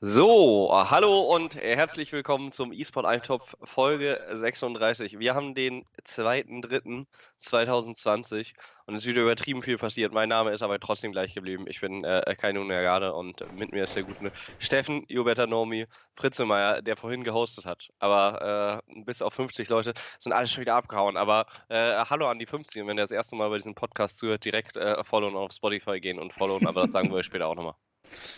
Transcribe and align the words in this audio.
So, 0.00 0.70
hallo 0.72 1.22
und 1.22 1.56
herzlich 1.56 2.12
willkommen 2.12 2.52
zum 2.52 2.70
eSport 2.70 3.04
Eintopf 3.04 3.56
Folge 3.64 4.24
36. 4.30 5.18
Wir 5.18 5.34
haben 5.34 5.56
den 5.56 5.86
2.3.2020 6.06 8.54
und 8.86 8.94
es 8.94 9.02
ist 9.02 9.08
wieder 9.08 9.22
übertrieben 9.22 9.64
viel 9.64 9.76
passiert. 9.76 10.12
Mein 10.12 10.28
Name 10.28 10.52
ist 10.52 10.62
aber 10.62 10.78
trotzdem 10.78 11.10
gleich 11.10 11.34
geblieben. 11.34 11.64
Ich 11.66 11.80
bin 11.80 12.04
äh, 12.04 12.36
Kai 12.38 12.56
Unagade 12.56 13.12
und 13.12 13.44
mit 13.58 13.72
mir 13.72 13.82
ist 13.82 13.96
der 13.96 14.04
gute 14.04 14.30
Steffen 14.60 15.04
Joberta 15.08 15.48
Nomi 15.48 15.86
Fritzelmeier, 16.14 16.80
der 16.80 16.96
vorhin 16.96 17.24
gehostet 17.24 17.64
hat. 17.64 17.88
Aber 17.98 18.84
äh, 18.86 19.02
bis 19.02 19.20
auf 19.20 19.34
50 19.34 19.68
Leute 19.68 19.94
sind 20.20 20.32
alle 20.32 20.46
schon 20.46 20.60
wieder 20.60 20.76
abgehauen. 20.76 21.16
Aber 21.16 21.46
äh, 21.70 22.04
hallo 22.08 22.28
an 22.28 22.38
die 22.38 22.46
50 22.46 22.82
und 22.82 22.88
wenn 22.88 22.98
ihr 22.98 23.02
das 23.02 23.10
erste 23.10 23.34
Mal 23.34 23.48
bei 23.48 23.56
diesem 23.56 23.74
Podcast 23.74 24.18
zuhört, 24.18 24.44
direkt 24.44 24.76
äh, 24.76 25.02
followen 25.02 25.36
auf 25.36 25.50
Spotify 25.50 25.98
gehen 25.98 26.20
und 26.20 26.32
followen, 26.34 26.68
aber 26.68 26.82
das 26.82 26.92
sagen 26.92 27.10
wir 27.10 27.16
euch 27.16 27.26
später 27.26 27.48
auch 27.48 27.56
nochmal. 27.56 27.74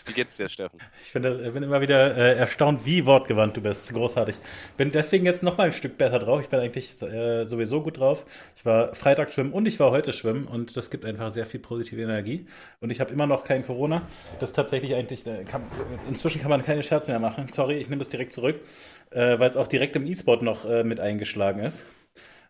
Wie 0.05 0.13
geht's 0.13 0.37
dir, 0.37 0.49
Steffen? 0.49 0.79
Ich 1.03 1.13
bin, 1.13 1.23
bin 1.23 1.63
immer 1.63 1.81
wieder 1.81 2.15
äh, 2.15 2.37
erstaunt, 2.37 2.85
wie 2.85 3.05
wortgewandt 3.05 3.57
du 3.57 3.61
bist. 3.61 3.93
Großartig. 3.93 4.35
Bin 4.77 4.91
deswegen 4.91 5.25
jetzt 5.25 5.43
noch 5.43 5.57
mal 5.57 5.67
ein 5.67 5.73
Stück 5.73 5.97
besser 5.97 6.19
drauf. 6.19 6.41
Ich 6.41 6.49
bin 6.49 6.59
eigentlich 6.59 7.01
äh, 7.01 7.45
sowieso 7.45 7.81
gut 7.81 7.99
drauf. 7.99 8.25
Ich 8.55 8.65
war 8.65 8.93
Freitag 8.95 9.33
schwimmen 9.33 9.53
und 9.53 9.67
ich 9.67 9.79
war 9.79 9.91
heute 9.91 10.13
schwimmen 10.13 10.45
und 10.47 10.75
das 10.75 10.89
gibt 10.89 11.05
einfach 11.05 11.31
sehr 11.31 11.45
viel 11.45 11.59
positive 11.59 12.01
Energie. 12.01 12.47
Und 12.79 12.89
ich 12.89 12.99
habe 12.99 13.13
immer 13.13 13.27
noch 13.27 13.43
kein 13.43 13.65
Corona. 13.65 14.07
Das 14.39 14.49
ist 14.49 14.55
tatsächlich 14.55 14.95
eigentlich, 14.95 15.25
äh, 15.25 15.43
kann, 15.43 15.63
inzwischen 16.07 16.41
kann 16.41 16.49
man 16.49 16.63
keine 16.63 16.83
Scherze 16.83 17.11
mehr 17.11 17.19
machen. 17.19 17.47
Sorry, 17.47 17.77
ich 17.77 17.89
nehme 17.89 18.01
es 18.01 18.09
direkt 18.09 18.33
zurück, 18.33 18.59
äh, 19.11 19.39
weil 19.39 19.49
es 19.49 19.57
auch 19.57 19.67
direkt 19.67 19.95
im 19.95 20.05
E-Sport 20.05 20.41
noch 20.41 20.65
äh, 20.65 20.83
mit 20.83 20.99
eingeschlagen 20.99 21.63
ist. 21.63 21.83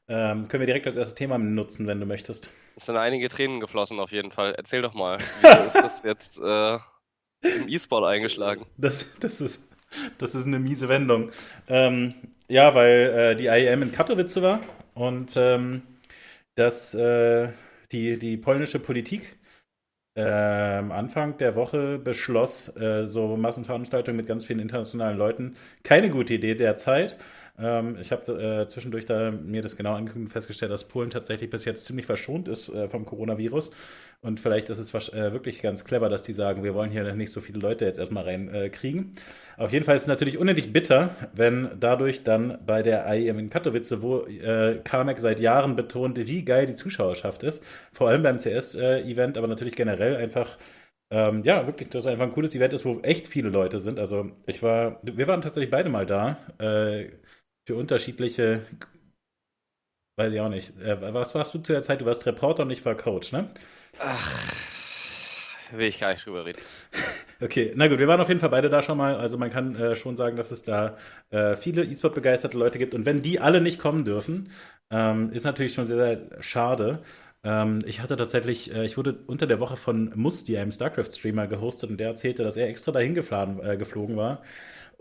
Ähm, 0.08 0.50
können 0.50 0.62
wir 0.62 0.66
direkt 0.66 0.88
als 0.88 0.98
erstes 0.98 1.16
Thema 1.16 1.38
nutzen, 1.38 1.88
wenn 1.88 2.00
du 2.00 2.06
möchtest. 2.06 2.50
Es 2.76 2.86
sind 2.86 2.98
einige 2.98 3.30
Tränen 3.30 3.60
geflossen 3.60 4.00
auf 4.00 4.12
jeden 4.12 4.32
Fall. 4.32 4.54
Erzähl 4.58 4.82
doch 4.82 4.94
mal, 4.94 5.20
wie 5.42 5.68
ist 5.68 5.76
das 5.76 6.02
jetzt 6.04 6.38
äh, 6.38 6.80
im 7.42 7.68
E-Sport 7.68 8.06
eingeschlagen. 8.06 8.66
Das, 8.78 9.06
das, 9.20 9.42
ist, 9.42 9.64
das 10.18 10.36
ist 10.36 10.48
eine 10.48 10.60
miese 10.60 10.90
Wendung. 10.90 11.32
Ähm, 11.68 12.14
ja, 12.48 12.74
weil 12.76 13.34
äh, 13.34 13.36
die 13.36 13.48
IEM 13.48 13.84
in 13.84 13.92
Katowice 13.92 14.42
war 14.42 14.60
und 14.94 15.34
ähm, 15.38 15.84
dass 16.56 16.94
äh, 16.94 17.50
die, 17.92 18.20
die 18.20 18.38
polnische 18.38 18.80
Politik 18.80 19.38
äh, 20.16 20.22
Anfang 20.24 21.38
der 21.38 21.56
Woche 21.56 21.98
beschloss, 21.98 22.76
äh, 22.76 23.06
so 23.06 23.38
Massenveranstaltungen 23.38 24.18
mit 24.18 24.28
ganz 24.28 24.46
vielen 24.46 24.60
internationalen 24.60 25.18
Leuten 25.18 25.56
keine 25.84 26.10
gute 26.10 26.34
Idee 26.34 26.56
derzeit. 26.56 27.18
Ähm, 27.60 27.98
ich 28.00 28.12
habe 28.12 28.32
äh, 28.64 28.68
zwischendurch 28.68 29.06
da 29.06 29.32
mir 29.32 29.62
das 29.62 29.76
genau 29.78 29.94
angeguckt 29.96 30.26
und 30.26 30.30
festgestellt, 30.30 30.72
dass 30.72 30.88
Polen 30.88 31.10
tatsächlich 31.10 31.50
bis 31.50 31.66
jetzt 31.66 31.86
ziemlich 31.86 32.06
verschont 32.06 32.48
ist 32.48 32.70
äh, 32.70 32.90
vom 32.90 33.06
Coronavirus. 33.06 33.72
Und 34.22 34.40
vielleicht 34.40 34.70
ist 34.70 34.78
es 34.78 34.94
äh, 35.10 35.34
wirklich 35.34 35.62
ganz 35.64 35.84
clever, 35.84 36.08
dass 36.08 36.22
die 36.22 36.34
sagen, 36.34 36.64
wir 36.64 36.76
wollen 36.76 36.92
hier 36.92 37.16
nicht 37.16 37.32
so 37.32 37.42
viele 37.42 37.60
Leute 37.60 37.86
jetzt 37.86 37.98
erstmal 37.98 38.24
reinkriegen. 38.24 39.16
Äh, 39.58 39.62
Auf 39.62 39.74
jeden 39.74 39.84
Fall 39.84 39.96
ist 39.96 40.04
es 40.04 40.08
natürlich 40.08 40.38
unendlich 40.38 40.72
bitter, 40.72 41.16
wenn 41.34 41.72
dadurch 41.80 42.24
dann 42.24 42.60
bei 42.66 42.84
der 42.84 43.08
IEM 43.12 43.40
in 43.40 43.50
Katowice, 43.50 44.02
wo 44.02 44.22
äh, 44.26 44.80
Carmack 44.84 45.18
seit 45.20 45.40
Jahren 45.40 45.76
betonte, 45.76 46.28
wie 46.28 46.46
geil 46.46 46.68
die 46.68 46.76
Zuschauerschaft 46.76 47.42
ist, 47.44 47.64
vor 47.92 48.10
allem 48.10 48.22
beim 48.22 48.38
CS-Event, 48.38 49.38
aber 49.38 49.48
natürlich 49.48 49.76
generell 49.76 50.16
einfach 50.16 50.58
ähm, 51.10 51.44
ja, 51.44 51.68
wirklich, 51.68 51.90
dass 51.90 52.06
es 52.06 52.12
einfach 52.12 52.24
ein 52.26 52.32
cooles 52.32 52.56
Event 52.56 52.74
ist, 52.74 52.86
wo 52.86 53.00
echt 53.02 53.28
viele 53.28 53.50
Leute 53.50 53.80
sind. 53.80 54.00
Also 54.00 54.32
ich 54.46 54.64
war, 54.64 55.00
wir 55.04 55.28
waren 55.28 55.42
tatsächlich 55.42 55.70
beide 55.70 55.90
mal 55.90 56.06
da. 56.06 56.38
Äh, 56.60 57.10
für 57.72 57.78
unterschiedliche, 57.78 58.66
weiß 60.18 60.34
ich 60.34 60.42
auch 60.42 60.50
nicht. 60.50 60.78
Äh, 60.82 61.14
was 61.14 61.34
warst 61.36 61.54
du 61.54 61.60
zu 61.60 61.72
der 61.72 61.82
Zeit? 61.82 62.02
Du 62.02 62.06
warst 62.06 62.26
Reporter 62.26 62.64
und 62.64 62.72
ich 62.72 62.84
war 62.84 62.96
Coach, 62.96 63.32
ne? 63.32 63.48
Ach, 63.98 64.54
will 65.72 65.88
ich 65.88 66.00
gar 66.00 66.12
nicht 66.12 66.26
drüber 66.26 66.46
reden. 66.46 66.60
Okay, 67.44 67.72
na 67.76 67.88
gut, 67.88 67.98
wir 67.98 68.08
waren 68.08 68.22
auf 68.22 68.28
jeden 68.28 68.40
Fall 68.40 68.52
beide 68.52 68.70
da 68.70 68.84
schon 68.84 69.00
mal. 69.00 69.16
Also 69.16 69.36
man 69.40 69.50
kann 69.50 69.76
äh, 69.76 69.96
schon 69.96 70.16
sagen, 70.16 70.38
dass 70.38 70.52
es 70.52 70.62
da 70.62 70.96
äh, 71.32 71.56
viele 71.56 71.84
E-Sport-begeisterte 71.84 72.56
Leute 72.56 72.78
gibt. 72.78 72.94
Und 72.94 73.08
wenn 73.08 73.24
die 73.24 73.40
alle 73.40 73.62
nicht 73.62 73.80
kommen 73.80 74.06
dürfen, 74.06 74.52
ähm, 74.92 75.32
ist 75.32 75.44
natürlich 75.44 75.74
schon 75.74 75.88
sehr, 75.88 75.98
sehr 75.98 76.44
schade. 76.44 77.02
Ähm, 77.44 77.80
ich 77.84 78.00
hatte 78.00 78.16
tatsächlich, 78.16 78.72
äh, 78.72 78.86
ich 78.86 78.96
wurde 78.96 79.18
unter 79.26 79.48
der 79.48 79.60
Woche 79.60 79.76
von 79.76 80.12
Musti, 80.14 80.56
einem 80.56 80.72
StarCraft-Streamer, 80.72 81.48
gehostet 81.48 81.90
und 81.90 81.98
der 81.98 82.10
erzählte, 82.10 82.44
dass 82.44 82.58
er 82.58 82.70
extra 82.70 82.92
dahin 82.92 83.16
geflogen, 83.16 83.60
äh, 83.66 83.76
geflogen 83.76 84.18
war 84.18 84.44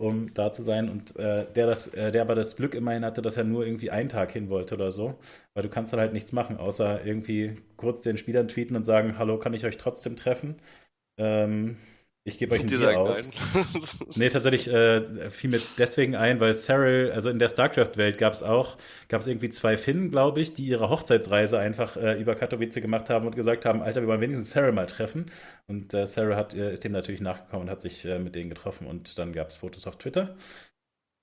um 0.00 0.32
da 0.34 0.50
zu 0.52 0.62
sein. 0.62 0.88
Und 0.88 1.16
äh, 1.16 1.46
der, 1.52 1.66
das, 1.66 1.88
äh, 1.88 2.10
der 2.12 2.22
aber 2.22 2.34
das 2.34 2.56
Glück 2.56 2.74
immerhin 2.74 3.04
hatte, 3.04 3.22
dass 3.22 3.36
er 3.36 3.44
nur 3.44 3.66
irgendwie 3.66 3.90
einen 3.90 4.08
Tag 4.08 4.32
hin 4.32 4.48
wollte 4.48 4.74
oder 4.74 4.90
so. 4.92 5.18
Weil 5.54 5.62
du 5.62 5.68
kannst 5.68 5.92
dann 5.92 6.00
halt 6.00 6.12
nichts 6.12 6.32
machen, 6.32 6.56
außer 6.56 7.04
irgendwie 7.04 7.56
kurz 7.76 8.02
den 8.02 8.16
Spielern 8.18 8.48
tweeten 8.48 8.76
und 8.76 8.84
sagen, 8.84 9.18
hallo, 9.18 9.38
kann 9.38 9.54
ich 9.54 9.64
euch 9.66 9.76
trotzdem 9.76 10.16
treffen? 10.16 10.56
Ähm, 11.18 11.76
ich 12.22 12.36
gebe 12.36 12.54
euch 12.54 12.60
ein 12.60 12.66
Bier 12.66 13.00
aus. 13.00 13.30
nee, 14.16 14.28
tatsächlich 14.28 14.68
äh, 14.68 15.30
fiel 15.30 15.50
mir 15.50 15.60
deswegen 15.78 16.14
ein, 16.14 16.38
weil 16.38 16.52
Cyril, 16.52 17.12
also 17.12 17.30
in 17.30 17.38
der 17.38 17.48
StarCraft-Welt 17.48 18.18
gab 18.18 18.34
es 18.34 18.42
auch, 18.42 18.76
gab 19.08 19.22
es 19.22 19.26
irgendwie 19.26 19.48
zwei 19.48 19.78
Finnen, 19.78 20.10
glaube 20.10 20.40
ich, 20.40 20.52
die 20.52 20.66
ihre 20.66 20.90
Hochzeitsreise 20.90 21.58
einfach 21.58 21.96
äh, 21.96 22.20
über 22.20 22.34
Katowice 22.34 22.74
gemacht 22.74 23.08
haben 23.08 23.26
und 23.26 23.36
gesagt 23.36 23.64
haben, 23.64 23.80
Alter, 23.80 24.02
wir 24.02 24.08
wollen 24.08 24.20
wenigstens 24.20 24.50
Cyril 24.50 24.72
mal 24.72 24.86
treffen. 24.86 25.26
Und 25.66 25.94
äh, 25.94 26.06
Cyril 26.06 26.36
hat, 26.36 26.52
äh, 26.52 26.72
ist 26.72 26.84
dem 26.84 26.92
natürlich 26.92 27.22
nachgekommen 27.22 27.62
und 27.68 27.70
hat 27.70 27.80
sich 27.80 28.04
äh, 28.04 28.18
mit 28.18 28.34
denen 28.34 28.50
getroffen 28.50 28.86
und 28.86 29.18
dann 29.18 29.32
gab 29.32 29.48
es 29.48 29.56
Fotos 29.56 29.86
auf 29.86 29.96
Twitter. 29.96 30.36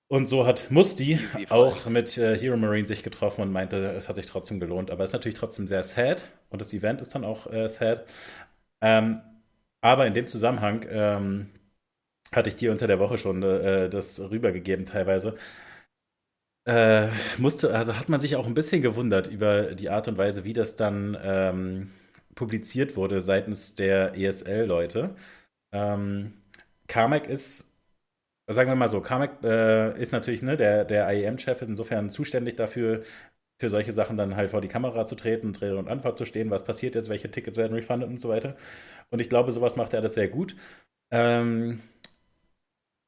Und 0.07 0.27
so 0.27 0.47
hat 0.47 0.71
Musti 0.71 1.19
auch 1.49 1.85
mit 1.85 2.17
äh, 2.17 2.39
Hero 2.39 2.57
Marine 2.57 2.87
sich 2.87 3.03
getroffen 3.03 3.41
und 3.41 3.51
meinte, 3.51 3.91
es 3.91 4.09
hat 4.09 4.15
sich 4.15 4.25
trotzdem 4.25 4.59
gelohnt. 4.59 4.89
Aber 4.89 5.03
es 5.03 5.11
ist 5.11 5.13
natürlich 5.13 5.37
trotzdem 5.37 5.67
sehr 5.67 5.83
sad 5.83 6.25
und 6.49 6.59
das 6.59 6.73
Event 6.73 7.01
ist 7.01 7.13
dann 7.13 7.23
auch 7.23 7.45
sad. 7.67 8.05
Ähm, 8.81 9.21
aber 9.81 10.07
in 10.07 10.13
dem 10.13 10.27
Zusammenhang 10.27 10.85
ähm, 10.89 11.49
hatte 12.33 12.49
ich 12.49 12.55
dir 12.57 12.71
unter 12.71 12.87
der 12.87 12.99
Woche 12.99 13.17
schon 13.17 13.43
äh, 13.43 13.89
das 13.89 14.19
rübergegeben 14.19 14.85
teilweise. 14.85 15.35
Äh, 16.65 17.07
musste, 17.37 17.73
also 17.73 17.97
hat 17.97 18.09
man 18.09 18.19
sich 18.19 18.35
auch 18.35 18.45
ein 18.45 18.53
bisschen 18.53 18.81
gewundert 18.81 19.27
über 19.27 19.73
die 19.73 19.89
Art 19.89 20.07
und 20.09 20.17
Weise, 20.17 20.43
wie 20.43 20.53
das 20.53 20.75
dann 20.75 21.17
ähm, 21.21 21.91
publiziert 22.35 22.97
wurde 22.97 23.21
seitens 23.21 23.75
der 23.75 24.15
ESL-Leute. 24.17 25.15
Ähm, 25.73 26.33
Carmack 26.87 27.27
ist, 27.27 27.77
sagen 28.47 28.69
wir 28.71 28.75
mal 28.75 28.89
so, 28.89 29.01
Carmack 29.01 29.43
äh, 29.43 30.01
ist 30.01 30.13
natürlich 30.13 30.41
ne, 30.43 30.57
der, 30.57 30.85
der 30.85 31.09
IEM-Chef, 31.13 31.61
ist 31.61 31.69
insofern 31.69 32.09
zuständig 32.09 32.55
dafür, 32.57 33.03
für 33.59 33.69
solche 33.69 33.91
Sachen 33.91 34.17
dann 34.17 34.35
halt 34.35 34.51
vor 34.51 34.61
die 34.61 34.67
Kamera 34.67 35.05
zu 35.05 35.15
treten, 35.15 35.55
Rede 35.55 35.77
und 35.77 35.87
Antwort 35.87 36.17
zu 36.17 36.25
stehen, 36.25 36.51
was 36.51 36.63
passiert 36.63 36.95
jetzt, 36.95 37.09
welche 37.09 37.31
Tickets 37.31 37.57
werden 37.57 37.73
refunded 37.73 38.09
und 38.09 38.21
so 38.21 38.29
weiter. 38.29 38.55
Und 39.09 39.19
ich 39.19 39.29
glaube, 39.29 39.51
sowas 39.51 39.75
macht 39.75 39.93
er 39.93 39.99
alles 39.99 40.13
sehr 40.13 40.27
gut. 40.27 40.55
Ähm, 41.11 41.81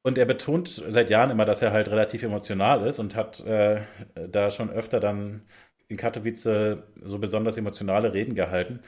und 0.02 0.16
er 0.18 0.24
betont 0.24 0.68
seit 0.68 1.10
Jahren 1.10 1.30
immer, 1.30 1.44
dass 1.44 1.62
er 1.62 1.72
halt 1.72 1.90
relativ 1.90 2.22
emotional 2.22 2.86
ist 2.86 2.98
und 2.98 3.14
hat 3.14 3.44
äh, 3.46 3.82
da 4.28 4.50
schon 4.50 4.70
öfter 4.70 4.98
dann 4.98 5.42
in 5.88 5.96
Katowice 5.96 6.78
so 7.02 7.18
besonders 7.18 7.56
emotionale 7.58 8.14
Reden 8.14 8.34
gehalten, 8.34 8.80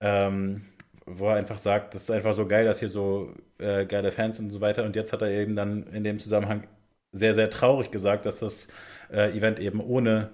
ähm, 0.00 0.66
wo 1.06 1.28
er 1.28 1.36
einfach 1.36 1.58
sagt, 1.58 1.94
das 1.94 2.04
ist 2.04 2.10
einfach 2.10 2.34
so 2.34 2.46
geil, 2.46 2.66
dass 2.66 2.80
hier 2.80 2.88
so 2.90 3.34
äh, 3.58 3.86
geile 3.86 4.12
Fans 4.12 4.38
und 4.40 4.50
so 4.50 4.60
weiter. 4.60 4.84
Und 4.84 4.96
jetzt 4.96 5.12
hat 5.12 5.22
er 5.22 5.30
eben 5.30 5.56
dann 5.56 5.84
in 5.88 6.04
dem 6.04 6.18
Zusammenhang 6.18 6.66
sehr, 7.12 7.34
sehr 7.34 7.50
traurig 7.50 7.90
gesagt, 7.90 8.26
dass 8.26 8.40
das 8.40 8.68
äh, 9.10 9.36
Event 9.36 9.60
eben 9.60 9.80
ohne 9.80 10.30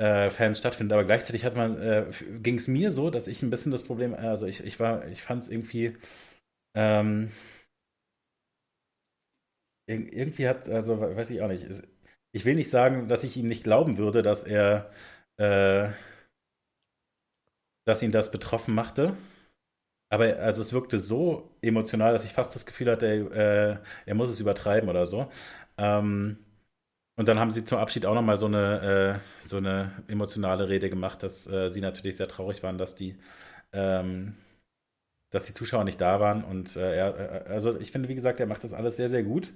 äh, 0.00 0.30
Fans 0.30 0.58
stattfindet. 0.58 0.94
Aber 0.94 1.04
gleichzeitig 1.04 1.44
hat 1.44 1.56
man, 1.56 1.80
äh, 1.80 2.06
ging 2.42 2.56
es 2.56 2.68
mir 2.68 2.90
so, 2.90 3.10
dass 3.10 3.28
ich 3.28 3.42
ein 3.42 3.50
bisschen 3.50 3.70
das 3.72 3.84
Problem, 3.84 4.14
also 4.14 4.46
ich, 4.46 4.64
ich 4.64 4.80
war, 4.80 5.06
ich 5.08 5.22
fand 5.22 5.42
es 5.42 5.50
irgendwie, 5.50 5.96
ähm, 6.76 7.30
irgendwie 9.86 10.48
hat, 10.48 10.68
also 10.68 11.00
weiß 11.00 11.30
ich 11.30 11.42
auch 11.42 11.48
nicht, 11.48 11.66
ich 12.32 12.44
will 12.44 12.54
nicht 12.54 12.70
sagen, 12.70 13.08
dass 13.08 13.24
ich 13.24 13.36
ihm 13.36 13.48
nicht 13.48 13.64
glauben 13.64 13.98
würde, 13.98 14.22
dass 14.22 14.44
er, 14.44 14.90
äh, 15.36 15.90
dass 17.86 18.02
ihn 18.02 18.12
das 18.12 18.30
betroffen 18.30 18.74
machte. 18.74 19.16
Aber 20.12 20.38
also 20.38 20.62
es 20.62 20.72
wirkte 20.72 20.98
so 20.98 21.56
emotional, 21.62 22.12
dass 22.12 22.24
ich 22.24 22.32
fast 22.32 22.54
das 22.54 22.66
Gefühl 22.66 22.90
hatte, 22.90 23.06
er, 23.06 23.76
äh, 23.76 23.78
er 24.06 24.14
muss 24.14 24.30
es 24.30 24.40
übertreiben 24.40 24.88
oder 24.88 25.06
so. 25.06 25.30
Ähm, 25.78 26.38
und 27.20 27.28
dann 27.28 27.38
haben 27.38 27.50
sie 27.50 27.64
zum 27.64 27.76
Abschied 27.76 28.06
auch 28.06 28.14
nochmal 28.14 28.38
so 28.38 28.46
eine, 28.46 29.20
äh, 29.20 29.46
so 29.46 29.58
eine 29.58 29.92
emotionale 30.08 30.70
Rede 30.70 30.88
gemacht, 30.88 31.22
dass 31.22 31.46
äh, 31.46 31.68
sie 31.68 31.82
natürlich 31.82 32.16
sehr 32.16 32.28
traurig 32.28 32.62
waren, 32.62 32.78
dass 32.78 32.94
die, 32.94 33.14
ähm, 33.74 34.36
dass 35.28 35.44
die 35.44 35.52
Zuschauer 35.52 35.84
nicht 35.84 36.00
da 36.00 36.18
waren. 36.18 36.42
Und 36.42 36.76
äh, 36.76 36.96
er, 36.96 37.44
äh, 37.46 37.50
also 37.50 37.78
ich 37.78 37.92
finde, 37.92 38.08
wie 38.08 38.14
gesagt, 38.14 38.40
er 38.40 38.46
macht 38.46 38.64
das 38.64 38.72
alles 38.72 38.96
sehr, 38.96 39.10
sehr 39.10 39.22
gut. 39.22 39.52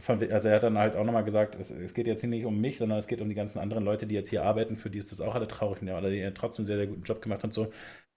Von, 0.00 0.18
also 0.32 0.48
er 0.48 0.54
hat 0.54 0.62
dann 0.62 0.78
halt 0.78 0.96
auch 0.96 1.04
nochmal 1.04 1.24
gesagt, 1.24 1.56
es, 1.56 1.70
es, 1.70 1.92
geht 1.92 2.06
jetzt 2.06 2.22
hier 2.22 2.30
nicht 2.30 2.46
um 2.46 2.58
mich, 2.58 2.78
sondern 2.78 2.98
es 2.98 3.06
geht 3.06 3.20
um 3.20 3.28
die 3.28 3.34
ganzen 3.34 3.58
anderen 3.58 3.84
Leute, 3.84 4.06
die 4.06 4.14
jetzt 4.14 4.30
hier 4.30 4.42
arbeiten, 4.42 4.76
für 4.76 4.88
die 4.88 4.98
ist 4.98 5.12
das 5.12 5.20
auch 5.20 5.34
alle 5.34 5.46
traurig 5.46 5.82
und 5.82 6.04
die 6.04 6.30
trotzdem 6.32 6.64
sehr, 6.64 6.78
sehr 6.78 6.86
guten 6.86 7.02
Job 7.02 7.20
gemacht 7.20 7.44
und 7.44 7.52
so. 7.52 7.70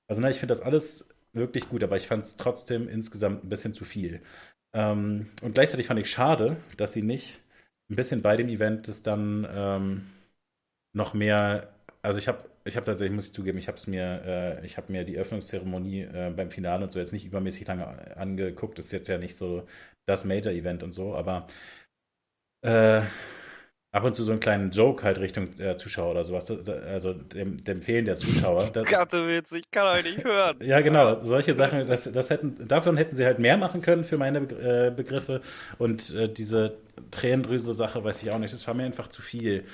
Also 0.08 0.22
ne, 0.22 0.30
ich 0.30 0.40
finde 0.40 0.54
das 0.54 0.62
alles 0.62 1.10
wirklich 1.34 1.68
gut, 1.68 1.84
aber 1.84 1.98
ich 1.98 2.08
fand 2.08 2.24
es 2.24 2.38
trotzdem 2.38 2.88
insgesamt 2.88 3.44
ein 3.44 3.50
bisschen 3.50 3.74
zu 3.74 3.84
viel. 3.84 4.22
Ähm, 4.74 5.28
und 5.42 5.56
gleichzeitig 5.56 5.88
fand 5.88 6.00
ich 6.00 6.10
schade, 6.10 6.56
dass 6.78 6.94
sie 6.94 7.04
nicht 7.04 7.42
ein 7.90 7.96
bisschen 7.96 8.22
bei 8.22 8.36
dem 8.36 8.50
Event 8.50 8.88
ist 8.88 9.08
dann 9.08 9.48
ähm, 9.50 10.08
noch 10.94 11.14
mehr, 11.14 11.74
also 12.02 12.20
ich 12.20 12.28
habe 12.28 12.40
ich 12.68 12.76
habe 12.76 12.86
tatsächlich, 12.86 13.16
muss 13.16 13.28
ich 13.28 13.34
zugeben, 13.34 13.58
ich 13.58 13.68
habe 13.68 13.78
es 13.78 13.88
mir, 13.88 14.22
äh, 14.26 14.66
ich 14.66 14.78
habe 14.78 14.92
mir 14.92 15.06
die 15.06 15.18
Öffnungszeremonie 15.18 16.02
äh, 16.02 16.34
beim 16.36 16.52
Finale 16.52 16.84
und 16.84 16.92
so 16.92 17.00
jetzt 17.00 17.14
nicht 17.14 17.26
übermäßig 17.26 17.66
lange 17.68 18.18
angeguckt. 18.18 18.78
Das 18.78 18.88
ist 18.88 18.92
jetzt 18.92 19.08
ja 19.08 19.18
nicht 19.18 19.36
so 19.36 19.66
das 20.06 20.26
Major-Event 20.26 20.84
und 20.84 20.92
so, 20.92 21.16
aber 21.16 21.48
äh, 22.66 23.02
ab 23.92 24.04
und 24.04 24.16
zu 24.16 24.24
so 24.24 24.32
einen 24.32 24.40
kleinen 24.40 24.72
Joke 24.72 25.04
halt 25.04 25.20
Richtung 25.20 25.58
äh, 25.60 25.78
Zuschauer 25.78 26.12
oder 26.12 26.24
sowas, 26.24 26.50
also 26.52 27.14
dem, 27.14 27.64
dem 27.64 27.82
Fehlen 27.82 28.06
der 28.06 28.18
Zuschauer. 28.18 28.72
Das, 28.74 28.86
Witz, 28.88 29.52
ich 29.54 29.70
kann 29.72 29.88
euch 29.88 30.04
nicht 30.04 30.24
hören. 30.24 30.58
ja, 30.62 30.82
genau, 30.82 31.24
solche 31.24 31.54
Sachen, 31.56 31.88
das, 31.88 32.04
das 32.12 32.30
hätten, 32.30 32.68
davon 32.68 32.98
hätten 32.98 33.16
sie 33.16 33.26
halt 33.26 33.40
mehr 33.40 33.58
machen 33.58 33.82
können 33.82 34.04
für 34.04 34.18
meine 34.18 34.40
äh, 34.40 34.92
Begriffe 34.92 35.42
und 35.78 36.14
äh, 36.16 36.28
diese 36.28 36.78
Tränendrüse-Sache, 37.12 38.04
weiß 38.04 38.24
ich 38.24 38.32
auch 38.32 38.40
nicht, 38.40 38.54
das 38.54 38.68
war 38.68 38.74
mir 38.74 38.86
einfach 38.86 39.08
zu 39.08 39.22
viel. 39.22 39.66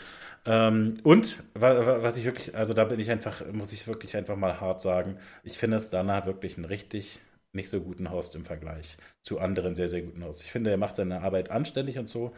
Ähm, 0.45 0.95
und 1.03 1.43
was 1.53 2.17
ich 2.17 2.25
wirklich, 2.25 2.55
also 2.55 2.73
da 2.73 2.83
bin 2.85 2.99
ich 2.99 3.09
einfach, 3.11 3.43
muss 3.51 3.71
ich 3.71 3.87
wirklich 3.87 4.17
einfach 4.17 4.35
mal 4.35 4.59
hart 4.59 4.81
sagen, 4.81 5.17
ich 5.43 5.57
finde 5.57 5.77
es 5.77 5.89
danach 5.89 6.25
wirklich 6.25 6.57
einen 6.57 6.65
richtig 6.65 7.21
nicht 7.53 7.69
so 7.69 7.81
guten 7.81 8.09
Host 8.11 8.35
im 8.35 8.45
Vergleich 8.45 8.97
zu 9.21 9.39
anderen 9.39 9.75
sehr, 9.75 9.87
sehr 9.87 10.01
guten 10.01 10.23
Hosts. 10.25 10.43
Ich 10.43 10.51
finde, 10.51 10.71
er 10.71 10.77
macht 10.77 10.95
seine 10.95 11.21
Arbeit 11.21 11.51
anständig 11.51 11.99
und 11.99 12.09
so, 12.09 12.33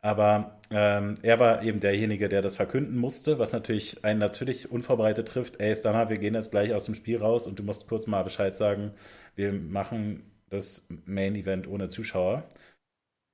aber 0.00 0.60
ähm, 0.70 1.16
er 1.22 1.38
war 1.38 1.62
eben 1.62 1.80
derjenige, 1.80 2.28
der 2.28 2.42
das 2.42 2.56
verkünden 2.56 2.96
musste, 2.96 3.38
was 3.38 3.52
natürlich 3.52 4.04
einen 4.04 4.18
natürlich 4.18 4.70
unvorbereitet 4.70 5.28
trifft. 5.28 5.60
Ey, 5.60 5.74
Stana, 5.74 6.10
wir 6.10 6.18
gehen 6.18 6.34
jetzt 6.34 6.50
gleich 6.50 6.74
aus 6.74 6.86
dem 6.86 6.94
Spiel 6.94 7.18
raus 7.18 7.46
und 7.46 7.58
du 7.58 7.62
musst 7.62 7.88
kurz 7.88 8.06
mal 8.06 8.22
Bescheid 8.24 8.54
sagen, 8.54 8.92
wir 9.36 9.52
machen 9.52 10.24
das 10.50 10.86
Main 11.06 11.36
Event 11.36 11.68
ohne 11.68 11.88
Zuschauer. 11.88 12.44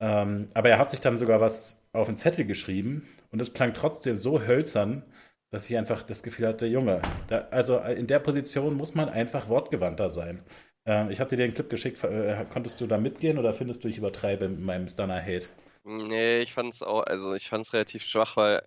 Ähm, 0.01 0.49
aber 0.53 0.69
er 0.69 0.79
hat 0.79 0.91
sich 0.91 1.01
dann 1.01 1.17
sogar 1.17 1.41
was 1.41 1.85
auf 1.91 2.07
den 2.07 2.15
Zettel 2.15 2.45
geschrieben 2.45 3.07
und 3.31 3.41
es 3.41 3.53
klang 3.53 3.73
trotzdem 3.73 4.15
so 4.15 4.41
hölzern, 4.41 5.03
dass 5.51 5.69
ich 5.69 5.77
einfach 5.77 6.03
das 6.03 6.23
Gefühl 6.23 6.47
hatte, 6.47 6.67
Junge, 6.67 7.01
da, 7.27 7.47
also 7.51 7.79
in 7.79 8.07
der 8.07 8.19
Position 8.19 8.75
muss 8.75 8.95
man 8.95 9.09
einfach 9.09 9.49
wortgewandter 9.49 10.09
sein. 10.09 10.43
Ähm, 10.85 11.09
ich 11.09 11.19
habe 11.19 11.29
dir 11.29 11.37
den 11.37 11.53
Clip 11.53 11.69
geschickt, 11.69 12.03
äh, 12.03 12.45
konntest 12.51 12.79
du 12.81 12.87
da 12.87 12.97
mitgehen 12.97 13.37
oder 13.37 13.53
findest 13.53 13.83
du, 13.83 13.87
ich 13.87 13.97
übertreibe 13.97 14.47
mit 14.47 14.61
meinem 14.61 14.87
Stunner-Hate? 14.87 15.47
Nee, 15.83 16.41
ich 16.41 16.53
fand's 16.53 16.83
auch, 16.83 17.03
also 17.03 17.33
ich 17.33 17.49
fand's 17.49 17.73
relativ 17.73 18.03
schwach, 18.03 18.37
weil 18.37 18.61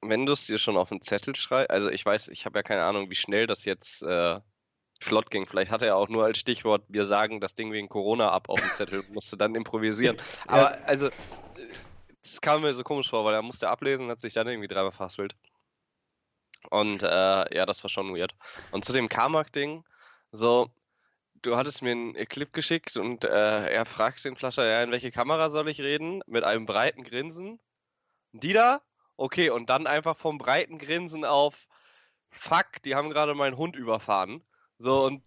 wenn 0.00 0.26
du 0.26 0.32
es 0.32 0.46
dir 0.46 0.58
schon 0.58 0.76
auf 0.76 0.88
den 0.88 1.00
Zettel 1.00 1.36
schreibst, 1.36 1.70
also 1.70 1.90
ich 1.90 2.04
weiß, 2.04 2.28
ich 2.28 2.46
habe 2.46 2.58
ja 2.58 2.62
keine 2.62 2.82
Ahnung, 2.84 3.10
wie 3.10 3.14
schnell 3.14 3.46
das 3.46 3.64
jetzt 3.64 4.02
äh, 4.02 4.40
flott 5.00 5.30
ging. 5.30 5.46
Vielleicht 5.46 5.70
hatte 5.70 5.86
er 5.86 5.96
auch 5.96 6.08
nur 6.08 6.24
als 6.24 6.38
Stichwort, 6.38 6.84
wir 6.88 7.06
sagen 7.06 7.40
das 7.40 7.54
Ding 7.54 7.72
wegen 7.72 7.88
Corona 7.88 8.30
ab 8.30 8.48
auf 8.48 8.60
den 8.60 8.70
Zettel, 8.70 9.04
musste 9.12 9.36
dann 9.36 9.54
improvisieren. 9.54 10.16
Aber 10.46 10.76
ja. 10.76 10.84
also, 10.84 11.10
das 12.22 12.40
kam 12.40 12.62
mir 12.62 12.74
so 12.74 12.82
komisch 12.82 13.08
vor, 13.08 13.24
weil 13.24 13.34
er 13.34 13.42
musste 13.42 13.68
ablesen 13.68 14.06
und 14.06 14.12
hat 14.12 14.20
sich 14.20 14.34
dann 14.34 14.48
irgendwie 14.48 14.68
dreimal 14.68 14.92
verhaspelt. 14.92 15.34
Und 16.70 17.02
äh, 17.02 17.06
ja, 17.56 17.66
das 17.66 17.82
war 17.82 17.90
schon 17.90 18.14
weird. 18.14 18.34
Und 18.72 18.84
zu 18.84 18.92
dem 18.92 19.08
Carmack-Ding, 19.08 19.84
so, 20.32 20.68
du 21.42 21.56
hattest 21.56 21.82
mir 21.82 21.92
einen 21.92 22.14
Clip 22.28 22.52
geschickt 22.52 22.96
und 22.96 23.24
äh, 23.24 23.70
er 23.70 23.86
fragt 23.86 24.24
den 24.24 24.34
Flascher, 24.34 24.66
ja, 24.66 24.82
in 24.82 24.90
welche 24.90 25.10
Kamera 25.10 25.50
soll 25.50 25.68
ich 25.68 25.80
reden? 25.80 26.20
Mit 26.26 26.44
einem 26.44 26.66
breiten 26.66 27.04
Grinsen. 27.04 27.60
Die 28.32 28.52
da? 28.52 28.82
Okay, 29.16 29.50
und 29.50 29.70
dann 29.70 29.86
einfach 29.86 30.16
vom 30.16 30.38
breiten 30.38 30.78
Grinsen 30.78 31.24
auf 31.24 31.66
Fuck, 32.30 32.82
die 32.84 32.94
haben 32.94 33.10
gerade 33.10 33.34
meinen 33.34 33.56
Hund 33.56 33.74
überfahren. 33.74 34.44
So, 34.78 35.04
und 35.06 35.22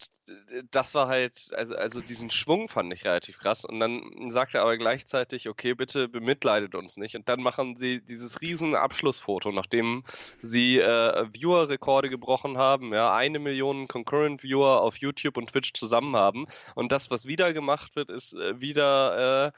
das 0.71 0.93
war 0.95 1.07
halt, 1.07 1.49
also, 1.53 1.75
also 1.75 2.01
diesen 2.01 2.29
Schwung 2.29 2.69
fand 2.69 2.93
ich 2.93 3.03
relativ 3.03 3.37
krass. 3.37 3.65
Und 3.65 3.79
dann 3.81 4.31
sagt 4.31 4.55
er 4.55 4.61
aber 4.61 4.77
gleichzeitig, 4.77 5.49
okay, 5.49 5.73
bitte 5.73 6.07
bemitleidet 6.07 6.73
uns 6.75 6.95
nicht. 6.97 7.15
Und 7.15 7.27
dann 7.27 7.41
machen 7.41 7.75
sie 7.75 8.01
dieses 8.01 8.39
riesen 8.39 8.75
Abschlussfoto, 8.75 9.51
nachdem 9.51 10.03
sie 10.41 10.79
äh, 10.79 11.27
Viewer-Rekorde 11.33 12.09
gebrochen 12.09 12.57
haben, 12.57 12.93
ja, 12.93 13.13
eine 13.13 13.39
Million 13.39 13.87
Concurrent 13.89 14.41
Viewer 14.43 14.81
auf 14.81 14.97
YouTube 14.97 15.35
und 15.37 15.49
Twitch 15.51 15.73
zusammen 15.73 16.15
haben. 16.15 16.47
Und 16.75 16.91
das, 16.93 17.11
was 17.11 17.25
wieder 17.25 17.51
gemacht 17.53 17.95
wird, 17.97 18.09
ist 18.09 18.33
äh, 18.33 18.59
wieder 18.61 19.47
äh, 19.47 19.51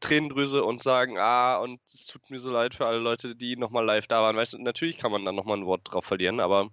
Tränendrüse 0.00 0.64
und 0.64 0.82
sagen, 0.82 1.18
ah, 1.18 1.56
und 1.56 1.80
es 1.86 2.06
tut 2.06 2.30
mir 2.30 2.40
so 2.40 2.50
leid 2.50 2.74
für 2.74 2.86
alle 2.86 2.98
Leute, 2.98 3.36
die 3.36 3.56
nochmal 3.56 3.84
live 3.84 4.06
da 4.06 4.22
waren. 4.22 4.36
Weißt 4.36 4.54
du, 4.54 4.58
natürlich 4.58 4.98
kann 4.98 5.12
man 5.12 5.24
dann 5.24 5.36
nochmal 5.36 5.58
ein 5.58 5.66
Wort 5.66 5.82
drauf 5.84 6.04
verlieren, 6.06 6.40
aber 6.40 6.70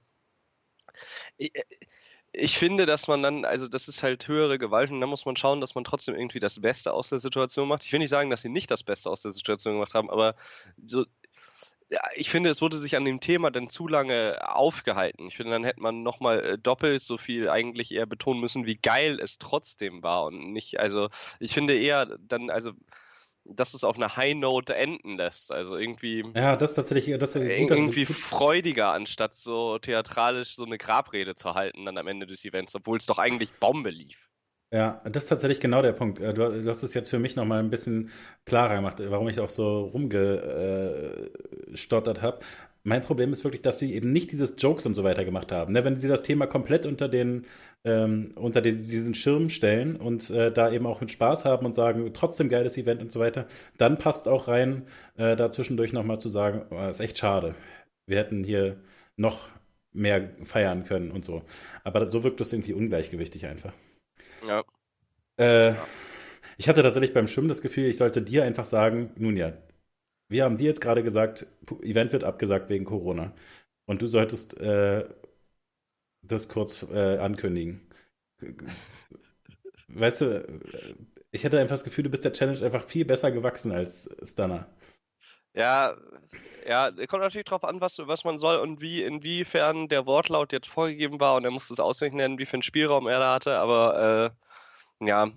äh, 1.38 1.50
ich 2.34 2.58
finde, 2.58 2.88
dass 2.88 3.08
man 3.08 3.22
dann, 3.22 3.46
also 3.46 3.68
das 3.68 3.88
ist 3.88 4.02
halt 4.02 4.28
höhere 4.28 4.58
Gewalt 4.58 4.90
und 4.90 5.00
dann 5.00 5.10
muss 5.10 5.26
man 5.26 5.36
schauen, 5.36 5.62
dass 5.62 5.76
man 5.76 5.84
trotzdem 5.84 6.16
irgendwie 6.16 6.40
das 6.40 6.60
Beste 6.60 6.92
aus 6.94 7.10
der 7.10 7.20
Situation 7.20 7.68
macht. 7.68 7.86
Ich 7.86 7.94
will 7.94 8.00
nicht 8.00 8.10
sagen, 8.10 8.32
dass 8.32 8.42
sie 8.42 8.50
nicht 8.50 8.72
das 8.72 8.84
Beste 8.84 9.10
aus 9.10 9.22
der 9.22 9.32
Situation 9.32 9.76
gemacht 9.76 9.94
haben, 9.94 10.10
aber 10.10 10.36
so, 10.84 11.06
ja, 11.90 12.00
ich 12.16 12.32
finde, 12.32 12.50
es 12.50 12.60
wurde 12.60 12.78
sich 12.78 12.96
an 12.96 13.06
dem 13.06 13.20
Thema 13.20 13.52
dann 13.52 13.70
zu 13.70 13.88
lange 13.88 14.40
aufgehalten. 14.42 15.28
Ich 15.28 15.38
finde, 15.38 15.52
dann 15.52 15.64
hätte 15.64 15.80
man 15.80 16.02
nochmal 16.02 16.40
äh, 16.40 16.58
doppelt 16.58 17.04
so 17.04 17.20
viel 17.20 17.50
eigentlich 17.50 17.92
eher 17.92 18.08
betonen 18.08 18.42
müssen, 18.42 18.66
wie 18.66 18.78
geil 18.78 19.20
es 19.22 19.38
trotzdem 19.38 20.02
war 20.02 20.26
und 20.26 20.54
nicht, 20.54 20.80
also 20.80 21.10
ich 21.40 21.54
finde 21.54 21.78
eher 21.78 22.18
dann, 22.20 22.50
also 22.50 22.72
dass 23.45 23.74
es 23.74 23.84
auf 23.84 23.98
einer 23.98 24.16
High 24.16 24.36
Note 24.36 24.75
enden 24.75 25.18
lässt. 25.18 25.51
Also 25.51 25.75
irgendwie. 25.78 26.24
Ja, 26.36 26.56
das 26.56 26.69
ist 26.72 26.75
tatsächlich 26.75 27.19
das 27.19 27.36
ist 27.36 27.42
gut, 27.42 27.72
irgendwie 27.72 28.06
freudiger, 28.06 28.94
anstatt 28.94 29.34
so 29.34 29.80
theatralisch 29.80 30.56
so 30.56 30.63
eine 30.66 30.78
Grabrede 30.78 31.36
zu 31.36 31.54
halten 31.54 31.84
dann 31.86 31.98
am 31.98 32.07
Ende 32.07 32.25
des 32.25 32.45
Events, 32.45 32.74
obwohl 32.75 32.98
es 32.98 33.06
doch 33.06 33.19
eigentlich 33.19 33.51
Bombe 33.54 33.90
lief. 33.90 34.18
Ja, 34.72 35.01
das 35.06 35.25
ist 35.25 35.30
tatsächlich 35.30 35.60
genau 35.60 35.84
der 35.84 35.94
Punkt. 35.94 36.19
Äh, 36.19 36.34
du, 36.34 36.63
du 36.63 36.69
hast 36.69 36.81
es 36.81 36.95
jetzt 36.95 37.12
für 37.12 37.19
mich 37.19 37.36
nochmal 37.36 37.60
ein 37.60 37.69
bisschen 37.69 38.10
klarer 38.45 38.75
gemacht, 38.75 38.98
warum 39.00 39.30
ich 39.30 39.40
auch 39.40 39.51
so 39.51 39.81
rumgestottert 39.94 42.24
habe. 42.24 42.39
Mein 42.86 43.02
Problem 43.02 43.32
ist 43.32 43.46
wirklich, 43.46 43.62
dass 43.62 43.80
sie 43.80 43.94
eben 43.94 44.12
nicht 44.12 44.32
dieses 44.32 44.56
Jokes 44.58 44.86
und 44.86 44.94
so 44.94 45.06
weiter 45.06 45.24
gemacht 45.24 45.54
haben. 45.54 45.72
Ne, 45.72 45.86
wenn 45.86 45.98
sie 46.00 46.10
das 46.10 46.22
Thema 46.22 46.48
komplett 46.48 46.86
unter 46.86 47.08
den 47.08 47.46
ähm, 47.86 48.34
unter 48.36 48.62
diesen 48.62 49.16
Schirm 49.16 49.50
stellen 49.50 49.96
und 49.96 50.30
äh, 50.30 50.52
da 50.52 50.70
eben 50.72 50.86
auch 50.86 51.00
mit 51.00 51.12
Spaß 51.12 51.46
haben 51.46 51.66
und 51.66 51.74
sagen, 51.76 52.12
trotzdem 52.14 52.50
geiles 52.50 52.78
Event 52.78 53.02
und 53.02 53.12
so 53.12 53.22
weiter, 53.22 53.48
dann 53.78 53.98
passt 53.98 54.28
auch 54.28 54.50
rein, 54.50 54.86
äh, 55.16 55.36
da 55.38 55.50
zwischendurch 55.50 55.94
nochmal 55.94 56.20
zu 56.20 56.28
sagen, 56.28 56.66
oh, 56.72 56.90
ist 56.90 57.00
echt 57.00 57.18
schade. 57.18 57.56
Wir 58.06 58.18
hätten 58.18 58.44
hier 58.44 58.78
noch 59.16 59.50
mehr 59.94 60.32
feiern 60.44 60.84
können 60.84 61.12
und 61.12 61.24
so. 61.24 61.44
Aber 61.84 62.10
so 62.12 62.24
wirkt 62.24 62.40
das 62.42 62.52
irgendwie 62.52 62.74
ungleichgewichtig 62.74 63.46
einfach. 63.46 63.74
Ja. 64.46 64.64
Äh, 65.38 65.68
ja. 65.70 65.88
Ich 66.58 66.68
hatte 66.70 66.84
tatsächlich 66.84 67.14
beim 67.14 67.28
Schwimmen 67.28 67.48
das 67.48 67.62
Gefühl, 67.62 67.86
ich 67.86 67.98
sollte 67.98 68.22
dir 68.22 68.44
einfach 68.44 68.66
sagen, 68.66 69.12
nun 69.18 69.38
ja, 69.38 69.54
wir 70.34 70.44
haben 70.44 70.58
dir 70.58 70.66
jetzt 70.66 70.82
gerade 70.82 71.04
gesagt, 71.04 71.46
Event 71.82 72.12
wird 72.12 72.26
abgesagt 72.26 72.70
wegen 72.70 72.86
Corona. 72.86 73.34
Und 73.86 74.02
du 74.02 74.08
solltest 74.08 74.58
äh, 74.58 75.08
das 76.22 76.50
kurz 76.50 76.84
äh, 76.92 77.18
ankündigen. 77.20 77.88
Weißt 79.88 80.22
du, 80.22 80.62
ich 81.32 81.44
hätte 81.44 81.60
einfach 81.60 81.76
das 81.76 81.84
Gefühl, 81.84 82.06
du 82.06 82.10
bist 82.10 82.26
der 82.26 82.34
Challenge 82.34 82.64
einfach 82.66 82.86
viel 82.88 83.06
besser 83.06 83.32
gewachsen 83.32 83.72
als 83.72 84.14
Stunner. 84.24 84.68
Ja, 85.56 85.96
ja, 86.68 86.90
kommt 87.08 87.22
natürlich 87.22 87.46
drauf 87.46 87.63
an, 87.63 87.80
was, 87.80 88.00
was 88.00 88.24
man 88.24 88.40
soll 88.40 88.58
und 88.58 88.82
wie, 88.82 89.04
inwiefern 89.04 89.88
der 89.88 90.08
Wortlaut 90.08 90.52
jetzt 90.52 90.68
vorgegeben 90.68 91.20
war 91.20 91.36
und 91.36 91.46
er 91.46 91.52
musste 91.52 91.74
es 91.74 91.80
auswendig 91.80 92.16
nennen, 92.18 92.40
wie 92.40 92.46
viel 92.48 92.63
Spielraum 92.63 93.08
er 93.08 93.20
da 93.20 93.34
hatte, 93.36 93.58
aber 93.60 94.34
äh, 95.00 95.08
ja. 95.08 95.30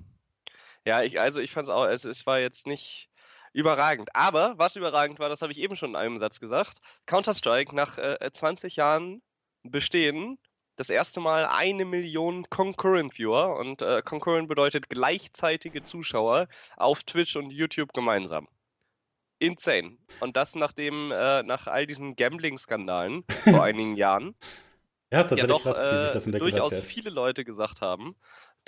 Ja, 0.86 1.02
ich, 1.02 1.20
also 1.20 1.40
ich 1.42 1.52
fand 1.52 1.66
es 1.66 1.70
auch, 1.70 1.84
es, 1.86 2.04
es 2.04 2.26
war 2.26 2.38
jetzt 2.40 2.66
nicht, 2.66 3.10
überragend. 3.56 4.14
Aber 4.14 4.54
was 4.58 4.76
überragend 4.76 5.18
war, 5.18 5.28
das 5.28 5.42
habe 5.42 5.50
ich 5.50 5.58
eben 5.58 5.76
schon 5.76 5.90
in 5.90 5.96
einem 5.96 6.18
Satz 6.18 6.40
gesagt. 6.40 6.78
Counter-Strike 7.06 7.74
nach 7.74 7.98
äh, 7.98 8.30
20 8.30 8.76
Jahren 8.76 9.22
Bestehen 9.62 10.38
das 10.76 10.90
erste 10.90 11.20
Mal 11.20 11.46
eine 11.46 11.86
Million 11.86 12.48
Concurrent 12.50 13.18
Viewer 13.18 13.58
und 13.58 13.80
äh, 13.80 14.02
Concurrent 14.02 14.46
bedeutet 14.46 14.90
gleichzeitige 14.90 15.82
Zuschauer 15.82 16.48
auf 16.76 17.02
Twitch 17.02 17.34
und 17.36 17.50
YouTube 17.50 17.94
gemeinsam. 17.94 18.46
Insane. 19.38 19.96
Und 20.20 20.36
das 20.36 20.54
nachdem, 20.54 21.10
äh, 21.10 21.42
nach 21.42 21.66
all 21.66 21.86
diesen 21.86 22.14
Gambling-Skandalen 22.14 23.24
vor 23.44 23.62
einigen 23.62 23.96
Jahren. 23.96 24.34
Ja, 25.10 25.20
ist 25.20 25.30
tatsächlich 25.30 25.42
ja 25.42 25.46
doch, 25.46 25.62
krass, 25.62 25.78
wie 25.78 26.02
sich 26.02 26.12
das 26.12 26.26
äh, 26.26 26.38
durchaus 26.38 26.84
viele 26.84 27.10
Leute 27.10 27.44
gesagt 27.44 27.80
haben, 27.80 28.16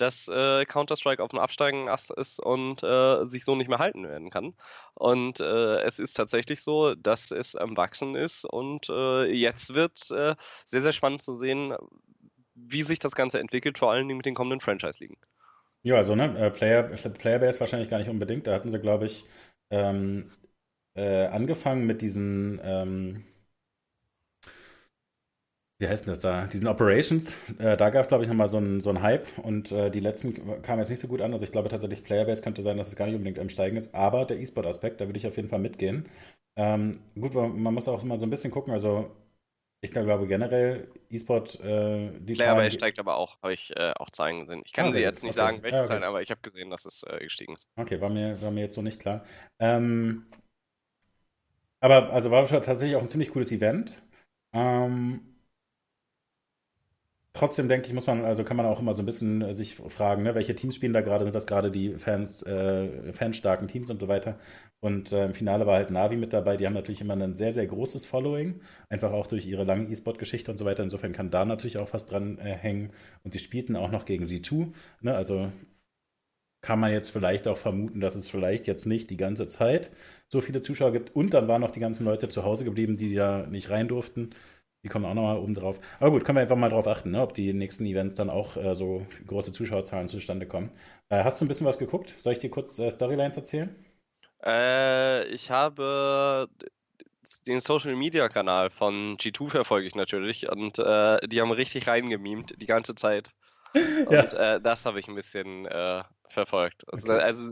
dass 0.01 0.29
äh, 0.29 0.65
Counter-Strike 0.65 1.23
auf 1.23 1.31
dem 1.31 1.39
absteigenden 1.39 1.89
Ast 1.89 2.11
ist 2.11 2.41
und 2.41 2.83
äh, 2.83 3.27
sich 3.27 3.45
so 3.45 3.55
nicht 3.55 3.69
mehr 3.69 3.79
halten 3.79 4.09
werden 4.09 4.31
kann. 4.31 4.55
Und 4.95 5.41
äh, 5.41 5.81
es 5.83 5.99
ist 5.99 6.15
tatsächlich 6.15 6.63
so, 6.63 6.95
dass 6.95 7.31
es 7.31 7.55
am 7.57 7.77
Wachsen 7.77 8.15
ist 8.15 8.45
und 8.45 8.89
äh, 8.89 9.25
jetzt 9.33 9.75
wird 9.75 10.11
äh, 10.11 10.35
sehr, 10.67 10.83
sehr 10.83 10.93
spannend 10.93 11.23
zu 11.23 11.35
sehen, 11.35 11.75
wie 12.55 12.83
sich 12.83 12.99
das 12.99 13.15
Ganze 13.15 13.39
entwickelt, 13.41 13.79
vor 13.79 13.93
allen 13.93 14.09
Dingen 14.09 14.19
mit 14.19 14.27
den 14.27 14.35
kommenden 14.35 14.61
Franchise-Ligen. 14.61 15.17
Ja, 15.83 15.97
also 15.97 16.15
ne, 16.17 16.37
äh, 16.39 16.51
Player, 16.51 16.83
Playerbase 16.83 17.61
wahrscheinlich 17.61 17.89
gar 17.89 17.99
nicht 17.99 18.11
unbedingt. 18.11 18.47
Da 18.47 18.55
hatten 18.55 18.71
sie, 18.71 18.81
glaube 18.81 19.07
ich, 19.07 19.25
ähm, 19.71 20.33
angefangen 20.95 21.87
mit 21.87 22.03
diesen 22.03 22.61
ähm, 22.61 23.25
wie 25.79 25.89
heißt 25.89 26.07
denn 26.07 26.13
das 26.13 26.21
da? 26.21 26.47
Diesen 26.47 26.69
Operations, 26.69 27.37
äh, 27.59 27.77
da 27.77 27.91
gab 27.91 28.03
es, 28.03 28.09
glaube 28.09 28.25
ich, 28.25 28.29
nochmal 28.29 28.49
so 28.49 28.57
einen 28.57 28.81
so 28.81 29.01
Hype 29.01 29.27
und 29.39 29.71
äh, 29.73 29.91
die 29.91 30.01
letzten 30.01 30.63
kamen 30.63 30.81
jetzt 30.81 30.91
nicht 30.91 31.01
so 31.01 31.09
gut 31.09 31.21
an. 31.21 31.33
Also 31.33 31.45
ich 31.45 31.53
glaube 31.53 31.69
tatsächlich, 31.69 32.03
Playerbase 32.05 32.43
könnte 32.43 32.63
sein, 32.63 32.77
dass 32.77 32.89
es 32.89 32.97
gar 32.97 33.07
nicht 33.07 33.15
unbedingt 33.15 33.39
am 33.39 33.49
Steigen 33.49 33.77
ist, 33.77 33.95
aber 33.95 34.25
der 34.25 34.39
E-Sport-Aspekt, 34.41 35.01
da 35.01 35.07
würde 35.07 35.19
ich 35.19 35.27
auf 35.27 35.37
jeden 35.37 35.49
Fall 35.49 35.61
mitgehen. 35.61 36.09
Ähm, 36.57 37.01
gut, 37.15 37.35
man 37.35 37.75
muss 37.75 37.87
auch 37.87 38.03
mal 38.03 38.19
so 38.19 38.27
ein 38.27 38.31
bisschen 38.31 38.51
gucken, 38.51 38.73
also 38.73 39.11
Ich 39.81 39.93
glaube 39.93 40.27
generell 40.27 40.89
E-Sport, 41.09 41.61
äh, 41.61 42.11
die 42.19 42.35
Playerbase 42.35 42.73
steigt 42.73 42.99
aber 42.99 43.17
auch, 43.17 43.41
habe 43.43 43.53
ich 43.55 43.71
äh, 43.77 43.93
auch 43.97 44.11
Zahlen 44.11 44.41
gesehen. 44.41 44.63
Ich 44.65 44.73
kann 44.73 44.87
ah, 44.87 44.91
sie 44.91 44.99
jetzt 44.99 45.23
nicht 45.23 45.31
okay. 45.31 45.37
sagen, 45.37 45.63
welche 45.63 45.77
ja, 45.77 45.83
okay. 45.83 45.89
Zahlen, 45.93 46.03
aber 46.03 46.21
ich 46.21 46.31
habe 46.33 46.41
gesehen, 46.41 46.71
dass 46.71 46.85
es 46.85 47.05
äh, 47.05 47.21
gestiegen 47.21 47.55
ist. 47.55 47.69
Okay, 47.77 48.01
war 48.01 48.11
mir, 48.11 48.43
war 48.43 48.51
mir 48.51 48.63
jetzt 48.63 48.75
so 48.75 48.83
nicht 48.83 48.99
klar. 48.99 49.25
Ähm, 49.61 50.27
aber 51.81 52.13
also 52.13 52.33
war 52.33 52.45
tatsächlich 52.49 52.97
auch 52.97 53.03
ein 53.03 53.09
ziemlich 53.09 53.31
cooles 53.31 53.53
Event. 53.53 54.03
Ähm, 54.53 55.28
trotzdem 57.39 57.69
denke 57.69 57.87
ich, 57.87 57.95
muss 57.95 58.07
man, 58.07 58.25
also 58.25 58.45
kann 58.45 58.57
man 58.57 58.67
auch 58.67 58.81
immer 58.81 58.95
so 58.95 59.03
ein 59.03 59.07
bisschen 59.07 59.43
äh, 59.43 59.55
sich 59.55 59.77
fragen, 59.77 60.23
ne, 60.25 60.35
welche 60.35 60.55
Teams 60.55 60.75
spielen 60.75 60.93
da 60.93 61.01
gerade, 61.01 61.25
sind 61.25 61.35
das 61.35 61.47
gerade 61.47 61.71
die 61.71 61.95
Fans, 61.95 62.43
äh, 62.43 63.13
fanstarken 63.13 63.69
Teams 63.69 63.91
und 63.91 64.01
so 64.01 64.09
weiter. 64.09 64.39
Und 64.81 65.13
äh, 65.13 65.27
im 65.27 65.35
Finale 65.35 65.67
war 65.67 65.77
halt 65.77 65.91
Navi 65.91 66.17
mit 66.17 66.33
dabei, 66.33 66.57
die 66.57 66.67
haben 66.67 66.75
natürlich 66.75 67.01
immer 67.01 67.15
ein 67.15 67.35
sehr, 67.35 67.53
sehr 67.53 67.67
großes 67.67 68.07
Following, 68.07 68.61
einfach 68.89 69.13
auch 69.13 69.27
durch 69.27 69.47
ihre 69.47 69.65
lange 69.65 69.89
E-Sport-Geschichte 69.89 70.51
und 70.51 70.59
so 70.59 70.65
weiter. 70.65 70.83
Insofern 70.83 71.13
kann 71.13 71.31
da 71.31 71.45
natürlich 71.45 71.79
auch 71.81 71.93
was 71.93 72.07
dran 72.07 72.39
äh, 72.39 72.55
hängen. 72.55 72.91
Und 73.25 73.33
sie 73.33 73.39
spielten 73.39 73.77
auch 73.77 73.91
noch 73.91 74.05
gegen 74.05 74.27
G2, 74.27 74.73
ne, 75.01 75.15
also 75.15 75.51
kann 76.61 76.81
man 76.81 76.93
jetzt 76.93 77.11
vielleicht 77.11 77.47
auch 77.47 77.57
vermuten, 77.57 78.01
dass 78.01 78.17
es 78.17 78.29
vielleicht 78.29 78.67
jetzt 78.67 78.85
nicht 78.85 79.11
die 79.11 79.17
ganze 79.17 79.47
Zeit 79.47 79.91
so 80.27 80.41
viele 80.41 80.61
Zuschauer 80.61 80.93
gibt. 80.93 81.15
Und 81.15 81.33
dann 81.35 81.47
waren 81.49 81.61
noch 81.61 81.71
die 81.71 81.81
ganzen 81.81 82.05
Leute 82.05 82.29
zu 82.29 82.43
Hause 82.45 82.65
geblieben, 82.65 82.97
die 82.97 83.13
ja 83.13 83.47
nicht 83.47 83.71
rein 83.71 83.89
durften. 83.89 84.31
Die 84.85 84.89
kommen 84.89 85.05
auch 85.05 85.15
nochmal 85.15 85.39
oben 85.39 85.55
drauf. 85.55 85.81
Aber 86.01 86.11
gut, 86.11 86.25
können 86.25 86.37
wir 86.37 86.43
einfach 86.43 86.57
mal 86.57 86.69
drauf 86.71 86.87
achten, 86.87 87.11
ne, 87.11 87.23
ob 87.23 87.35
die 87.35 87.53
nächsten 87.53 87.85
Events 87.87 88.15
dann 88.15 88.31
auch 88.31 88.57
äh, 88.57 88.75
so 88.75 89.07
große 89.27 89.53
Zuschauerzahlen 89.53 90.09
zustande 90.09 90.47
kommen. 90.47 90.71
Äh, 91.09 91.25
hast 91.25 91.41
du 91.41 91.45
ein 91.45 91.49
bisschen 91.49 91.67
was 91.67 91.79
geguckt? 91.79 92.15
Soll 92.21 92.33
ich 92.35 92.39
dir 92.39 92.51
kurz 92.51 92.79
äh, 92.79 92.91
Storylines 92.91 93.37
erzählen? 93.37 93.75
Äh, 94.45 95.27
ich 95.29 95.51
habe 95.51 96.49
den 97.47 97.61
Social 97.61 97.97
Media 97.97 98.29
Kanal 98.29 98.71
von 98.71 99.17
G2 99.19 99.51
verfolge 99.51 99.87
ich 99.87 99.95
natürlich 99.95 100.49
und 100.49 100.79
äh, 100.79 101.19
die 101.27 101.41
haben 101.41 101.51
richtig 101.51 101.87
reingemimt 101.87 102.55
die 102.61 102.67
ganze 102.67 102.95
Zeit. 102.95 103.33
Und 104.07 104.33
ja. 104.33 104.55
Äh, 104.57 104.61
das 104.63 104.87
habe 104.87 104.99
ich 104.99 105.09
ein 105.09 105.15
bisschen 105.15 105.67
verfolgt. 106.33 106.85
Also, 106.93 107.13
okay. 107.13 107.23
also 107.23 107.43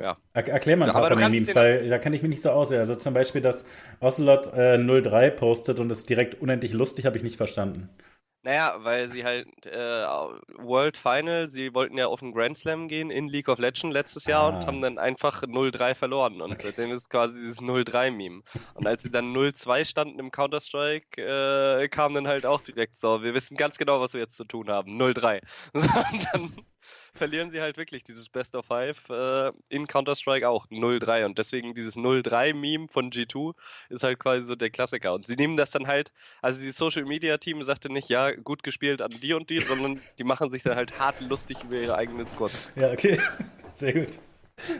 ja. 0.00 0.16
Er 0.32 0.48
erklär 0.48 0.76
mal 0.76 0.86
ein 0.88 0.92
paar 0.92 1.08
von 1.08 1.18
den 1.18 1.30
Memes, 1.30 1.54
weil 1.54 1.88
da 1.88 1.98
kann 1.98 2.12
ich 2.12 2.22
mich 2.22 2.30
nicht 2.30 2.42
so 2.42 2.50
aussehen. 2.50 2.78
Also 2.78 2.94
zum 2.94 3.14
Beispiel, 3.14 3.40
dass 3.40 3.66
Ocelot 4.00 4.52
äh, 4.54 4.78
03 4.78 5.30
postet 5.30 5.78
und 5.78 5.90
es 5.90 6.06
direkt 6.06 6.40
unendlich 6.40 6.72
lustig, 6.72 7.06
habe 7.06 7.16
ich 7.16 7.22
nicht 7.22 7.36
verstanden. 7.36 7.90
Naja, 8.42 8.76
weil 8.78 9.08
sie 9.08 9.22
halt 9.22 9.66
äh, 9.66 10.02
World 10.56 10.96
Final, 10.96 11.46
sie 11.48 11.74
wollten 11.74 11.98
ja 11.98 12.06
auf 12.06 12.20
den 12.20 12.32
Grand 12.32 12.56
Slam 12.56 12.88
gehen 12.88 13.10
in 13.10 13.28
League 13.28 13.48
of 13.48 13.58
Legends 13.58 13.92
letztes 13.92 14.24
Jahr 14.24 14.44
ah. 14.44 14.48
und 14.56 14.66
haben 14.66 14.80
dann 14.80 14.96
einfach 14.96 15.42
0-3 15.42 15.94
verloren. 15.94 16.40
Und 16.40 16.52
okay. 16.52 16.68
seitdem 16.68 16.90
ist 16.90 17.10
quasi 17.10 17.34
dieses 17.38 17.60
0-3-Meme. 17.60 18.40
Und 18.74 18.86
als 18.86 19.02
sie 19.02 19.10
dann 19.10 19.34
0-2 19.34 19.84
standen 19.84 20.18
im 20.18 20.30
Counter-Strike, 20.30 21.20
äh, 21.20 21.88
kam 21.88 22.14
dann 22.14 22.28
halt 22.28 22.46
auch 22.46 22.62
direkt 22.62 22.96
so, 22.96 23.22
wir 23.22 23.34
wissen 23.34 23.58
ganz 23.58 23.76
genau, 23.76 24.00
was 24.00 24.14
wir 24.14 24.20
jetzt 24.20 24.38
zu 24.38 24.44
tun 24.44 24.70
haben. 24.70 24.98
0-3. 24.98 25.40
und 25.74 26.28
dann 26.32 26.52
verlieren 27.14 27.50
sie 27.50 27.60
halt 27.60 27.76
wirklich 27.76 28.04
dieses 28.04 28.28
Best 28.28 28.54
of 28.54 28.66
Five 28.66 29.08
äh, 29.10 29.52
in 29.68 29.86
Counter-Strike 29.86 30.48
auch 30.48 30.66
0-3 30.68 31.24
und 31.26 31.38
deswegen 31.38 31.74
dieses 31.74 31.96
0-3-Meme 31.96 32.88
von 32.88 33.10
G2 33.10 33.54
ist 33.88 34.02
halt 34.02 34.18
quasi 34.18 34.44
so 34.44 34.54
der 34.54 34.70
Klassiker 34.70 35.14
und 35.14 35.26
sie 35.26 35.36
nehmen 35.36 35.56
das 35.56 35.70
dann 35.70 35.86
halt, 35.86 36.12
also 36.42 36.60
die 36.60 36.72
Social 36.72 37.04
Media 37.04 37.36
Team 37.38 37.62
sagte 37.62 37.92
nicht, 37.92 38.08
ja, 38.08 38.32
gut 38.32 38.62
gespielt 38.62 39.02
an 39.02 39.10
die 39.10 39.34
und 39.34 39.50
die, 39.50 39.60
sondern 39.60 40.00
die 40.18 40.24
machen 40.24 40.50
sich 40.50 40.62
dann 40.62 40.76
halt 40.76 40.98
hart 40.98 41.20
lustig 41.20 41.58
über 41.64 41.76
ihre 41.76 41.96
eigenen 41.96 42.26
Squads. 42.28 42.72
Ja, 42.76 42.92
okay, 42.92 43.18
sehr 43.74 43.92
gut. 43.92 44.18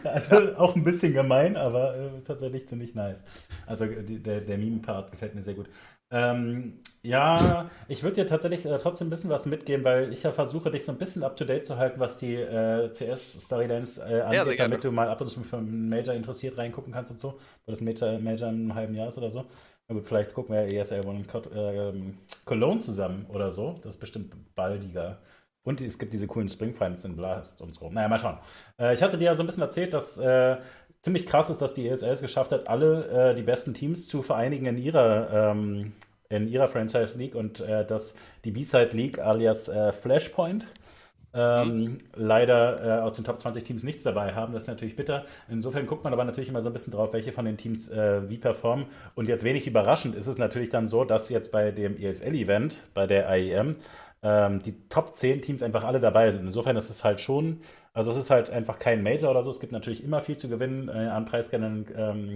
Also 0.04 0.56
auch 0.56 0.76
ein 0.76 0.84
bisschen 0.84 1.14
gemein, 1.14 1.56
aber 1.56 1.96
äh, 1.96 2.20
tatsächlich 2.26 2.68
ziemlich 2.68 2.94
nice. 2.94 3.24
Also 3.66 3.86
die, 3.86 4.22
der, 4.22 4.40
der 4.42 4.58
Meme-Part 4.58 5.10
gefällt 5.10 5.34
mir 5.34 5.42
sehr 5.42 5.54
gut. 5.54 5.68
Ähm, 6.12 6.80
ja, 7.02 7.70
ich 7.86 8.02
würde 8.02 8.16
dir 8.16 8.26
tatsächlich 8.26 8.66
äh, 8.66 8.78
trotzdem 8.78 9.06
ein 9.06 9.10
bisschen 9.10 9.30
was 9.30 9.46
mitgeben, 9.46 9.84
weil 9.84 10.12
ich 10.12 10.22
ja 10.24 10.32
versuche, 10.32 10.70
dich 10.70 10.84
so 10.84 10.90
ein 10.92 10.98
bisschen 10.98 11.22
up 11.22 11.36
to 11.36 11.44
date 11.44 11.64
zu 11.64 11.76
halten, 11.76 12.00
was 12.00 12.18
die 12.18 12.34
äh, 12.34 12.92
CS-Storylines 12.92 13.98
äh, 13.98 14.22
angeht, 14.22 14.58
ja, 14.58 14.64
damit 14.64 14.82
du 14.82 14.90
mal 14.90 15.08
ab 15.08 15.20
und 15.20 15.28
zu 15.28 15.40
für 15.42 15.58
einen 15.58 15.88
Major 15.88 16.14
interessiert 16.14 16.58
reingucken 16.58 16.92
kannst 16.92 17.12
und 17.12 17.20
so. 17.20 17.38
Weil 17.64 17.74
das 17.74 17.80
Major, 17.80 18.18
Major 18.18 18.48
in 18.48 18.56
einem 18.56 18.74
halben 18.74 18.94
Jahr 18.94 19.08
ist 19.08 19.18
oder 19.18 19.30
so. 19.30 19.44
Na 19.88 19.94
gut, 19.94 20.04
vielleicht 20.06 20.34
gucken 20.34 20.54
wir 20.54 20.72
ESL 20.72 21.06
One 21.06 21.20
in 21.20 21.56
äh, 21.56 22.14
Cologne 22.44 22.80
zusammen 22.80 23.26
oder 23.28 23.50
so. 23.50 23.78
Das 23.82 23.94
ist 23.94 24.00
bestimmt 24.00 24.54
baldiger. 24.54 25.18
Und 25.62 25.80
es 25.82 25.98
gibt 25.98 26.12
diese 26.12 26.26
coolen 26.26 26.48
Spring 26.48 26.74
Finals 26.74 27.04
in 27.04 27.16
Blast 27.16 27.60
und 27.60 27.74
so. 27.74 27.90
Naja, 27.90 28.08
mal 28.08 28.18
schauen. 28.18 28.38
Äh, 28.78 28.94
ich 28.94 29.02
hatte 29.02 29.18
dir 29.18 29.26
ja 29.26 29.34
so 29.34 29.42
ein 29.42 29.46
bisschen 29.46 29.62
erzählt, 29.62 29.92
dass 29.92 30.18
äh, 30.18 30.56
ziemlich 31.02 31.26
krass 31.26 31.50
ist, 31.50 31.62
dass 31.62 31.74
die 31.74 31.88
ESL 31.88 32.10
es 32.10 32.20
geschafft 32.20 32.52
hat, 32.52 32.68
alle 32.68 33.30
äh, 33.30 33.34
die 33.34 33.42
besten 33.42 33.74
Teams 33.74 34.06
zu 34.06 34.22
vereinigen 34.22 34.66
in 34.66 34.78
ihrer, 34.78 35.52
ähm, 35.52 35.92
in 36.28 36.48
ihrer 36.48 36.68
Franchise 36.68 37.16
League 37.16 37.34
und 37.34 37.60
äh, 37.60 37.86
dass 37.86 38.14
die 38.44 38.50
B-Side 38.50 38.90
League 38.92 39.18
alias 39.18 39.68
äh, 39.68 39.92
Flashpoint 39.92 40.66
ähm, 41.32 41.68
mhm. 41.68 41.98
leider 42.14 42.98
äh, 42.98 43.00
aus 43.00 43.14
den 43.14 43.24
Top 43.24 43.38
20 43.38 43.64
Teams 43.64 43.84
nichts 43.84 44.02
dabei 44.02 44.34
haben. 44.34 44.52
Das 44.52 44.64
ist 44.64 44.68
natürlich 44.68 44.96
bitter. 44.96 45.24
Insofern 45.48 45.86
guckt 45.86 46.04
man 46.04 46.12
aber 46.12 46.24
natürlich 46.24 46.50
immer 46.50 46.62
so 46.62 46.70
ein 46.70 46.72
bisschen 46.72 46.92
drauf, 46.92 47.12
welche 47.12 47.32
von 47.32 47.44
den 47.44 47.56
Teams 47.56 47.88
äh, 47.88 48.28
wie 48.28 48.38
performen. 48.38 48.86
Und 49.14 49.28
jetzt 49.28 49.44
wenig 49.44 49.66
überraschend 49.66 50.14
ist 50.16 50.26
es 50.26 50.38
natürlich 50.38 50.70
dann 50.70 50.86
so, 50.86 51.04
dass 51.04 51.28
jetzt 51.28 51.52
bei 51.52 51.70
dem 51.70 51.96
ESL-Event, 51.96 52.82
bei 52.94 53.06
der 53.06 53.30
IEM, 53.30 53.76
ähm, 54.22 54.60
die 54.62 54.88
Top 54.88 55.14
10 55.14 55.42
Teams 55.42 55.62
einfach 55.62 55.84
alle 55.84 56.00
dabei 56.00 56.30
sind. 56.30 56.44
Insofern 56.44 56.76
ist 56.76 56.90
es 56.90 57.04
halt 57.04 57.20
schon 57.20 57.60
also 57.92 58.12
es 58.12 58.18
ist 58.18 58.30
halt 58.30 58.50
einfach 58.50 58.78
kein 58.78 59.02
Major 59.02 59.30
oder 59.30 59.42
so. 59.42 59.50
Es 59.50 59.60
gibt 59.60 59.72
natürlich 59.72 60.04
immer 60.04 60.20
viel 60.20 60.36
zu 60.36 60.48
gewinnen 60.48 60.88
äh, 60.88 61.08
an 61.08 61.24
Preisgeldern 61.24 61.86
ähm, 61.96 62.34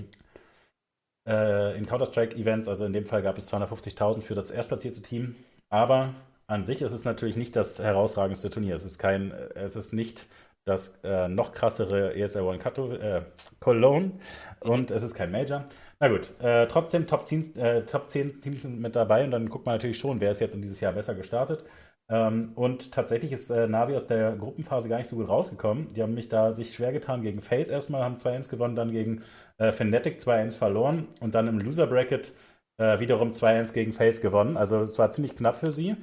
äh, 1.29 1.77
in 1.79 1.87
Counter-Strike-Events. 1.87 2.69
Also 2.69 2.85
in 2.87 2.93
dem 2.93 3.07
Fall 3.07 3.23
gab 3.23 3.39
es 3.39 3.53
250.000 3.53 4.23
für 4.23 4.35
das 4.35 4.51
erstplatzierte 4.51 5.03
Team. 5.03 5.37
Aber 5.71 6.15
an 6.47 6.65
sich 6.65 6.83
ist 6.83 6.93
es 6.93 7.05
natürlich 7.05 7.37
nicht 7.37 7.57
das 7.57 7.79
herausragendste 7.79 8.51
Turnier. 8.51 8.77
Es 8.77 8.85
ist 8.85 8.99
kein, 8.99 9.33
es 9.55 9.77
ist 9.77 9.93
nicht 9.93 10.27
das 10.65 11.01
äh, 11.05 11.29
noch 11.29 11.53
krassere 11.53 12.15
ESL 12.15 12.43
One 12.43 12.59
Kato, 12.59 12.93
äh, 12.93 13.23
Cologne 13.61 14.13
und 14.61 14.91
es 14.91 15.03
ist 15.03 15.15
kein 15.15 15.31
Major. 15.31 15.65
Na 16.01 16.09
gut, 16.09 16.31
äh, 16.41 16.67
trotzdem 16.67 17.07
Top 17.07 17.27
10, 17.27 17.57
äh, 17.57 17.83
Top 17.85 18.09
10 18.09 18.41
Teams 18.41 18.63
sind 18.63 18.81
mit 18.81 18.97
dabei 18.97 19.25
und 19.25 19.31
dann 19.31 19.49
guckt 19.49 19.67
man 19.67 19.75
natürlich 19.75 19.99
schon, 19.99 20.21
wer 20.21 20.31
ist 20.31 20.41
jetzt 20.41 20.55
in 20.55 20.63
dieses 20.63 20.81
Jahr 20.81 20.93
besser 20.93 21.15
gestartet. 21.15 21.65
Ähm, 22.09 22.53
und 22.55 22.93
tatsächlich 22.93 23.33
ist 23.33 23.51
äh, 23.51 23.67
Navi 23.67 23.97
aus 23.97 24.07
der 24.07 24.37
Gruppenphase 24.37 24.89
gar 24.89 24.99
nicht 24.99 25.09
so 25.09 25.17
gut 25.17 25.29
rausgekommen. 25.29 25.93
Die 25.95 26.03
haben 26.03 26.15
mich 26.15 26.29
da 26.29 26.53
sich 26.53 26.75
schwer 26.75 26.93
getan 26.93 27.23
gegen 27.23 27.41
Face 27.41 27.71
erstmal, 27.71 28.03
haben 28.03 28.17
2-1 28.17 28.51
gewonnen, 28.51 28.77
dann 28.77 28.93
gegen 28.93 29.23
äh, 29.59 29.73
Fnatic 29.73 30.19
2-1 30.21 30.59
verloren 30.59 31.09
und 31.21 31.35
dann 31.35 31.49
im 31.49 31.59
Loser 31.59 31.87
Bracket 31.87 32.33
äh, 32.79 32.99
wiederum 33.01 33.31
2-1 33.31 33.73
gegen 33.73 33.93
Face 33.93 34.21
gewonnen. 34.21 34.57
Also 34.57 34.83
es 34.83 34.99
war 34.99 35.13
ziemlich 35.13 35.37
knapp 35.37 35.57
für 35.57 35.73
sie. 35.73 35.97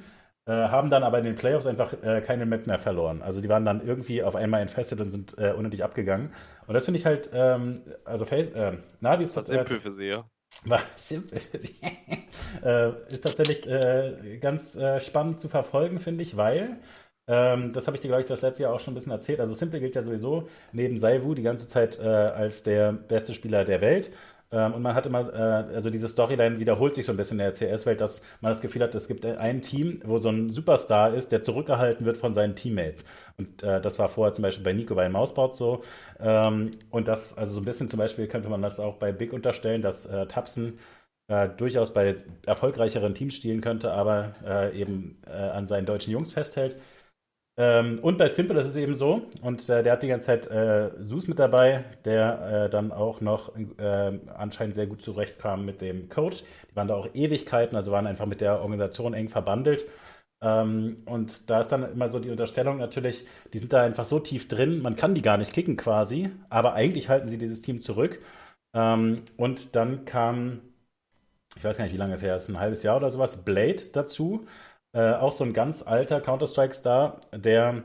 Äh, 0.44 0.52
haben 0.52 0.90
dann 0.90 1.04
aber 1.04 1.18
in 1.18 1.24
den 1.24 1.36
Playoffs 1.36 1.66
einfach 1.66 1.92
äh, 2.02 2.20
keine 2.20 2.46
Map 2.46 2.66
mehr 2.66 2.80
verloren. 2.80 3.22
Also 3.22 3.40
die 3.40 3.48
waren 3.48 3.64
dann 3.64 3.86
irgendwie 3.86 4.24
auf 4.24 4.34
einmal 4.34 4.60
entfesselt 4.60 5.00
und 5.00 5.12
sind 5.12 5.38
äh, 5.38 5.52
unnötig 5.52 5.84
abgegangen. 5.84 6.32
Und 6.66 6.74
das 6.74 6.84
finde 6.84 6.98
ich 6.98 7.06
halt, 7.06 7.30
ähm, 7.32 7.82
also 8.04 8.24
Face, 8.24 8.48
äh, 8.48 8.72
Navi 8.98 9.22
ist 9.22 9.36
das 9.36 9.46
simpel 9.46 9.78
für 9.78 9.92
sie, 9.92 10.06
ja. 10.06 10.24
War 10.64 10.82
simpel. 10.96 11.40
äh, 12.64 12.90
ist 13.12 13.22
tatsächlich 13.22 13.66
äh, 13.66 14.38
ganz 14.40 14.76
äh, 14.76 15.00
spannend 15.00 15.40
zu 15.40 15.48
verfolgen, 15.48 15.98
finde 15.98 16.22
ich, 16.22 16.36
weil, 16.36 16.78
ähm, 17.26 17.72
das 17.72 17.86
habe 17.86 17.96
ich 17.96 18.00
dir, 18.00 18.08
glaube 18.08 18.22
ich, 18.22 18.28
das 18.28 18.42
letzte 18.42 18.64
Jahr 18.64 18.72
auch 18.74 18.80
schon 18.80 18.92
ein 18.92 18.94
bisschen 18.94 19.12
erzählt. 19.12 19.40
Also 19.40 19.54
Simple 19.54 19.80
gilt 19.80 19.94
ja 19.94 20.02
sowieso 20.02 20.48
neben 20.72 20.96
Saivu 20.96 21.34
die 21.34 21.42
ganze 21.42 21.68
Zeit 21.68 21.98
äh, 21.98 22.02
als 22.02 22.62
der 22.62 22.92
beste 22.92 23.34
Spieler 23.34 23.64
der 23.64 23.80
Welt. 23.80 24.12
Ähm, 24.52 24.74
und 24.74 24.82
man 24.82 24.94
hat 24.94 25.06
immer, 25.06 25.32
äh, 25.32 25.74
also 25.74 25.90
diese 25.90 26.08
Storyline 26.08 26.58
wiederholt 26.60 26.94
sich 26.94 27.06
so 27.06 27.12
ein 27.12 27.16
bisschen 27.16 27.40
in 27.40 27.44
der 27.46 27.54
CS-Welt, 27.54 28.00
dass 28.00 28.22
man 28.40 28.50
das 28.52 28.60
Gefühl 28.60 28.82
hat, 28.82 28.94
es 28.94 29.08
gibt 29.08 29.24
ein 29.24 29.62
Team, 29.62 30.00
wo 30.04 30.18
so 30.18 30.28
ein 30.28 30.50
Superstar 30.50 31.14
ist, 31.14 31.32
der 31.32 31.42
zurückgehalten 31.42 32.04
wird 32.06 32.18
von 32.18 32.34
seinen 32.34 32.54
Teammates. 32.54 33.04
Und 33.38 33.62
äh, 33.62 33.80
das 33.80 33.98
war 33.98 34.08
vorher 34.08 34.32
zum 34.34 34.42
Beispiel 34.42 34.64
bei 34.64 34.72
Nico 34.74 34.94
bei 34.94 35.08
Mausboard 35.08 35.56
so. 35.56 35.82
Ähm, 36.20 36.70
und 36.90 37.08
das, 37.08 37.36
also 37.38 37.54
so 37.54 37.60
ein 37.60 37.64
bisschen 37.64 37.88
zum 37.88 37.98
Beispiel 37.98 38.26
könnte 38.28 38.48
man 38.48 38.62
das 38.62 38.78
auch 38.78 38.96
bei 38.96 39.12
Big 39.12 39.32
unterstellen, 39.32 39.82
dass 39.82 40.06
äh, 40.06 40.26
Tapsen 40.26 40.78
äh, 41.28 41.48
durchaus 41.48 41.92
bei 41.94 42.14
erfolgreicheren 42.46 43.14
Teams 43.14 43.34
spielen 43.34 43.60
könnte, 43.60 43.92
aber 43.92 44.34
äh, 44.44 44.78
eben 44.80 45.18
an 45.26 45.66
seinen 45.66 45.86
deutschen 45.86 46.12
Jungs 46.12 46.32
festhält. 46.32 46.76
Ähm, 47.58 47.98
und 48.00 48.16
bei 48.16 48.28
Simple 48.30 48.58
ist 48.60 48.66
es 48.68 48.76
eben 48.76 48.94
so, 48.94 49.22
und 49.42 49.68
äh, 49.68 49.82
der 49.82 49.92
hat 49.92 50.02
die 50.02 50.08
ganze 50.08 50.26
Zeit 50.26 50.46
äh, 50.50 50.90
Sus 51.02 51.28
mit 51.28 51.38
dabei, 51.38 51.84
der 52.04 52.64
äh, 52.66 52.70
dann 52.70 52.92
auch 52.92 53.20
noch 53.20 53.54
äh, 53.78 54.18
anscheinend 54.34 54.74
sehr 54.74 54.86
gut 54.86 55.02
zurechtkam 55.02 55.64
mit 55.66 55.82
dem 55.82 56.08
Coach. 56.08 56.44
Die 56.70 56.76
waren 56.76 56.88
da 56.88 56.94
auch 56.94 57.08
Ewigkeiten, 57.14 57.76
also 57.76 57.92
waren 57.92 58.06
einfach 58.06 58.26
mit 58.26 58.40
der 58.40 58.60
Organisation 58.60 59.12
eng 59.12 59.28
verbandelt. 59.28 59.84
Ähm, 60.42 61.02
und 61.06 61.50
da 61.50 61.60
ist 61.60 61.68
dann 61.68 61.92
immer 61.92 62.08
so 62.08 62.20
die 62.20 62.30
Unterstellung 62.30 62.78
natürlich, 62.78 63.26
die 63.52 63.58
sind 63.58 63.72
da 63.72 63.82
einfach 63.82 64.06
so 64.06 64.18
tief 64.18 64.48
drin, 64.48 64.80
man 64.82 64.96
kann 64.96 65.14
die 65.14 65.22
gar 65.22 65.36
nicht 65.36 65.52
kicken 65.52 65.76
quasi, 65.76 66.30
aber 66.48 66.74
eigentlich 66.74 67.08
halten 67.08 67.28
sie 67.28 67.38
dieses 67.38 67.62
Team 67.62 67.80
zurück. 67.80 68.20
Ähm, 68.74 69.22
und 69.36 69.76
dann 69.76 70.04
kam, 70.04 70.60
ich 71.56 71.64
weiß 71.64 71.76
gar 71.76 71.84
nicht, 71.84 71.92
wie 71.94 71.98
lange 71.98 72.14
es 72.14 72.22
her 72.22 72.36
ist, 72.36 72.48
ein 72.48 72.58
halbes 72.58 72.82
Jahr 72.82 72.96
oder 72.96 73.10
sowas, 73.10 73.44
Blade 73.44 73.82
dazu 73.92 74.46
äh, 74.92 75.12
auch 75.12 75.32
so 75.32 75.44
ein 75.44 75.52
ganz 75.52 75.86
alter 75.86 76.20
Counter-Strike-Star, 76.20 77.20
der 77.34 77.82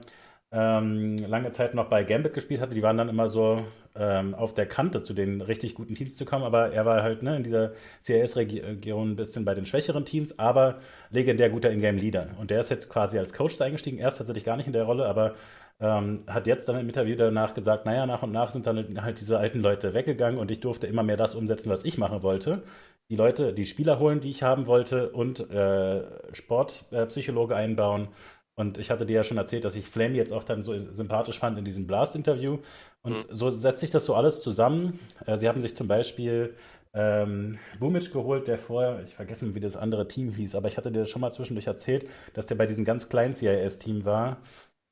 ähm, 0.52 1.18
lange 1.18 1.52
Zeit 1.52 1.74
noch 1.74 1.90
bei 1.90 2.04
Gambit 2.04 2.34
gespielt 2.34 2.62
hatte. 2.62 2.76
Die 2.76 2.84
waren 2.84 2.98
dann 2.98 3.10
immer 3.10 3.28
so 3.28 3.66
ähm, 3.96 4.36
auf 4.36 4.54
der 4.54 4.68
Kante 4.68 5.02
zu 5.04 5.14
den 5.14 5.42
richtig 5.42 5.76
guten 5.76 5.96
Teams 5.96 6.16
zu 6.16 6.26
kommen, 6.26 6.44
aber 6.44 6.72
er 6.72 6.86
war 6.86 7.04
halt 7.04 7.24
ne, 7.24 7.36
in 7.38 7.44
dieser 7.44 7.72
CRS-Region 8.04 9.12
ein 9.12 9.16
bisschen 9.16 9.46
bei 9.46 9.54
den 9.56 9.66
schwächeren 9.66 10.06
Teams, 10.06 10.38
aber 10.40 10.80
legendär 11.10 11.50
guter 11.50 11.72
Ingame-Leader. 11.72 12.30
Und 12.40 12.52
der 12.52 12.62
ist 12.62 12.70
jetzt 12.70 12.90
quasi 12.90 13.18
als 13.20 13.34
Coach 13.34 13.58
da 13.58 13.66
eingestiegen, 13.66 13.98
erst 13.98 14.20
tatsächlich 14.20 14.46
gar 14.46 14.58
nicht 14.58 14.68
in 14.68 14.74
der 14.74 14.84
Rolle, 14.84 15.06
aber 15.08 15.36
ähm, 15.80 16.24
hat 16.28 16.48
jetzt 16.48 16.68
dann 16.68 16.80
im 16.80 16.88
Interview 16.88 17.16
danach 17.16 17.54
gesagt, 17.54 17.86
naja, 17.86 18.06
nach 18.06 18.24
und 18.24 18.32
nach 18.32 18.52
sind 18.52 18.66
dann 18.68 19.02
halt 19.04 19.20
diese 19.20 19.38
alten 19.38 19.60
Leute 19.62 19.94
weggegangen 19.94 20.40
und 20.40 20.50
ich 20.52 20.60
durfte 20.60 20.88
immer 20.88 21.04
mehr 21.04 21.18
das 21.18 21.36
umsetzen, 21.36 21.70
was 21.70 21.86
ich 21.86 21.98
machen 21.98 22.24
wollte. 22.24 22.64
Die 23.10 23.16
Leute, 23.16 23.54
die 23.54 23.66
Spieler 23.66 24.00
holen, 24.00 24.20
die 24.20 24.30
ich 24.30 24.44
haben 24.44 24.68
wollte 24.68 25.12
und 25.12 25.50
äh, 25.50 26.04
Sportpsychologe 26.34 27.54
äh, 27.54 27.58
einbauen. 27.58 28.10
Und 28.56 28.80
ich 28.80 28.90
hatte 28.90 29.06
dir 29.06 29.18
ja 29.18 29.24
schon 29.24 29.38
erzählt, 29.38 29.66
dass 29.66 29.76
ich 29.76 29.88
Flame 29.88 30.16
jetzt 30.16 30.34
auch 30.34 30.44
dann 30.44 30.64
so 30.64 30.78
sympathisch 30.78 31.38
fand 31.38 31.58
in 31.60 31.66
diesem 31.66 31.86
Blast-Interview. 31.88 32.58
Und 33.04 33.30
mhm. 33.30 33.34
so 33.36 33.50
setzt 33.50 33.82
sich 33.82 33.92
das 33.92 34.06
so 34.06 34.16
alles 34.16 34.42
zusammen. 34.42 35.00
Äh, 35.26 35.38
sie 35.38 35.48
haben 35.48 35.62
sich 35.62 35.76
zum 35.76 35.88
Beispiel 35.88 36.56
ähm, 36.94 37.60
Bumic 37.80 38.12
geholt, 38.12 38.48
der 38.48 38.58
vorher, 38.58 39.04
ich 39.04 39.14
vergesse, 39.14 39.54
wie 39.54 39.60
das 39.60 39.78
andere 39.78 40.08
Team 40.08 40.32
hieß, 40.32 40.56
aber 40.56 40.68
ich 40.68 40.78
hatte 40.78 40.92
dir 40.92 41.06
schon 41.06 41.22
mal 41.22 41.32
zwischendurch 41.32 41.68
erzählt, 41.68 42.10
dass 42.34 42.48
der 42.48 42.56
bei 42.56 42.66
diesem 42.66 42.86
ganz 42.86 43.08
kleinen 43.08 43.34
CIS-Team 43.34 44.04
war. 44.04 44.38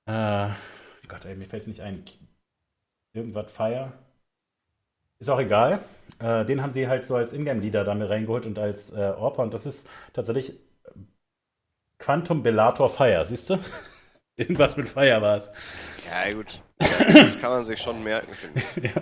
Äh, 0.05 0.49
Gott, 1.07 1.25
ey, 1.25 1.35
mir 1.35 1.47
fällt 1.47 1.63
es 1.63 1.67
nicht 1.67 1.81
ein. 1.81 2.03
Irgendwas 3.13 3.51
Fire. 3.51 3.93
Ist 5.25 5.31
auch 5.31 5.39
egal. 5.39 5.79
Äh, 6.19 6.45
den 6.45 6.61
haben 6.61 6.69
sie 6.69 6.87
halt 6.87 7.07
so 7.07 7.15
als 7.15 7.33
Ingame-Leader 7.33 7.83
damit 7.83 8.11
reingeholt 8.11 8.45
und 8.45 8.59
als 8.59 8.93
äh, 8.93 9.11
Orpa. 9.17 9.41
Und 9.41 9.55
das 9.55 9.65
ist 9.65 9.89
tatsächlich 10.13 10.53
Quantum 11.97 12.43
Bellator 12.43 12.91
Fire, 12.91 13.25
siehst 13.25 13.49
du? 13.49 13.57
Irgendwas 14.35 14.77
mit 14.77 14.87
Fire 14.87 15.19
war 15.23 15.37
es. 15.37 15.51
Ja, 16.07 16.31
gut. 16.31 16.61
das 16.77 17.39
kann 17.39 17.49
man 17.49 17.65
sich 17.65 17.79
schon 17.79 18.03
merken, 18.03 18.35
finde 18.35 18.61
ich. 18.75 18.83
ja. 18.95 19.01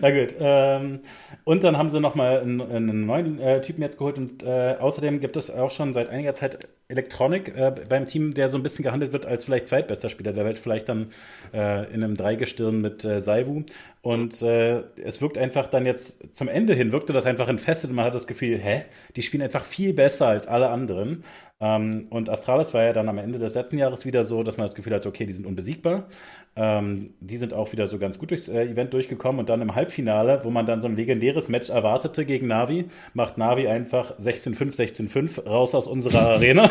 Na 0.00 0.10
gut. 0.10 0.34
Ähm, 0.40 1.00
und 1.44 1.62
dann 1.62 1.76
haben 1.76 1.90
sie 1.90 2.00
nochmal 2.00 2.40
einen, 2.40 2.60
einen 2.60 3.06
neuen 3.06 3.38
äh, 3.38 3.60
Typen 3.60 3.82
jetzt 3.82 3.98
geholt 3.98 4.18
und 4.18 4.42
äh, 4.42 4.76
außerdem 4.80 5.20
gibt 5.20 5.36
es 5.36 5.50
auch 5.50 5.70
schon 5.70 5.92
seit 5.92 6.08
einiger 6.08 6.34
Zeit 6.34 6.68
Electronic 6.88 7.56
äh, 7.56 7.72
beim 7.88 8.06
Team, 8.06 8.34
der 8.34 8.48
so 8.48 8.58
ein 8.58 8.62
bisschen 8.62 8.82
gehandelt 8.82 9.12
wird 9.12 9.24
als 9.24 9.44
vielleicht 9.44 9.68
zweitbester 9.68 10.08
Spieler 10.08 10.32
der 10.32 10.44
Welt, 10.44 10.58
vielleicht 10.58 10.88
dann 10.88 11.10
äh, 11.54 11.92
in 11.92 12.02
einem 12.02 12.16
Dreigestirn 12.16 12.80
mit 12.80 13.04
äh, 13.04 13.20
Saibu. 13.20 13.62
Und 14.02 14.42
äh, 14.42 14.80
es 15.00 15.22
wirkt 15.22 15.38
einfach 15.38 15.68
dann 15.68 15.86
jetzt 15.86 16.34
zum 16.36 16.48
Ende 16.48 16.74
hin, 16.74 16.90
wirkte 16.90 17.12
das 17.12 17.24
einfach 17.24 17.46
entfesselt 17.46 17.90
und 17.90 17.96
man 17.96 18.06
hat 18.06 18.14
das 18.14 18.26
Gefühl, 18.26 18.58
hä, 18.58 18.82
die 19.14 19.22
spielen 19.22 19.44
einfach 19.44 19.64
viel 19.64 19.94
besser 19.94 20.26
als 20.26 20.48
alle 20.48 20.70
anderen. 20.70 21.22
Ähm, 21.60 22.08
und 22.10 22.28
Astralis 22.28 22.74
war 22.74 22.82
ja 22.82 22.92
dann 22.92 23.08
am 23.08 23.18
Ende 23.18 23.38
des 23.38 23.54
letzten 23.54 23.78
Jahres 23.78 24.04
wieder 24.04 24.24
so, 24.24 24.42
dass 24.42 24.56
man 24.56 24.66
das 24.66 24.74
Gefühl 24.74 24.94
hat, 24.94 25.06
okay, 25.06 25.24
die 25.24 25.32
sind 25.32 25.46
unbesiegbar. 25.46 26.08
Ähm, 26.56 27.14
die 27.20 27.38
sind 27.38 27.54
auch 27.54 27.70
wieder 27.70 27.86
so 27.86 27.98
ganz 27.98 28.18
gut 28.18 28.32
durchs 28.32 28.48
äh, 28.48 28.64
Event 28.64 28.92
durchgekommen 28.92 29.38
und 29.38 29.48
dann 29.48 29.62
im 29.62 29.76
Halbfinale, 29.76 30.40
wo 30.42 30.50
man 30.50 30.66
dann 30.66 30.80
so 30.80 30.88
ein 30.88 30.96
legendäres 30.96 31.48
Match 31.48 31.70
erwartete 31.70 32.24
gegen 32.24 32.48
Navi, 32.48 32.86
macht 33.14 33.38
Navi 33.38 33.68
einfach 33.68 34.18
16-5, 34.18 34.74
16-5 34.74 35.46
raus 35.46 35.76
aus 35.76 35.86
unserer 35.86 36.22
Arena. 36.30 36.68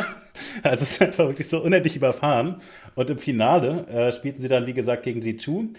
Also 0.64 0.84
es 0.84 0.92
ist 0.92 1.02
einfach 1.02 1.28
wirklich 1.28 1.48
so 1.48 1.62
unendlich 1.62 1.96
überfahren. 1.96 2.58
Und 2.96 3.10
im 3.10 3.18
Finale 3.18 3.88
äh, 3.88 4.12
spielten 4.12 4.42
sie 4.42 4.50
dann, 4.50 4.68
wie 4.68 4.74
gesagt, 4.74 5.04
gegen 5.04 5.22
G2. 5.22 5.70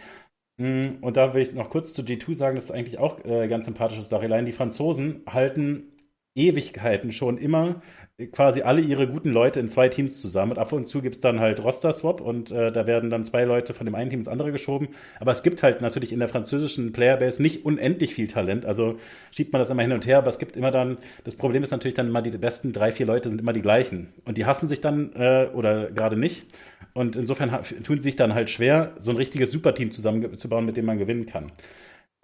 Mm, 0.59 0.99
und 1.01 1.17
da 1.17 1.35
will 1.35 1.43
ich 1.43 1.53
noch 1.55 1.71
kurz 1.71 1.93
zu 1.95 2.03
G2 2.03 2.35
sagen, 2.35 2.57
das 2.57 2.65
ist 2.65 2.71
eigentlich 2.71 2.99
auch 2.99 3.25
äh, 3.25 3.49
ganz 3.49 3.67
sympathische 3.67 4.03
Storyline. 4.03 4.45
Die 4.45 4.53
Franzosen 4.53 5.23
halten 5.27 5.93
Ewigkeiten 6.35 7.13
schon 7.13 7.39
immer 7.39 7.83
quasi 8.27 8.63
alle 8.63 8.81
ihre 8.81 9.07
guten 9.09 9.31
Leute 9.31 9.61
in 9.61 9.69
zwei 9.69 9.89
Teams 9.89 10.21
zusammen. 10.21 10.53
Und 10.53 10.59
ab 10.59 10.73
und 10.73 10.87
zu 10.87 11.03
gibt 11.03 11.17
es 11.17 11.21
dann 11.21 11.41
halt 11.41 11.63
Roster-Swap 11.63 12.21
und 12.21 12.51
äh, 12.51 12.71
da 12.71 12.87
werden 12.87 13.11
dann 13.11 13.25
zwei 13.25 13.45
Leute 13.45 13.75
von 13.75 13.87
dem 13.87 13.95
einen 13.95 14.11
Team 14.11 14.21
ins 14.21 14.29
andere 14.29 14.53
geschoben. 14.53 14.89
Aber 15.21 15.33
es 15.33 15.43
gibt 15.43 15.63
halt 15.63 15.81
natürlich 15.81 16.13
in 16.13 16.19
der 16.19 16.29
französischen 16.29 16.93
Playerbase 16.93 17.43
nicht 17.43 17.65
unendlich 17.65 18.15
viel 18.15 18.29
Talent. 18.29 18.65
Also 18.65 18.97
schiebt 19.31 19.53
man 19.53 19.61
das 19.61 19.71
immer 19.71 19.83
hin 19.83 19.93
und 19.93 20.07
her, 20.07 20.19
aber 20.19 20.29
es 20.29 20.39
gibt 20.39 20.57
immer 20.57 20.71
dann, 20.71 20.99
das 21.25 21.35
Problem 21.35 21.63
ist 21.63 21.71
natürlich 21.71 21.95
dann 21.95 22.09
immer, 22.09 22.23
die 22.23 22.31
besten 22.31 22.73
drei, 22.73 22.93
vier 22.93 23.07
Leute 23.07 23.29
sind 23.29 23.41
immer 23.41 23.53
die 23.53 23.63
gleichen. 23.63 24.13
Und 24.25 24.39
die 24.39 24.47
hassen 24.47 24.69
sich 24.69 24.81
dann 24.81 25.13
äh, 25.15 25.49
oder 25.55 25.91
gerade 25.91 26.17
nicht. 26.17 26.47
Und 26.95 27.17
insofern 27.17 27.51
tun 27.83 27.97
sie 27.97 28.03
sich 28.03 28.17
dann 28.17 28.35
halt 28.35 28.51
schwer, 28.51 28.93
so 28.99 29.13
ein 29.13 29.17
richtiges 29.17 29.51
Superteam 29.51 29.91
zusammenzubauen, 29.91 30.67
mit 30.67 30.77
dem 30.77 30.85
man 30.85 30.99
gewinnen 30.99 31.27
kann. 31.27 31.51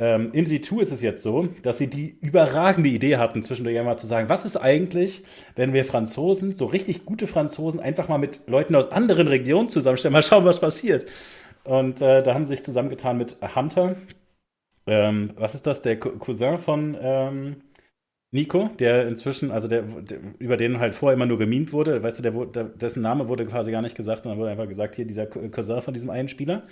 Ähm, 0.01 0.31
in 0.33 0.47
G2 0.47 0.81
ist 0.83 0.93
es 0.93 1.03
jetzt 1.03 1.23
so, 1.23 1.49
dass 1.63 1.79
sie 1.79 1.89
die 1.89 2.17
überragende 2.21 2.89
Idee 2.89 3.17
hatten, 3.17 3.43
zwischendurch 3.43 3.77
einmal 3.79 3.99
zu 3.99 4.07
sagen, 4.07 4.29
was 4.29 4.45
ist 4.45 4.57
eigentlich, 4.57 5.25
wenn 5.57 5.73
wir 5.73 5.85
Franzosen, 5.85 6.53
so 6.53 6.67
richtig 6.67 7.05
gute 7.05 7.27
Franzosen, 7.27 7.81
einfach 7.81 8.09
mal 8.09 8.19
mit 8.19 8.41
Leuten 8.47 8.77
aus 8.77 8.93
anderen 8.93 9.27
Regionen 9.27 9.69
zusammenstellen, 9.69 10.13
mal 10.13 10.23
schauen, 10.23 10.45
was 10.45 10.61
passiert. 10.61 11.07
Und 11.65 12.01
äh, 12.01 12.23
da 12.23 12.35
haben 12.35 12.45
sie 12.45 12.51
sich 12.51 12.63
zusammengetan 12.63 13.19
mit 13.19 13.39
Hunter. 13.57 13.97
Ähm, 14.87 15.33
was 15.37 15.55
ist 15.55 15.67
das? 15.67 15.83
Der 15.83 15.99
Cousin 15.99 16.59
von 16.59 16.97
ähm, 17.01 17.57
Nico, 18.31 18.69
der 18.79 19.09
inzwischen, 19.09 19.51
also 19.51 19.69
der, 19.69 19.83
der, 19.83 20.19
über 20.39 20.59
den 20.59 20.79
halt 20.81 20.95
vorher 20.95 21.15
immer 21.15 21.25
nur 21.25 21.39
gemimt 21.39 21.73
wurde, 21.73 22.03
weißt 22.03 22.19
du, 22.19 22.23
der, 22.23 22.33
der, 22.33 22.65
dessen 22.65 23.01
Name 23.01 23.29
wurde 23.29 23.47
quasi 23.47 23.71
gar 23.71 23.81
nicht 23.81 23.97
gesagt, 23.97 24.25
sondern 24.25 24.39
wurde 24.39 24.51
einfach 24.51 24.69
gesagt, 24.69 24.97
hier 24.97 25.07
dieser 25.07 25.25
Cousin 25.27 25.81
von 25.81 25.95
diesem 25.95 26.11
einen 26.11 26.29
Spieler 26.29 26.65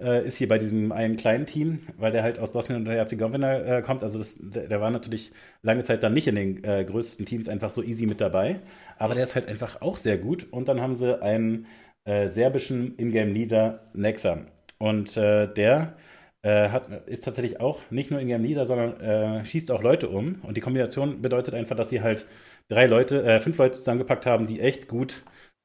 äh, 0.00 0.26
ist 0.26 0.36
hier 0.38 0.48
bei 0.48 0.56
diesem 0.56 0.92
einen 0.92 1.16
kleinen 1.16 1.44
Team, 1.44 1.80
weil 1.98 2.12
der 2.12 2.22
halt 2.22 2.38
aus 2.38 2.52
Bosnien 2.52 2.80
und 2.80 2.88
Herzegowina 2.88 3.78
äh, 3.78 3.82
kommt. 3.82 4.02
Also 4.02 4.18
das, 4.18 4.38
der, 4.40 4.66
der, 4.66 4.80
war 4.80 4.90
natürlich 4.90 5.32
lange 5.62 5.84
Zeit 5.84 6.02
dann 6.02 6.14
nicht 6.14 6.26
in 6.26 6.36
den 6.36 6.64
äh, 6.64 6.84
größten 6.84 7.26
Teams 7.26 7.50
einfach 7.50 7.72
so 7.72 7.82
easy 7.82 8.06
mit 8.06 8.22
dabei. 8.22 8.60
Aber 8.98 9.14
der 9.14 9.24
ist 9.24 9.34
halt 9.34 9.46
einfach 9.46 9.82
auch 9.82 9.98
sehr 9.98 10.16
gut. 10.16 10.46
Und 10.52 10.68
dann 10.68 10.80
haben 10.80 10.94
sie 10.94 11.20
einen 11.22 11.66
äh, 12.06 12.28
serbischen 12.28 12.96
Ingame-Leader, 12.96 13.90
Nexa. 13.92 14.38
Und 14.78 15.16
äh, 15.18 15.52
der 15.52 15.96
äh, 16.44 16.68
hat, 16.68 17.08
ist 17.08 17.24
tatsächlich 17.24 17.58
auch 17.58 17.80
nicht 17.90 18.12
nur 18.12 18.20
Ingame-Leader, 18.20 18.66
sondern 18.66 19.44
schießt 19.44 19.72
auch 19.72 19.82
Leute 19.82 20.08
um. 20.08 20.40
Und 20.42 20.56
die 20.56 20.60
Kombination 20.60 21.20
bedeutet 21.22 21.54
einfach, 21.54 21.74
dass 21.74 21.90
sie 21.90 22.02
halt 22.02 22.26
drei 22.68 22.86
Leute, 22.86 23.40
fünf 23.40 23.58
Leute 23.58 23.78
zusammengepackt 23.78 24.26
haben, 24.26 24.46
die 24.46 24.60
echt 24.60 24.86
gut 24.86 25.22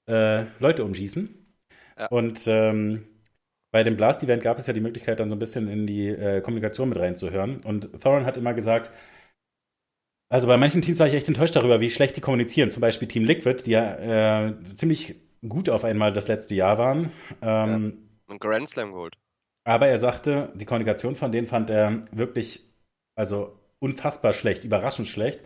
Leute 0.07 0.83
umschießen. 0.83 1.29
Ja. 1.97 2.07
Und 2.07 2.47
ähm, 2.47 3.05
bei 3.71 3.83
dem 3.83 3.97
Blast-Event 3.97 4.41
gab 4.41 4.57
es 4.57 4.65
ja 4.65 4.73
die 4.73 4.79
Möglichkeit, 4.79 5.19
dann 5.19 5.29
so 5.29 5.35
ein 5.35 5.39
bisschen 5.39 5.67
in 5.67 5.85
die 5.85 6.07
äh, 6.07 6.41
Kommunikation 6.41 6.89
mit 6.89 6.97
reinzuhören. 6.97 7.61
Und 7.63 8.01
Thorin 8.01 8.25
hat 8.25 8.37
immer 8.37 8.55
gesagt, 8.55 8.89
also 10.31 10.47
bei 10.47 10.57
manchen 10.57 10.81
Teams 10.81 10.99
war 10.99 11.07
ich 11.07 11.13
echt 11.13 11.27
enttäuscht 11.27 11.55
darüber, 11.55 11.79
wie 11.79 11.89
schlecht 11.89 12.15
die 12.15 12.21
kommunizieren. 12.21 12.69
Zum 12.71 12.81
Beispiel 12.81 13.07
Team 13.07 13.25
Liquid, 13.25 13.63
die 13.65 13.71
ja 13.71 14.47
äh, 14.47 14.53
ziemlich 14.75 15.15
gut 15.47 15.69
auf 15.69 15.83
einmal 15.83 16.11
das 16.13 16.27
letzte 16.27 16.55
Jahr 16.55 16.77
waren. 16.77 17.11
Ähm, 17.41 17.93
ja, 18.27 18.33
ein 18.33 18.39
Grand 18.39 18.69
Slam 18.69 18.91
geholt. 18.91 19.15
Aber 19.69 19.85
er 19.87 19.99
sagte, 19.99 20.49
die 20.55 20.65
Kommunikation 20.65 21.15
von 21.15 21.31
denen 21.31 21.45
fand 21.45 21.69
er 21.69 22.01
wirklich, 22.11 22.63
also 23.15 23.55
unfassbar 23.77 24.33
schlecht, 24.33 24.63
überraschend 24.63 25.07
schlecht. 25.07 25.41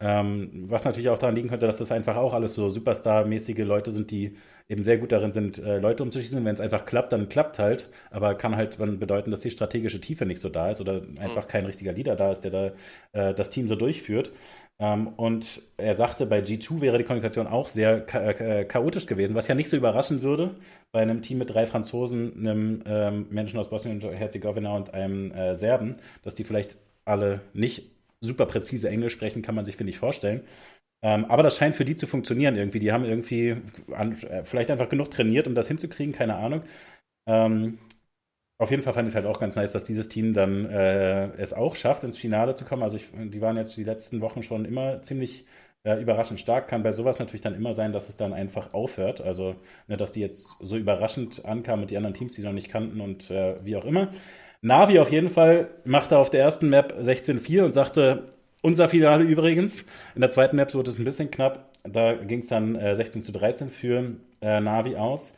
Ähm, 0.00 0.64
was 0.68 0.86
natürlich 0.86 1.10
auch 1.10 1.18
daran 1.18 1.36
liegen 1.36 1.50
könnte, 1.50 1.66
dass 1.66 1.76
das 1.76 1.92
einfach 1.92 2.16
auch 2.16 2.32
alles 2.32 2.54
so 2.54 2.70
Superstar-mäßige 2.70 3.64
Leute 3.66 3.90
sind, 3.90 4.10
die 4.10 4.34
eben 4.66 4.82
sehr 4.82 4.96
gut 4.96 5.12
darin 5.12 5.30
sind, 5.30 5.58
äh, 5.58 5.78
Leute 5.78 6.02
umzuschießen. 6.04 6.42
Wenn 6.42 6.54
es 6.54 6.60
einfach 6.62 6.86
klappt, 6.86 7.12
dann 7.12 7.28
klappt 7.28 7.58
halt. 7.58 7.90
Aber 8.10 8.34
kann 8.34 8.56
halt 8.56 8.80
dann 8.80 8.98
bedeuten, 8.98 9.30
dass 9.30 9.40
die 9.40 9.50
strategische 9.50 10.00
Tiefe 10.00 10.24
nicht 10.24 10.40
so 10.40 10.48
da 10.48 10.70
ist 10.70 10.80
oder 10.80 11.02
einfach 11.18 11.44
mhm. 11.44 11.48
kein 11.48 11.66
richtiger 11.66 11.92
Leader 11.92 12.16
da 12.16 12.32
ist, 12.32 12.44
der 12.44 12.50
da 12.50 12.72
äh, 13.12 13.34
das 13.34 13.50
Team 13.50 13.68
so 13.68 13.76
durchführt. 13.76 14.32
Ähm, 14.78 15.08
und 15.08 15.62
er 15.78 15.94
sagte, 15.94 16.26
bei 16.26 16.40
G2 16.40 16.80
wäre 16.80 16.98
die 16.98 17.04
Kommunikation 17.04 17.46
auch 17.46 17.68
sehr 17.68 18.06
cha 18.06 18.30
äh, 18.30 18.64
chaotisch 18.66 19.06
gewesen, 19.06 19.34
was 19.34 19.48
ja 19.48 19.54
nicht 19.54 19.70
so 19.70 19.76
überraschen 19.76 20.22
würde 20.22 20.54
bei 20.92 21.00
einem 21.00 21.22
Team 21.22 21.38
mit 21.38 21.50
drei 21.50 21.66
Franzosen, 21.66 22.34
einem 22.38 22.82
ähm, 22.86 23.26
Menschen 23.30 23.58
aus 23.58 23.70
Bosnien 23.70 24.02
und 24.02 24.12
Herzegowina 24.12 24.74
und 24.76 24.92
einem 24.92 25.32
äh, 25.32 25.54
Serben, 25.54 25.96
dass 26.22 26.34
die 26.34 26.44
vielleicht 26.44 26.76
alle 27.06 27.40
nicht 27.54 27.90
super 28.20 28.46
präzise 28.46 28.88
Englisch 28.90 29.14
sprechen, 29.14 29.42
kann 29.42 29.54
man 29.54 29.64
sich, 29.64 29.76
finde 29.76 29.90
ich, 29.90 29.98
vorstellen. 29.98 30.42
Ähm, 31.02 31.24
aber 31.26 31.42
das 31.42 31.56
scheint 31.56 31.76
für 31.76 31.84
die 31.84 31.96
zu 31.96 32.06
funktionieren 32.06 32.56
irgendwie. 32.56 32.78
Die 32.78 32.92
haben 32.92 33.04
irgendwie 33.04 33.56
an, 33.92 34.12
äh, 34.22 34.44
vielleicht 34.44 34.70
einfach 34.70 34.88
genug 34.88 35.10
trainiert, 35.10 35.46
um 35.46 35.54
das 35.54 35.68
hinzukriegen, 35.68 36.12
keine 36.14 36.36
Ahnung. 36.36 36.62
Ähm, 37.28 37.78
auf 38.58 38.70
jeden 38.70 38.82
Fall 38.82 38.94
fand 38.94 39.08
ich 39.08 39.12
es 39.12 39.16
halt 39.16 39.26
auch 39.26 39.38
ganz 39.38 39.56
nice, 39.56 39.72
dass 39.72 39.84
dieses 39.84 40.08
Team 40.08 40.32
dann 40.32 40.64
äh, 40.70 41.26
es 41.36 41.52
auch 41.52 41.76
schafft, 41.76 42.04
ins 42.04 42.16
Finale 42.16 42.54
zu 42.54 42.64
kommen. 42.64 42.82
Also 42.82 42.96
ich, 42.96 43.12
die 43.12 43.40
waren 43.40 43.56
jetzt 43.56 43.76
die 43.76 43.84
letzten 43.84 44.20
Wochen 44.20 44.42
schon 44.42 44.64
immer 44.64 45.02
ziemlich 45.02 45.44
äh, 45.84 46.00
überraschend 46.00 46.40
stark. 46.40 46.68
Kann 46.68 46.82
bei 46.82 46.92
sowas 46.92 47.18
natürlich 47.18 47.42
dann 47.42 47.54
immer 47.54 47.74
sein, 47.74 47.92
dass 47.92 48.08
es 48.08 48.16
dann 48.16 48.32
einfach 48.32 48.72
aufhört. 48.72 49.20
Also, 49.20 49.56
ne, 49.88 49.96
dass 49.96 50.12
die 50.12 50.20
jetzt 50.20 50.56
so 50.60 50.76
überraschend 50.76 51.44
ankamen 51.44 51.80
mit 51.80 51.90
den 51.90 51.98
anderen 51.98 52.14
Teams, 52.14 52.34
die 52.34 52.40
sie 52.40 52.46
noch 52.46 52.54
nicht 52.54 52.70
kannten 52.70 53.00
und 53.00 53.30
äh, 53.30 53.56
wie 53.64 53.76
auch 53.76 53.84
immer. 53.84 54.08
Navi 54.62 54.98
auf 54.98 55.12
jeden 55.12 55.28
Fall 55.28 55.68
machte 55.84 56.18
auf 56.18 56.30
der 56.30 56.40
ersten 56.40 56.70
Map 56.70 56.94
16-4 57.00 57.62
und 57.62 57.74
sagte, 57.74 58.32
unser 58.62 58.88
Finale 58.88 59.24
übrigens. 59.24 59.84
In 60.14 60.22
der 60.22 60.30
zweiten 60.30 60.56
Map 60.56 60.74
wurde 60.74 60.90
es 60.90 60.98
ein 60.98 61.04
bisschen 61.04 61.30
knapp. 61.30 61.70
Da 61.84 62.14
ging 62.14 62.40
es 62.40 62.48
dann 62.48 62.74
äh, 62.74 62.96
16 62.96 63.22
zu 63.22 63.32
13 63.32 63.70
für 63.70 64.16
äh, 64.40 64.60
Navi 64.60 64.96
aus. 64.96 65.36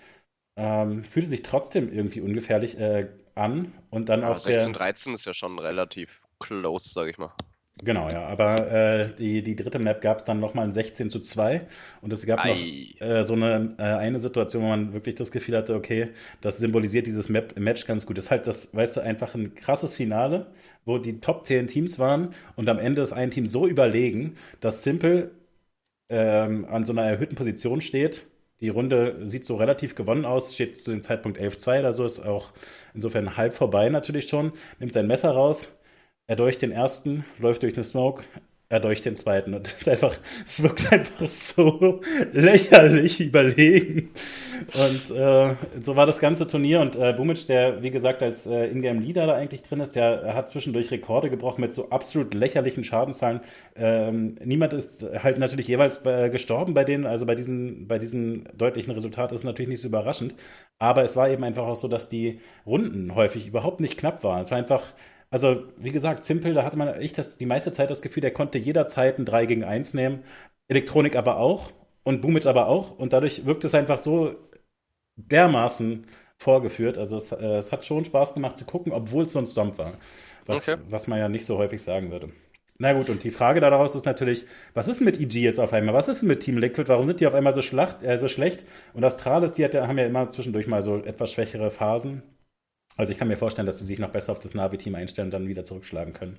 Ähm, 0.58 1.04
fühlte 1.04 1.28
sich 1.28 1.42
trotzdem 1.42 1.92
irgendwie 1.92 2.20
ungefährlich 2.20 2.78
äh, 2.78 3.08
an. 3.36 3.72
Und 3.90 4.08
dann 4.08 4.22
ja, 4.22 4.30
auf 4.30 4.40
16 4.40 4.72
der, 4.72 4.80
13 4.80 5.14
ist 5.14 5.24
ja 5.24 5.32
schon 5.32 5.58
relativ 5.58 6.20
close, 6.40 6.90
sag 6.90 7.08
ich 7.08 7.16
mal. 7.16 7.32
Genau, 7.84 8.08
ja. 8.08 8.26
Aber 8.26 8.70
äh, 8.70 9.14
die, 9.14 9.42
die 9.42 9.54
dritte 9.54 9.78
Map 9.78 10.00
gab 10.00 10.18
es 10.18 10.24
dann 10.24 10.40
nochmal 10.40 10.64
ein 10.64 10.72
16 10.72 11.10
zu 11.10 11.20
2. 11.20 11.66
Und 12.00 12.12
es 12.12 12.26
gab 12.26 12.44
Ei. 12.44 12.50
noch 13.00 13.06
äh, 13.06 13.24
so 13.24 13.34
eine, 13.34 13.76
äh, 13.78 13.82
eine 13.82 14.18
Situation, 14.18 14.64
wo 14.64 14.68
man 14.68 14.92
wirklich 14.92 15.14
das 15.14 15.30
Gefühl 15.30 15.56
hatte, 15.56 15.74
okay, 15.74 16.08
das 16.40 16.58
symbolisiert 16.58 17.06
dieses 17.06 17.28
Map, 17.28 17.58
Match 17.58 17.86
ganz 17.86 18.04
gut. 18.04 18.18
Halt 18.30 18.46
das, 18.46 18.74
weißt 18.74 18.96
du, 18.96 19.00
einfach 19.02 19.34
ein 19.34 19.54
krasses 19.54 19.94
Finale, 19.94 20.48
wo 20.84 20.98
die 20.98 21.20
Top 21.20 21.46
10 21.46 21.68
Teams 21.68 21.98
waren 21.98 22.34
und 22.56 22.68
am 22.68 22.78
Ende 22.78 23.02
ist 23.02 23.12
ein 23.12 23.30
Team 23.30 23.46
so 23.46 23.66
überlegen, 23.66 24.36
dass 24.60 24.82
Simple 24.82 25.30
ähm, 26.08 26.64
an 26.66 26.84
so 26.84 26.92
einer 26.92 27.04
erhöhten 27.04 27.36
Position 27.36 27.80
steht. 27.80 28.26
Die 28.60 28.68
Runde 28.70 29.18
sieht 29.22 29.44
so 29.44 29.56
relativ 29.56 29.94
gewonnen 29.94 30.24
aus, 30.24 30.54
steht 30.54 30.80
zu 30.80 30.90
dem 30.90 31.02
Zeitpunkt 31.02 31.38
11-2 31.38 31.80
oder 31.80 31.92
so, 31.92 32.04
ist 32.04 32.20
auch 32.20 32.50
insofern 32.92 33.36
halb 33.36 33.54
vorbei 33.54 33.88
natürlich 33.88 34.28
schon. 34.28 34.52
Nimmt 34.80 34.92
sein 34.92 35.06
Messer 35.06 35.30
raus, 35.30 35.68
er 36.26 36.36
durch 36.36 36.58
den 36.58 36.72
ersten, 36.72 37.24
läuft 37.38 37.62
durch 37.62 37.74
eine 37.74 37.84
Smoke, 37.84 38.24
er 38.70 38.80
durch 38.80 39.00
den 39.00 39.16
zweiten. 39.16 39.54
Und 39.54 39.68
ist 39.80 39.88
einfach, 39.88 40.18
es 40.46 40.62
wirkt 40.62 40.92
einfach 40.92 41.28
so 41.28 42.00
lächerlich 42.32 43.20
überlegen. 43.20 44.10
Und 44.74 45.16
äh, 45.16 45.54
so 45.80 45.96
war 45.96 46.06
das 46.06 46.18
ganze 46.18 46.46
Turnier. 46.46 46.80
Und 46.80 46.96
äh, 46.96 47.12
Bumic, 47.14 47.46
der 47.46 47.82
wie 47.82 47.90
gesagt 47.90 48.22
als 48.22 48.46
äh, 48.46 48.66
Ingame-Leader 48.66 49.26
da 49.26 49.34
eigentlich 49.34 49.62
drin 49.62 49.80
ist, 49.80 49.96
der 49.96 50.34
hat 50.34 50.50
zwischendurch 50.50 50.90
Rekorde 50.90 51.30
gebrochen 51.30 51.62
mit 51.62 51.72
so 51.72 51.88
absolut 51.90 52.34
lächerlichen 52.34 52.84
Schadenszahlen. 52.84 53.40
Ähm, 53.74 54.36
niemand 54.44 54.74
ist 54.74 55.04
halt 55.22 55.38
natürlich 55.38 55.68
jeweils 55.68 56.04
äh, 56.04 56.28
gestorben 56.28 56.74
bei 56.74 56.84
denen. 56.84 57.06
Also 57.06 57.24
bei 57.24 57.34
diesen, 57.34 57.88
bei 57.88 57.98
diesem 57.98 58.44
deutlichen 58.56 58.92
Resultat 58.92 59.32
ist 59.32 59.44
natürlich 59.44 59.70
nicht 59.70 59.80
so 59.80 59.88
überraschend. 59.88 60.34
Aber 60.78 61.02
es 61.02 61.16
war 61.16 61.30
eben 61.30 61.42
einfach 61.42 61.66
auch 61.66 61.76
so, 61.76 61.88
dass 61.88 62.08
die 62.08 62.40
Runden 62.66 63.14
häufig 63.14 63.46
überhaupt 63.46 63.80
nicht 63.80 63.98
knapp 63.98 64.22
waren. 64.22 64.42
Es 64.42 64.50
war 64.50 64.58
einfach 64.58 64.82
also, 65.30 65.64
wie 65.76 65.92
gesagt, 65.92 66.24
Simple, 66.24 66.54
da 66.54 66.64
hatte 66.64 66.78
man 66.78 66.88
echt 66.88 67.18
das, 67.18 67.36
die 67.36 67.46
meiste 67.46 67.72
Zeit 67.72 67.90
das 67.90 68.02
Gefühl, 68.02 68.22
der 68.22 68.32
konnte 68.32 68.58
jederzeit 68.58 69.18
ein 69.18 69.24
3 69.24 69.46
gegen 69.46 69.64
1 69.64 69.94
nehmen. 69.94 70.24
Elektronik 70.68 71.16
aber 71.16 71.38
auch 71.38 71.72
und 72.02 72.20
Boomic 72.22 72.46
aber 72.46 72.66
auch. 72.68 72.98
Und 72.98 73.12
dadurch 73.12 73.44
wirkt 73.44 73.64
es 73.64 73.74
einfach 73.74 73.98
so 73.98 74.34
dermaßen 75.16 76.06
vorgeführt. 76.38 76.96
Also 76.96 77.16
es, 77.16 77.32
äh, 77.32 77.58
es 77.58 77.72
hat 77.72 77.84
schon 77.84 78.04
Spaß 78.04 78.34
gemacht 78.34 78.56
zu 78.56 78.64
gucken, 78.64 78.92
obwohl 78.92 79.24
es 79.24 79.32
so 79.32 79.38
ein 79.38 79.46
Stomp 79.46 79.76
war. 79.78 79.94
Was, 80.46 80.68
okay. 80.68 80.80
was 80.88 81.06
man 81.06 81.18
ja 81.18 81.28
nicht 81.28 81.44
so 81.44 81.58
häufig 81.58 81.82
sagen 81.82 82.10
würde. 82.10 82.30
Na 82.78 82.92
gut, 82.92 83.10
und 83.10 83.24
die 83.24 83.32
Frage 83.32 83.60
daraus 83.60 83.96
ist 83.96 84.06
natürlich, 84.06 84.46
was 84.72 84.86
ist 84.86 85.00
mit 85.00 85.20
EG 85.20 85.40
jetzt 85.40 85.58
auf 85.58 85.72
einmal? 85.72 85.94
Was 85.94 86.06
ist 86.06 86.22
mit 86.22 86.40
Team 86.40 86.58
Liquid? 86.58 86.88
Warum 86.88 87.08
sind 87.08 87.18
die 87.18 87.26
auf 87.26 87.34
einmal 87.34 87.52
so, 87.52 87.60
schlacht, 87.60 88.02
äh, 88.04 88.16
so 88.18 88.28
schlecht? 88.28 88.64
Und 88.94 89.04
Astralis, 89.04 89.52
die 89.52 89.64
hat, 89.64 89.74
haben 89.74 89.98
ja 89.98 90.06
immer 90.06 90.30
zwischendurch 90.30 90.68
mal 90.68 90.80
so 90.80 90.98
etwas 90.98 91.32
schwächere 91.32 91.72
Phasen. 91.72 92.22
Also 92.98 93.12
ich 93.12 93.18
kann 93.18 93.28
mir 93.28 93.36
vorstellen, 93.36 93.66
dass 93.66 93.78
sie 93.78 93.86
sich 93.86 94.00
noch 94.00 94.10
besser 94.10 94.32
auf 94.32 94.40
das 94.40 94.54
Navi-Team 94.54 94.96
einstellen 94.96 95.28
und 95.28 95.32
dann 95.32 95.48
wieder 95.48 95.64
zurückschlagen 95.64 96.12
können. 96.12 96.38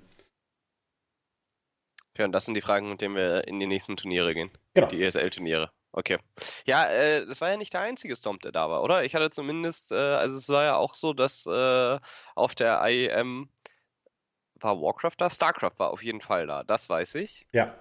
Ja, 2.17 2.25
und 2.25 2.33
das 2.33 2.43
sind 2.43 2.53
die 2.53 2.61
Fragen, 2.61 2.89
mit 2.89 2.99
denen 2.99 3.15
wir 3.15 3.47
in 3.47 3.59
die 3.59 3.65
nächsten 3.65 3.95
Turniere 3.95 4.33
gehen. 4.33 4.51
Genau. 4.73 4.87
Die 4.87 5.01
ESL-Turniere. 5.01 5.71
Okay. 5.93 6.17
Ja, 6.65 6.85
äh, 6.85 7.25
das 7.25 7.39
war 7.39 7.49
ja 7.49 7.55
nicht 7.55 7.73
der 7.73 7.81
einzige 7.81 8.13
Stomp, 8.15 8.41
der 8.41 8.51
da 8.51 8.69
war, 8.69 8.83
oder? 8.83 9.05
Ich 9.05 9.15
hatte 9.15 9.29
zumindest, 9.29 9.93
äh, 9.93 9.95
also 9.95 10.37
es 10.37 10.49
war 10.49 10.65
ja 10.65 10.75
auch 10.75 10.95
so, 10.95 11.13
dass 11.13 11.45
äh, 11.45 11.99
auf 12.35 12.55
der 12.55 12.81
IEM 12.85 13.49
war 14.55 14.81
Warcraft 14.81 15.15
da? 15.17 15.29
Starcraft 15.29 15.79
war 15.79 15.91
auf 15.91 16.03
jeden 16.03 16.19
Fall 16.19 16.45
da, 16.45 16.65
das 16.65 16.89
weiß 16.89 17.15
ich. 17.15 17.47
Ja. 17.53 17.73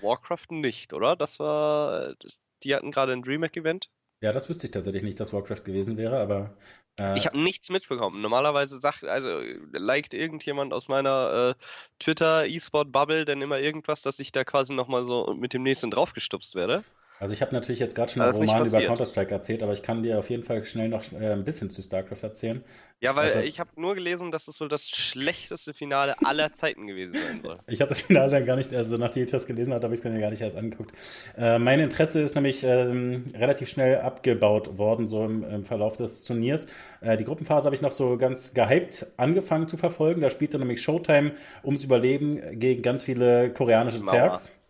Warcraft 0.00 0.50
nicht, 0.50 0.92
oder? 0.92 1.14
Das 1.14 1.38
war, 1.38 2.16
das, 2.16 2.40
die 2.64 2.74
hatten 2.74 2.90
gerade 2.90 3.12
ein 3.12 3.22
DreamHack-Event. 3.22 3.90
Ja, 4.22 4.32
das 4.32 4.48
wüsste 4.48 4.66
ich 4.66 4.70
tatsächlich 4.70 5.02
nicht, 5.02 5.18
dass 5.18 5.32
Warcraft 5.32 5.64
gewesen 5.64 5.96
wäre, 5.96 6.20
aber 6.20 6.56
äh, 7.00 7.18
ich 7.18 7.26
habe 7.26 7.40
nichts 7.40 7.70
mitbekommen. 7.70 8.20
Normalerweise 8.20 8.78
sagt, 8.78 9.02
also 9.02 9.40
liked 9.72 10.14
irgendjemand 10.14 10.72
aus 10.72 10.88
meiner 10.88 11.56
äh, 11.58 11.64
Twitter 11.98 12.46
E-Sport 12.46 12.92
Bubble 12.92 13.24
denn 13.24 13.42
immer 13.42 13.58
irgendwas, 13.58 14.00
dass 14.00 14.20
ich 14.20 14.30
da 14.30 14.44
quasi 14.44 14.74
nochmal 14.74 15.04
so 15.04 15.34
mit 15.34 15.52
dem 15.52 15.64
nächsten 15.64 15.90
draufgestupst 15.90 16.54
werde. 16.54 16.84
Also 17.22 17.34
ich 17.34 17.40
habe 17.40 17.54
natürlich 17.54 17.78
jetzt 17.78 17.94
gerade 17.94 18.10
schon 18.10 18.20
einen 18.20 18.34
Roman 18.34 18.66
über 18.66 18.82
Counter-Strike 18.82 19.30
erzählt, 19.30 19.62
aber 19.62 19.72
ich 19.74 19.84
kann 19.84 20.02
dir 20.02 20.18
auf 20.18 20.28
jeden 20.28 20.42
Fall 20.42 20.64
schnell 20.64 20.88
noch 20.88 21.04
äh, 21.12 21.30
ein 21.30 21.44
bisschen 21.44 21.70
zu 21.70 21.80
StarCraft 21.80 22.20
erzählen. 22.20 22.64
Ja, 22.98 23.14
weil 23.14 23.28
also, 23.28 23.38
ich 23.38 23.60
habe 23.60 23.70
nur 23.76 23.94
gelesen, 23.94 24.32
dass 24.32 24.48
es 24.48 24.60
wohl 24.60 24.68
das 24.68 24.90
schlechteste 24.90 25.72
Finale 25.72 26.16
aller 26.24 26.52
Zeiten 26.52 26.88
gewesen 26.88 27.12
sein 27.12 27.40
soll. 27.40 27.60
ich 27.68 27.80
habe 27.80 27.90
das 27.90 28.00
Finale 28.00 28.28
dann 28.28 28.44
gar 28.44 28.56
nicht, 28.56 28.74
also 28.74 28.96
nachdem 28.96 29.22
ich 29.22 29.30
das 29.30 29.46
gelesen 29.46 29.72
habe, 29.72 29.84
habe 29.84 29.94
ich 29.94 30.00
es 30.00 30.04
mir 30.04 30.18
gar 30.18 30.30
nicht 30.30 30.40
erst 30.40 30.56
angeguckt. 30.56 30.90
Äh, 31.38 31.60
mein 31.60 31.78
Interesse 31.78 32.22
ist 32.22 32.34
nämlich 32.34 32.64
ähm, 32.64 33.26
relativ 33.38 33.68
schnell 33.68 34.00
abgebaut 34.00 34.76
worden, 34.76 35.06
so 35.06 35.24
im, 35.24 35.44
im 35.44 35.64
Verlauf 35.64 35.96
des 35.96 36.24
Turniers. 36.24 36.66
Äh, 37.02 37.16
die 37.16 37.24
Gruppenphase 37.24 37.66
habe 37.66 37.76
ich 37.76 37.82
noch 37.82 37.92
so 37.92 38.16
ganz 38.16 38.52
gehypt 38.52 39.06
angefangen 39.16 39.68
zu 39.68 39.76
verfolgen. 39.76 40.22
Da 40.22 40.28
spielte 40.28 40.58
nämlich 40.58 40.82
Showtime 40.82 41.36
ums 41.62 41.84
Überleben 41.84 42.58
gegen 42.58 42.82
ganz 42.82 43.04
viele 43.04 43.52
koreanische 43.52 44.04
Zergs. 44.04 44.60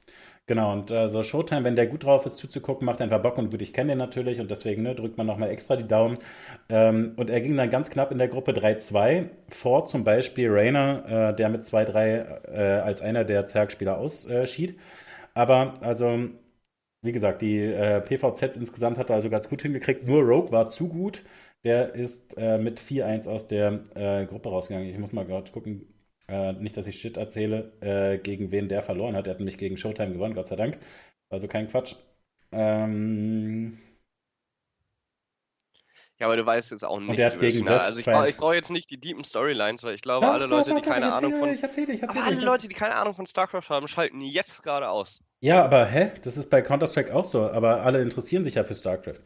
Genau, 0.47 0.73
und 0.73 0.91
äh, 0.91 1.09
so 1.09 1.23
Showtime, 1.23 1.63
wenn 1.65 1.77
der 1.77 1.87
gut 1.87 2.03
drauf 2.05 2.27
ist, 2.27 2.37
zuzugucken, 2.37 2.85
macht 2.85 3.01
einfach 3.01 3.23
Bock 3.23 3.39
und 3.39 3.51
gut, 3.51 3.63
ich 3.63 3.73
kenne 3.73 3.93
den 3.93 3.99
natürlich 3.99 4.41
und 4.41 4.51
deswegen 4.51 4.83
ne, 4.83 4.95
drückt 4.95 5.17
man 5.17 5.27
nochmal 5.27 5.51
extra 5.51 5.77
die 5.77 5.87
Daumen. 5.87 6.19
Ähm, 6.69 7.13
und 7.17 7.31
er 7.31 7.41
ging 7.41 7.57
dann 7.57 7.71
ganz 7.71 7.91
knapp 7.91 8.11
in 8.11 8.19
der 8.19 8.27
Gruppe 8.29 8.53
3-2 8.53 9.31
vor 9.49 9.85
zum 9.85 10.03
Beispiel 10.03 10.51
Rainer, 10.51 11.31
äh, 11.31 11.37
der 11.37 11.49
mit 11.49 11.63
2-3 11.63 12.17
äh, 12.53 12.81
als 12.81 13.01
einer 13.03 13.25
der 13.25 13.47
Zergspieler 13.47 13.99
ausschied. 13.99 14.79
Aber 15.35 15.75
also, 15.83 16.19
wie 17.03 17.13
gesagt, 17.13 17.43
die 17.43 17.59
äh, 17.61 18.01
PVZs 18.01 18.57
insgesamt 18.57 18.99
hat 18.99 19.11
er 19.11 19.17
also 19.17 19.31
ganz 19.31 19.49
gut 19.49 19.63
hingekriegt. 19.63 20.07
Nur 20.07 20.23
Rogue 20.23 20.53
war 20.53 20.69
zu 20.69 20.89
gut. 20.89 21.25
Der 21.65 21.95
ist 21.95 22.37
äh, 22.39 22.59
mit 22.59 22.81
4-1 22.81 23.29
aus 23.29 23.47
der 23.49 23.81
äh, 23.95 24.27
Gruppe 24.27 24.51
rausgegangen. 24.51 24.89
Ich 24.89 24.99
muss 24.99 25.13
mal 25.13 25.25
gerade 25.27 25.51
gucken, 25.53 25.87
äh, 26.33 26.53
nicht, 26.55 26.77
dass 26.77 26.87
ich 26.87 26.99
Shit 26.99 27.19
erzähle, 27.19 27.73
äh, 27.81 28.19
gegen 28.19 28.51
wen 28.51 28.69
der 28.69 28.83
verloren 28.83 29.15
hat. 29.15 29.27
Er 29.27 29.33
hat 29.33 29.39
nämlich 29.39 29.59
gegen 29.59 29.77
Showtime 29.77 30.15
gewonnen, 30.15 30.35
Gott 30.35 30.49
sei 30.49 30.57
Dank. 30.57 30.79
Also 31.29 31.47
kein 31.47 31.69
Quatsch. 31.69 31.95
Ähm, 32.51 33.79
ja, 36.19 36.27
aber 36.27 36.37
du 36.37 36.47
weißt 36.47 36.71
jetzt 36.71 36.85
auch 36.85 37.01
nicht. 37.01 37.41
Gegen 37.41 37.69
also 37.69 37.99
ich 37.99 38.05
brauche 38.05 38.33
brauch 38.33 38.53
jetzt 38.55 38.71
nicht 38.71 38.89
die 38.91 38.99
deepen 38.99 39.25
Storylines, 39.25 39.83
weil 39.83 39.95
ich 39.95 40.03
glaube, 40.03 40.25
doch, 40.25 40.33
alle 40.33 40.47
doch, 40.47 40.59
Leute, 40.59 40.71
doch, 40.71 40.81
die 40.81 40.89
keine 40.89 41.13
Ahnung 41.13 41.39
von. 41.39 41.53
Ich 41.53 41.63
erzähle, 41.63 41.93
ich 41.93 42.03
erzähle, 42.03 42.25
aber 42.25 42.33
alle 42.33 42.45
Leute, 42.45 42.69
die 42.69 42.75
keine 42.75 42.95
Ahnung 42.95 43.15
von 43.15 43.27
StarCraft 43.27 43.69
haben, 43.69 43.89
schalten 43.89 44.21
jetzt 44.21 44.63
gerade 44.63 44.89
aus. 44.89 45.21
Ja, 45.41 45.65
aber 45.65 45.85
hä? 45.87 46.13
Das 46.23 46.37
ist 46.37 46.49
bei 46.49 46.63
Counter-Strike 46.63 47.15
auch 47.15 47.25
so, 47.25 47.51
aber 47.51 47.83
alle 47.83 48.01
interessieren 48.01 48.45
sich 48.45 48.55
ja 48.55 48.65
für 48.65 48.75
StarCraft. 48.75 49.21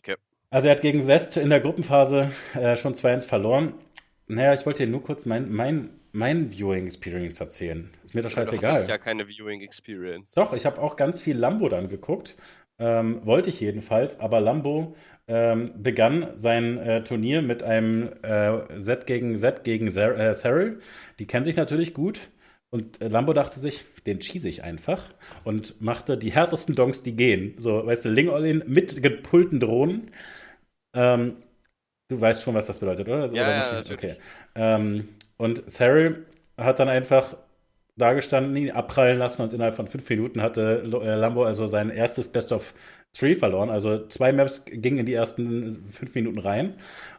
Okay. 0.00 0.16
Also 0.50 0.68
er 0.68 0.74
hat 0.74 0.82
gegen 0.82 1.00
Zest 1.00 1.36
in 1.36 1.50
der 1.50 1.60
Gruppenphase 1.60 2.32
äh, 2.54 2.74
schon 2.74 2.94
2-1 2.94 3.28
verloren. 3.28 3.74
Naja, 4.26 4.54
ich 4.54 4.64
wollte 4.64 4.84
dir 4.84 4.90
nur 4.90 5.02
kurz 5.02 5.26
mein, 5.26 5.52
mein, 5.52 5.90
mein 6.12 6.50
Viewing 6.50 6.86
Experience 6.86 7.40
erzählen. 7.40 7.90
Ist 8.04 8.14
mir 8.14 8.22
doch 8.22 8.30
scheißegal. 8.30 8.72
Das 8.72 8.82
ist 8.82 8.88
ja 8.88 8.98
keine 8.98 9.26
Viewing 9.26 9.60
Experience. 9.60 10.32
Doch, 10.32 10.52
ich 10.52 10.64
habe 10.66 10.80
auch 10.80 10.96
ganz 10.96 11.20
viel 11.20 11.36
Lambo 11.36 11.68
dann 11.68 11.88
geguckt. 11.88 12.36
Ähm, 12.78 13.24
wollte 13.24 13.50
ich 13.50 13.60
jedenfalls, 13.60 14.18
aber 14.18 14.40
Lambo 14.40 14.96
ähm, 15.28 15.72
begann 15.76 16.30
sein 16.34 16.78
äh, 16.78 17.04
Turnier 17.04 17.40
mit 17.40 17.62
einem 17.62 18.10
äh, 18.22 18.80
Set 18.80 19.06
gegen 19.06 19.36
Set 19.36 19.62
gegen 19.62 19.90
Zer 19.90 20.18
äh, 20.18 20.32
Cyril. 20.32 20.80
Die 21.18 21.26
kennen 21.26 21.44
sich 21.44 21.56
natürlich 21.56 21.94
gut. 21.94 22.28
Und 22.70 23.00
äh, 23.00 23.06
Lambo 23.06 23.32
dachte 23.32 23.60
sich, 23.60 23.84
den 24.04 24.18
cheese 24.18 24.48
ich 24.48 24.64
einfach 24.64 25.14
und 25.44 25.80
machte 25.80 26.18
die 26.18 26.32
härtesten 26.32 26.74
Donks, 26.74 27.04
die 27.04 27.14
gehen. 27.14 27.54
So, 27.56 27.86
weißt 27.86 28.06
du, 28.06 28.08
Ling 28.08 28.28
Olin 28.28 28.64
mit 28.66 29.00
gepulten 29.00 29.60
Drohnen. 29.60 30.10
Ähm, 30.92 31.36
Du 32.14 32.20
weißt 32.20 32.44
schon, 32.44 32.54
was 32.54 32.66
das 32.66 32.78
bedeutet, 32.78 33.08
oder? 33.08 33.26
Ja, 33.26 33.26
oder 33.26 33.40
ja 33.40 33.72
natürlich. 33.72 33.92
Okay. 33.92 34.14
Ähm, 34.54 35.08
und 35.36 35.68
Cyril 35.68 36.24
hat 36.56 36.78
dann 36.78 36.88
einfach 36.88 37.36
da 37.96 38.12
gestanden, 38.12 38.56
ihn 38.56 38.70
abprallen 38.70 39.18
lassen 39.18 39.42
und 39.42 39.52
innerhalb 39.52 39.74
von 39.74 39.88
fünf 39.88 40.08
Minuten 40.08 40.42
hatte 40.42 40.84
äh, 40.84 41.14
Lambo 41.14 41.44
also 41.44 41.66
sein 41.66 41.90
erstes 41.90 42.28
Best 42.28 42.52
of 42.52 42.74
Three 43.12 43.34
verloren. 43.34 43.70
Also 43.70 44.06
zwei 44.08 44.32
Maps 44.32 44.64
gingen 44.64 44.98
in 44.98 45.06
die 45.06 45.14
ersten 45.14 45.70
fünf 45.90 46.14
Minuten 46.16 46.40
rein. 46.40 46.74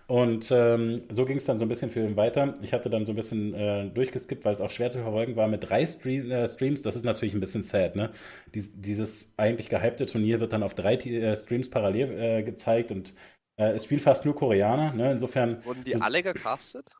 Und 0.08 0.52
ähm, 0.52 1.04
so 1.10 1.26
ging 1.26 1.38
es 1.38 1.46
dann 1.46 1.58
so 1.58 1.66
ein 1.66 1.70
bisschen 1.70 1.90
für 1.90 2.02
ihn 2.02 2.18
weiter. 2.18 2.54
Ich 2.62 2.74
hatte 2.74 2.90
dann 2.90 3.06
so 3.06 3.14
ein 3.14 3.16
bisschen 3.16 3.54
äh, 3.54 3.90
durchgeskippt, 3.90 4.46
weil 4.46 4.56
es 4.56 4.62
auch 4.62 4.70
schwer 4.70 4.92
zu 4.92 5.00
verfolgen 5.00 5.36
war 5.36 5.48
mit 5.48 5.68
drei 5.68 5.86
Stream, 5.86 6.30
äh, 6.30 6.48
Streams. 6.48 6.82
Das 6.82 6.96
ist 6.96 7.06
natürlich 7.06 7.34
ein 7.34 7.40
bisschen 7.40 7.64
sad, 7.64 7.96
ne? 7.96 8.12
Dies, 8.54 8.72
dieses 8.76 9.34
eigentlich 9.38 9.70
gehypte 9.70 10.06
Turnier 10.06 10.42
wird 10.42 10.54
dann 10.54 10.64
auf 10.64 10.76
drei 10.76 10.96
äh, 10.96 11.36
Streams 11.36 11.70
parallel 11.70 12.20
äh, 12.20 12.44
gezeigt 12.44 12.92
und 12.92 13.14
äh, 13.58 13.72
es 13.72 13.86
spielen 13.86 14.02
fast 14.02 14.26
nur 14.26 14.36
Koreaner, 14.36 14.94
ne? 14.94 15.12
Insofern. 15.12 15.64
Wurden 15.66 15.84
die 15.84 15.96
alle 15.96 16.24
gecastet? 16.24 16.92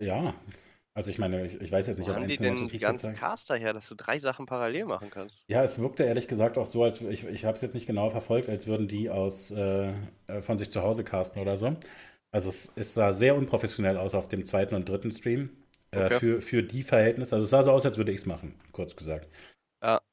Ja. 0.00 0.34
Also 0.94 1.10
ich 1.10 1.18
meine, 1.18 1.46
ich, 1.46 1.58
ich 1.58 1.72
weiß 1.72 1.86
jetzt 1.86 1.98
nicht, 1.98 2.08
Wo 2.08 2.12
ob 2.12 2.18
haben 2.18 2.28
die 2.28 2.36
denn 2.36 2.68
die 2.68 2.78
ganzen 2.78 3.14
Caster 3.14 3.56
her, 3.56 3.72
dass 3.72 3.88
du 3.88 3.94
drei 3.94 4.18
Sachen 4.18 4.44
parallel 4.44 4.84
machen 4.84 5.08
kannst? 5.08 5.44
Ja, 5.48 5.62
es 5.62 5.78
wirkte 5.78 6.04
ehrlich 6.04 6.28
gesagt 6.28 6.58
auch 6.58 6.66
so, 6.66 6.84
als 6.84 7.00
ich, 7.00 7.24
ich 7.24 7.44
habe 7.46 7.54
es 7.54 7.62
jetzt 7.62 7.74
nicht 7.74 7.86
genau 7.86 8.10
verfolgt, 8.10 8.50
als 8.50 8.66
würden 8.66 8.88
die 8.88 9.08
aus 9.08 9.50
äh, 9.52 9.92
äh, 10.26 10.42
von 10.42 10.58
sich 10.58 10.70
zu 10.70 10.82
Hause 10.82 11.02
casten 11.02 11.40
oder 11.40 11.56
so. 11.56 11.76
Also 12.30 12.50
es, 12.50 12.72
es, 12.76 12.92
sah 12.92 13.12
sehr 13.12 13.36
unprofessionell 13.36 13.96
aus 13.96 14.14
auf 14.14 14.28
dem 14.28 14.44
zweiten 14.44 14.74
und 14.74 14.86
dritten 14.86 15.10
Stream. 15.10 15.50
Äh, 15.92 16.06
okay. 16.06 16.18
für, 16.18 16.40
für 16.40 16.62
die 16.62 16.82
Verhältnisse. 16.82 17.34
Also 17.34 17.44
es 17.44 17.50
sah 17.50 17.62
so 17.62 17.70
aus, 17.72 17.84
als 17.84 17.98
würde 17.98 18.12
ich 18.12 18.20
es 18.20 18.26
machen, 18.26 18.54
kurz 18.72 18.96
gesagt. 18.96 19.28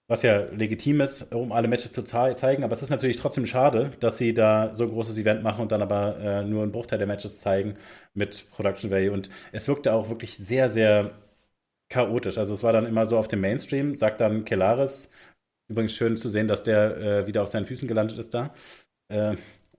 Was 0.10 0.24
ja 0.24 0.46
legitim 0.46 1.02
ist, 1.02 1.32
um 1.32 1.52
alle 1.52 1.68
Matches 1.68 1.92
zu 1.92 2.02
zeigen, 2.02 2.64
aber 2.64 2.74
es 2.74 2.82
ist 2.82 2.90
natürlich 2.90 3.18
trotzdem 3.18 3.46
schade, 3.46 3.92
dass 4.00 4.18
sie 4.18 4.34
da 4.34 4.74
so 4.74 4.86
ein 4.86 4.90
großes 4.90 5.16
Event 5.20 5.44
machen 5.44 5.62
und 5.62 5.72
dann 5.72 5.84
aber 5.84 6.18
äh, 6.18 6.44
nur 6.44 6.64
einen 6.64 6.72
Bruchteil 6.72 6.98
der 6.98 7.06
Matches 7.06 7.40
zeigen 7.42 7.76
mit 8.16 8.50
Production 8.50 8.90
Value. 8.90 9.12
Und 9.12 9.30
es 9.52 9.68
wirkte 9.68 9.94
auch 9.94 10.10
wirklich 10.10 10.36
sehr, 10.36 10.68
sehr 10.68 11.12
chaotisch. 11.90 12.40
Also 12.40 12.56
es 12.56 12.64
war 12.64 12.74
dann 12.74 12.88
immer 12.88 13.06
so 13.06 13.20
auf 13.20 13.28
dem 13.28 13.40
Mainstream, 13.40 13.94
sagt 13.94 14.20
dann 14.20 14.46
Kelaris. 14.46 15.12
Übrigens 15.68 15.94
schön 15.94 16.18
zu 16.18 16.28
sehen, 16.28 16.48
dass 16.48 16.64
der 16.64 16.98
äh, 16.98 17.28
wieder 17.28 17.44
auf 17.44 17.50
seinen 17.50 17.68
Füßen 17.68 17.88
gelandet 17.88 18.18
ist 18.18 18.34
da. 18.34 18.52
Äh, 19.10 19.36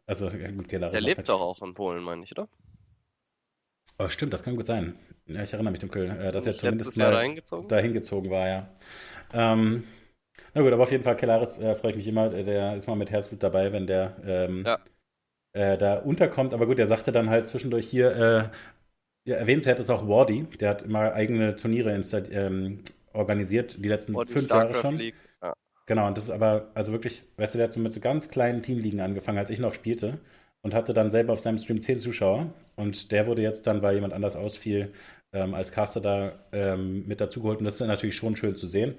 also 0.07 0.31
gut, 0.31 0.69
Kelaris. 0.69 0.93
Der 0.93 1.01
lebt 1.01 1.19
halt. 1.19 1.29
doch 1.29 1.41
auch 1.41 1.61
in 1.61 1.75
Polen, 1.75 2.05
meine 2.05 2.23
ich, 2.23 2.31
oder? 2.31 2.49
Oh, 3.99 4.09
stimmt, 4.09 4.33
das 4.33 4.45
kann 4.45 4.55
gut 4.55 4.67
sein. 4.67 4.95
Ja, 5.27 5.43
ich 5.43 5.53
erinnere 5.53 5.73
mich 5.73 5.81
dunkel, 5.81 6.09
äh, 6.09 6.31
dass 6.31 6.47
er 6.47 6.55
zumindest 6.55 6.97
mal 6.97 7.11
dahin 7.69 7.93
gezogen 7.93 8.31
war, 8.31 8.49
ja. 8.49 8.69
Ähm, 9.33 9.83
na 10.55 10.63
gut, 10.63 10.73
aber 10.73 10.83
auf 10.83 10.93
jeden 10.93 11.05
Fall, 11.05 11.17
Kelaris 11.17 11.61
äh, 11.61 11.75
freue 11.75 11.93
ich 11.93 11.97
mich 11.97 12.09
immer. 12.09 12.29
Der 12.29 12.77
ist 12.77 12.87
mal 12.87 12.97
mit 12.97 13.11
Herzblut 13.11 13.43
dabei, 13.43 13.73
wenn 13.73 13.87
der 13.87 14.17
ähm, 14.27 14.65
ja. 14.67 14.79
äh, 15.53 15.79
da 15.79 15.99
unterkommt. 15.99 16.55
Aber 16.55 16.67
gut, 16.67 16.79
er 16.79 16.87
sagte 16.87 17.13
dann 17.13 17.31
halt 17.31 17.47
zwischendurch 17.47 17.87
hier, 17.87 18.17
äh, 18.17 18.45
ja, 19.29 19.37
erwähnenswert 19.37 19.79
ist 19.79 19.91
auch 19.91 20.09
Wardy. 20.09 20.47
Der 20.59 20.71
hat 20.71 20.83
immer 20.83 21.13
eigene 21.13 21.57
Turniere 21.57 21.93
ähm, 22.33 22.81
organisiert, 23.13 23.85
die 23.85 23.89
letzten 23.89 24.15
Wardy 24.15 24.33
fünf 24.33 24.45
Starcraft 24.47 24.73
Jahre 24.73 24.81
schon. 24.81 24.99
League. 24.99 25.15
Ja. 25.43 25.55
Genau, 25.87 26.07
und 26.07 26.17
das 26.17 26.25
ist 26.25 26.31
aber, 26.31 26.71
also 26.75 26.93
wirklich, 26.93 27.25
weißt 27.37 27.55
du, 27.55 27.59
der 27.59 27.67
hat 27.67 27.73
so 27.73 27.81
mit 27.81 27.93
so 27.93 28.01
ganz 28.01 28.29
kleinen 28.29 28.63
Teamligen 28.63 29.01
angefangen, 29.01 29.39
als 29.39 29.51
ich 29.51 29.59
noch 29.61 29.75
spielte. 29.75 30.19
Und 30.63 30.75
hatte 30.75 30.93
dann 30.93 31.11
selber 31.11 31.33
auf 31.33 31.41
seinem 31.41 31.57
Stream 31.57 31.81
zehn 31.81 31.97
Zuschauer. 31.97 32.53
Und 32.77 33.13
der 33.13 33.27
wurde 33.27 33.41
jetzt 33.41 33.67
dann, 33.67 33.81
weil 33.81 33.95
jemand 33.95 34.13
anders 34.13 34.37
ausfiel, 34.37 34.93
ähm, 35.33 35.55
als 35.55 35.73
Caster 35.73 36.01
da 36.01 36.33
ähm, 36.53 37.07
mit 37.07 37.21
dazugeholt. 37.21 37.61
Und 37.61 37.65
das 37.65 37.81
ist 37.81 37.87
natürlich 37.87 38.17
schon 38.17 38.37
schön 38.37 38.57
zu 38.57 38.67
sehen. 38.67 38.95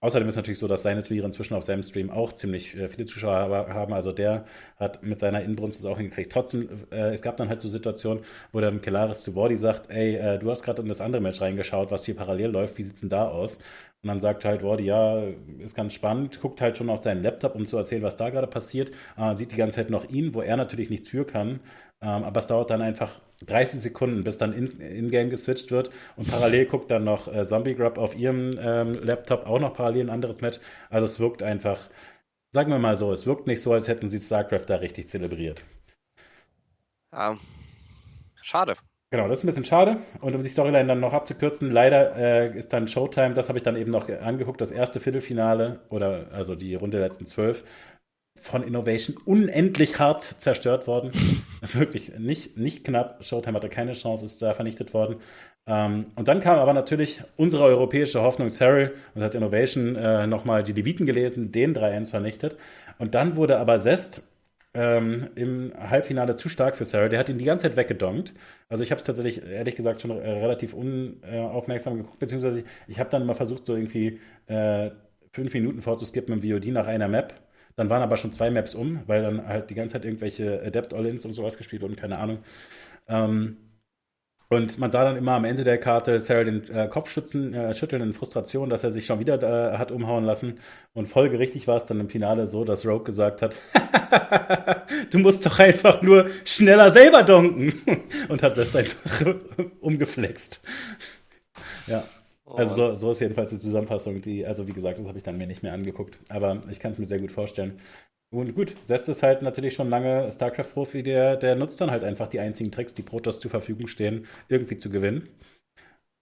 Außerdem 0.00 0.28
ist 0.28 0.36
natürlich 0.36 0.58
so, 0.58 0.68
dass 0.68 0.82
seine 0.82 1.02
Turniere 1.02 1.26
inzwischen 1.26 1.54
auf 1.54 1.64
seinem 1.64 1.82
Stream 1.82 2.10
auch 2.10 2.32
ziemlich 2.34 2.76
äh, 2.76 2.88
viele 2.88 3.06
Zuschauer 3.06 3.68
haben. 3.68 3.94
Also 3.94 4.12
der 4.12 4.44
hat 4.78 5.02
mit 5.02 5.18
seiner 5.18 5.42
Inbrunst 5.42 5.78
das 5.78 5.86
auch 5.86 5.96
hingekriegt. 5.96 6.30
Trotzdem, 6.30 6.68
äh, 6.92 7.14
es 7.14 7.22
gab 7.22 7.36
dann 7.38 7.48
halt 7.48 7.62
so 7.62 7.68
Situationen, 7.68 8.22
wo 8.52 8.60
dann 8.60 8.82
Kelaris 8.82 9.22
zu 9.22 9.34
Wardy 9.34 9.56
sagt, 9.56 9.88
ey, 9.90 10.16
äh, 10.16 10.38
du 10.38 10.50
hast 10.50 10.62
gerade 10.62 10.82
in 10.82 10.88
das 10.88 11.00
andere 11.00 11.22
Match 11.22 11.40
reingeschaut, 11.40 11.90
was 11.90 12.04
hier 12.04 12.14
parallel 12.14 12.50
läuft, 12.50 12.76
wie 12.78 12.82
sieht's 12.82 13.00
denn 13.00 13.08
da 13.08 13.28
aus? 13.28 13.58
Und 14.02 14.08
dann 14.08 14.20
sagt 14.20 14.44
halt 14.44 14.62
Wardy, 14.62 14.84
ja, 14.84 15.22
ist 15.58 15.74
ganz 15.74 15.94
spannend, 15.94 16.40
guckt 16.40 16.60
halt 16.60 16.76
schon 16.78 16.90
auf 16.90 17.02
seinen 17.02 17.22
Laptop, 17.22 17.54
um 17.54 17.66
zu 17.66 17.76
erzählen, 17.78 18.02
was 18.02 18.16
da 18.18 18.30
gerade 18.30 18.46
passiert, 18.46 18.90
äh, 19.16 19.34
sieht 19.34 19.52
die 19.52 19.56
ganze 19.56 19.76
Zeit 19.76 19.90
noch 19.90 20.08
ihn, 20.10 20.34
wo 20.34 20.42
er 20.42 20.56
natürlich 20.56 20.90
nichts 20.90 21.08
für 21.08 21.24
kann. 21.24 21.60
Ähm, 22.02 22.24
aber 22.24 22.38
es 22.38 22.46
dauert 22.46 22.70
dann 22.70 22.82
einfach 22.82 23.20
30 23.46 23.80
Sekunden, 23.80 24.22
bis 24.22 24.38
dann 24.38 24.52
in-game 24.52 25.26
in 25.26 25.30
geswitcht 25.30 25.70
wird 25.70 25.90
und 26.16 26.28
parallel 26.28 26.66
guckt 26.66 26.90
dann 26.90 27.04
noch 27.04 27.32
äh, 27.32 27.44
Zombie 27.44 27.74
Grub 27.74 27.96
auf 27.98 28.16
ihrem 28.16 28.58
ähm, 28.58 28.94
Laptop 29.02 29.46
auch 29.46 29.58
noch 29.58 29.74
parallel 29.74 30.06
ein 30.06 30.10
anderes 30.10 30.40
Match. 30.40 30.60
Also 30.90 31.06
es 31.06 31.20
wirkt 31.20 31.42
einfach, 31.42 31.78
sagen 32.52 32.70
wir 32.70 32.78
mal 32.78 32.96
so, 32.96 33.12
es 33.12 33.26
wirkt 33.26 33.46
nicht 33.46 33.62
so, 33.62 33.72
als 33.72 33.88
hätten 33.88 34.10
sie 34.10 34.20
StarCraft 34.20 34.66
da 34.66 34.76
richtig 34.76 35.08
zelebriert. 35.08 35.64
Ja, 37.12 37.38
schade. 38.42 38.74
Genau, 39.10 39.28
das 39.28 39.38
ist 39.38 39.44
ein 39.44 39.46
bisschen 39.46 39.64
schade. 39.64 39.98
Und 40.20 40.34
um 40.34 40.42
die 40.42 40.48
Storyline 40.48 40.88
dann 40.88 41.00
noch 41.00 41.12
abzukürzen, 41.12 41.70
leider 41.70 42.16
äh, 42.16 42.58
ist 42.58 42.72
dann 42.72 42.88
Showtime, 42.88 43.34
das 43.34 43.48
habe 43.48 43.58
ich 43.58 43.62
dann 43.62 43.76
eben 43.76 43.92
noch 43.92 44.08
angeguckt, 44.08 44.60
das 44.60 44.72
erste 44.72 45.00
Viertelfinale 45.00 45.80
oder 45.90 46.26
also 46.32 46.56
die 46.56 46.74
Runde 46.74 46.98
der 46.98 47.06
letzten 47.06 47.26
zwölf 47.26 47.62
von 48.46 48.62
Innovation 48.62 49.16
unendlich 49.24 49.98
hart 49.98 50.22
zerstört 50.22 50.86
worden. 50.86 51.12
Also 51.62 51.80
wirklich 51.80 52.16
nicht, 52.16 52.56
nicht 52.58 52.84
knapp. 52.84 53.24
Showtime 53.24 53.56
hatte 53.56 53.68
keine 53.68 53.94
Chance, 53.94 54.26
ist 54.26 54.40
da 54.40 54.54
vernichtet 54.54 54.94
worden. 54.94 55.16
Ähm, 55.66 56.06
und 56.14 56.28
dann 56.28 56.40
kam 56.40 56.58
aber 56.58 56.74
natürlich 56.74 57.22
unsere 57.36 57.64
europäische 57.64 58.20
Hoffnung 58.22 58.50
Cyril 58.50 58.92
und 59.14 59.22
hat 59.22 59.34
Innovation 59.34 59.96
äh, 59.96 60.26
nochmal 60.28 60.62
die 60.62 60.74
Leviten 60.74 61.06
gelesen, 61.06 61.50
den 61.50 61.74
3-1 61.74 62.10
vernichtet. 62.10 62.56
Und 62.98 63.16
dann 63.16 63.36
wurde 63.36 63.58
aber 63.58 63.78
Zest 63.78 64.28
ähm, 64.74 65.28
im 65.34 65.72
Halbfinale 65.78 66.36
zu 66.36 66.48
stark 66.48 66.76
für 66.76 66.84
Sarah. 66.84 67.08
Der 67.08 67.18
hat 67.18 67.28
ihn 67.28 67.38
die 67.38 67.44
ganze 67.44 67.62
Zeit 67.62 67.76
weggedonkt. 67.76 68.34
Also 68.68 68.82
ich 68.82 68.90
habe 68.90 68.98
es 68.98 69.04
tatsächlich, 69.04 69.42
ehrlich 69.44 69.74
gesagt, 69.74 70.02
schon 70.02 70.10
äh, 70.10 70.30
relativ 70.30 70.74
unaufmerksam 70.74 71.96
geguckt, 71.96 72.18
beziehungsweise 72.18 72.60
ich, 72.60 72.66
ich 72.86 73.00
habe 73.00 73.10
dann 73.10 73.26
mal 73.26 73.34
versucht, 73.34 73.66
so 73.66 73.74
irgendwie 73.74 74.20
äh, 74.46 74.90
fünf 75.32 75.52
Minuten 75.54 75.80
vorzuskippen 75.82 76.34
im 76.34 76.42
VOD 76.42 76.66
nach 76.66 76.86
einer 76.86 77.08
Map 77.08 77.34
dann 77.76 77.90
waren 77.90 78.02
aber 78.02 78.16
schon 78.16 78.32
zwei 78.32 78.50
Maps 78.50 78.74
um, 78.74 79.00
weil 79.06 79.22
dann 79.22 79.46
halt 79.46 79.70
die 79.70 79.74
ganze 79.74 79.94
Zeit 79.94 80.04
irgendwelche 80.04 80.62
Adept-All-Ins 80.64 81.24
und 81.24 81.32
sowas 81.34 81.58
gespielt 81.58 81.82
wurden, 81.82 81.96
keine 81.96 82.18
Ahnung. 82.18 82.38
Ähm, 83.08 83.58
und 84.48 84.78
man 84.78 84.92
sah 84.92 85.04
dann 85.04 85.16
immer 85.16 85.32
am 85.32 85.44
Ende 85.44 85.64
der 85.64 85.78
Karte 85.78 86.20
Sarah 86.20 86.44
den 86.44 86.68
äh, 86.70 86.86
Kopf 86.88 87.10
schützen, 87.10 87.52
äh, 87.52 87.74
schütteln 87.74 88.00
in 88.00 88.12
Frustration, 88.12 88.70
dass 88.70 88.84
er 88.84 88.92
sich 88.92 89.04
schon 89.04 89.18
wieder 89.18 89.42
äh, 89.42 89.76
hat 89.76 89.90
umhauen 89.90 90.24
lassen. 90.24 90.60
Und 90.94 91.06
folgerichtig 91.08 91.66
war 91.66 91.76
es 91.76 91.84
dann 91.84 91.98
im 91.98 92.08
Finale 92.08 92.46
so, 92.46 92.64
dass 92.64 92.86
Rogue 92.86 93.02
gesagt 93.02 93.42
hat, 93.42 93.58
du 95.10 95.18
musst 95.18 95.44
doch 95.44 95.58
einfach 95.58 96.00
nur 96.00 96.30
schneller 96.44 96.90
selber 96.90 97.24
donken. 97.24 97.74
und 98.28 98.42
hat 98.42 98.56
das 98.56 98.74
einfach 98.76 99.34
umgeflext. 99.80 100.60
ja. 101.86 102.04
Also 102.54 102.74
so, 102.74 102.94
so, 102.94 103.10
ist 103.10 103.20
jedenfalls 103.20 103.50
die 103.50 103.58
Zusammenfassung, 103.58 104.22
die, 104.22 104.46
also 104.46 104.68
wie 104.68 104.72
gesagt, 104.72 104.98
das 104.98 105.06
habe 105.06 105.18
ich 105.18 105.24
dann 105.24 105.36
mir 105.36 105.46
nicht 105.46 105.62
mehr 105.62 105.72
angeguckt. 105.72 106.18
Aber 106.28 106.62
ich 106.70 106.78
kann 106.78 106.92
es 106.92 106.98
mir 106.98 107.06
sehr 107.06 107.18
gut 107.18 107.32
vorstellen. 107.32 107.80
Und 108.30 108.54
gut, 108.54 108.74
Zest 108.84 109.08
ist 109.08 109.22
halt 109.22 109.42
natürlich 109.42 109.74
schon 109.74 109.90
lange 109.90 110.30
StarCraft-Profi, 110.30 111.02
der, 111.02 111.36
der 111.36 111.56
nutzt 111.56 111.80
dann 111.80 111.90
halt 111.90 112.04
einfach 112.04 112.28
die 112.28 112.40
einzigen 112.40 112.70
Tricks, 112.70 112.94
die 112.94 113.02
Protoss 113.02 113.40
zur 113.40 113.50
Verfügung 113.50 113.88
stehen, 113.88 114.26
irgendwie 114.48 114.78
zu 114.78 114.90
gewinnen. 114.90 115.28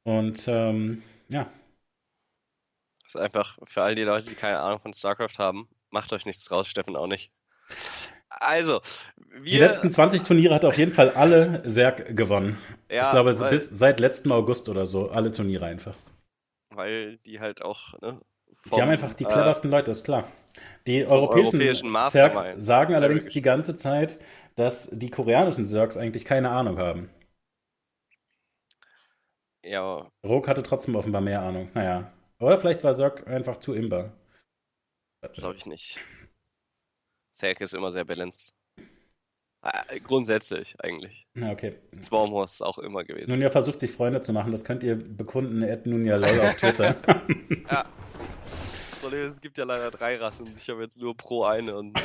Und 0.05 0.45
ähm, 0.49 1.03
ja. 1.31 1.51
Das 3.03 3.15
ist 3.15 3.21
einfach 3.21 3.59
für 3.67 3.83
all 3.83 3.95
die 3.95 4.03
Leute, 4.03 4.29
die 4.29 4.35
keine 4.35 4.61
Ahnung 4.61 4.81
von 4.81 4.93
StarCraft 4.93 5.39
haben, 5.39 5.69
macht 5.91 6.13
euch 6.13 6.27
nichts 6.27 6.45
draus, 6.45 6.69
Steffen 6.69 6.97
auch 6.97 7.07
nicht. 7.07 7.31
Also, 8.29 8.81
wir, 9.29 9.53
die 9.53 9.59
letzten 9.59 9.91
20 9.91 10.25
Turniere 10.25 10.55
hat 10.55 10.65
auf 10.65 10.77
jeden 10.77 10.93
Fall 10.93 11.11
alle 11.11 11.63
Serg 11.69 12.17
gewonnen. 12.17 12.59
Ja, 12.91 13.05
ich 13.05 13.11
glaube, 13.11 13.35
bis 13.51 13.69
seit 13.69 14.01
letztem 14.01 14.33
August 14.33 14.69
oder 14.69 14.87
so, 14.87 15.11
alle 15.11 15.31
Turniere 15.31 15.67
einfach 15.67 15.95
weil 16.77 17.19
die 17.19 17.41
halt 17.41 17.63
auch. 17.63 18.01
Ne, 18.01 18.21
vom, 18.63 18.77
die 18.77 18.83
haben 18.83 18.91
einfach 18.91 19.15
die 19.15 19.25
cleversten 19.25 19.71
äh, 19.71 19.77
Leute, 19.77 19.91
ist 19.91 20.05
klar. 20.05 20.31
Die 20.87 21.07
europäischen, 21.07 21.61
europäischen 21.61 22.09
Zergs 22.09 22.41
sagen 22.65 22.95
allerdings 22.95 23.27
die 23.27 23.43
ganze 23.43 23.77
Zeit, 23.77 24.19
dass 24.55 24.89
die 24.91 25.11
koreanischen 25.11 25.67
Zergs 25.67 25.97
eigentlich 25.97 26.25
keine 26.25 26.51
Ahnung 26.51 26.79
haben. 26.79 27.11
Ja. 29.65 30.11
Rook 30.25 30.47
hatte 30.49 30.63
trotzdem 30.63 30.95
offenbar 30.95 31.23
mehr 31.23 31.43
Ahnung. 31.43 31.71
Naja. 31.75 32.13
Oder 32.39 32.59
vielleicht 32.59 32.85
war 32.85 32.95
Zerg 32.95 33.27
einfach 33.27 33.59
zu 33.59 33.73
imber. 33.73 34.13
Glaube 35.33 35.57
ich 35.57 35.67
nicht. 35.67 36.01
Zerg 37.35 37.61
ist 37.61 37.75
immer 37.75 37.91
sehr 37.91 38.05
balanced. 38.05 38.53
Äh, 39.65 40.01
grundsätzlich 40.01 40.77
eigentlich. 40.81 41.27
Ja, 41.35 41.51
okay. 41.51 41.77
Swarmhorse 42.03 42.55
ist 42.55 42.63
auch 42.63 42.79
immer 42.79 43.03
gewesen. 43.03 43.31
Nun 43.31 43.41
ja, 43.41 43.49
versucht 43.49 43.81
sich 43.81 43.91
Freunde 43.91 44.21
zu 44.21 44.33
machen. 44.35 44.53
Das 44.53 44.65
könnt 44.65 44.83
ihr 44.83 44.95
bekunden. 44.97 45.63
Ed 45.63 45.87
nun 45.87 46.05
ja 46.05 46.17
lol 46.17 46.41
auf 46.41 46.57
Twitter. 46.57 46.97
ja. 47.71 47.87
Es 49.13 49.41
gibt 49.41 49.59
ja 49.59 49.65
leider 49.65 49.91
drei 49.91 50.17
Rassen. 50.17 50.49
Ich 50.57 50.69
habe 50.71 50.83
jetzt 50.83 51.01
nur 51.01 51.15
pro 51.17 51.45
eine 51.45 51.77
und 51.77 51.97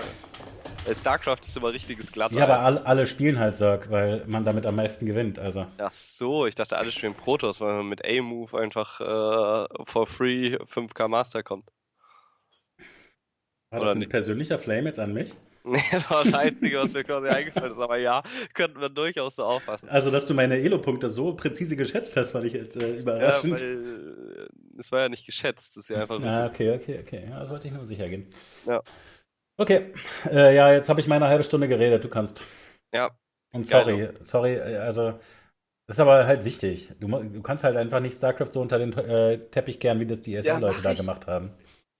äh, 0.85 0.93
StarCraft 0.93 1.39
ist 1.41 1.55
immer 1.55 1.71
richtiges 1.71 2.11
Glatt. 2.11 2.33
Ja, 2.33 2.43
aber 2.43 2.59
alle, 2.59 2.85
alle 2.85 3.07
spielen 3.07 3.39
halt 3.39 3.55
Zerg, 3.55 3.89
weil 3.89 4.25
man 4.27 4.43
damit 4.43 4.65
am 4.65 4.75
meisten 4.75 5.05
gewinnt. 5.05 5.39
Also. 5.39 5.65
Ach 5.77 5.93
so, 5.93 6.45
ich 6.45 6.55
dachte, 6.55 6.77
alle 6.77 6.91
spielen 6.91 7.13
Protoss, 7.13 7.61
weil 7.61 7.73
man 7.73 7.89
mit 7.89 8.05
A-Move 8.05 8.57
einfach 8.59 8.99
äh, 8.99 9.85
for 9.85 10.07
free 10.07 10.55
5k 10.55 11.07
Master 11.07 11.41
kommt. 11.41 11.71
War 13.71 13.79
das 13.79 13.91
ein 13.91 13.99
nicht? 13.99 14.11
persönlicher 14.11 14.59
Flame 14.59 14.87
jetzt 14.87 14.99
an 14.99 15.13
mich? 15.13 15.33
Nee, 15.73 15.83
das 15.91 16.09
war 16.09 16.23
das 16.23 16.33
Einzige, 16.33 16.79
was 16.79 16.93
mir 16.93 17.03
quasi 17.03 17.27
eingefallen 17.27 17.71
ist. 17.71 17.79
Aber 17.79 17.97
ja, 17.97 18.23
könnten 18.53 18.79
wir 18.81 18.89
durchaus 18.89 19.35
so 19.35 19.43
auffassen. 19.43 19.89
Also, 19.89 20.11
dass 20.11 20.25
du 20.25 20.33
meine 20.33 20.57
Elo-Punkte 20.57 21.09
so 21.09 21.33
präzise 21.33 21.75
geschätzt 21.75 22.15
hast, 22.17 22.31
fand 22.31 22.45
ich 22.45 22.53
jetzt 22.53 22.75
äh, 22.81 22.97
überraschend. 22.97 23.61
Ja, 23.61 23.67
weil 23.67 24.47
äh, 24.47 24.79
es 24.79 24.91
war 24.91 25.01
ja 25.01 25.09
nicht 25.09 25.25
geschätzt, 25.25 25.77
das 25.77 25.85
ist 25.85 25.89
ja 25.89 26.01
einfach. 26.01 26.21
Ah, 26.23 26.47
okay, 26.47 26.73
okay, 26.75 26.99
okay. 27.01 27.27
Ja, 27.29 27.39
das 27.41 27.49
wollte 27.49 27.67
ich 27.67 27.73
nur 27.73 27.85
sicher 27.85 28.09
gehen. 28.09 28.27
Ja. 28.65 28.81
Okay, 29.57 29.93
äh, 30.31 30.55
ja, 30.55 30.71
jetzt 30.71 30.89
habe 30.89 31.01
ich 31.01 31.07
meine 31.07 31.27
halbe 31.27 31.43
Stunde 31.43 31.67
geredet, 31.67 32.03
du 32.03 32.09
kannst. 32.09 32.41
Ja. 32.93 33.11
Und 33.51 33.67
sorry, 33.67 33.97
Geil, 33.97 34.13
sorry, 34.21 34.55
äh, 34.55 34.77
also. 34.77 35.19
Das 35.85 35.95
ist 35.95 36.01
aber 36.01 36.27
halt 36.27 36.45
wichtig. 36.45 36.91
Du, 36.99 37.07
du 37.07 37.41
kannst 37.41 37.63
halt 37.63 37.75
einfach 37.75 37.99
nicht 37.99 38.15
StarCraft 38.15 38.51
so 38.53 38.61
unter 38.61 38.77
den 38.77 38.93
äh, 38.93 39.39
Teppich 39.49 39.79
kehren, 39.79 39.99
wie 39.99 40.05
das 40.05 40.21
die 40.21 40.35
ESL-Leute 40.35 40.83
ja, 40.83 40.83
da 40.83 40.93
gemacht 40.93 41.25
haben. 41.25 41.49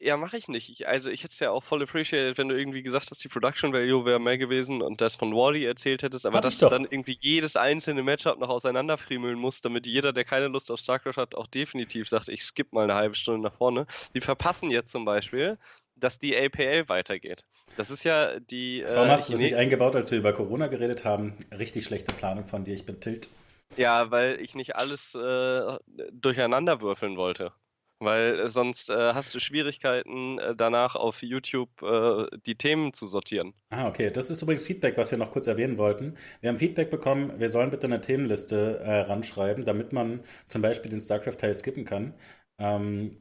Ja, 0.01 0.15
mache 0.15 0.38
ich 0.38 0.47
nicht. 0.47 0.69
Ich, 0.69 0.88
also 0.88 1.09
ich 1.09 1.23
hätte 1.23 1.33
es 1.33 1.39
ja 1.39 1.51
auch 1.51 1.63
voll 1.63 1.83
appreciated, 1.83 2.38
wenn 2.38 2.47
du 2.47 2.57
irgendwie 2.57 2.83
gesagt 2.83 3.12
hast, 3.12 3.21
die 3.21 3.27
Production 3.27 3.73
Value 3.73 4.05
wäre 4.05 4.19
mehr 4.19 4.38
gewesen 4.38 4.81
und 4.81 5.01
das 5.01 5.15
von 5.15 5.33
Wally 5.33 5.65
erzählt 5.65 6.03
hättest, 6.03 6.25
aber 6.25 6.38
Hab 6.38 6.43
dass 6.43 6.57
du 6.57 6.69
dann 6.69 6.85
irgendwie 6.85 7.17
jedes 7.19 7.57
einzelne 7.57 8.01
Matchup 8.01 8.39
noch 8.39 8.47
auseinanderfriemeln 8.47 9.38
musst, 9.38 9.65
damit 9.65 9.85
jeder, 9.85 10.13
der 10.13 10.23
keine 10.23 10.47
Lust 10.47 10.71
auf 10.71 10.79
StarCraft 10.79 11.17
hat, 11.17 11.35
auch 11.35 11.47
definitiv 11.47 12.07
sagt, 12.07 12.29
ich 12.29 12.43
skippe 12.43 12.75
mal 12.75 12.85
eine 12.85 12.95
halbe 12.95 13.15
Stunde 13.15 13.41
nach 13.41 13.55
vorne. 13.55 13.88
Die 14.15 14.21
verpassen 14.21 14.71
jetzt 14.71 14.91
zum 14.91 15.03
Beispiel, 15.03 15.57
dass 15.97 16.17
die 16.17 16.35
APL 16.38 16.88
weitergeht. 16.88 17.43
Das 17.75 17.91
ist 17.91 18.05
ja 18.05 18.39
die. 18.39 18.81
Äh, 18.81 18.95
Warum 18.95 19.09
hast 19.09 19.27
du 19.27 19.33
das 19.33 19.41
nicht 19.41 19.55
eingebaut, 19.55 19.97
als 19.97 20.12
wir 20.12 20.19
über 20.19 20.31
Corona 20.31 20.67
geredet 20.67 21.03
haben? 21.03 21.35
Richtig 21.57 21.83
schlechte 21.83 22.13
Planung 22.13 22.45
von 22.45 22.63
dir, 22.63 22.73
ich 22.73 22.85
bin 22.85 23.01
tilt. 23.01 23.27
Ja, 23.75 24.12
weil 24.12 24.39
ich 24.39 24.55
nicht 24.55 24.77
alles 24.77 25.13
äh, 25.13 25.77
durcheinander 26.12 26.81
würfeln 26.81 27.17
wollte. 27.17 27.51
Weil 27.99 28.39
äh, 28.41 28.47
sonst 28.49 28.89
äh, 28.89 29.13
hast 29.13 29.33
du 29.35 29.39
Schwierigkeiten, 29.39 30.39
äh, 30.39 30.55
danach 30.55 30.95
auf 30.95 31.21
YouTube 31.21 31.81
äh, 31.81 32.25
die 32.45 32.55
Themen 32.57 32.93
zu 32.93 33.07
sortieren. 33.07 33.53
Ah, 33.71 33.88
okay. 33.88 34.09
Das 34.12 34.29
ist 34.31 34.41
übrigens 34.41 34.65
Feedback, 34.65 34.97
was 34.97 35.12
wir 35.12 35.17
noch 35.19 35.31
kurz 35.31 35.45
erwähnen 35.45 35.77
wollten. 35.77 36.17
Wir 36.41 36.49
haben 36.49 36.57
Feedback 36.57 36.89
bekommen, 36.89 37.39
wir 37.39 37.49
sollen 37.51 37.69
bitte 37.69 37.85
eine 37.85 38.01
Themenliste 38.01 38.79
äh, 38.79 39.01
ranschreiben, 39.01 39.63
damit 39.63 39.93
man 39.93 40.23
zum 40.47 40.62
Beispiel 40.63 40.89
den 40.89 41.01
StarCraft-Teil 41.01 41.53
skippen 41.53 41.85
kann. 41.85 42.15
Ähm, 42.57 43.17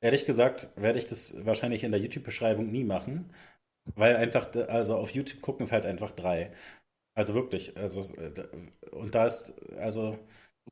ehrlich 0.00 0.24
gesagt 0.26 0.68
werde 0.76 0.98
ich 0.98 1.06
das 1.06 1.44
wahrscheinlich 1.46 1.84
in 1.84 1.92
der 1.92 2.00
YouTube-Beschreibung 2.00 2.70
nie 2.70 2.84
machen, 2.84 3.32
weil 3.96 4.16
einfach, 4.16 4.54
also 4.68 4.96
auf 4.96 5.10
YouTube 5.12 5.42
gucken 5.42 5.64
es 5.64 5.72
halt 5.72 5.86
einfach 5.86 6.12
drei. 6.12 6.52
Also 7.14 7.34
wirklich, 7.34 7.76
also 7.78 8.02
und 8.92 9.14
da 9.14 9.26
ist, 9.26 9.54
also 9.78 10.18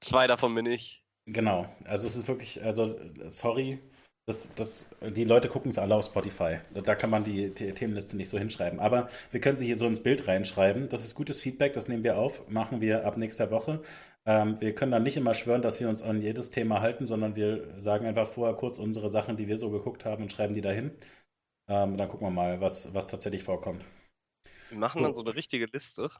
Zwei 0.01 0.27
davon 0.27 0.55
bin 0.55 0.67
ich. 0.67 1.04
Genau, 1.27 1.67
also 1.85 2.07
es 2.07 2.17
ist 2.17 2.29
wirklich, 2.29 2.63
also 2.63 2.99
sorry, 3.29 3.79
das, 4.27 4.55
das, 4.55 4.95
die 5.03 5.25
Leute 5.25 5.49
gucken 5.49 5.71
es 5.71 5.79
alle 5.79 5.95
auf 5.95 6.07
Spotify. 6.07 6.59
Da 6.73 6.95
kann 6.95 7.11
man 7.11 7.25
die, 7.25 7.53
die, 7.53 7.73
Themenliste 7.73 8.17
nicht 8.17 8.31
so 8.31 8.39
hinschreiben. 8.39 8.81
Aber 8.81 9.09
wir 9.31 9.41
können 9.41 9.59
sie 9.59 9.67
hier 9.67 9.77
so 9.77 9.87
ins 9.87 10.03
Bild 10.03 10.27
reinschreiben. 10.27 10.89
Das 10.89 11.05
ist 11.05 11.15
gutes 11.15 11.41
Feedback, 11.41 11.75
das 11.75 11.89
nehmen 11.89 12.05
wir 12.05 12.17
auf, 12.17 12.49
machen 12.49 12.81
wir 12.81 13.05
ab 13.07 13.19
nächster 13.19 13.51
Woche. 13.51 13.83
Ähm, 14.27 14.59
wir 14.61 14.75
können 14.75 14.93
dann 14.93 15.03
nicht 15.03 15.19
immer 15.19 15.35
schwören, 15.35 15.61
dass 15.61 15.79
wir 15.79 15.91
uns 15.91 16.01
an 16.03 16.23
jedes 16.23 16.51
Thema 16.51 16.81
halten, 16.81 17.07
sondern 17.07 17.37
wir 17.37 17.81
sagen 17.81 18.07
einfach 18.07 18.27
vorher 18.27 18.57
kurz 18.57 18.79
unsere 18.79 19.11
Sachen, 19.11 19.37
die 19.37 19.47
wir 19.47 19.59
so 19.59 19.71
geguckt 19.71 20.07
haben 20.07 20.23
und 20.23 20.33
schreiben 20.33 20.55
die 20.55 20.63
dahin. 20.63 20.93
Ähm, 21.69 21.99
dann 21.99 22.09
gucken 22.09 22.27
wir 22.27 22.31
mal, 22.31 22.61
was, 22.63 22.95
was 22.95 23.07
tatsächlich 23.07 23.43
vorkommt. 23.43 23.85
Wir 24.71 24.79
machen 24.79 24.99
so. 24.99 25.05
dann 25.05 25.15
so 25.15 25.21
eine 25.23 25.35
richtige 25.35 25.67
Liste. 25.67 26.11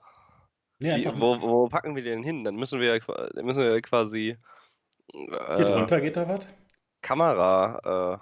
Ja, 0.81 0.97
Wie, 0.97 1.07
wo, 1.07 1.41
wo, 1.41 1.69
packen 1.69 1.97
wir 1.97 2.03
den 2.03 2.23
hin? 2.23 2.45
Dann 2.45 2.57
müssen 2.57 2.81
wir, 2.81 3.01
müssen 3.43 3.63
wir 3.63 3.81
quasi 3.81 4.37
äh, 5.13 5.57
Hier 5.57 5.67
drunter 5.67 6.01
geht 6.01 6.17
da 6.17 6.29
was? 6.29 6.47
Kamera, 7.03 8.15
äh, 8.15 8.19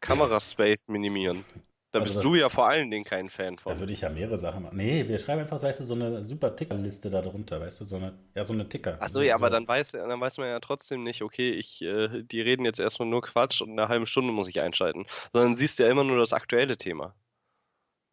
Kameraspace 0.00 0.88
minimieren. 0.88 1.44
Da 1.92 2.00
also 2.00 2.12
bist 2.12 2.24
du 2.24 2.34
ja 2.34 2.50
vor 2.50 2.68
allen 2.68 2.90
Dingen 2.90 3.04
kein 3.04 3.30
Fan 3.30 3.58
von. 3.58 3.72
Da 3.72 3.78
würde 3.78 3.92
ich 3.92 4.02
ja 4.02 4.10
mehrere 4.10 4.36
Sachen 4.36 4.64
machen. 4.64 4.76
Nee, 4.76 5.08
wir 5.08 5.18
schreiben 5.18 5.40
einfach, 5.40 5.62
weißt 5.62 5.80
du, 5.80 5.84
so 5.84 5.94
eine 5.94 6.22
super 6.24 6.54
Tickerliste 6.54 7.08
da 7.08 7.22
drunter, 7.22 7.58
weißt 7.58 7.80
du, 7.80 7.84
so 7.86 7.96
eine, 7.96 8.18
ja, 8.34 8.44
so 8.44 8.52
eine 8.52 8.68
Ticker. 8.68 9.00
Achso, 9.00 9.22
ja, 9.22 9.38
so. 9.38 9.44
aber 9.44 9.50
dann 9.50 9.66
weiß, 9.66 9.92
dann 9.92 10.20
weiß 10.20 10.36
man 10.36 10.48
ja 10.48 10.60
trotzdem 10.60 11.04
nicht, 11.04 11.22
okay, 11.22 11.52
ich, 11.52 11.80
äh, 11.80 12.22
die 12.22 12.42
reden 12.42 12.66
jetzt 12.66 12.80
erstmal 12.80 13.08
nur 13.08 13.22
Quatsch 13.22 13.62
und 13.62 13.70
in 13.70 13.78
einer 13.78 13.88
halben 13.88 14.04
Stunde 14.04 14.32
muss 14.32 14.48
ich 14.48 14.60
einschalten. 14.60 15.06
Sondern 15.32 15.54
siehst 15.54 15.78
du 15.78 15.84
ja 15.84 15.90
immer 15.90 16.04
nur 16.04 16.18
das 16.18 16.34
aktuelle 16.34 16.76
Thema. 16.76 17.14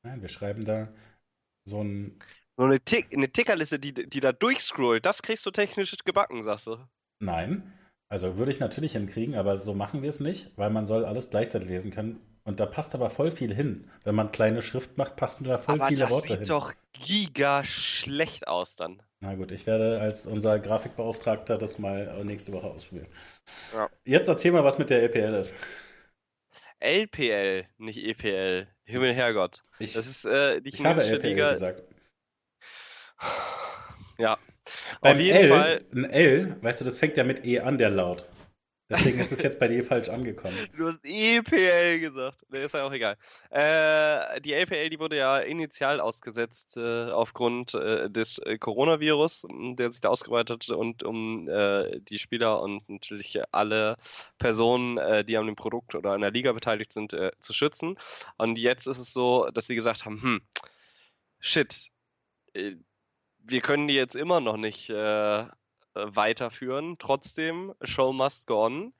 Nein, 0.03 0.21
wir 0.21 0.29
schreiben 0.29 0.63
da 0.63 0.87
so 1.65 1.83
ein. 1.83 2.19
So 2.55 2.63
eine, 2.63 2.79
Tick, 2.79 3.11
eine 3.11 3.29
Tickerliste, 3.29 3.79
die, 3.79 3.93
die 3.93 4.19
da 4.19 4.31
durchscrollt, 4.31 5.05
das 5.05 5.23
kriegst 5.23 5.45
du 5.45 5.51
technisch 5.51 5.93
gebacken, 6.05 6.43
sagst 6.43 6.67
du. 6.67 6.77
Nein. 7.19 7.73
Also 8.13 8.37
würde 8.37 8.51
ich 8.51 8.59
natürlich 8.59 8.91
hinkriegen, 8.91 9.33
aber 9.33 9.57
so 9.57 9.73
machen 9.73 10.03
wir 10.03 10.11
es 10.11 10.19
nicht, 10.19 10.51
weil 10.55 10.69
man 10.69 10.85
soll 10.85 11.03
alles 11.03 11.31
gleichzeitig 11.31 11.67
lesen 11.67 11.89
können. 11.89 12.21
Und 12.43 12.59
da 12.59 12.67
passt 12.67 12.93
aber 12.93 13.09
voll 13.09 13.31
viel 13.31 13.51
hin. 13.51 13.89
Wenn 14.03 14.13
man 14.13 14.31
kleine 14.31 14.61
Schrift 14.61 14.99
macht, 14.99 15.15
passen 15.15 15.45
da 15.45 15.57
voll 15.57 15.81
aber 15.81 15.87
viele 15.87 16.07
Worte 16.11 16.27
hin. 16.27 16.37
Das 16.37 16.47
sieht 16.47 16.55
doch 16.55 16.73
giga 16.91 17.63
schlecht 17.63 18.47
aus 18.47 18.75
dann. 18.75 19.01
Na 19.19 19.33
gut, 19.33 19.51
ich 19.51 19.65
werde 19.65 19.99
als 19.99 20.27
unser 20.27 20.59
Grafikbeauftragter 20.59 21.57
das 21.57 21.79
mal 21.79 22.23
nächste 22.23 22.53
Woche 22.53 22.67
ausprobieren. 22.67 23.07
Ja. 23.73 23.89
Jetzt 24.05 24.27
erzähl 24.27 24.51
mal, 24.51 24.63
was 24.63 24.77
mit 24.77 24.91
der 24.91 25.01
LPL 25.01 25.33
ist. 25.33 25.55
LPL, 26.81 27.65
nicht 27.79 27.97
EPL. 27.97 28.67
Himmel, 28.83 29.15
Herrgott. 29.15 29.63
Ich, 29.79 29.93
das 29.93 30.05
ist 30.05 30.25
äh, 30.25 30.61
die 30.61 30.69
ich 30.69 30.85
habe 30.85 31.03
LPL 31.03 31.29
Liga. 31.29 31.49
gesagt. 31.49 31.81
Ja, 34.19 34.37
Auf 35.01 35.19
jeden 35.19 35.37
L, 35.37 35.49
Fall. 35.49 35.85
Ein 35.93 36.05
L, 36.05 36.57
weißt 36.61 36.81
du, 36.81 36.85
das 36.85 36.99
fängt 36.99 37.17
ja 37.17 37.23
mit 37.23 37.45
E 37.45 37.59
an, 37.59 37.77
der 37.77 37.89
Laut. 37.89 38.27
Deswegen 38.89 39.19
ist 39.19 39.31
es 39.31 39.41
jetzt 39.41 39.59
bei 39.59 39.67
dir 39.67 39.83
falsch 39.83 40.09
angekommen. 40.09 40.57
Du 40.77 40.87
hast 40.87 40.99
EPL 41.03 41.99
gesagt. 41.99 42.41
Ne, 42.49 42.59
ist 42.59 42.73
ja 42.73 42.85
auch 42.85 42.91
egal. 42.91 43.17
Äh, 43.49 44.41
die 44.41 44.53
LPL, 44.53 44.89
die 44.89 44.99
wurde 44.99 45.17
ja 45.17 45.39
initial 45.39 45.99
ausgesetzt 45.99 46.77
äh, 46.77 47.09
aufgrund 47.09 47.73
äh, 47.73 48.09
des 48.09 48.39
äh, 48.39 48.57
Coronavirus, 48.57 49.47
der 49.77 49.91
sich 49.91 50.01
da 50.01 50.09
ausgebreitet 50.09 50.67
hat 50.67 50.69
und 50.69 51.03
um 51.03 51.47
äh, 51.47 51.99
die 52.01 52.19
Spieler 52.19 52.61
und 52.61 52.87
natürlich 52.89 53.39
alle 53.51 53.95
Personen, 54.37 54.97
äh, 54.97 55.23
die 55.23 55.37
an 55.37 55.47
dem 55.47 55.55
Produkt 55.55 55.95
oder 55.95 56.11
an 56.11 56.21
der 56.21 56.31
Liga 56.31 56.51
beteiligt 56.51 56.93
sind, 56.93 57.15
zu 57.39 57.53
schützen. 57.53 57.97
Und 58.37 58.57
jetzt 58.57 58.87
ist 58.87 58.97
es 58.97 59.13
so, 59.13 59.49
dass 59.53 59.67
sie 59.67 59.75
gesagt 59.75 60.05
haben, 60.05 60.21
hm, 60.21 60.41
shit, 61.39 61.89
wir 63.43 63.61
können 63.61 63.87
die 63.87 63.95
jetzt 63.95 64.15
immer 64.15 64.39
noch 64.39 64.57
nicht 64.57 64.89
äh, 64.89 65.45
weiterführen. 65.93 66.97
Trotzdem, 66.97 67.73
Show 67.81 68.13
must 68.13 68.47
go 68.47 68.65
on. 68.65 68.93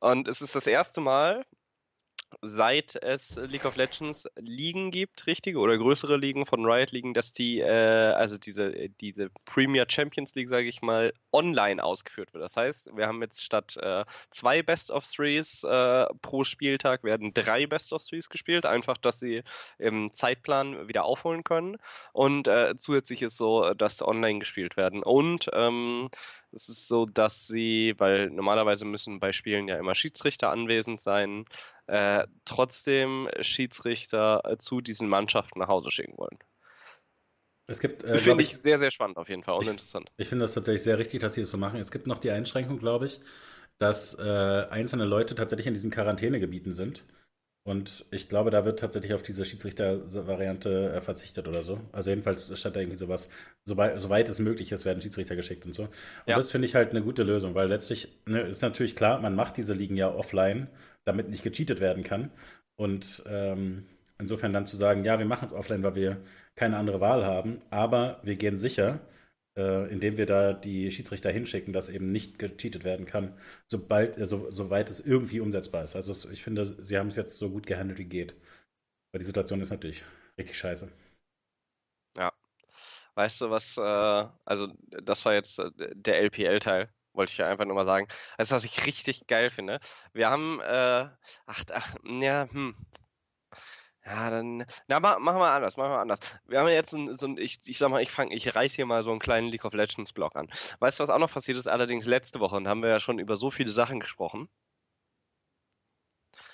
Und 0.00 0.28
es 0.28 0.42
ist 0.42 0.54
das 0.54 0.66
erste 0.66 1.00
Mal, 1.00 1.44
seit 2.42 2.96
es 2.96 3.36
League 3.36 3.64
of 3.64 3.76
Legends 3.76 4.28
Ligen 4.36 4.90
gibt, 4.90 5.26
richtige 5.26 5.58
oder 5.58 5.76
größere 5.76 6.16
Ligen 6.16 6.46
von 6.46 6.64
Riot 6.64 6.92
Ligen, 6.92 7.14
dass 7.14 7.32
die, 7.32 7.60
äh, 7.60 7.68
also 7.68 8.38
diese, 8.38 8.88
diese 9.00 9.30
Premier 9.44 9.86
Champions 9.88 10.34
League, 10.34 10.48
sage 10.48 10.68
ich 10.68 10.82
mal, 10.82 11.12
online 11.32 11.82
ausgeführt 11.82 12.32
wird. 12.32 12.44
Das 12.44 12.56
heißt, 12.56 12.90
wir 12.96 13.06
haben 13.06 13.22
jetzt 13.22 13.42
statt 13.42 13.76
äh, 13.76 14.04
zwei 14.30 14.62
Best 14.62 14.90
of 14.90 15.04
Threes 15.06 15.64
äh, 15.64 16.06
pro 16.22 16.44
Spieltag 16.44 17.04
werden 17.04 17.32
drei 17.34 17.66
Best 17.66 17.92
of 17.92 18.04
Threes 18.04 18.28
gespielt, 18.28 18.66
einfach, 18.66 18.98
dass 18.98 19.20
sie 19.20 19.42
im 19.78 20.12
Zeitplan 20.12 20.88
wieder 20.88 21.04
aufholen 21.04 21.44
können. 21.44 21.76
Und 22.12 22.48
äh, 22.48 22.76
zusätzlich 22.76 23.22
ist 23.22 23.36
so, 23.36 23.74
dass 23.74 24.02
online 24.02 24.38
gespielt 24.38 24.76
werden. 24.76 25.02
Und 25.02 25.50
ähm, 25.52 26.10
es 26.52 26.68
ist 26.68 26.88
so, 26.88 27.06
dass 27.06 27.46
sie, 27.46 27.94
weil 27.98 28.30
normalerweise 28.30 28.84
müssen 28.84 29.20
bei 29.20 29.32
Spielen 29.32 29.68
ja 29.68 29.76
immer 29.76 29.94
Schiedsrichter 29.94 30.50
anwesend 30.50 31.00
sein, 31.00 31.44
äh, 31.86 32.26
trotzdem 32.44 33.28
Schiedsrichter 33.40 34.42
äh, 34.44 34.58
zu 34.58 34.80
diesen 34.80 35.08
Mannschaften 35.08 35.58
nach 35.58 35.68
Hause 35.68 35.90
schicken 35.90 36.16
wollen. 36.16 36.38
Es 37.66 37.80
gibt, 37.80 38.02
äh, 38.02 38.18
finde 38.18 38.42
ich, 38.42 38.54
ich, 38.54 38.62
sehr, 38.62 38.78
sehr 38.78 38.90
spannend 38.90 39.18
auf 39.18 39.28
jeden 39.28 39.42
Fall 39.42 39.56
und 39.56 39.64
ich, 39.64 39.70
interessant. 39.70 40.10
Ich 40.16 40.28
finde 40.28 40.44
das 40.44 40.54
tatsächlich 40.54 40.82
sehr 40.82 40.98
richtig, 40.98 41.20
dass 41.20 41.34
sie 41.34 41.42
es 41.42 41.48
das 41.48 41.52
so 41.52 41.58
machen. 41.58 41.78
Es 41.78 41.90
gibt 41.90 42.06
noch 42.06 42.18
die 42.18 42.30
Einschränkung, 42.30 42.78
glaube 42.78 43.06
ich, 43.06 43.20
dass 43.78 44.18
äh, 44.18 44.66
einzelne 44.70 45.04
Leute 45.04 45.34
tatsächlich 45.34 45.66
in 45.66 45.74
diesen 45.74 45.90
Quarantänegebieten 45.90 46.72
sind. 46.72 47.04
Und 47.64 48.06
ich 48.10 48.28
glaube, 48.30 48.50
da 48.50 48.64
wird 48.64 48.78
tatsächlich 48.78 49.12
auf 49.12 49.22
diese 49.22 49.44
Schiedsrichter-Variante 49.44 50.94
äh, 50.94 51.00
verzichtet 51.02 51.48
oder 51.48 51.62
so. 51.62 51.80
Also 51.92 52.10
jedenfalls 52.10 52.58
statt 52.58 52.76
da 52.76 52.80
irgendwie 52.80 52.98
sowas, 52.98 53.28
soweit, 53.64 54.00
soweit 54.00 54.28
es 54.28 54.38
möglich 54.38 54.72
ist, 54.72 54.86
werden 54.86 55.02
Schiedsrichter 55.02 55.36
geschickt 55.36 55.66
und 55.66 55.74
so. 55.74 55.82
Und 55.82 55.90
ja. 56.26 56.36
das 56.36 56.50
finde 56.50 56.66
ich 56.66 56.74
halt 56.74 56.92
eine 56.92 57.02
gute 57.02 57.24
Lösung, 57.24 57.54
weil 57.54 57.68
letztlich 57.68 58.16
ne, 58.24 58.40
ist 58.40 58.62
natürlich 58.62 58.96
klar, 58.96 59.20
man 59.20 59.34
macht 59.34 59.58
diese 59.58 59.74
Ligen 59.74 59.96
ja 59.96 60.10
offline, 60.10 60.68
damit 61.04 61.28
nicht 61.28 61.42
gecheatet 61.42 61.80
werden 61.80 62.04
kann. 62.04 62.30
Und 62.76 63.22
ähm, 63.26 63.84
insofern 64.18 64.52
dann 64.52 64.66
zu 64.66 64.76
sagen, 64.76 65.04
ja, 65.04 65.18
wir 65.18 65.26
machen 65.26 65.46
es 65.46 65.52
offline, 65.52 65.82
weil 65.82 65.94
wir 65.94 66.16
keine 66.56 66.76
andere 66.76 67.00
Wahl 67.00 67.24
haben, 67.24 67.60
aber 67.70 68.20
wir 68.22 68.36
gehen 68.36 68.56
sicher, 68.56 69.00
äh, 69.58 69.90
indem 69.92 70.16
wir 70.16 70.26
da 70.26 70.52
die 70.52 70.90
Schiedsrichter 70.92 71.30
hinschicken, 71.30 71.72
dass 71.72 71.88
eben 71.88 72.12
nicht 72.12 72.38
gecheatet 72.38 72.84
werden 72.84 73.06
kann, 73.06 73.36
sobald, 73.66 74.16
äh, 74.16 74.26
so, 74.26 74.50
soweit 74.50 74.88
es 74.88 75.00
irgendwie 75.00 75.40
umsetzbar 75.40 75.84
ist. 75.84 75.96
Also 75.96 76.30
ich 76.30 76.42
finde, 76.42 76.64
sie 76.64 76.96
haben 76.96 77.08
es 77.08 77.16
jetzt 77.16 77.38
so 77.38 77.50
gut 77.50 77.66
gehandelt 77.66 77.98
wie 77.98 78.04
geht. 78.04 78.34
Weil 79.12 79.18
die 79.18 79.24
Situation 79.24 79.60
ist 79.60 79.70
natürlich 79.70 80.04
richtig 80.38 80.56
scheiße. 80.56 80.92
Ja. 82.16 82.32
Weißt 83.16 83.40
du, 83.40 83.50
was, 83.50 83.76
äh, 83.76 84.28
also 84.44 84.68
das 85.02 85.24
war 85.24 85.34
jetzt 85.34 85.58
äh, 85.58 85.70
der 85.94 86.20
LPL-Teil 86.20 86.88
wollte 87.14 87.32
ich 87.32 87.38
ja 87.38 87.48
einfach 87.48 87.64
nur 87.64 87.74
mal 87.74 87.84
sagen. 87.84 88.06
Also 88.36 88.54
was 88.54 88.64
ich 88.64 88.86
richtig 88.86 89.26
geil 89.26 89.50
finde. 89.50 89.80
Wir 90.12 90.30
haben, 90.30 90.60
äh, 90.60 91.08
ach, 91.46 91.64
ach, 91.72 91.96
ja, 92.04 92.48
hm, 92.48 92.76
ja, 94.08 94.30
dann. 94.30 94.64
Na, 94.86 95.00
machen 95.00 95.22
wir 95.24 95.50
anders, 95.50 95.76
machen 95.76 95.90
wir 95.90 95.98
anders. 95.98 96.20
Wir 96.46 96.60
haben 96.60 96.68
ja 96.68 96.74
jetzt 96.74 96.90
so 96.90 96.96
ein, 96.96 97.14
so 97.14 97.26
ein 97.26 97.36
ich, 97.36 97.60
ich 97.64 97.78
sag 97.78 97.90
mal, 97.90 98.02
ich 98.02 98.10
fange, 98.10 98.34
ich 98.34 98.54
reiß 98.54 98.72
hier 98.74 98.86
mal 98.86 99.02
so 99.02 99.10
einen 99.10 99.20
kleinen 99.20 99.48
League 99.48 99.64
of 99.64 99.74
Legends 99.74 100.12
Blog 100.12 100.34
an. 100.36 100.48
Weißt 100.78 100.98
du, 100.98 101.02
was 101.02 101.10
auch 101.10 101.18
noch 101.18 101.32
passiert 101.32 101.58
ist? 101.58 101.68
Allerdings 101.68 102.06
letzte 102.06 102.40
Woche, 102.40 102.56
und 102.56 102.68
haben 102.68 102.82
wir 102.82 102.88
ja 102.88 103.00
schon 103.00 103.18
über 103.18 103.36
so 103.36 103.50
viele 103.50 103.70
Sachen 103.70 104.00
gesprochen. 104.00 104.48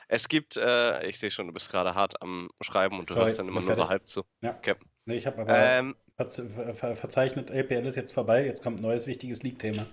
Es 0.09 0.29
gibt, 0.29 0.57
äh, 0.57 1.07
ich 1.07 1.19
sehe 1.19 1.31
schon, 1.31 1.47
du 1.47 1.53
bist 1.53 1.71
gerade 1.71 1.95
hart 1.95 2.21
am 2.21 2.51
Schreiben 2.61 2.99
und 2.99 3.09
du 3.09 3.15
Sorry, 3.15 3.27
hörst 3.27 3.39
dann 3.39 3.49
immer 3.49 3.61
nur 3.61 3.75
so 3.75 3.89
halb 3.89 4.07
zu. 4.07 4.25
Ja. 4.43 4.55
Okay. 4.57 4.75
Nee, 5.07 5.17
ich 5.17 5.27
habe 5.27 5.43
aber 5.43 5.57
ähm, 5.57 5.97
ver 6.17 6.97
verzeichnet, 6.97 7.51
LPL 7.51 7.87
ist 7.87 7.97
jetzt 7.97 8.13
vorbei, 8.13 8.45
jetzt 8.45 8.63
kommt 8.63 8.81
ein 8.81 8.83
neues 8.83 9.07
wichtiges 9.07 9.43
League-Thema. 9.43 9.87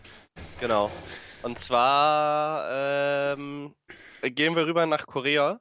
Genau. 0.59 0.91
Und 1.43 1.59
zwar 1.59 3.33
ähm, 3.33 3.75
gehen 4.21 4.55
wir 4.55 4.65
rüber 4.65 4.85
nach 4.85 5.07
Korea 5.07 5.59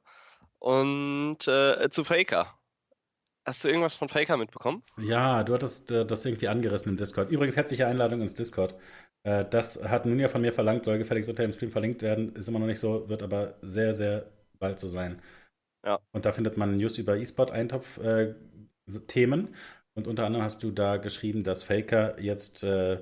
und 0.61 1.47
äh, 1.47 1.89
zu 1.89 2.03
Faker. 2.03 2.55
Hast 3.45 3.63
du 3.63 3.67
irgendwas 3.67 3.95
von 3.95 4.09
Faker 4.09 4.37
mitbekommen? 4.37 4.83
Ja, 4.97 5.43
du 5.43 5.55
hattest 5.55 5.91
äh, 5.91 6.05
das 6.05 6.23
irgendwie 6.25 6.47
angerissen 6.47 6.91
im 6.91 6.97
Discord. 6.97 7.31
Übrigens, 7.31 7.55
herzliche 7.55 7.87
Einladung 7.87 8.21
ins 8.21 8.35
Discord. 8.35 8.75
Äh, 9.23 9.45
das 9.49 9.83
hat 9.83 10.05
nun 10.05 10.19
ja 10.19 10.27
von 10.27 10.41
mir 10.41 10.53
verlangt, 10.53 10.85
soll 10.85 10.99
gefälligst 10.99 11.29
unter 11.29 11.41
dem 11.43 11.51
Stream 11.51 11.71
verlinkt 11.71 12.03
werden. 12.03 12.35
Ist 12.35 12.47
immer 12.47 12.59
noch 12.59 12.67
nicht 12.67 12.79
so, 12.79 13.09
wird 13.09 13.23
aber 13.23 13.55
sehr, 13.63 13.93
sehr 13.93 14.31
bald 14.59 14.79
so 14.79 14.87
sein. 14.87 15.19
Ja. 15.83 15.99
Und 16.11 16.25
da 16.25 16.31
findet 16.31 16.57
man 16.57 16.77
News 16.77 16.99
über 16.99 17.17
E-Sport-Eintopf-Themen. 17.17 19.47
Äh, 19.47 19.51
und 19.95 20.07
unter 20.07 20.25
anderem 20.25 20.45
hast 20.45 20.61
du 20.61 20.69
da 20.71 20.97
geschrieben, 20.97 21.43
dass 21.43 21.63
Faker 21.63 22.21
jetzt 22.21 22.63
äh, 22.63 23.01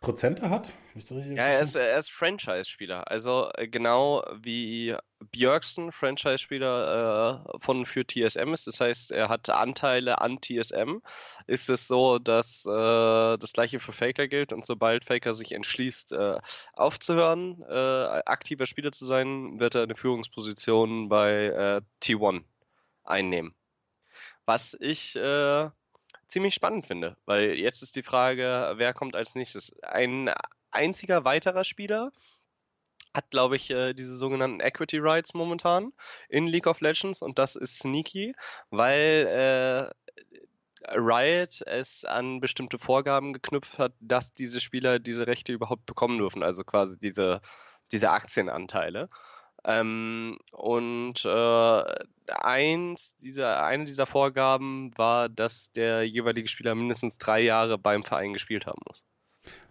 Prozente 0.00 0.48
hat? 0.48 0.72
Ja, 0.94 1.44
er 1.44 1.60
ist, 1.60 1.74
er 1.74 1.98
ist 1.98 2.10
Franchise-Spieler. 2.10 3.10
Also 3.10 3.50
äh, 3.54 3.66
genau 3.66 4.24
wie 4.40 4.94
Björksen 5.32 5.90
Franchise-Spieler 5.90 7.44
äh, 7.44 7.58
von 7.58 7.84
für 7.84 8.06
TSM 8.06 8.54
ist. 8.54 8.68
Das 8.68 8.80
heißt, 8.80 9.10
er 9.10 9.28
hat 9.28 9.48
Anteile 9.50 10.20
an 10.20 10.40
TSM. 10.40 10.98
Ist 11.48 11.68
es 11.68 11.88
so, 11.88 12.20
dass 12.20 12.64
äh, 12.64 13.38
das 13.38 13.52
gleiche 13.52 13.80
für 13.80 13.92
Faker 13.92 14.28
gilt 14.28 14.52
und 14.52 14.64
sobald 14.64 15.04
Faker 15.04 15.34
sich 15.34 15.52
entschließt, 15.52 16.12
äh, 16.12 16.38
aufzuhören, 16.74 17.62
äh, 17.68 18.22
aktiver 18.26 18.66
Spieler 18.66 18.92
zu 18.92 19.04
sein, 19.04 19.58
wird 19.58 19.74
er 19.74 19.82
eine 19.82 19.96
Führungsposition 19.96 21.08
bei 21.08 21.46
äh, 21.46 21.80
T1 22.02 22.44
einnehmen. 23.02 23.54
Was 24.46 24.76
ich 24.80 25.18
ziemlich 26.28 26.54
spannend 26.54 26.86
finde, 26.86 27.16
weil 27.24 27.54
jetzt 27.54 27.82
ist 27.82 27.96
die 27.96 28.02
Frage, 28.02 28.74
wer 28.76 28.94
kommt 28.94 29.16
als 29.16 29.34
nächstes? 29.34 29.72
Ein 29.82 30.30
einziger 30.70 31.24
weiterer 31.24 31.64
Spieler 31.64 32.12
hat, 33.14 33.30
glaube 33.30 33.56
ich, 33.56 33.70
äh, 33.70 33.94
diese 33.94 34.16
sogenannten 34.16 34.60
Equity 34.60 34.98
Rights 34.98 35.34
momentan 35.34 35.92
in 36.28 36.46
League 36.46 36.66
of 36.66 36.80
Legends 36.80 37.22
und 37.22 37.38
das 37.38 37.56
ist 37.56 37.78
Sneaky, 37.78 38.34
weil 38.70 39.26
äh, 39.26 39.90
Riot 40.96 41.62
es 41.66 42.04
an 42.04 42.40
bestimmte 42.40 42.78
Vorgaben 42.78 43.32
geknüpft 43.32 43.78
hat, 43.78 43.92
dass 44.00 44.32
diese 44.32 44.60
Spieler 44.60 44.98
diese 44.98 45.26
Rechte 45.26 45.52
überhaupt 45.52 45.86
bekommen 45.86 46.18
dürfen, 46.18 46.42
also 46.42 46.62
quasi 46.64 46.98
diese, 46.98 47.40
diese 47.90 48.10
Aktienanteile. 48.10 49.08
Ähm, 49.64 50.38
und 50.52 51.24
äh, 51.24 51.82
eins 52.28 53.16
dieser, 53.16 53.64
eine 53.64 53.84
dieser 53.84 54.06
Vorgaben 54.06 54.96
war, 54.96 55.28
dass 55.28 55.72
der 55.72 56.04
jeweilige 56.04 56.48
Spieler 56.48 56.74
mindestens 56.74 57.18
drei 57.18 57.40
Jahre 57.40 57.78
beim 57.78 58.04
Verein 58.04 58.32
gespielt 58.32 58.66
haben 58.66 58.80
muss. 58.86 59.04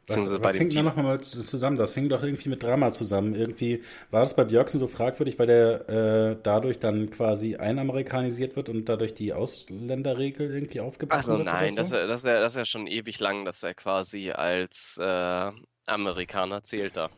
Was, 0.10 0.42
was 0.42 0.58
hängt 0.58 0.74
da 0.74 0.84
nochmal 0.84 1.20
zusammen? 1.20 1.76
Das 1.76 1.94
hing 1.94 2.08
doch 2.08 2.24
irgendwie 2.24 2.48
mit 2.48 2.64
Drama 2.64 2.92
zusammen. 2.92 3.36
Irgendwie 3.36 3.84
war 4.10 4.24
es 4.24 4.34
bei 4.34 4.46
Björksen 4.46 4.80
so 4.80 4.88
fragwürdig, 4.88 5.38
weil 5.38 5.48
der 5.48 5.90
äh, 5.90 6.38
dadurch 6.42 6.80
dann 6.80 7.10
quasi 7.12 7.58
einamerikanisiert 7.58 8.56
wird 8.56 8.70
und 8.70 8.88
dadurch 8.88 9.14
die 9.14 9.34
Ausländerregel 9.34 10.50
irgendwie 10.50 10.80
aufgebrochen 10.80 11.18
also 11.18 11.38
wird? 11.40 11.48
Also 11.50 11.60
nein, 11.60 11.72
so? 11.72 11.82
das, 11.82 11.90
das, 11.90 12.20
ist 12.22 12.26
ja, 12.26 12.40
das 12.40 12.54
ist 12.54 12.58
ja 12.58 12.66
schon 12.66 12.88
ewig 12.88 13.20
lang, 13.20 13.44
dass 13.44 13.64
er 13.64 13.74
quasi 13.74 14.32
als 14.32 14.98
äh, 14.98 15.52
Amerikaner 15.88 16.64
zählt 16.64 16.96
da. 16.96 17.10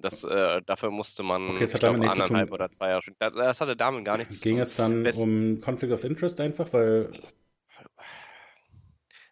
Das, 0.00 0.24
äh, 0.24 0.62
dafür 0.62 0.90
musste 0.90 1.22
man 1.22 1.50
okay, 1.50 1.66
glaub, 1.66 1.94
anderthalb 1.94 2.52
oder 2.52 2.70
zwei 2.70 2.90
Jahre. 2.90 3.02
Das, 3.18 3.32
das 3.32 3.60
hatte 3.60 3.76
damit 3.76 4.04
gar 4.04 4.16
nichts 4.16 4.40
Ging 4.40 4.62
zu 4.64 4.76
tun. 4.76 5.02
Ging 5.02 5.06
es 5.06 5.16
dann 5.16 5.28
um 5.28 5.60
Conflict 5.60 5.92
of 5.92 6.04
Interest 6.04 6.40
einfach, 6.40 6.72
weil. 6.72 7.12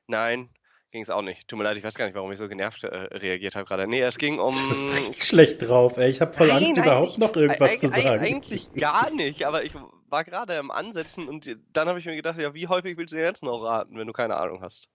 Nein, 0.07 0.49
ging 0.91 1.03
es 1.03 1.11
auch 1.11 1.23
nicht. 1.23 1.49
Tut 1.49 1.59
mir 1.59 1.65
leid, 1.65 1.77
ich 1.77 1.85
weiß 1.85 1.95
gar 1.95 2.07
nicht, 2.07 2.15
warum 2.15 2.33
ich 2.33 2.39
so 2.39 2.49
genervt 2.49 2.85
äh, 2.85 2.89
reagiert 2.89 3.55
habe 3.55 3.67
gerade. 3.67 3.87
Nee, 3.87 4.01
es 4.01 4.19
ging 4.19 4.39
um. 4.39 4.55
Du 4.55 4.69
bist 4.69 4.89
richtig 4.97 5.25
schlecht 5.25 5.63
drauf, 5.63 5.97
ey. 5.97 6.11
Ich 6.11 6.21
habe 6.21 6.33
voll 6.33 6.51
Angst, 6.51 6.77
überhaupt 6.77 7.19
noch 7.19 7.35
irgendwas 7.37 7.79
zu 7.79 7.89
sagen. 7.89 8.21
Eigentlich 8.21 8.73
gar 8.75 9.11
nicht, 9.11 9.45
aber 9.45 9.65
ich 9.65 9.73
war 10.09 10.25
gerade 10.25 10.55
im 10.55 10.71
Ansetzen 10.71 11.29
und 11.29 11.57
dann 11.73 11.89
habe 11.89 11.99
ich 11.99 12.07
mir 12.07 12.17
gedacht, 12.17 12.39
ja, 12.39 12.55
wie 12.55 12.67
häufig 12.67 12.97
willst 12.97 13.13
du 13.13 13.19
jetzt 13.19 13.43
noch 13.43 13.63
raten, 13.63 13.99
wenn 13.99 14.07
du 14.07 14.13
keine 14.13 14.37
Ahnung 14.37 14.63
hast? 14.63 14.89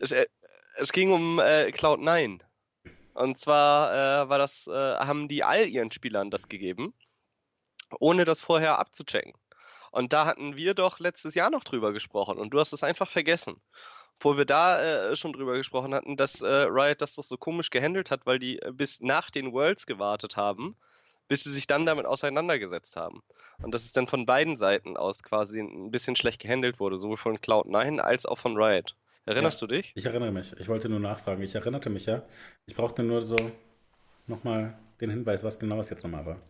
Es, 0.00 0.12
äh, 0.12 0.26
es 0.76 0.92
ging 0.92 1.12
um 1.12 1.38
äh, 1.38 1.70
Cloud9. 1.74 2.40
Und 3.18 3.36
zwar 3.36 3.90
äh, 3.92 4.28
war 4.28 4.38
das, 4.38 4.68
äh, 4.68 4.70
haben 4.72 5.26
die 5.26 5.42
all 5.42 5.66
ihren 5.66 5.90
Spielern 5.90 6.30
das 6.30 6.48
gegeben, 6.48 6.94
ohne 7.98 8.24
das 8.24 8.40
vorher 8.40 8.78
abzuchecken. 8.78 9.32
Und 9.90 10.12
da 10.12 10.24
hatten 10.24 10.56
wir 10.56 10.74
doch 10.74 11.00
letztes 11.00 11.34
Jahr 11.34 11.50
noch 11.50 11.64
drüber 11.64 11.92
gesprochen 11.92 12.38
und 12.38 12.50
du 12.50 12.60
hast 12.60 12.72
es 12.72 12.84
einfach 12.84 13.08
vergessen. 13.08 13.60
Wo 14.20 14.36
wir 14.36 14.44
da 14.44 14.80
äh, 15.10 15.16
schon 15.16 15.32
drüber 15.32 15.54
gesprochen 15.56 15.94
hatten, 15.94 16.16
dass 16.16 16.42
äh, 16.42 16.46
Riot 16.46 17.00
das 17.00 17.16
doch 17.16 17.24
so 17.24 17.36
komisch 17.36 17.70
gehandelt 17.70 18.12
hat, 18.12 18.24
weil 18.24 18.38
die 18.38 18.62
äh, 18.62 18.70
bis 18.72 19.00
nach 19.00 19.30
den 19.30 19.52
Worlds 19.52 19.86
gewartet 19.86 20.36
haben, 20.36 20.76
bis 21.26 21.42
sie 21.42 21.52
sich 21.52 21.66
dann 21.66 21.86
damit 21.86 22.06
auseinandergesetzt 22.06 22.94
haben. 22.94 23.22
Und 23.60 23.72
dass 23.74 23.84
es 23.84 23.92
dann 23.92 24.06
von 24.06 24.26
beiden 24.26 24.54
Seiten 24.54 24.96
aus 24.96 25.24
quasi 25.24 25.60
ein 25.60 25.90
bisschen 25.90 26.14
schlecht 26.14 26.40
gehandelt 26.40 26.78
wurde, 26.78 26.98
sowohl 26.98 27.16
von 27.16 27.38
Cloud9 27.38 27.98
als 27.98 28.26
auch 28.26 28.38
von 28.38 28.56
Riot. 28.56 28.94
Erinnerst 29.28 29.60
ja, 29.60 29.66
du 29.66 29.74
dich? 29.74 29.92
Ich 29.94 30.06
erinnere 30.06 30.32
mich. 30.32 30.54
Ich 30.58 30.68
wollte 30.68 30.88
nur 30.88 31.00
nachfragen. 31.00 31.42
Ich 31.42 31.54
erinnerte 31.54 31.90
mich 31.90 32.06
ja. 32.06 32.22
Ich 32.64 32.74
brauchte 32.74 33.02
nur 33.02 33.20
so 33.20 33.36
nochmal 34.26 34.78
den 35.02 35.10
Hinweis, 35.10 35.44
was 35.44 35.58
genau 35.58 35.78
es 35.80 35.90
jetzt 35.90 36.02
nochmal 36.02 36.24
war. 36.24 36.42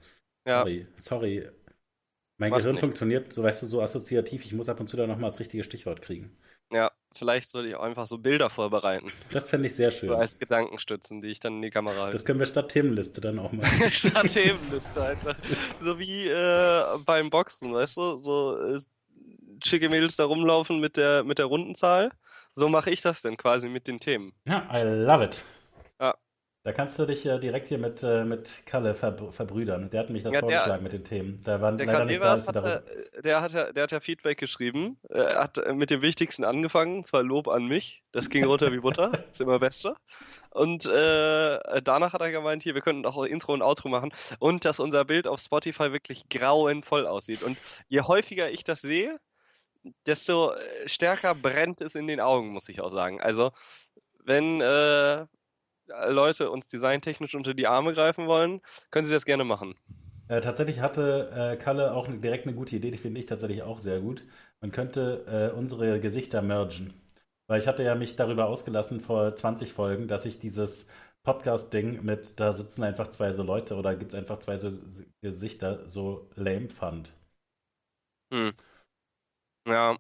Sorry, 0.47 0.81
ja. 0.81 0.87
sorry. 0.97 1.49
Mein 2.37 2.51
Macht 2.51 2.61
Gehirn 2.61 2.77
nicht. 2.77 2.85
funktioniert, 2.85 3.33
so 3.33 3.43
weißt 3.43 3.63
du, 3.63 3.67
so 3.67 3.83
assoziativ. 3.83 4.45
Ich 4.45 4.53
muss 4.53 4.69
ab 4.69 4.79
und 4.79 4.87
zu 4.87 4.97
da 4.97 5.09
nochmal 5.09 5.29
das 5.29 5.41
richtige 5.41 5.65
Stichwort 5.65 6.03
kriegen. 6.03 6.37
Ja, 6.73 6.93
vielleicht 7.17 7.51
sollte 7.51 7.69
ich 7.69 7.75
auch 7.75 7.83
einfach 7.83 8.07
so 8.07 8.17
Bilder 8.17 8.49
vorbereiten. 8.49 9.11
Das 9.33 9.51
fände 9.51 9.67
ich 9.67 9.75
sehr 9.75 9.91
schön. 9.91 10.11
So 10.11 10.15
als 10.15 10.39
Gedankenstützen, 10.39 11.21
die 11.21 11.31
ich 11.31 11.41
dann 11.41 11.55
in 11.55 11.63
die 11.63 11.71
Kamera 11.71 11.97
halte. 11.97 12.13
Das 12.13 12.25
können 12.25 12.39
wir 12.39 12.47
statt 12.47 12.69
Themenliste 12.69 13.21
dann 13.21 13.41
auch 13.41 13.51
machen. 13.51 13.91
statt 13.91 14.33
Themenliste 14.33 15.05
einfach. 15.05 15.37
So 15.81 15.99
wie 15.99 16.29
äh, 16.29 16.99
beim 17.05 17.29
Boxen, 17.29 17.75
weißt 17.75 17.97
du? 17.97 18.19
So 18.19 18.57
äh, 18.57 18.81
schicke 19.65 19.89
Mädels 19.89 20.15
da 20.15 20.27
rumlaufen 20.27 20.79
mit 20.79 20.97
der, 20.97 21.25
mit 21.25 21.41
der 21.41 21.47
Rundenzahl 21.47 22.13
so 22.59 22.69
mache 22.69 22.91
ich 22.91 23.01
das 23.01 23.23
denn 23.23 23.37
quasi 23.37 23.69
mit 23.69 23.87
den 23.87 24.01
Themen. 24.01 24.33
Ja, 24.45 24.67
I 24.73 24.83
love 24.83 25.25
it. 25.25 25.45
Ja. 26.01 26.15
Da 26.65 26.73
kannst 26.73 26.99
du 26.99 27.07
dich 27.07 27.23
ja 27.23 27.39
direkt 27.39 27.69
hier 27.69 27.79
mit, 27.79 28.03
äh, 28.03 28.25
mit 28.25 28.67
Kalle 28.67 28.95
ver 28.95 29.17
verbrüdern. 29.31 29.91
Der 29.91 30.01
hat 30.01 30.11
mich 30.11 30.25
das 30.25 30.35
ja, 30.35 30.41
vorgeschlagen 30.41 30.73
der, 30.73 30.81
mit 30.83 30.93
den 30.93 31.05
Themen. 31.05 31.41
Da 31.45 31.61
waren 31.61 31.79
der 31.79 31.87
leider 31.87 32.05
nicht 32.05 32.21
da, 32.21 32.31
hat, 32.37 32.57
äh, 32.57 33.23
der, 33.23 33.41
hat 33.41 33.53
ja, 33.53 33.73
der 33.73 33.85
hat 33.85 33.93
ja 33.93 34.01
Feedback 34.01 34.39
geschrieben. 34.39 34.99
Er 35.09 35.37
hat 35.37 35.59
äh, 35.59 35.73
mit 35.73 35.91
dem 35.91 36.03
Wichtigsten 36.03 36.43
angefangen, 36.43 37.05
zwar 37.05 37.23
Lob 37.23 37.47
an 37.47 37.67
mich. 37.67 38.03
Das 38.11 38.29
ging 38.29 38.45
runter 38.45 38.73
wie 38.73 38.81
Butter. 38.81 39.13
ist 39.31 39.41
immer 39.41 39.61
besser. 39.61 39.97
Und 40.51 40.85
äh, 40.87 41.81
danach 41.83 42.13
hat 42.13 42.21
er 42.21 42.33
gemeint, 42.33 42.65
hier, 42.65 42.75
wir 42.75 42.83
könnten 42.83 43.07
auch 43.07 43.23
Intro 43.23 43.53
und 43.53 43.63
Outro 43.63 43.89
machen. 43.89 44.13
Und 44.41 44.65
dass 44.65 44.81
unser 44.81 45.05
Bild 45.05 45.29
auf 45.29 45.39
Spotify 45.39 45.93
wirklich 45.93 46.29
grauenvoll 46.29 47.07
aussieht. 47.07 47.45
Und 47.45 47.57
je 47.87 48.01
häufiger 48.01 48.51
ich 48.51 48.65
das 48.65 48.81
sehe, 48.81 49.21
desto 50.07 50.53
äh, 50.53 50.89
stärker 50.89 51.35
brennt 51.35 51.81
es 51.81 51.95
in 51.95 52.07
den 52.07 52.21
Augen, 52.21 52.49
muss 52.49 52.69
ich 52.69 52.81
auch 52.81 52.91
sagen. 52.91 53.21
Also, 53.21 53.53
wenn 54.25 54.61
äh, 54.61 55.27
Leute 56.07 56.51
uns 56.51 56.67
designtechnisch 56.67 57.35
unter 57.35 57.55
die 57.55 57.67
Arme 57.67 57.93
greifen 57.93 58.27
wollen, 58.27 58.61
können 58.91 59.07
sie 59.07 59.13
das 59.13 59.25
gerne 59.25 59.45
machen. 59.45 59.75
Äh, 60.29 60.41
tatsächlich 60.41 60.81
hatte 60.81 61.31
äh, 61.35 61.57
Kalle 61.57 61.95
auch 61.95 62.07
direkt 62.07 62.47
eine 62.47 62.55
gute 62.55 62.77
Idee, 62.77 62.91
die 62.91 62.99
finde 62.99 63.21
ich 63.21 63.27
tatsächlich 63.27 63.63
auch 63.63 63.79
sehr 63.79 64.01
gut. 64.01 64.23
Man 64.61 64.71
könnte 64.71 65.53
äh, 65.53 65.57
unsere 65.57 66.01
Gesichter 66.01 66.43
mergen. 66.43 66.93
Weil 67.47 67.61
ich 67.61 67.67
hatte 67.67 67.83
ja 67.83 67.95
mich 67.95 68.15
darüber 68.17 68.47
ausgelassen 68.47 69.01
vor 69.01 69.35
20 69.35 69.73
Folgen, 69.73 70.07
dass 70.07 70.27
ich 70.27 70.39
dieses 70.39 70.89
Podcast-Ding 71.23 72.05
mit, 72.05 72.39
da 72.39 72.53
sitzen 72.53 72.83
einfach 72.83 73.09
zwei 73.09 73.33
so 73.33 73.43
Leute 73.43 73.77
oder 73.77 73.97
gibt 73.97 74.13
es 74.13 74.19
einfach 74.19 74.39
zwei 74.39 74.59
so 74.59 74.71
Gesichter, 75.23 75.89
so 75.89 76.29
lame 76.37 76.69
fand. 76.69 77.11
Hm. 78.33 78.53
Ja. 79.69 79.97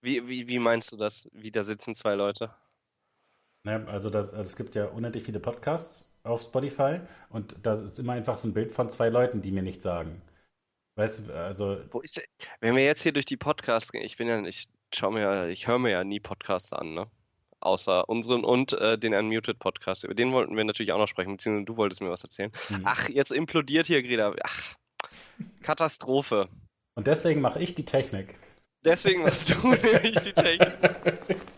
Wie, 0.00 0.28
wie, 0.28 0.48
wie 0.48 0.58
meinst 0.58 0.92
du 0.92 0.96
das? 0.96 1.28
Wie 1.32 1.50
da 1.50 1.62
sitzen 1.62 1.94
zwei 1.94 2.14
Leute? 2.14 2.54
Ja, 3.64 3.84
also, 3.86 4.10
das, 4.10 4.30
also 4.30 4.48
es 4.48 4.56
gibt 4.56 4.74
ja 4.74 4.86
unendlich 4.86 5.24
viele 5.24 5.40
Podcasts 5.40 6.12
auf 6.22 6.42
Spotify 6.42 7.00
und 7.30 7.56
da 7.62 7.74
ist 7.74 7.98
immer 7.98 8.12
einfach 8.12 8.36
so 8.36 8.48
ein 8.48 8.54
Bild 8.54 8.72
von 8.72 8.90
zwei 8.90 9.08
Leuten, 9.08 9.42
die 9.42 9.50
mir 9.50 9.62
nichts 9.62 9.84
sagen. 9.84 10.22
Weißt 10.96 11.28
du, 11.28 11.34
also. 11.34 11.78
Wenn 12.60 12.76
wir 12.76 12.84
jetzt 12.84 13.02
hier 13.02 13.12
durch 13.12 13.26
die 13.26 13.36
Podcasts 13.36 13.92
gehen, 13.92 14.04
ich 14.04 14.16
bin 14.16 14.28
ja, 14.28 14.40
ich 14.44 14.68
schau 14.94 15.10
mir, 15.10 15.48
ich 15.48 15.66
höre 15.66 15.78
mir 15.78 15.90
ja 15.90 16.04
nie 16.04 16.20
Podcasts 16.20 16.72
an, 16.72 16.94
ne? 16.94 17.06
Außer 17.60 18.08
unseren 18.08 18.44
und 18.44 18.74
äh, 18.74 18.98
den 18.98 19.14
Unmuted 19.14 19.58
Podcast. 19.58 20.04
Über 20.04 20.14
den 20.14 20.32
wollten 20.32 20.56
wir 20.56 20.64
natürlich 20.64 20.92
auch 20.92 20.98
noch 20.98 21.08
sprechen, 21.08 21.32
beziehungsweise 21.32 21.64
du 21.64 21.76
wolltest 21.76 22.00
mir 22.00 22.10
was 22.10 22.22
erzählen. 22.22 22.52
Mhm. 22.68 22.82
Ach, 22.84 23.08
jetzt 23.08 23.32
implodiert 23.32 23.86
hier 23.86 24.02
Greta. 24.02 24.34
Ach, 24.42 24.76
Katastrophe. 25.62 26.48
Und 26.94 27.06
deswegen 27.06 27.40
mache 27.40 27.60
ich 27.60 27.74
die 27.74 27.84
Technik. 27.84 28.38
Deswegen 28.86 29.22
machst 29.22 29.50
du 29.50 29.68
nämlich 29.82 30.18
die 30.20 30.32
Technik. 30.32 30.72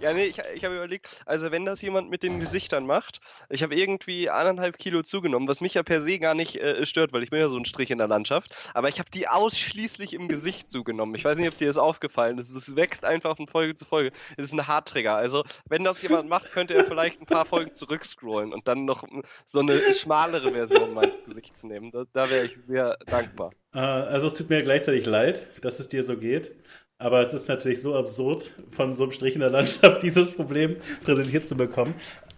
Ja, 0.00 0.12
nee, 0.12 0.26
ich, 0.26 0.38
ich 0.54 0.64
habe 0.64 0.76
überlegt, 0.76 1.22
also 1.26 1.50
wenn 1.50 1.64
das 1.64 1.82
jemand 1.82 2.10
mit 2.10 2.22
den 2.22 2.38
Gesichtern 2.40 2.86
macht, 2.86 3.20
ich 3.48 3.62
habe 3.62 3.74
irgendwie 3.74 4.30
anderthalb 4.30 4.78
Kilo 4.78 5.02
zugenommen, 5.02 5.48
was 5.48 5.60
mich 5.60 5.74
ja 5.74 5.82
per 5.82 6.02
se 6.02 6.18
gar 6.18 6.34
nicht 6.34 6.56
äh, 6.56 6.86
stört, 6.86 7.12
weil 7.12 7.22
ich 7.22 7.30
bin 7.30 7.40
ja 7.40 7.48
so 7.48 7.56
ein 7.56 7.64
Strich 7.64 7.90
in 7.90 7.98
der 7.98 8.06
Landschaft, 8.06 8.54
aber 8.74 8.88
ich 8.88 8.98
habe 8.98 9.10
die 9.10 9.28
ausschließlich 9.28 10.14
im 10.14 10.28
Gesicht 10.28 10.68
zugenommen. 10.68 11.14
Ich 11.14 11.24
weiß 11.24 11.36
nicht, 11.36 11.48
ob 11.48 11.58
dir 11.58 11.66
das 11.66 11.78
aufgefallen 11.78 12.38
ist. 12.38 12.54
Es 12.54 12.76
wächst 12.76 13.04
einfach 13.04 13.36
von 13.36 13.48
Folge 13.48 13.74
zu 13.74 13.84
Folge. 13.84 14.12
Es 14.36 14.46
ist 14.46 14.52
ein 14.52 14.66
Hartträger. 14.66 15.16
Also, 15.16 15.44
wenn 15.68 15.84
das 15.84 16.02
jemand 16.02 16.28
macht, 16.28 16.52
könnte 16.52 16.74
er 16.74 16.84
vielleicht 16.84 17.20
ein 17.20 17.26
paar 17.26 17.44
Folgen 17.44 17.74
zurückscrollen 17.74 18.52
und 18.52 18.68
dann 18.68 18.84
noch 18.84 19.04
so 19.44 19.60
eine 19.60 19.80
schmalere 19.94 20.52
Version 20.52 20.94
meines 20.94 21.24
Gesichts 21.26 21.62
nehmen. 21.62 21.90
Da, 21.90 22.04
da 22.12 22.30
wäre 22.30 22.46
ich 22.46 22.56
sehr 22.66 22.96
dankbar. 23.06 23.50
Äh, 23.74 23.78
also, 23.78 24.26
es 24.26 24.34
tut 24.34 24.50
mir 24.50 24.62
gleichzeitig 24.62 25.06
leid, 25.06 25.46
dass 25.62 25.80
es 25.80 25.88
dir 25.88 26.02
so 26.02 26.16
geht. 26.16 26.52
Aber 26.98 27.20
es 27.20 27.32
ist 27.32 27.48
natürlich 27.48 27.80
so 27.80 27.94
absurd, 27.94 28.52
von 28.70 28.92
so 28.92 29.04
einem 29.04 29.12
Strich 29.12 29.34
in 29.34 29.40
der 29.40 29.50
Landschaft 29.50 30.02
dieses 30.02 30.34
Problem 30.34 30.76
präsentiert 31.04 31.46
zu 31.46 31.56
bekommen. 31.56 31.94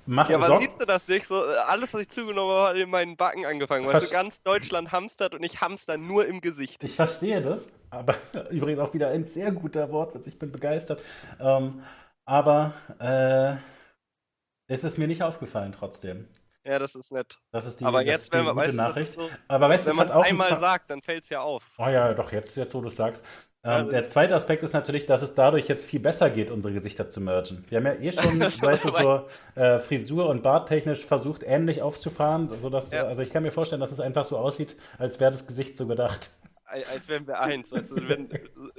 Mach 0.06 0.28
ja, 0.28 0.36
aber 0.36 0.58
siehst 0.58 0.80
du 0.80 0.84
das 0.84 1.08
nicht? 1.08 1.26
So, 1.26 1.42
alles, 1.42 1.94
was 1.94 2.02
ich 2.02 2.08
zugenommen 2.08 2.54
habe, 2.54 2.68
hat 2.68 2.76
in 2.76 2.90
meinen 2.90 3.16
Backen 3.16 3.46
angefangen. 3.46 3.86
Weil 3.86 4.00
so 4.00 4.11
ganz 4.11 4.42
Deutschland 4.42 4.92
hamstert 4.92 5.34
und 5.34 5.42
ich 5.42 5.61
hamster 5.61 5.96
nur 5.96 6.26
im 6.26 6.40
Gesicht. 6.40 6.82
Ich 6.84 6.96
verstehe 6.96 7.40
das, 7.40 7.72
aber 7.90 8.16
übrigens 8.50 8.80
auch 8.80 8.92
wieder 8.92 9.08
ein 9.08 9.24
sehr 9.24 9.52
guter 9.52 9.90
Wort, 9.92 10.14
ich 10.26 10.38
bin 10.38 10.52
begeistert. 10.52 11.00
Ähm, 11.38 11.82
aber 12.24 12.74
äh, 12.98 14.72
ist 14.72 14.84
es 14.84 14.98
mir 14.98 15.06
nicht 15.06 15.22
aufgefallen 15.22 15.72
trotzdem. 15.72 16.28
Ja, 16.64 16.78
das 16.78 16.94
ist 16.94 17.12
nett. 17.12 17.38
Das 17.52 17.64
ist 17.64 17.80
die, 17.80 17.84
aber 17.84 18.02
jetzt, 18.02 18.24
ist 18.24 18.32
wenn 18.34 18.44
man 18.44 18.54
gute 18.54 18.68
weißt, 18.68 18.76
Nachricht. 18.76 19.12
so, 19.12 19.30
aber 19.48 19.68
weißt, 19.70 19.86
wenn 19.86 19.96
man 19.96 20.08
es 20.08 20.14
einmal 20.14 20.58
sagt, 20.58 20.90
dann 20.90 21.00
fällt 21.00 21.24
es 21.24 21.30
ja 21.30 21.40
auf. 21.40 21.64
Oh 21.78 21.88
ja, 21.88 22.12
doch, 22.12 22.32
jetzt, 22.32 22.56
jetzt 22.56 22.74
wo 22.74 22.80
du 22.80 22.88
es 22.88 22.96
sagst. 22.96 23.24
Ähm, 23.62 23.90
der 23.90 24.06
zweite 24.08 24.34
Aspekt 24.34 24.62
ist 24.62 24.72
natürlich, 24.72 25.04
dass 25.04 25.20
es 25.20 25.34
dadurch 25.34 25.68
jetzt 25.68 25.84
viel 25.84 26.00
besser 26.00 26.30
geht, 26.30 26.50
unsere 26.50 26.72
Gesichter 26.72 27.11
zu 27.11 27.20
mergen. 27.20 27.62
Wir 27.68 27.76
haben 27.78 27.86
ja 27.86 27.92
eh 27.94 28.12
schon, 28.12 28.40
weißt 28.62 28.84
du, 28.84 28.88
so 28.88 29.26
äh, 29.54 29.78
Frisur- 29.78 30.28
und 30.30 30.42
Barttechnisch 30.42 31.04
versucht, 31.04 31.42
ähnlich 31.42 31.82
aufzufahren. 31.82 32.48
Sodass, 32.61 32.90
Ja. 32.90 33.04
Also 33.06 33.20
ich 33.22 33.30
kann 33.30 33.42
mir 33.42 33.50
vorstellen, 33.52 33.80
dass 33.82 33.92
es 33.92 34.00
einfach 34.00 34.24
so 34.24 34.38
aussieht, 34.38 34.76
als 34.98 35.20
wäre 35.20 35.30
das 35.30 35.46
Gesicht 35.46 35.76
so 35.76 35.86
gedacht. 35.86 36.30
Al- 36.64 36.84
Als 36.90 37.08
wären 37.08 37.26
wir 37.26 37.40
eins, 37.40 37.72
weißt 37.72 37.90
du, 37.90 38.08
wenn 38.08 38.28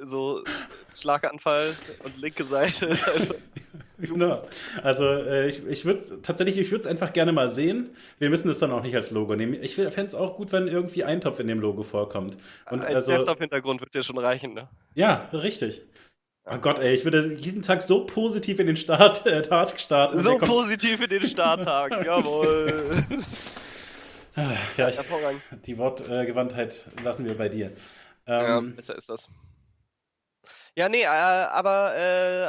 so 0.06 0.42
Schlaganfall 0.96 1.74
und 2.04 2.18
linke 2.18 2.44
Seite. 2.44 2.90
einfach- 2.90 3.36
Genau. 4.02 4.48
Also 4.82 5.06
äh, 5.06 5.48
ich, 5.48 5.64
ich 5.68 5.86
würde 5.86 6.02
tatsächlich, 6.24 6.58
ich 6.58 6.72
würde 6.72 6.82
es 6.82 6.88
einfach 6.88 7.14
gerne 7.14 7.32
mal 7.34 7.48
sehen. 7.50 7.92
Wir 8.18 8.32
müssen 8.32 8.50
es 8.50 8.58
dann 8.58 8.72
auch 8.72 8.82
nicht 8.82 8.96
als 8.96 9.12
Logo 9.12 9.36
nehmen. 9.36 9.54
Ich 9.62 9.76
fände 9.76 10.02
es 10.06 10.16
auch 10.16 10.38
gut, 10.38 10.52
wenn 10.52 10.68
irgendwie 10.68 11.04
Eintopf 11.04 11.40
in 11.40 11.48
dem 11.48 11.60
Logo 11.60 11.84
vorkommt. 11.84 12.36
Und 12.72 12.82
Als 12.82 12.96
also, 12.96 13.12
Desktop-Hintergrund 13.12 13.80
wird 13.80 13.94
dir 13.94 14.02
schon 14.02 14.18
reichen, 14.18 14.56
ne? 14.56 14.68
ja, 14.96 15.30
richtig. 15.34 15.84
Oh 16.50 16.58
Gott, 16.58 16.80
ey, 16.80 16.96
ich 16.96 17.04
würde 17.06 17.36
jeden 17.36 17.62
Tag 17.62 17.84
so 17.84 18.04
positiv 18.08 18.58
in 18.58 18.66
den 18.66 18.76
Start, 18.78 19.24
äh, 19.28 19.44
Tag 19.44 19.80
starten. 19.80 20.20
So 20.20 20.36
positiv 20.38 21.00
in 21.04 21.10
den 21.10 21.28
Starttag, 21.28 21.92
jawohl. 22.06 23.04
Ja, 24.78 24.90
ich, 24.90 24.98
die 25.68 25.78
Wortgewandtheit 25.78 26.86
lassen 27.04 27.26
wir 27.26 27.38
bei 27.38 27.50
dir. 27.50 27.72
Ja, 28.28 28.58
Ähm, 28.58 28.76
besser 28.76 28.96
ist 28.96 29.10
das. 29.10 29.30
Ja, 30.78 30.88
nee, 30.88 31.02
äh, 31.02 31.06
aber 31.06 31.98
äh, 31.98 32.48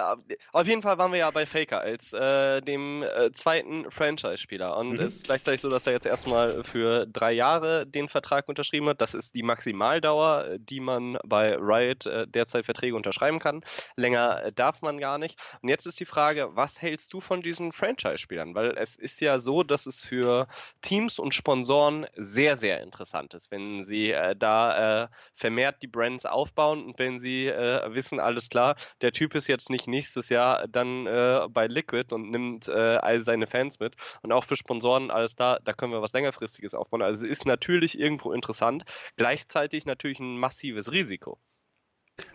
auf 0.53 0.67
jeden 0.69 0.81
Fall 0.81 0.97
waren 0.97 1.11
wir 1.11 1.19
ja 1.19 1.31
bei 1.33 1.45
Faker 1.45 1.81
als 1.81 2.13
äh, 2.13 2.61
dem 2.61 3.03
äh, 3.03 3.33
zweiten 3.33 3.91
Franchise-Spieler. 3.91 4.77
Und 4.77 5.01
Mhm. 5.01 5.01
es 5.01 5.17
ist 5.17 5.25
gleichzeitig 5.25 5.61
so, 5.61 5.69
dass 5.69 5.89
er 5.89 5.93
jetzt 5.93 6.07
erstmal 6.07 6.63
für 6.63 7.05
drei 7.07 7.33
Jahre 7.33 7.85
den 7.85 8.09
Vertrag 8.09 8.49
unterschrieben 8.49 8.89
hat. 8.89 9.01
Das 9.01 9.15
ist 9.15 9.35
die 9.35 9.43
Maximaldauer, 9.43 10.57
die 10.59 10.79
man 10.79 11.19
bei 11.25 11.57
Riot 11.57 12.07
äh, 12.07 12.29
derzeit 12.29 12.65
Verträge 12.65 12.95
unterschreiben 12.95 13.41
kann. 13.41 13.65
Länger 13.97 14.45
äh, 14.45 14.53
darf 14.53 14.83
man 14.83 14.99
gar 14.99 15.19
nicht. 15.19 15.41
Und 15.61 15.69
jetzt 15.69 15.87
ist 15.87 15.99
die 15.99 16.05
Frage, 16.07 16.55
was 16.55 16.81
hältst 16.81 17.13
du 17.13 17.21
von 17.21 17.43
diesen 17.43 17.73
Franchise-Spielern? 17.73 18.55
Weil 18.55 18.77
es 18.79 18.95
ist 18.95 19.21
ja 19.21 19.41
so, 19.41 19.65
dass 19.65 19.87
es 19.87 20.01
für 20.05 20.47
Teams 20.81 21.19
und 21.19 21.35
Sponsoren 21.35 22.07
sehr, 22.15 22.57
sehr 22.57 22.83
interessant 22.83 23.35
ist, 23.35 23.51
wenn 23.51 23.83
sie 23.85 24.15
da 24.37 25.09
vermehrt 25.35 25.83
die 25.83 25.87
Brands 25.87 26.27
aufbauen 26.27 26.85
und 26.85 26.99
wenn 26.99 27.19
sie 27.19 27.47
äh, 27.47 27.95
wissen, 28.13 28.21
alles 28.21 28.49
klar, 28.49 28.77
der 29.01 29.13
Typ 29.13 29.35
ist 29.35 29.47
jetzt 29.49 29.71
nicht 29.71 29.89
nächstes 29.89 30.29
Jahr 30.29 30.69
dann 30.69 31.07
äh, 31.07 31.47
bei 31.51 31.67
Liquid 31.67 32.15
und 32.15 32.31
nimmt 32.31 32.69
äh, 32.69 32.73
all 32.73 33.21
seine 33.21 33.47
Fans 33.47 33.81
mit. 33.81 33.97
Und 34.23 34.33
auch 34.33 34.45
für 34.45 34.57
Sponsoren, 34.57 35.11
alles 35.11 35.35
da, 35.35 35.59
da 35.65 35.73
können 35.73 35.93
wir 35.93 36.03
was 36.03 36.13
längerfristiges 36.13 36.75
aufbauen. 36.75 37.03
Also 37.03 37.27
es 37.27 37.31
ist 37.31 37.47
natürlich 37.47 37.99
irgendwo 37.99 38.33
interessant, 38.33 38.85
gleichzeitig 39.17 39.87
natürlich 39.87 40.21
ein 40.21 40.39
massives 40.39 40.93
Risiko. 40.93 41.39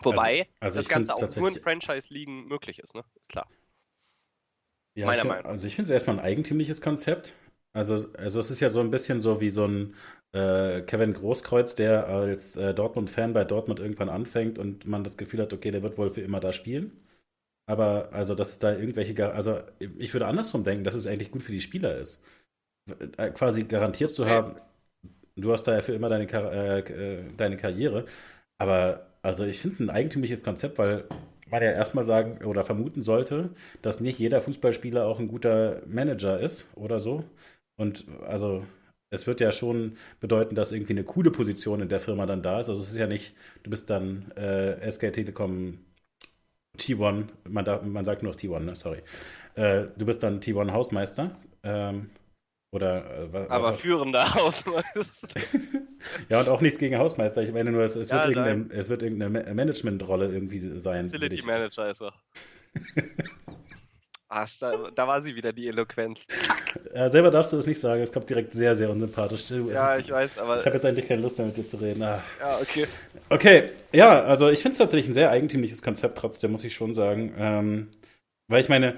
Wobei 0.02 0.48
also 0.60 0.76
das 0.76 0.84
ich 0.84 0.90
Ganze 0.90 1.14
auch 1.14 1.36
nur 1.36 1.48
in 1.48 1.62
Franchise-Ligen 1.62 2.46
möglich 2.46 2.80
ist, 2.80 2.94
ne? 2.94 3.04
Ist 3.20 3.28
klar. 3.28 3.48
ja, 4.94 5.06
meiner 5.06 5.22
ich, 5.22 5.28
Meinung. 5.28 5.46
Also 5.46 5.66
ich 5.66 5.76
finde 5.76 5.86
es 5.86 5.94
erstmal 5.94 6.18
ein 6.18 6.24
eigentümliches 6.24 6.80
Konzept. 6.80 7.34
Also, 7.72 7.94
also 8.16 8.40
es 8.40 8.50
ist 8.50 8.60
ja 8.60 8.68
so 8.70 8.80
ein 8.80 8.90
bisschen 8.90 9.20
so 9.20 9.40
wie 9.40 9.50
so 9.50 9.66
ein 9.66 9.94
äh, 10.32 10.80
Kevin 10.82 11.12
Großkreuz, 11.12 11.74
der 11.74 12.08
als 12.08 12.56
äh, 12.56 12.74
Dortmund-Fan 12.74 13.32
bei 13.32 13.44
Dortmund 13.44 13.78
irgendwann 13.80 14.08
anfängt 14.08 14.58
und 14.58 14.86
man 14.86 15.04
das 15.04 15.16
Gefühl 15.16 15.40
hat, 15.42 15.52
okay, 15.52 15.70
der 15.70 15.82
wird 15.82 15.98
wohl 15.98 16.10
für 16.10 16.22
immer 16.22 16.40
da 16.40 16.52
spielen. 16.52 16.92
Aber 17.66 18.10
also, 18.12 18.34
dass 18.34 18.50
es 18.50 18.60
da 18.60 18.72
irgendwelche, 18.74 19.32
also 19.34 19.60
ich 19.80 20.12
würde 20.14 20.26
andersrum 20.26 20.64
denken, 20.64 20.84
dass 20.84 20.94
es 20.94 21.06
eigentlich 21.06 21.32
gut 21.32 21.42
für 21.42 21.52
die 21.52 21.60
Spieler 21.62 21.96
ist. 21.98 22.20
Äh, 23.18 23.30
quasi 23.32 23.64
garantiert 23.64 24.10
zu 24.12 24.26
haben, 24.26 24.56
du 25.36 25.52
hast 25.52 25.64
da 25.64 25.74
ja 25.74 25.82
für 25.82 25.92
immer 25.94 26.08
deine, 26.08 26.26
Kar 26.26 26.52
äh, 26.52 26.80
äh, 26.80 27.24
deine 27.36 27.56
Karriere. 27.56 28.06
Aber 28.58 29.06
also 29.22 29.44
ich 29.44 29.60
finde 29.60 29.74
es 29.74 29.80
ein 29.80 29.90
eigentümliches 29.90 30.44
Konzept, 30.44 30.78
weil 30.78 31.04
man 31.50 31.62
ja 31.62 31.72
erstmal 31.72 32.04
sagen 32.04 32.44
oder 32.46 32.64
vermuten 32.64 33.02
sollte, 33.02 33.50
dass 33.82 34.00
nicht 34.00 34.18
jeder 34.18 34.40
Fußballspieler 34.40 35.06
auch 35.06 35.18
ein 35.20 35.28
guter 35.28 35.82
Manager 35.86 36.40
ist 36.40 36.66
oder 36.76 37.00
so. 37.00 37.24
Und 37.78 38.04
also 38.26 38.66
es 39.10 39.26
wird 39.26 39.40
ja 39.40 39.52
schon 39.52 39.96
bedeuten, 40.20 40.54
dass 40.54 40.72
irgendwie 40.72 40.92
eine 40.92 41.04
coole 41.04 41.30
Position 41.30 41.80
in 41.80 41.88
der 41.88 42.00
Firma 42.00 42.26
dann 42.26 42.42
da 42.42 42.60
ist. 42.60 42.68
Also 42.68 42.82
es 42.82 42.88
ist 42.90 42.96
ja 42.98 43.06
nicht, 43.06 43.34
du 43.62 43.70
bist 43.70 43.88
dann 43.88 44.30
äh, 44.32 44.90
SK 44.90 45.12
Telekom 45.12 45.78
T1, 46.78 47.24
man, 47.48 47.64
darf, 47.64 47.82
man 47.82 48.04
sagt 48.04 48.22
nur 48.22 48.32
noch 48.32 48.38
T1, 48.38 48.60
ne? 48.60 48.76
sorry. 48.76 49.02
Äh, 49.54 49.86
du 49.96 50.04
bist 50.04 50.22
dann 50.22 50.40
T1 50.40 50.72
Hausmeister. 50.72 51.36
Ähm, 51.62 52.10
oder 52.70 53.18
äh, 53.22 53.32
wa- 53.32 53.46
was 53.48 53.50
Aber 53.50 53.68
auch- 53.74 53.80
führender 53.80 54.34
Hausmeister. 54.34 55.40
ja, 56.28 56.40
und 56.40 56.48
auch 56.48 56.60
nichts 56.60 56.78
gegen 56.78 56.98
Hausmeister. 56.98 57.42
Ich 57.42 57.52
meine 57.52 57.72
nur, 57.72 57.82
es, 57.82 57.96
es, 57.96 58.10
Ja, 58.10 58.26
wird, 58.26 58.36
irgendeine, 58.36 58.74
es 58.78 58.88
wird 58.90 59.02
irgendeine 59.02 59.42
Ma- 59.44 59.54
Managementrolle 59.54 60.30
irgendwie 60.30 60.58
sein. 60.78 61.06
Facility 61.06 61.42
Manager 61.46 61.90
ist 61.90 62.02
er. 62.02 62.12
Ah, 64.30 64.46
da, 64.60 64.90
da 64.94 65.08
war 65.08 65.22
sie 65.22 65.34
wieder, 65.34 65.52
die 65.54 65.68
Eloquenz. 65.68 66.20
Äh, 66.92 67.08
selber 67.08 67.30
darfst 67.30 67.52
du 67.52 67.56
das 67.56 67.66
nicht 67.66 67.80
sagen, 67.80 68.02
es 68.02 68.12
kommt 68.12 68.28
direkt 68.28 68.54
sehr, 68.54 68.76
sehr 68.76 68.90
unsympathisch. 68.90 69.50
Ja, 69.50 69.96
ich 69.96 70.10
weiß, 70.10 70.38
aber. 70.38 70.58
Ich 70.58 70.66
habe 70.66 70.74
jetzt 70.74 70.84
eigentlich 70.84 71.08
keine 71.08 71.22
Lust 71.22 71.38
mehr 71.38 71.46
mit 71.46 71.56
dir 71.56 71.66
zu 71.66 71.78
reden. 71.78 72.02
Ah. 72.02 72.22
ja, 72.38 72.58
okay. 72.60 72.86
Okay, 73.30 73.70
ja, 73.92 74.22
also 74.24 74.48
ich 74.50 74.60
finde 74.60 74.72
es 74.72 74.78
tatsächlich 74.78 75.08
ein 75.08 75.14
sehr 75.14 75.30
eigentümliches 75.30 75.80
Konzept 75.80 76.18
trotzdem, 76.18 76.52
muss 76.52 76.64
ich 76.64 76.74
schon 76.74 76.92
sagen. 76.92 77.34
Ähm, 77.38 77.88
weil 78.48 78.60
ich 78.60 78.68
meine, 78.68 78.96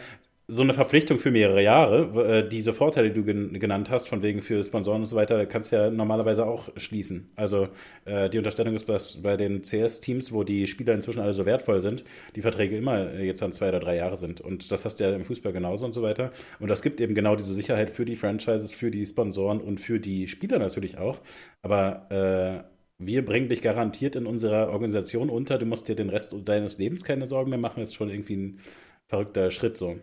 so 0.51 0.62
eine 0.62 0.74
Verpflichtung 0.74 1.18
für 1.18 1.30
mehrere 1.30 1.62
Jahre, 1.62 2.40
äh, 2.40 2.48
diese 2.48 2.72
Vorteile, 2.72 3.11
die 3.11 3.20
du 3.20 3.24
gen 3.24 3.59
genannt 3.61 3.88
hast, 3.88 4.09
von 4.09 4.22
wegen 4.22 4.42
für 4.42 4.62
Sponsoren 4.64 5.03
und 5.03 5.07
so 5.07 5.14
weiter, 5.14 5.46
kannst 5.46 5.70
du 5.70 5.76
ja 5.76 5.90
normalerweise 5.90 6.44
auch 6.44 6.68
schließen. 6.76 7.30
Also 7.36 7.68
äh, 8.05 8.28
die 8.28 8.38
Unterstellung 8.38 8.74
ist 8.74 8.88
dass 8.88 9.22
bei 9.22 9.36
den 9.36 9.62
CS-Teams, 9.62 10.32
wo 10.32 10.42
die 10.42 10.66
Spieler 10.66 10.94
inzwischen 10.94 11.20
alle 11.20 11.32
so 11.32 11.46
wertvoll 11.46 11.80
sind, 11.80 12.03
die 12.34 12.42
Verträge 12.42 12.76
immer 12.76 13.12
äh, 13.12 13.24
jetzt 13.24 13.42
an 13.42 13.53
zwei 13.53 13.68
oder 13.68 13.78
drei 13.78 13.96
Jahre 13.96 14.16
sind. 14.16 14.40
Und 14.40 14.72
das 14.72 14.84
hast 14.84 14.96
du 14.96 15.05
ja 15.05 15.14
im 15.14 15.24
Fußball 15.24 15.53
genauso 15.53 15.86
und 15.86 15.92
so 15.92 16.03
weiter. 16.03 16.32
Und 16.59 16.68
das 16.68 16.82
gibt 16.82 17.01
eben 17.01 17.14
genau 17.14 17.36
diese 17.36 17.55
Sicherheit 17.55 17.90
für 17.90 18.05
die 18.05 18.16
Franchises, 18.16 18.72
für 18.72 18.90
die 18.90 19.07
Sponsoren 19.07 19.61
und 19.61 19.80
für 19.80 20.01
die 20.01 20.26
Spieler 20.26 20.59
natürlich 20.59 20.98
auch. 20.98 21.20
Aber 21.62 22.11
äh, 22.11 22.64
wir 22.98 23.24
bringen 23.24 23.48
dich 23.48 23.62
garantiert 23.62 24.16
in 24.16 24.26
unserer 24.26 24.68
Organisation 24.70 25.30
unter. 25.30 25.59
Du 25.59 25.66
musst 25.66 25.88
dir 25.88 25.94
den 25.94 26.11
Rest 26.11 26.34
deines 26.44 26.78
Lebens 26.78 27.05
keine 27.05 27.26
Sorgen 27.26 27.51
mehr 27.51 27.59
machen. 27.59 27.82
Ist 27.82 27.94
schon 27.94 28.11
irgendwie 28.11 28.36
ein 28.36 28.61
verrückter 29.07 29.51
Schritt 29.51 29.76
so. 29.76 29.96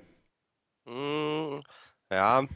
Mm, 0.87 1.61
ja. 2.11 2.47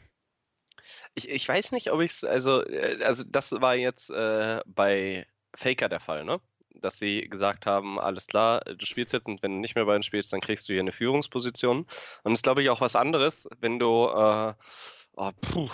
Ich, 1.14 1.28
ich 1.28 1.48
weiß 1.48 1.72
nicht, 1.72 1.90
ob 1.92 2.00
ich 2.00 2.12
es, 2.12 2.24
also, 2.24 2.62
äh, 2.64 3.02
also 3.04 3.24
das 3.26 3.52
war 3.52 3.74
jetzt 3.74 4.10
äh, 4.10 4.60
bei 4.66 5.26
Faker 5.54 5.88
der 5.88 6.00
Fall, 6.00 6.24
ne? 6.24 6.40
Dass 6.74 6.98
sie 6.98 7.28
gesagt 7.28 7.66
haben, 7.66 8.00
alles 8.00 8.26
klar, 8.26 8.60
du 8.60 8.86
spielst 8.86 9.12
jetzt 9.12 9.28
und 9.28 9.42
wenn 9.42 9.52
du 9.52 9.58
nicht 9.60 9.74
mehr 9.76 9.84
bei 9.84 9.94
uns 9.94 10.06
spielst, 10.06 10.32
dann 10.32 10.40
kriegst 10.40 10.68
du 10.68 10.72
hier 10.72 10.80
eine 10.80 10.92
Führungsposition. 10.92 11.80
Und 11.80 11.88
das 12.24 12.38
ist, 12.38 12.42
glaube 12.42 12.62
ich, 12.62 12.70
auch 12.70 12.80
was 12.80 12.96
anderes, 12.96 13.48
wenn 13.60 13.78
du, 13.78 14.06
äh, 14.08 14.54
oh, 15.16 15.30
puh, 15.40 15.68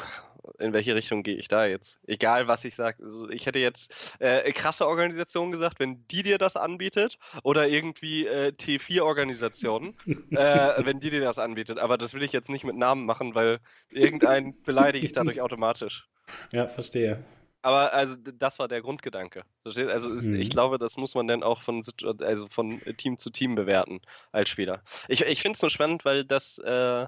in 0.58 0.72
welche 0.72 0.94
Richtung 0.94 1.22
gehe 1.22 1.36
ich 1.36 1.48
da 1.48 1.66
jetzt? 1.66 1.98
Egal, 2.06 2.48
was 2.48 2.64
ich 2.64 2.74
sage. 2.74 3.02
Also 3.02 3.28
ich 3.30 3.46
hätte 3.46 3.58
jetzt 3.58 4.16
äh, 4.20 4.50
krasse 4.52 4.86
Organisation 4.86 5.52
gesagt, 5.52 5.80
wenn 5.80 6.06
die 6.08 6.22
dir 6.22 6.38
das 6.38 6.56
anbietet, 6.56 7.18
oder 7.42 7.68
irgendwie 7.68 8.26
äh, 8.26 8.52
T4-Organisation, 8.52 9.94
äh, 10.30 10.84
wenn 10.84 11.00
die 11.00 11.10
dir 11.10 11.20
das 11.20 11.38
anbietet. 11.38 11.78
Aber 11.78 11.98
das 11.98 12.14
will 12.14 12.22
ich 12.22 12.32
jetzt 12.32 12.48
nicht 12.48 12.64
mit 12.64 12.76
Namen 12.76 13.06
machen, 13.06 13.34
weil 13.34 13.60
irgendeinen 13.90 14.54
beleidige 14.64 15.06
ich 15.06 15.12
dadurch 15.12 15.40
automatisch. 15.40 16.08
Ja, 16.52 16.66
verstehe. 16.66 17.24
Aber 17.62 17.92
also 17.92 18.14
das 18.16 18.58
war 18.58 18.68
der 18.68 18.80
Grundgedanke. 18.80 19.44
Verstehst? 19.62 19.90
Also 19.90 20.10
Mhm. 20.10 20.34
ich 20.34 20.50
glaube, 20.50 20.78
das 20.78 20.96
muss 20.96 21.14
man 21.14 21.26
dann 21.26 21.42
auch 21.42 21.62
von, 21.62 21.82
also 22.20 22.48
von 22.48 22.80
Team 22.96 23.18
zu 23.18 23.30
Team 23.30 23.56
bewerten 23.56 24.00
als 24.32 24.48
Spieler. 24.48 24.82
Ich, 25.08 25.22
ich 25.22 25.42
finde 25.42 25.56
es 25.56 25.62
nur 25.62 25.70
spannend, 25.70 26.04
weil 26.04 26.24
das, 26.24 26.58
äh, 26.58 27.06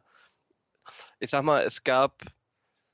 ich 1.20 1.30
sag 1.30 1.44
mal, 1.44 1.62
es 1.62 1.84
gab 1.84 2.20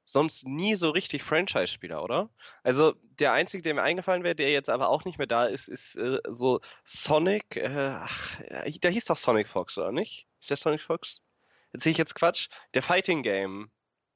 sonst 0.07 0.47
nie 0.47 0.77
so 0.77 0.91
richtig 0.91 1.23
Franchise-Spieler, 1.23 2.03
oder? 2.03 2.31
Also 2.63 2.95
der 3.19 3.33
einzige, 3.33 3.63
der 3.63 3.75
mir 3.75 3.83
eingefallen 3.83 4.25
wäre, 4.25 4.35
der 4.35 4.51
jetzt 4.51 4.71
aber 4.71 4.89
auch 4.89 5.05
nicht 5.05 5.19
mehr 5.19 5.27
da 5.27 5.45
ist, 5.45 5.69
ist 5.69 5.97
äh, 5.97 6.19
so 6.31 6.61
Sonic. 6.85 7.57
Äh, 7.57 7.69
ach, 7.69 8.41
äh, 8.41 8.71
der 8.71 8.91
hieß 8.91 9.05
doch 9.07 9.17
Sonic 9.17 9.49
Fox, 9.49 9.77
oder 9.77 9.93
nicht? 9.93 10.27
Ist 10.41 10.51
der 10.51 10.57
Sonic 10.57 10.81
Fox? 10.81 11.25
Erzähl 11.73 11.93
ich 11.93 11.99
jetzt 11.99 12.15
Quatsch? 12.15 12.49
Der 12.75 12.83
Fighting 12.83 13.23
Game 13.23 13.71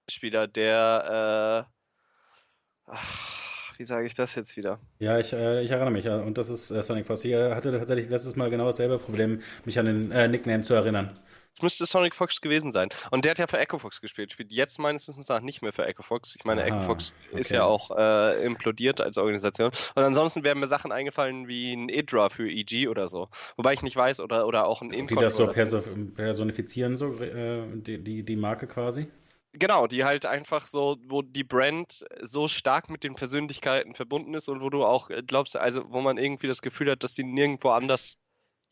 Spieler, 0.08 0.46
der 0.46 1.66
äh, 1.66 2.90
ach, 2.90 3.78
wie 3.78 3.84
sage 3.84 4.06
ich 4.06 4.14
das 4.14 4.34
jetzt 4.34 4.56
wieder? 4.56 4.78
Ja, 4.98 5.18
ich, 5.18 5.32
äh, 5.32 5.62
ich 5.62 5.70
erinnere 5.70 5.90
mich. 5.90 6.06
Und 6.08 6.38
das 6.38 6.50
ist 6.50 6.70
äh, 6.70 6.82
Sonic 6.82 7.06
Fox. 7.06 7.24
Ich 7.24 7.34
hatte 7.34 7.72
tatsächlich 7.72 8.08
letztes 8.08 8.36
Mal 8.36 8.50
genau 8.50 8.66
dasselbe 8.66 8.98
Problem, 8.98 9.40
mich 9.64 9.78
an 9.78 9.86
den 9.86 10.12
äh, 10.12 10.28
Nickname 10.28 10.62
zu 10.62 10.74
erinnern. 10.74 11.18
Es 11.56 11.62
müsste 11.62 11.86
Sonic 11.86 12.14
Fox 12.14 12.40
gewesen 12.40 12.72
sein. 12.72 12.88
Und 13.10 13.24
der 13.24 13.32
hat 13.32 13.38
ja 13.38 13.46
für 13.46 13.58
Echo 13.58 13.78
Fox 13.78 14.00
gespielt. 14.00 14.32
Spielt 14.32 14.52
jetzt 14.52 14.78
meines 14.78 15.08
Wissens 15.08 15.28
nach 15.28 15.40
nicht 15.40 15.62
mehr 15.62 15.72
für 15.72 15.84
Echo 15.84 16.02
Fox. 16.02 16.34
Ich 16.36 16.44
meine, 16.44 16.62
Aha, 16.62 16.68
Echo 16.68 16.82
Fox 16.86 17.12
ist 17.32 17.50
okay. 17.50 17.56
ja 17.56 17.64
auch 17.64 17.90
äh, 17.96 18.44
implodiert 18.44 19.00
als 19.00 19.18
Organisation. 19.18 19.70
Und 19.94 20.02
ansonsten 20.02 20.44
wären 20.44 20.60
mir 20.60 20.66
Sachen 20.66 20.92
eingefallen 20.92 21.48
wie 21.48 21.72
ein 21.72 21.88
Idra 21.88 22.28
für 22.30 22.48
EG 22.48 22.88
oder 22.88 23.08
so. 23.08 23.28
Wobei 23.56 23.72
ich 23.72 23.82
nicht 23.82 23.96
weiß, 23.96 24.20
oder, 24.20 24.46
oder 24.46 24.66
auch 24.66 24.80
ein 24.82 24.90
Die 24.90 24.98
Incon. 24.98 25.20
das 25.20 25.36
so 25.36 25.46
perso 25.46 25.80
personifizieren, 26.14 26.96
so 26.96 27.12
äh, 27.22 27.64
die, 27.74 28.02
die, 28.02 28.22
die 28.22 28.36
Marke 28.36 28.66
quasi. 28.66 29.08
Genau, 29.52 29.88
die 29.88 30.04
halt 30.04 30.26
einfach 30.26 30.68
so, 30.68 30.96
wo 31.08 31.22
die 31.22 31.42
Brand 31.42 32.04
so 32.22 32.46
stark 32.46 32.88
mit 32.88 33.02
den 33.02 33.16
Persönlichkeiten 33.16 33.94
verbunden 33.94 34.34
ist 34.34 34.48
und 34.48 34.60
wo 34.60 34.70
du 34.70 34.84
auch 34.84 35.10
glaubst, 35.26 35.56
also 35.56 35.82
wo 35.90 36.00
man 36.00 36.18
irgendwie 36.18 36.46
das 36.46 36.62
Gefühl 36.62 36.90
hat, 36.90 37.02
dass 37.02 37.14
die 37.14 37.24
nirgendwo 37.24 37.70
anders 37.70 38.16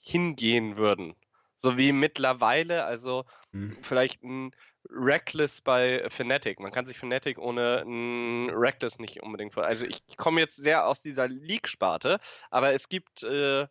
hingehen 0.00 0.76
würden. 0.76 1.14
So 1.58 1.76
wie 1.76 1.92
mittlerweile, 1.92 2.84
also 2.84 3.24
hm. 3.52 3.76
vielleicht 3.82 4.22
ein 4.22 4.52
Reckless 4.88 5.60
bei 5.60 6.08
Fnatic. 6.08 6.60
Man 6.60 6.72
kann 6.72 6.86
sich 6.86 6.98
Fnatic 6.98 7.38
ohne 7.38 7.82
ein 7.84 8.48
Reckless 8.50 8.98
nicht 8.98 9.22
unbedingt 9.22 9.52
vor. 9.52 9.64
Also 9.64 9.84
ich 9.84 10.00
komme 10.16 10.40
jetzt 10.40 10.56
sehr 10.56 10.86
aus 10.86 11.02
dieser 11.02 11.28
League-Sparte, 11.28 12.20
aber 12.50 12.72
es 12.72 12.88
gibt 12.88 13.22
äh, 13.24 13.66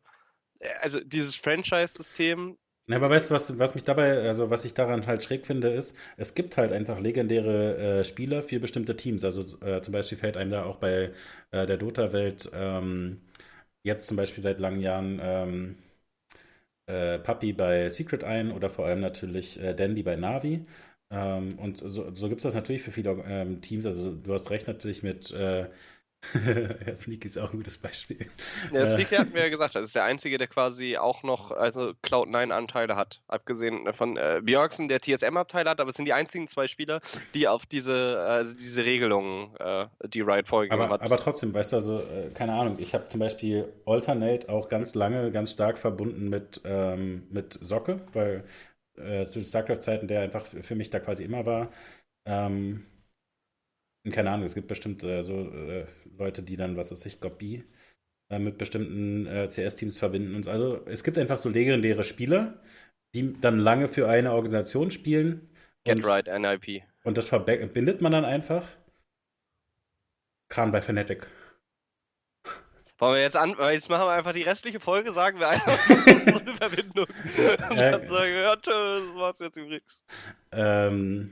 also 0.81 0.99
dieses 0.99 1.35
Franchise-System 1.35 2.57
na, 2.89 2.95
aber 2.95 3.09
weißt 3.09 3.29
du, 3.29 3.33
was, 3.33 3.59
was 3.59 3.75
mich 3.75 3.83
dabei, 3.83 4.21
also 4.21 4.49
was 4.49 4.63
ich 4.63 4.73
daran 4.73 5.05
halt 5.07 5.21
schräg 5.21 5.45
finde, 5.45 5.67
ist, 5.67 5.97
es 6.15 6.35
gibt 6.35 6.55
halt 6.55 6.71
einfach 6.71 6.99
legendäre 7.01 7.99
äh, 7.99 8.03
Spieler 8.05 8.41
für 8.41 8.61
bestimmte 8.61 8.95
Teams. 8.95 9.25
Also 9.25 9.59
äh, 9.59 9.81
zum 9.81 9.91
Beispiel 9.91 10.17
fällt 10.17 10.37
einem 10.37 10.51
da 10.51 10.63
auch 10.63 10.77
bei 10.77 11.11
äh, 11.51 11.65
der 11.67 11.75
Dota-Welt 11.75 12.49
ähm, 12.53 13.19
jetzt 13.83 14.07
zum 14.07 14.15
Beispiel 14.15 14.41
seit 14.41 14.59
langen 14.59 14.79
Jahren 14.79 15.19
ähm, 15.21 15.77
äh, 16.87 17.19
Puppy 17.19 17.53
bei 17.53 17.89
Secret 17.89 18.23
ein 18.23 18.51
oder 18.51 18.69
vor 18.69 18.85
allem 18.85 19.01
natürlich 19.01 19.59
äh, 19.61 19.73
Dandy 19.75 20.03
bei 20.03 20.15
Navi. 20.15 20.65
Ähm, 21.09 21.57
und 21.59 21.77
so, 21.77 22.13
so 22.13 22.29
gibt 22.29 22.39
es 22.39 22.43
das 22.43 22.55
natürlich 22.55 22.81
für 22.83 22.91
viele 22.91 23.11
ähm, 23.27 23.61
Teams. 23.61 23.85
Also 23.85 24.13
du 24.15 24.33
hast 24.33 24.49
recht 24.51 24.67
natürlich 24.67 25.03
mit 25.03 25.31
äh, 25.31 25.69
ja, 26.85 26.95
Sneaky 26.95 27.27
ist 27.27 27.37
auch 27.37 27.51
ein 27.51 27.57
gutes 27.57 27.77
Beispiel. 27.77 28.25
Ja, 28.73 28.81
äh. 28.81 28.87
Sneaky 28.87 29.15
hat 29.15 29.33
mir 29.33 29.41
ja 29.41 29.49
gesagt, 29.49 29.75
das 29.75 29.87
ist 29.87 29.95
der 29.95 30.03
Einzige, 30.03 30.37
der 30.37 30.47
quasi 30.47 30.97
auch 30.97 31.23
noch 31.23 31.51
also 31.51 31.93
Cloud9-Anteile 32.03 32.95
hat. 32.95 33.21
Abgesehen 33.27 33.93
von 33.93 34.17
äh, 34.17 34.41
Björksen, 34.43 34.87
der 34.87 35.01
TSM-Abteil 35.01 35.69
hat, 35.69 35.79
aber 35.79 35.89
es 35.89 35.95
sind 35.95 36.05
die 36.05 36.13
einzigen 36.13 36.47
zwei 36.47 36.67
Spieler, 36.67 37.01
die 37.33 37.47
auf 37.47 37.65
diese, 37.65 38.19
also 38.19 38.55
diese 38.55 38.83
Regelungen, 38.83 39.55
äh, 39.59 39.85
die 40.07 40.21
Riot 40.21 40.47
vorgegeben 40.47 40.81
aber, 40.81 40.93
hat. 40.93 41.01
Aber 41.01 41.17
trotzdem, 41.17 41.53
weißt 41.53 41.73
du, 41.73 41.75
also, 41.77 41.97
äh, 41.97 42.29
keine 42.33 42.53
Ahnung, 42.53 42.77
ich 42.79 42.93
habe 42.93 43.07
zum 43.07 43.19
Beispiel 43.19 43.71
Alternate 43.85 44.49
auch 44.49 44.69
ganz 44.69 44.95
lange, 44.95 45.31
ganz 45.31 45.51
stark 45.51 45.77
verbunden 45.77 46.29
mit, 46.29 46.61
ähm, 46.65 47.27
mit 47.29 47.57
Socke, 47.61 48.01
weil 48.13 48.43
äh, 48.97 49.27
zu 49.27 49.43
StarCraft-Zeiten 49.43 50.07
der 50.07 50.21
einfach 50.21 50.45
für 50.45 50.75
mich 50.75 50.89
da 50.89 50.99
quasi 50.99 51.23
immer 51.23 51.45
war. 51.45 51.71
Ähm, 52.25 52.85
keine 54.11 54.31
Ahnung, 54.31 54.45
es 54.45 54.55
gibt 54.55 54.67
bestimmt 54.67 55.03
äh, 55.03 55.21
so 55.21 55.33
äh, 55.33 55.85
Leute, 56.17 56.43
die 56.43 56.57
dann, 56.57 56.77
was 56.77 56.91
weiß 56.91 57.05
ich, 57.05 57.19
Gobi 57.19 57.63
äh, 58.29 58.39
mit 58.39 58.57
bestimmten 58.57 59.25
äh, 59.27 59.47
CS-Teams 59.47 59.97
verbinden 59.97 60.35
und 60.35 60.43
so. 60.43 60.51
Also 60.51 60.85
es 60.85 61.03
gibt 61.03 61.17
einfach 61.17 61.37
so 61.37 61.49
legendäre 61.49 62.03
Spieler, 62.03 62.59
die 63.15 63.39
dann 63.39 63.59
lange 63.59 63.87
für 63.87 64.09
eine 64.09 64.33
Organisation 64.33 64.91
spielen. 64.91 65.49
Get 65.83 65.97
und, 65.97 66.05
right, 66.05 66.27
NIP. 66.27 66.83
Und 67.03 67.17
das 67.17 67.29
verbindet 67.29 68.01
man 68.01 68.11
dann 68.11 68.25
einfach. 68.25 68.67
Kran 70.49 70.71
bei 70.71 70.81
Fnatic. 70.81 71.27
Wollen 72.99 73.15
wir 73.15 73.21
jetzt 73.21 73.35
an, 73.35 73.55
jetzt 73.71 73.89
machen 73.89 74.07
wir 74.07 74.11
einfach 74.11 74.33
die 74.33 74.41
restliche 74.41 74.79
Folge, 74.79 75.11
sagen 75.11 75.39
wir 75.39 75.49
einfach 75.49 75.77
so 75.87 76.39
eine 76.39 76.53
Verbindung. 76.55 77.05
Und 77.05 77.59
dann 77.59 77.77
sagen 77.77 78.09
wir, 78.09 78.27
ja, 78.27 78.55
tschüss, 78.61 78.63
das 78.73 79.15
war's 79.15 79.39
jetzt 79.39 79.57
übrigens. 79.57 80.03
Ähm, 80.51 81.31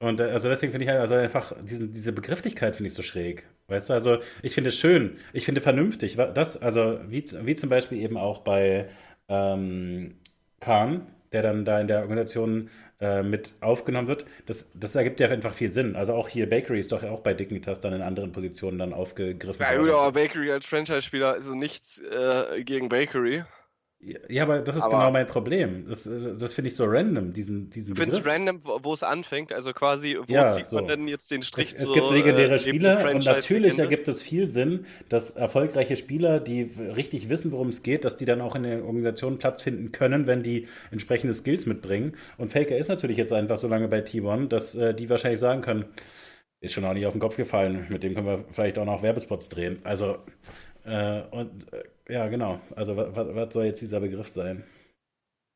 und 0.00 0.18
äh, 0.18 0.24
also 0.24 0.48
deswegen 0.48 0.72
finde 0.72 0.84
ich 0.84 0.90
halt 0.90 1.00
also 1.00 1.14
einfach 1.14 1.52
diesen, 1.62 1.92
diese 1.92 2.12
Begrifflichkeit 2.12 2.74
finde 2.74 2.88
ich 2.88 2.94
so 2.94 3.02
schräg. 3.02 3.44
Weißt 3.68 3.90
du, 3.90 3.94
also 3.94 4.18
ich 4.42 4.54
finde 4.54 4.70
es 4.70 4.78
schön, 4.78 5.18
ich 5.32 5.44
finde 5.44 5.60
vernünftig. 5.60 6.16
Das, 6.16 6.60
also 6.60 6.98
wie, 7.06 7.24
wie 7.44 7.54
zum 7.54 7.68
Beispiel 7.68 7.98
eben 7.98 8.16
auch 8.16 8.38
bei 8.38 8.88
ähm, 9.28 10.16
Khan, 10.58 11.06
der 11.32 11.42
dann 11.42 11.64
da 11.64 11.80
in 11.80 11.86
der 11.86 12.00
Organisation 12.00 12.70
äh, 13.00 13.22
mit 13.22 13.52
aufgenommen 13.60 14.08
wird, 14.08 14.24
das, 14.46 14.72
das 14.74 14.94
ergibt 14.94 15.20
ja 15.20 15.28
einfach 15.28 15.52
viel 15.52 15.70
Sinn. 15.70 15.94
Also 15.96 16.14
auch 16.14 16.28
hier 16.28 16.48
Bakery 16.48 16.80
ist 16.80 16.92
doch 16.92 17.02
auch 17.04 17.20
bei 17.20 17.34
Dignitas 17.34 17.80
dann 17.80 17.92
in 17.92 18.02
anderen 18.02 18.32
Positionen 18.32 18.78
dann 18.78 18.94
aufgegriffen. 18.94 19.62
Ja, 19.62 19.76
gut, 19.76 19.90
aber 19.90 20.12
Bakery 20.12 20.50
als 20.50 20.64
Franchise-Spieler 20.64 21.34
also 21.34 21.54
nichts 21.54 22.00
äh, 22.00 22.64
gegen 22.64 22.88
Bakery. 22.88 23.44
Ja, 24.02 24.44
aber 24.44 24.60
das 24.60 24.76
ist 24.76 24.82
aber 24.84 24.98
genau 24.98 25.10
mein 25.10 25.26
Problem. 25.26 25.84
Das, 25.86 26.04
das 26.04 26.54
finde 26.54 26.68
ich 26.68 26.76
so 26.76 26.86
random, 26.86 27.34
diesen, 27.34 27.68
diesen 27.68 27.92
Ich 27.92 28.00
finde 28.00 28.16
es 28.16 28.24
random, 28.24 28.62
wo 28.64 28.94
es 28.94 29.02
anfängt. 29.02 29.52
Also 29.52 29.74
quasi, 29.74 30.16
wo 30.16 30.32
ja, 30.32 30.48
zieht 30.48 30.66
so. 30.66 30.76
man 30.76 30.86
denn 30.86 31.06
jetzt 31.06 31.30
den 31.30 31.42
Strich 31.42 31.74
Es, 31.74 31.82
es 31.82 31.92
gibt 31.92 32.10
legendäre 32.10 32.54
äh, 32.54 32.58
Spieler 32.58 33.10
und 33.10 33.26
natürlich 33.26 33.78
ergibt 33.78 34.08
es 34.08 34.22
viel 34.22 34.48
Sinn, 34.48 34.86
dass 35.10 35.32
erfolgreiche 35.32 35.96
Spieler, 35.96 36.40
die 36.40 36.70
richtig 36.96 37.28
wissen, 37.28 37.52
worum 37.52 37.68
es 37.68 37.82
geht, 37.82 38.06
dass 38.06 38.16
die 38.16 38.24
dann 38.24 38.40
auch 38.40 38.54
in 38.54 38.62
der 38.62 38.84
Organisation 38.86 39.38
Platz 39.38 39.60
finden 39.60 39.92
können, 39.92 40.26
wenn 40.26 40.42
die 40.42 40.66
entsprechende 40.90 41.34
Skills 41.34 41.66
mitbringen. 41.66 42.14
Und 42.38 42.52
Faker 42.52 42.78
ist 42.78 42.88
natürlich 42.88 43.18
jetzt 43.18 43.34
einfach 43.34 43.58
so 43.58 43.68
lange 43.68 43.88
bei 43.88 44.00
T1, 44.00 44.48
dass 44.48 44.74
äh, 44.76 44.94
die 44.94 45.10
wahrscheinlich 45.10 45.40
sagen 45.40 45.60
können, 45.60 45.84
ist 46.60 46.72
schon 46.72 46.84
auch 46.86 46.94
nicht 46.94 47.06
auf 47.06 47.12
den 47.12 47.20
Kopf 47.20 47.36
gefallen, 47.36 47.86
mit 47.90 48.02
dem 48.02 48.14
können 48.14 48.26
wir 48.26 48.44
vielleicht 48.50 48.78
auch 48.78 48.86
noch 48.86 49.02
Werbespots 49.02 49.50
drehen. 49.50 49.78
Also, 49.84 50.18
äh, 50.84 51.20
und 51.30 51.70
äh, 51.72 51.84
ja, 52.10 52.28
genau. 52.28 52.60
Also, 52.76 52.96
was 52.96 53.54
soll 53.54 53.64
jetzt 53.64 53.80
dieser 53.80 54.00
Begriff 54.00 54.28
sein? 54.28 54.64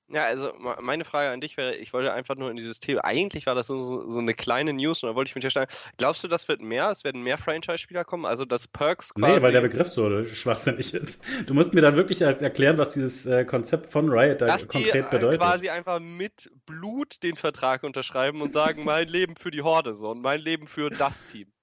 Ja, 0.09 0.25
also 0.27 0.53
meine 0.81 1.05
Frage 1.07 1.31
an 1.31 1.41
dich 1.41 1.57
wäre, 1.57 1.75
ich 1.77 1.95
wollte 1.95 2.13
einfach 2.13 2.37
nur 2.37 2.51
in 2.51 2.57
dieses 2.57 2.79
Thema, 2.79 3.05
eigentlich 3.05 3.47
war 3.47 3.55
das 3.55 3.69
so, 3.69 4.09
so 4.11 4.19
eine 4.19 4.35
kleine 4.35 4.75
News 4.75 5.03
und 5.03 5.09
da 5.09 5.15
wollte 5.15 5.31
ich 5.31 5.35
mich 5.35 5.43
ja 5.43 5.49
stellen, 5.49 5.67
glaubst 5.97 6.23
du, 6.23 6.29
das 6.29 6.47
wird 6.47 6.61
mehr? 6.61 6.91
Es 6.91 7.05
werden 7.05 7.23
mehr 7.23 7.39
Franchise-Spieler 7.39 8.05
kommen? 8.05 8.27
Also 8.27 8.45
dass 8.45 8.69
Perks 8.69 9.15
quasi... 9.15 9.37
Nee, 9.37 9.43
weil 9.43 9.53
der 9.53 9.63
Begriff 9.63 9.89
so 9.89 10.25
schwachsinnig 10.25 10.93
ist. 10.93 11.23
Du 11.47 11.55
musst 11.55 11.73
mir 11.73 11.81
dann 11.81 11.97
wirklich 11.97 12.21
erklären, 12.21 12.77
was 12.77 12.93
dieses 12.93 13.25
äh, 13.25 13.47
Konzept 13.47 13.91
von 13.91 14.11
Riot 14.11 14.43
da 14.43 14.47
dass 14.47 14.69
konkret 14.69 15.07
die, 15.07 15.17
bedeutet. 15.17 15.41
quasi 15.41 15.71
einfach 15.71 16.01
mit 16.01 16.51
Blut 16.67 17.23
den 17.23 17.37
Vertrag 17.37 17.83
unterschreiben 17.83 18.43
und 18.43 18.53
sagen, 18.53 18.85
mein 18.85 19.09
Leben 19.09 19.37
für 19.37 19.51
die 19.51 19.63
Horde 19.63 19.95
so 19.95 20.11
und 20.11 20.21
mein 20.21 20.41
Leben 20.41 20.67
für 20.67 20.91
das 20.91 21.29
Team. 21.31 21.54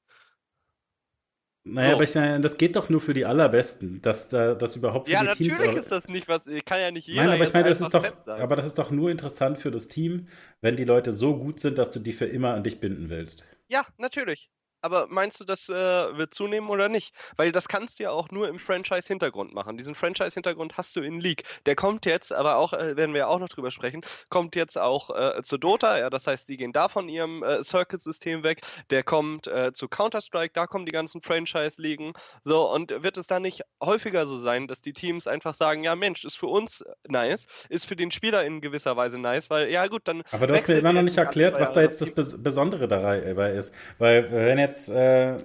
Naja, 1.64 1.90
so. 1.90 1.96
aber 1.96 2.04
ich, 2.06 2.14
das 2.14 2.58
geht 2.58 2.76
doch 2.76 2.90
nur 2.90 3.02
für 3.02 3.14
die 3.14 3.26
Allerbesten, 3.26 4.02
dass 4.02 4.30
da 4.30 4.56
das 4.56 4.76
überhaupt 4.76 5.08
für 5.08 5.14
ja, 5.14 5.24
die 5.24 5.32
Teams. 5.32 5.60
Ja, 5.60 5.66
natürlich 5.66 5.82
ist 5.82 5.92
das 5.92 6.08
nicht 6.08 6.28
was, 6.28 6.42
kann 6.66 6.80
ja 6.80 6.90
nicht 6.90 7.08
jeder. 7.08 7.24
Nein, 7.24 7.36
aber 7.36 7.44
ich 7.44 7.54
meine, 7.54 7.70
das 7.70 7.82
ist 7.82 7.94
doch, 7.94 8.06
aber 8.26 8.56
das 8.56 8.66
ist 8.66 8.80
doch 8.80 8.90
nur 8.90 9.12
interessant 9.12 9.60
für 9.60 9.70
das 9.70 9.88
Team, 9.88 10.28
wenn 10.62 10.76
die 10.76 10.86
Leute 10.86 11.12
so 11.12 11.38
gut 11.38 11.60
sind, 11.60 11.78
dass 11.78 11.92
du 11.92 12.00
die 12.00 12.14
für 12.14 12.26
immer 12.26 12.56
an 12.56 12.64
dich 12.64 12.80
binden 12.80 13.10
willst. 13.10 13.46
Ja, 13.68 13.86
natürlich 13.98 14.50
aber 14.82 15.08
meinst 15.10 15.40
du, 15.40 15.44
das 15.44 15.70
äh, 15.70 15.74
wird 15.74 16.34
zunehmen 16.34 16.70
oder 16.70 16.90
nicht? 16.90 17.14
Weil 17.38 17.52
das 17.52 17.68
kannst 17.68 18.00
du 18.00 18.04
ja 18.04 18.12
auch 18.12 18.30
nur 18.32 18.48
im 18.48 18.60
Franchise-Hintergrund 18.60 19.54
machen. 19.54 19.78
Diesen 19.78 19.96
Franchise-Hintergrund 19.96 20.78
hast 20.78 20.96
du 20.96 21.02
in 21.02 21.20
League. 21.20 21.44
Der 21.66 21.76
kommt 21.76 22.06
jetzt, 22.06 22.34
aber 22.34 22.58
auch, 22.58 22.74
äh, 22.74 22.96
werden 22.98 23.14
wir 23.14 23.20
ja 23.20 23.28
auch 23.28 23.40
noch 23.40 23.50
drüber 23.50 23.72
sprechen, 23.72 24.02
kommt 24.30 24.56
jetzt 24.56 24.78
auch 24.78 25.10
äh, 25.10 25.42
zu 25.44 25.58
Dota. 25.58 26.00
Ja, 26.00 26.10
das 26.10 26.28
heißt, 26.28 26.48
die 26.50 26.58
gehen 26.58 26.74
da 26.74 26.90
von 26.90 27.10
ihrem 27.10 27.44
äh, 27.44 27.64
Circuit-System 27.64 28.44
weg. 28.44 28.62
Der 28.90 29.04
kommt 29.04 29.48
äh, 29.48 29.72
zu 29.74 29.88
Counter-Strike, 29.88 30.54
da 30.54 30.68
kommen 30.68 30.86
die 30.86 30.92
ganzen 30.92 31.22
Franchise-Ligen. 31.22 32.14
So, 32.44 32.70
und 32.72 32.92
wird 33.04 33.18
es 33.18 33.28
da 33.28 33.40
nicht 33.40 33.62
häufiger 33.82 34.26
so 34.26 34.38
sein, 34.38 34.68
dass 34.68 34.82
die 34.82 34.94
Teams 34.94 35.28
einfach 35.28 35.54
sagen, 35.54 35.84
ja 35.84 35.96
Mensch, 35.96 36.26
ist 36.26 36.38
für 36.38 36.48
uns 36.48 36.84
nice, 37.08 37.48
ist 37.70 37.86
für 37.86 37.96
den 37.96 38.12
Spieler 38.12 38.44
in 38.46 38.62
gewisser 38.62 38.96
Weise 38.98 39.20
nice, 39.20 39.50
weil, 39.50 39.70
ja 39.70 39.88
gut, 39.88 40.04
dann. 40.06 40.24
Aber 40.32 40.48
du 40.48 40.54
hast 40.54 40.68
mir 40.68 40.78
immer 40.78 40.94
noch 40.94 41.02
nicht 41.02 41.18
erklärt, 41.18 41.60
was 41.60 41.74
da 41.74 41.82
jetzt 41.82 42.02
das 42.02 42.12
Besondere 42.14 42.88
dabei 42.88 43.20
ist. 43.52 43.74
Weil, 43.98 44.32
wenn 44.32 44.58
jetzt 44.58 44.71
jetzt 44.72 44.90
äh, 44.90 45.38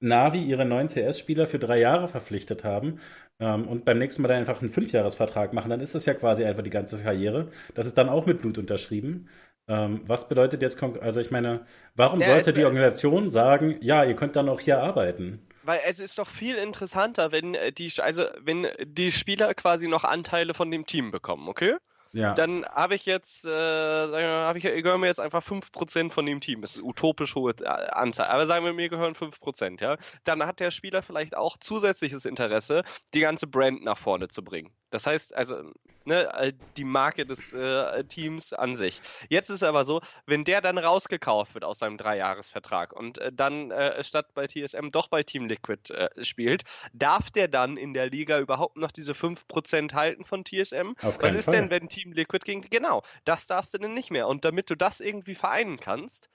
Navi 0.00 0.42
ihre 0.42 0.64
neuen 0.64 0.88
CS-Spieler 0.88 1.46
für 1.46 1.58
drei 1.58 1.78
Jahre 1.78 2.08
verpflichtet 2.08 2.64
haben 2.64 3.00
ähm, 3.40 3.68
und 3.68 3.84
beim 3.84 3.98
nächsten 3.98 4.22
Mal 4.22 4.28
dann 4.28 4.38
einfach 4.38 4.60
einen 4.60 4.70
Fünfjahresvertrag 4.70 5.52
machen, 5.52 5.70
dann 5.70 5.80
ist 5.80 5.94
das 5.94 6.06
ja 6.06 6.14
quasi 6.14 6.44
einfach 6.44 6.62
die 6.62 6.70
ganze 6.70 6.98
Karriere. 7.02 7.48
Das 7.74 7.86
ist 7.86 7.96
dann 7.98 8.08
auch 8.08 8.26
mit 8.26 8.40
Blut 8.40 8.58
unterschrieben. 8.58 9.28
Ähm, 9.68 10.00
was 10.06 10.28
bedeutet 10.28 10.62
jetzt, 10.62 10.82
also 10.82 11.20
ich 11.20 11.30
meine, 11.30 11.60
warum 11.94 12.20
ja, 12.20 12.28
sollte 12.28 12.52
die 12.52 12.64
Organisation 12.64 13.28
sagen, 13.28 13.76
ja, 13.80 14.02
ihr 14.04 14.16
könnt 14.16 14.34
dann 14.34 14.48
auch 14.48 14.60
hier 14.60 14.80
arbeiten? 14.80 15.46
Weil 15.62 15.80
es 15.86 16.00
ist 16.00 16.18
doch 16.18 16.28
viel 16.28 16.56
interessanter, 16.56 17.30
wenn 17.30 17.54
äh, 17.54 17.72
die, 17.72 17.92
also 17.98 18.24
wenn 18.40 18.66
die 18.82 19.12
Spieler 19.12 19.52
quasi 19.54 19.86
noch 19.86 20.04
Anteile 20.04 20.54
von 20.54 20.70
dem 20.70 20.86
Team 20.86 21.10
bekommen, 21.10 21.48
okay? 21.48 21.76
Ja. 22.18 22.34
Dann 22.34 22.64
habe 22.66 22.96
ich 22.96 23.06
jetzt, 23.06 23.44
äh, 23.44 23.48
habe 23.48 24.58
ich, 24.58 24.64
ich 24.64 24.82
gehöre 24.82 24.98
mir 24.98 25.06
jetzt 25.06 25.20
einfach 25.20 25.44
5% 25.44 26.10
von 26.10 26.26
dem 26.26 26.40
Team. 26.40 26.62
Das 26.62 26.72
ist 26.72 26.78
eine 26.78 26.86
utopisch 26.86 27.36
hohe 27.36 27.52
äh, 27.60 27.64
Anzahl. 27.64 28.26
Aber 28.26 28.46
sagen 28.46 28.64
wir, 28.64 28.72
mir 28.72 28.88
gehören 28.88 29.14
5%, 29.14 29.80
ja. 29.80 29.96
Dann 30.24 30.44
hat 30.44 30.58
der 30.58 30.72
Spieler 30.72 31.02
vielleicht 31.02 31.36
auch 31.36 31.56
zusätzliches 31.58 32.24
Interesse, 32.24 32.82
die 33.14 33.20
ganze 33.20 33.46
Brand 33.46 33.84
nach 33.84 33.98
vorne 33.98 34.26
zu 34.26 34.42
bringen. 34.42 34.72
Das 34.90 35.06
heißt, 35.06 35.34
also, 35.34 35.72
ne, 36.04 36.54
die 36.76 36.84
Marke 36.84 37.26
des 37.26 37.52
äh, 37.52 38.04
Teams 38.04 38.52
an 38.52 38.76
sich. 38.76 39.00
Jetzt 39.28 39.50
ist 39.50 39.62
aber 39.62 39.84
so, 39.84 40.00
wenn 40.26 40.44
der 40.44 40.60
dann 40.60 40.78
rausgekauft 40.78 41.54
wird 41.54 41.64
aus 41.64 41.78
seinem 41.78 41.98
Dreijahresvertrag 41.98 42.92
und 42.92 43.18
äh, 43.18 43.32
dann 43.32 43.70
äh, 43.70 44.02
statt 44.02 44.34
bei 44.34 44.46
TSM 44.46 44.88
doch 44.90 45.08
bei 45.08 45.22
Team 45.22 45.46
Liquid 45.46 45.92
äh, 45.92 46.24
spielt, 46.24 46.64
darf 46.92 47.30
der 47.30 47.48
dann 47.48 47.76
in 47.76 47.94
der 47.94 48.08
Liga 48.08 48.38
überhaupt 48.38 48.76
noch 48.76 48.90
diese 48.90 49.12
5% 49.12 49.92
halten 49.92 50.24
von 50.24 50.44
TSM? 50.44 50.94
Auf 51.02 51.20
Was 51.20 51.34
ist 51.34 51.44
Fall. 51.44 51.54
denn, 51.54 51.70
wenn 51.70 51.88
Team 51.88 52.12
Liquid 52.12 52.44
ging? 52.44 52.62
Genau, 52.70 53.02
das 53.24 53.46
darfst 53.46 53.74
du 53.74 53.78
denn 53.78 53.94
nicht 53.94 54.10
mehr. 54.10 54.26
Und 54.26 54.44
damit 54.44 54.70
du 54.70 54.74
das 54.74 55.00
irgendwie 55.00 55.34
vereinen 55.34 55.78
kannst, 55.78 56.30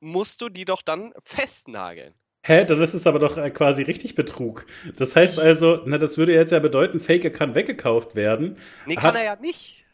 musst 0.00 0.40
du 0.40 0.48
die 0.48 0.64
doch 0.64 0.82
dann 0.82 1.12
festnageln. 1.24 2.14
Hä, 2.48 2.64
dann 2.64 2.80
ist 2.80 2.94
es 2.94 3.06
aber 3.06 3.18
doch 3.18 3.36
äh, 3.36 3.50
quasi 3.50 3.82
richtig 3.82 4.14
Betrug. 4.14 4.64
Das 4.96 5.14
heißt 5.14 5.38
also, 5.38 5.82
na, 5.84 5.98
das 5.98 6.16
würde 6.16 6.32
jetzt 6.32 6.50
ja 6.50 6.60
bedeuten, 6.60 6.98
Faker 6.98 7.28
kann 7.28 7.54
weggekauft 7.54 8.16
werden. 8.16 8.56
Nee, 8.86 8.94
kann 8.94 9.14
er 9.16 9.24
ja 9.24 9.36
nicht. 9.36 9.84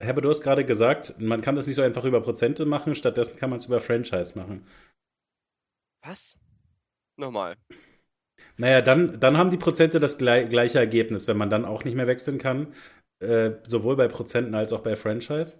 Herbert, 0.00 0.24
du 0.24 0.28
hast 0.28 0.42
gerade 0.42 0.64
gesagt, 0.64 1.16
man 1.18 1.40
kann 1.40 1.56
das 1.56 1.66
nicht 1.66 1.74
so 1.74 1.82
einfach 1.82 2.04
über 2.04 2.20
Prozente 2.20 2.66
machen, 2.66 2.94
stattdessen 2.94 3.36
kann 3.36 3.50
man 3.50 3.58
es 3.58 3.66
über 3.66 3.80
Franchise 3.80 4.38
machen. 4.38 4.64
Was? 6.06 6.38
Nochmal. 7.16 7.56
Naja, 8.58 8.80
dann, 8.80 9.18
dann 9.18 9.36
haben 9.36 9.50
die 9.50 9.56
Prozente 9.56 9.98
das 9.98 10.18
gleiche 10.18 10.78
Ergebnis, 10.78 11.26
wenn 11.26 11.36
man 11.36 11.50
dann 11.50 11.64
auch 11.64 11.82
nicht 11.82 11.96
mehr 11.96 12.06
wechseln 12.06 12.38
kann, 12.38 12.72
äh, 13.18 13.54
sowohl 13.64 13.96
bei 13.96 14.06
Prozenten 14.06 14.54
als 14.54 14.72
auch 14.72 14.82
bei 14.82 14.94
Franchise. 14.94 15.58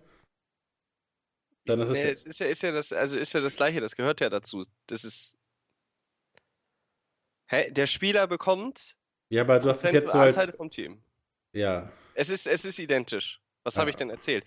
Dann 1.68 1.80
ist 1.80 1.90
nee, 1.90 2.10
es, 2.10 2.26
ist 2.26 2.40
ja, 2.40 2.46
ist 2.46 2.62
ja 2.62 2.72
das, 2.72 2.92
also 2.94 3.18
ist 3.18 3.34
ja 3.34 3.40
das 3.40 3.56
gleiche, 3.56 3.82
das 3.82 3.94
gehört 3.94 4.20
ja 4.20 4.30
dazu. 4.30 4.64
Das 4.86 5.04
ist. 5.04 5.38
Hä? 7.46 7.70
Der 7.70 7.86
Spieler 7.86 8.26
bekommt. 8.26 8.96
Ja, 9.28 9.42
aber 9.42 9.58
du 9.58 9.68
hast 9.68 9.84
es 9.84 9.92
jetzt 9.92 10.12
so 10.12 10.18
als. 10.18 10.40
vom 10.56 10.70
Team. 10.70 11.02
Ja. 11.52 11.92
Es 12.14 12.30
ist, 12.30 12.46
es 12.46 12.64
ist 12.64 12.78
identisch. 12.78 13.40
Was 13.64 13.74
ja. 13.74 13.80
habe 13.80 13.90
ich 13.90 13.96
denn 13.96 14.08
erzählt? 14.08 14.44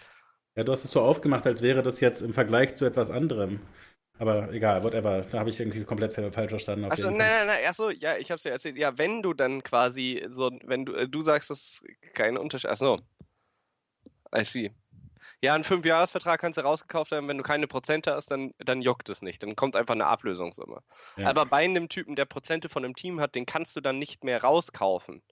Ja, 0.55 0.63
du 0.63 0.71
hast 0.71 0.83
es 0.83 0.91
so 0.91 1.01
aufgemacht, 1.01 1.45
als 1.45 1.61
wäre 1.61 1.83
das 1.83 1.99
jetzt 1.99 2.21
im 2.21 2.33
Vergleich 2.33 2.73
zu 2.73 2.85
etwas 2.85 3.11
anderem. 3.11 3.59
Aber 4.17 4.51
egal, 4.51 4.83
whatever. 4.83 5.21
Da 5.21 5.39
habe 5.39 5.51
ich 5.51 5.59
irgendwie 5.59 5.83
komplett 5.83 6.13
falsch 6.13 6.49
verstanden. 6.49 6.85
Achso, 6.85 7.09
nein, 7.09 7.17
nein, 7.17 7.47
nein, 7.47 7.65
achso, 7.67 7.91
ja, 7.91 8.17
ich 8.17 8.31
habe 8.31 8.37
es 8.37 8.43
ja 8.43 8.51
erzählt. 8.51 8.77
Ja, 8.77 8.97
wenn 8.97 9.21
du 9.21 9.33
dann 9.33 9.63
quasi 9.63 10.25
so, 10.31 10.51
wenn 10.63 10.85
du, 10.85 10.93
äh, 10.93 11.07
du 11.07 11.21
sagst, 11.21 11.51
das 11.51 11.59
ist 11.59 11.83
kein 12.13 12.37
Unterschied. 12.37 12.71
Achso. 12.71 12.97
I 14.35 14.43
see. 14.43 14.71
Ja, 15.41 15.55
ein 15.55 15.63
Fünfjahresvertrag 15.63 16.39
kannst 16.39 16.57
du 16.57 16.61
rausgekauft 16.61 17.11
werden, 17.11 17.27
wenn 17.27 17.37
du 17.37 17.43
keine 17.43 17.67
Prozente 17.67 18.13
hast, 18.13 18.29
dann, 18.29 18.53
dann 18.59 18.81
juckt 18.81 19.09
es 19.09 19.23
nicht. 19.23 19.41
Dann 19.41 19.55
kommt 19.55 19.75
einfach 19.75 19.95
eine 19.95 20.05
Ablösungssumme. 20.05 20.81
Ja. 21.17 21.27
Aber 21.27 21.45
bei 21.47 21.63
einem 21.63 21.89
Typen, 21.89 22.15
der 22.15 22.25
Prozente 22.25 22.69
von 22.69 22.85
einem 22.85 22.95
Team 22.95 23.19
hat, 23.19 23.33
den 23.33 23.47
kannst 23.47 23.75
du 23.75 23.81
dann 23.81 23.97
nicht 23.97 24.23
mehr 24.23 24.43
rauskaufen. 24.43 25.23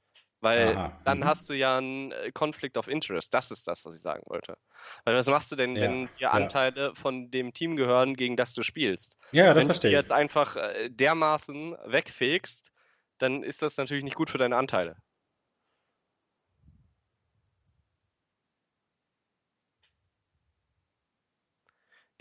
Weil 0.41 0.75
Aha. 0.75 0.97
dann 1.03 1.19
mhm. 1.19 1.25
hast 1.25 1.49
du 1.49 1.53
ja 1.53 1.77
einen 1.77 2.11
äh, 2.11 2.31
Conflict 2.31 2.77
of 2.77 2.87
Interest. 2.87 3.33
Das 3.33 3.51
ist 3.51 3.67
das, 3.67 3.85
was 3.85 3.95
ich 3.95 4.01
sagen 4.01 4.23
wollte. 4.27 4.57
Weil 5.03 5.15
was 5.15 5.27
machst 5.27 5.51
du 5.51 5.55
denn, 5.55 5.75
ja. 5.75 5.83
wenn 5.83 6.09
dir 6.17 6.31
Anteile 6.31 6.87
ja. 6.87 6.93
von 6.95 7.29
dem 7.29 7.53
Team 7.53 7.75
gehören, 7.75 8.15
gegen 8.15 8.37
das 8.37 8.53
du 8.53 8.63
spielst? 8.63 9.17
Ja, 9.31 9.53
das 9.53 9.65
verstehe 9.65 9.91
ich. 9.91 9.93
Wenn 9.93 9.99
du 9.99 10.01
jetzt 10.01 10.11
einfach 10.11 10.55
äh, 10.55 10.89
dermaßen 10.89 11.75
wegfegst, 11.85 12.71
dann 13.17 13.43
ist 13.43 13.61
das 13.61 13.77
natürlich 13.77 14.03
nicht 14.03 14.15
gut 14.15 14.29
für 14.29 14.37
deine 14.37 14.55
Anteile. 14.55 14.95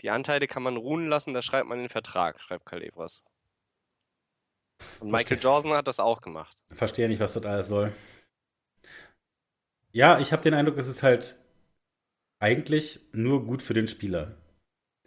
Die 0.01 0.09
Anteile 0.09 0.47
kann 0.47 0.63
man 0.63 0.77
ruhen 0.77 1.07
lassen, 1.07 1.33
da 1.33 1.41
schreibt 1.41 1.67
man 1.67 1.79
den 1.79 1.89
Vertrag, 1.89 2.39
schreibt 2.41 2.65
Kalevras. 2.65 3.23
Und 4.99 5.11
Michael 5.11 5.37
Verstehe. 5.37 5.51
Jordan 5.51 5.73
hat 5.73 5.87
das 5.87 5.99
auch 5.99 6.21
gemacht. 6.21 6.63
Verstehe 6.71 7.09
nicht, 7.09 7.19
was 7.19 7.33
das 7.33 7.43
alles 7.43 7.67
soll. 7.67 7.93
Ja, 9.91 10.19
ich 10.19 10.31
habe 10.31 10.41
den 10.41 10.53
Eindruck, 10.53 10.77
es 10.77 10.87
ist 10.87 11.03
halt 11.03 11.37
eigentlich 12.39 13.01
nur 13.11 13.45
gut 13.45 13.61
für 13.61 13.73
den 13.73 13.87
Spieler. 13.87 14.37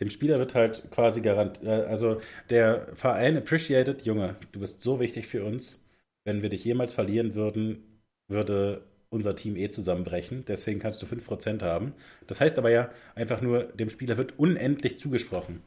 Dem 0.00 0.10
Spieler 0.10 0.38
wird 0.38 0.54
halt 0.54 0.90
quasi 0.90 1.20
garantiert, 1.20 1.66
äh, 1.66 1.86
also 1.86 2.20
der 2.50 2.94
Verein 2.94 3.36
appreciated, 3.36 4.04
Junge, 4.04 4.36
du 4.52 4.60
bist 4.60 4.82
so 4.82 5.00
wichtig 5.00 5.28
für 5.28 5.44
uns. 5.44 5.78
Wenn 6.24 6.42
wir 6.42 6.48
dich 6.50 6.64
jemals 6.64 6.92
verlieren 6.92 7.34
würden, 7.34 8.02
würde 8.28 8.84
unser 9.12 9.36
Team 9.36 9.56
eh 9.56 9.68
zusammenbrechen. 9.68 10.44
Deswegen 10.46 10.80
kannst 10.80 11.02
du 11.02 11.06
5% 11.06 11.62
haben. 11.62 11.94
Das 12.26 12.40
heißt 12.40 12.58
aber 12.58 12.70
ja 12.70 12.90
einfach 13.14 13.40
nur, 13.40 13.64
dem 13.64 13.90
Spieler 13.90 14.16
wird 14.16 14.38
unendlich 14.38 14.96
zugesprochen. 14.98 15.62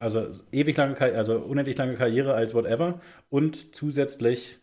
Also 0.00 0.26
ewig 0.50 0.76
lange, 0.76 0.98
also 1.00 1.38
unendlich 1.38 1.78
lange 1.78 1.94
Karriere 1.94 2.34
als 2.34 2.54
whatever 2.54 3.00
und 3.30 3.74
zusätzlich 3.74 4.58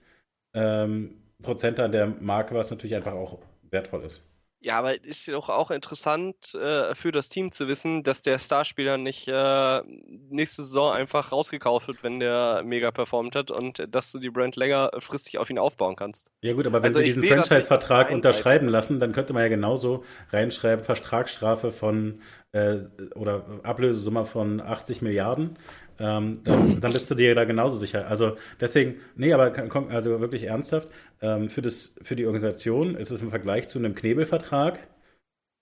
ähm, 0.53 1.15
Prozente 1.41 1.83
an 1.83 1.93
der 1.93 2.07
Marke, 2.07 2.55
was 2.55 2.71
natürlich 2.71 2.95
einfach 2.95 3.13
auch 3.13 3.39
wertvoll 3.71 4.03
ist. 4.03 4.28
Ja, 4.61 4.77
aber 4.77 5.01
ist 5.05 5.25
ja 5.25 5.33
doch 5.33 5.47
auch 5.47 5.71
interessant 5.71 6.53
äh, 6.53 6.93
für 6.93 7.13
das 7.13 7.29
Team 7.29 7.53
zu 7.53 7.69
wissen, 7.69 8.03
dass 8.03 8.21
der 8.21 8.39
Starspieler 8.39 8.97
nicht 8.97 9.29
äh, 9.29 9.81
nächste 10.29 10.63
Saison 10.63 10.91
einfach 10.91 11.31
rausgekauft 11.31 11.87
wird, 11.87 12.03
wenn 12.03 12.19
der 12.19 12.61
mega 12.65 12.91
performt 12.91 13.35
hat 13.35 13.51
und 13.51 13.87
dass 13.89 14.11
du 14.11 14.19
die 14.19 14.29
Brand 14.29 14.57
längerfristig 14.57 15.37
auf 15.37 15.49
ihn 15.49 15.59
aufbauen 15.59 15.95
kannst. 15.95 16.31
Ja 16.41 16.51
gut, 16.51 16.67
aber 16.67 16.83
wenn 16.83 16.87
also 16.87 16.99
sie 16.99 17.05
diesen 17.05 17.23
Franchise-Vertrag 17.23 18.11
unterschreiben 18.11 18.67
lassen, 18.67 18.99
dann 18.99 19.13
könnte 19.13 19.31
man 19.31 19.43
ja 19.43 19.49
genauso 19.49 20.03
reinschreiben, 20.31 20.83
Vertragsstrafe 20.83 21.71
von 21.71 22.21
äh, 22.51 22.79
oder 23.15 23.45
Ablösesumme 23.63 24.25
von 24.25 24.59
80 24.59 25.01
Milliarden. 25.01 25.57
Ähm, 25.99 26.41
dann, 26.45 26.79
dann, 26.79 26.93
bist 26.93 27.11
du 27.11 27.15
dir 27.15 27.35
da 27.35 27.43
genauso 27.43 27.77
sicher. 27.77 28.07
Also 28.07 28.37
deswegen, 28.61 29.01
nee, 29.15 29.33
aber 29.33 29.53
also 29.89 30.19
wirklich 30.21 30.43
ernsthaft, 30.43 30.89
ähm, 31.21 31.49
für, 31.49 31.61
das, 31.61 31.99
für 32.01 32.15
die 32.15 32.25
Organisation 32.25 32.95
ist 32.95 33.11
es 33.11 33.21
im 33.21 33.29
Vergleich 33.29 33.67
zu 33.67 33.79
einem 33.79 33.95
Knebelvertrag 33.95 34.79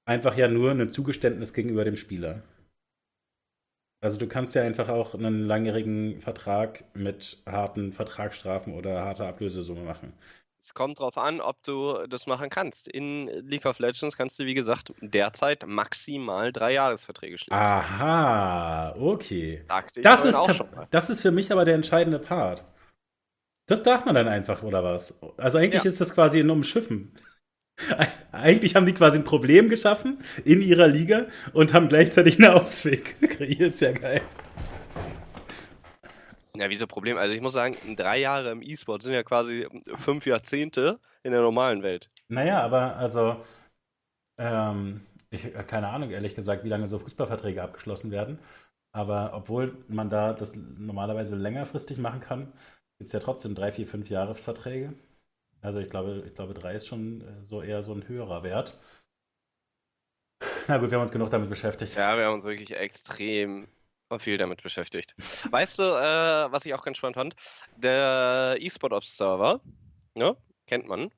einfach 0.05 0.37
ja 0.37 0.47
nur 0.47 0.71
ein 0.71 0.89
Zugeständnis 0.89 1.53
gegenüber 1.53 1.83
dem 1.85 1.95
Spieler. 1.95 2.43
Also 3.99 4.19
du 4.19 4.27
kannst 4.27 4.53
ja 4.53 4.61
einfach 4.61 4.89
auch 4.89 5.15
einen 5.15 5.41
langjährigen 5.41 6.21
Vertrag 6.21 6.83
mit 6.93 7.41
harten 7.47 7.91
Vertragsstrafen 7.91 8.73
oder 8.73 9.03
harter 9.03 9.27
Ablösesumme 9.27 9.81
machen. 9.81 10.13
Es 10.67 10.73
kommt 10.73 10.99
darauf 10.99 11.17
an, 11.17 11.39
ob 11.39 11.63
du 11.63 12.05
das 12.07 12.27
machen 12.27 12.49
kannst. 12.49 12.89
In 12.89 13.27
League 13.47 13.65
of 13.65 13.79
Legends 13.79 14.17
kannst 14.17 14.37
du, 14.37 14.43
wie 14.43 14.53
gesagt, 14.53 14.91
derzeit 14.99 15.65
maximal 15.65 16.51
drei 16.51 16.73
Jahresverträge 16.73 17.37
schließen. 17.37 17.53
Aha, 17.53 18.93
okay. 18.99 19.63
Das 20.01 20.25
ist, 20.25 20.37
das 20.89 21.09
ist 21.09 21.21
für 21.21 21.31
mich 21.31 21.53
aber 21.53 21.63
der 21.63 21.75
entscheidende 21.75 22.19
Part. 22.19 22.65
Das 23.67 23.81
darf 23.81 24.03
man 24.03 24.15
dann 24.15 24.27
einfach, 24.27 24.61
oder 24.61 24.83
was? 24.83 25.17
Also 25.37 25.57
eigentlich 25.57 25.85
ja. 25.85 25.89
ist 25.89 26.01
das 26.01 26.13
quasi 26.13 26.41
ein 26.41 26.49
Umschiffen. 26.49 27.13
Eigentlich 28.33 28.75
haben 28.75 28.85
die 28.85 28.93
quasi 28.93 29.19
ein 29.19 29.23
Problem 29.23 29.69
geschaffen 29.69 30.17
in 30.43 30.61
ihrer 30.61 30.87
Liga 30.87 31.27
und 31.53 31.73
haben 31.73 31.87
gleichzeitig 31.87 32.43
einen 32.43 32.53
Ausweg 32.53 33.15
kreiert. 33.29 33.61
Ist 33.61 33.81
ja 33.81 33.93
geil. 33.93 34.21
Ja, 36.59 36.69
wieso 36.69 36.87
Problem? 36.87 37.17
Also 37.17 37.33
ich 37.33 37.41
muss 37.41 37.53
sagen, 37.53 37.77
drei 37.95 38.19
Jahre 38.19 38.51
im 38.51 38.61
E-Sport 38.61 39.03
sind 39.03 39.13
ja 39.13 39.23
quasi 39.23 39.67
fünf 39.95 40.25
Jahrzehnte 40.25 40.99
in 41.23 41.31
der 41.31 41.41
normalen 41.41 41.83
Welt. 41.83 42.09
Naja, 42.29 42.61
aber 42.61 42.95
also, 42.97 43.43
ähm, 44.39 45.01
ich 45.29 45.53
keine 45.67 45.89
Ahnung, 45.89 46.11
ehrlich 46.11 46.35
gesagt, 46.35 46.63
wie 46.63 46.69
lange 46.69 46.87
so 46.87 46.99
Fußballverträge 46.99 47.61
abgeschlossen 47.61 48.11
werden. 48.11 48.39
Aber 48.91 49.33
obwohl 49.33 49.77
man 49.87 50.09
da 50.09 50.33
das 50.33 50.55
normalerweise 50.55 51.35
längerfristig 51.35 51.97
machen 51.97 52.21
kann, 52.21 52.53
gibt 52.97 53.09
es 53.09 53.13
ja 53.13 53.19
trotzdem 53.19 53.53
drei, 53.53 53.71
vier, 53.71 53.87
fünf 53.87 54.09
Jahresverträge. 54.09 54.93
Also 55.61 55.79
ich 55.79 55.89
glaube, 55.89 56.23
ich 56.25 56.33
glaube, 56.33 56.53
drei 56.53 56.75
ist 56.75 56.87
schon 56.87 57.21
äh, 57.21 57.43
so 57.43 57.61
eher 57.61 57.83
so 57.83 57.93
ein 57.93 58.07
höherer 58.07 58.43
Wert. 58.43 58.77
Na 60.67 60.77
gut, 60.77 60.91
wir 60.91 60.97
haben 60.97 61.03
uns 61.03 61.11
genug 61.11 61.29
damit 61.29 61.49
beschäftigt. 61.49 61.95
Ja, 61.95 62.17
wir 62.17 62.25
haben 62.25 62.35
uns 62.35 62.45
wirklich 62.45 62.75
extrem 62.75 63.67
viel 64.19 64.37
damit 64.37 64.63
beschäftigt. 64.63 65.15
Weißt 65.51 65.79
du, 65.79 65.83
äh, 65.83 66.51
was 66.51 66.65
ich 66.65 66.73
auch 66.73 66.83
ganz 66.83 66.97
spannend 66.97 67.15
fand? 67.15 67.35
Der 67.75 68.57
eSport 68.59 68.93
Observer, 68.93 69.61
ne, 70.15 70.35
kennt 70.65 70.87
man, 70.87 71.11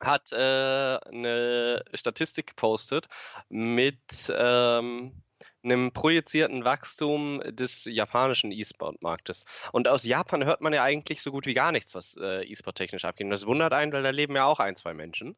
hat 0.00 0.32
äh, 0.32 0.36
eine 0.36 1.84
Statistik 1.94 2.48
gepostet 2.48 3.08
mit 3.48 4.32
ähm, 4.36 5.22
einem 5.62 5.92
projizierten 5.92 6.64
Wachstum 6.64 7.42
des 7.46 7.86
japanischen 7.86 8.52
E-Sport-Marktes. 8.52 9.44
Und 9.72 9.88
aus 9.88 10.04
Japan 10.04 10.44
hört 10.44 10.60
man 10.60 10.72
ja 10.72 10.82
eigentlich 10.82 11.22
so 11.22 11.30
gut 11.30 11.46
wie 11.46 11.54
gar 11.54 11.72
nichts, 11.72 11.94
was 11.94 12.16
äh, 12.20 12.44
E-Sport 12.44 12.76
technisch 12.76 13.04
abgeht. 13.04 13.24
Und 13.24 13.30
das 13.30 13.46
wundert 13.46 13.72
einen, 13.72 13.92
weil 13.92 14.02
da 14.02 14.10
leben 14.10 14.36
ja 14.36 14.44
auch 14.44 14.60
ein, 14.60 14.76
zwei 14.76 14.94
Menschen. 14.94 15.36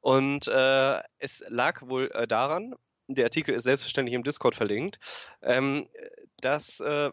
Und 0.00 0.48
äh, 0.48 1.00
es 1.18 1.42
lag 1.48 1.82
wohl 1.82 2.10
äh, 2.12 2.26
daran, 2.26 2.74
der 3.08 3.24
Artikel 3.26 3.54
ist 3.54 3.64
selbstverständlich 3.64 4.14
im 4.14 4.24
Discord 4.24 4.54
verlinkt, 4.54 4.98
ähm, 5.42 5.88
dass 6.40 6.80
äh, 6.80 7.10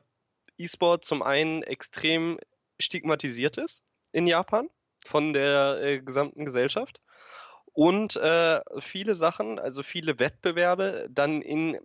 E-Sport 0.58 1.06
zum 1.06 1.22
einen 1.22 1.64
extrem 1.64 2.40
stigmatisiert 2.80 3.58
ist 3.58 3.84
in 4.12 4.28
Japan 4.28 4.70
von 5.06 5.34
der 5.34 5.80
äh, 5.82 6.02
gesamten 6.02 6.46
Gesellschaft 6.46 7.02
und 7.74 8.16
äh, 8.18 8.60
viele 8.80 9.16
Sachen, 9.16 9.60
also 9.60 9.84
viele 9.84 10.20
Wettbewerbe 10.20 11.08
dann 11.10 11.42
in 11.42 11.80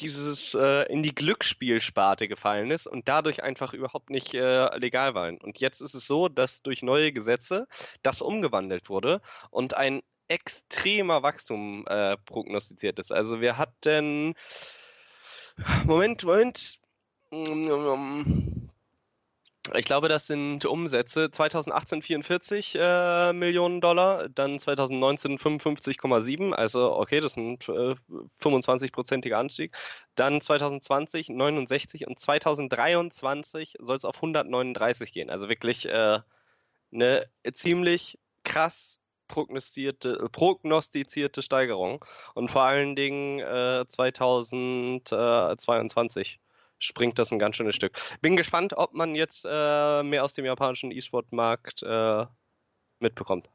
dieses 0.00 0.54
äh, 0.54 0.82
in 0.92 1.02
die 1.02 1.14
Glücksspielsparte 1.14 2.28
gefallen 2.28 2.70
ist 2.70 2.86
und 2.86 3.08
dadurch 3.08 3.42
einfach 3.42 3.72
überhaupt 3.72 4.10
nicht 4.10 4.34
äh, 4.34 4.76
legal 4.76 5.14
waren. 5.14 5.38
Und 5.38 5.58
jetzt 5.58 5.80
ist 5.80 5.94
es 5.94 6.06
so, 6.06 6.28
dass 6.28 6.62
durch 6.62 6.82
neue 6.82 7.12
Gesetze 7.12 7.66
das 8.02 8.20
umgewandelt 8.20 8.90
wurde 8.90 9.22
und 9.50 9.74
ein 9.74 10.02
extremer 10.28 11.22
Wachstum 11.22 11.86
äh, 11.86 12.16
prognostiziert 12.18 12.98
ist. 12.98 13.12
Also 13.12 13.40
wir 13.40 13.58
hatten 13.58 14.34
Moment, 15.84 16.24
Moment. 16.24 16.78
Ich 19.74 19.84
glaube, 19.84 20.08
das 20.08 20.28
sind 20.28 20.64
Umsätze 20.64 21.30
2018 21.30 22.02
44 22.02 22.78
äh, 22.78 23.32
Millionen 23.32 23.80
Dollar, 23.80 24.28
dann 24.28 24.58
2019 24.58 25.38
55,7, 25.38 26.52
also 26.52 26.94
okay, 26.94 27.20
das 27.20 27.32
ist 27.32 27.38
ein 27.38 27.54
äh, 27.74 27.96
25-prozentiger 28.40 29.38
Anstieg. 29.38 29.76
Dann 30.14 30.40
2020 30.40 31.30
69 31.30 32.06
und 32.06 32.18
2023 32.18 33.74
soll 33.80 33.96
es 33.96 34.04
auf 34.04 34.16
139 34.16 35.12
gehen. 35.12 35.30
Also 35.30 35.48
wirklich 35.48 35.86
äh, 35.86 36.20
eine 36.92 37.26
ziemlich 37.52 38.18
krass 38.44 38.98
prognostizierte, 39.28 40.18
äh, 40.24 40.28
prognostizierte 40.28 41.42
Steigerung. 41.42 42.04
Und 42.34 42.50
vor 42.50 42.62
allen 42.62 42.96
Dingen 42.96 43.38
äh, 43.40 43.84
2022 43.86 46.40
springt 46.78 47.18
das 47.18 47.32
ein 47.32 47.38
ganz 47.38 47.56
schönes 47.56 47.74
Stück. 47.74 47.98
Bin 48.20 48.36
gespannt, 48.36 48.74
ob 48.76 48.94
man 48.94 49.14
jetzt 49.14 49.46
äh, 49.48 50.02
mehr 50.02 50.24
aus 50.24 50.34
dem 50.34 50.44
japanischen 50.44 50.90
E-Sport-Markt 50.90 51.82
äh, 51.82 52.26
mitbekommt. 53.00 53.48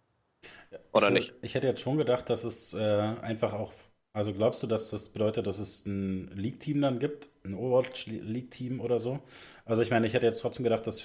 Oder 0.92 1.08
ich, 1.08 1.14
nicht? 1.14 1.34
Ich 1.42 1.56
hätte 1.56 1.68
jetzt 1.68 1.82
schon 1.82 1.98
gedacht, 1.98 2.30
dass 2.30 2.44
es 2.44 2.74
äh, 2.74 2.80
einfach 2.80 3.54
auch. 3.54 3.72
Also 4.14 4.34
glaubst 4.34 4.62
du, 4.62 4.68
dass 4.68 4.90
das 4.90 5.08
bedeutet, 5.10 5.48
dass 5.48 5.60
es 5.60 5.86
ein 5.86 6.28
League-Team 6.36 6.82
dann 6.82 7.00
gibt? 7.00 7.30
Ein 7.46 7.54
Overwatch-League-Team 7.54 8.82
oder 8.82 9.00
so? 9.00 9.22
Also 9.64 9.82
ich 9.82 9.90
meine, 9.90 10.06
ich 10.06 10.14
hätte 10.14 10.26
jetzt 10.26 10.42
trotzdem 10.42 10.64
gedacht, 10.64 10.86
dass, 10.86 11.04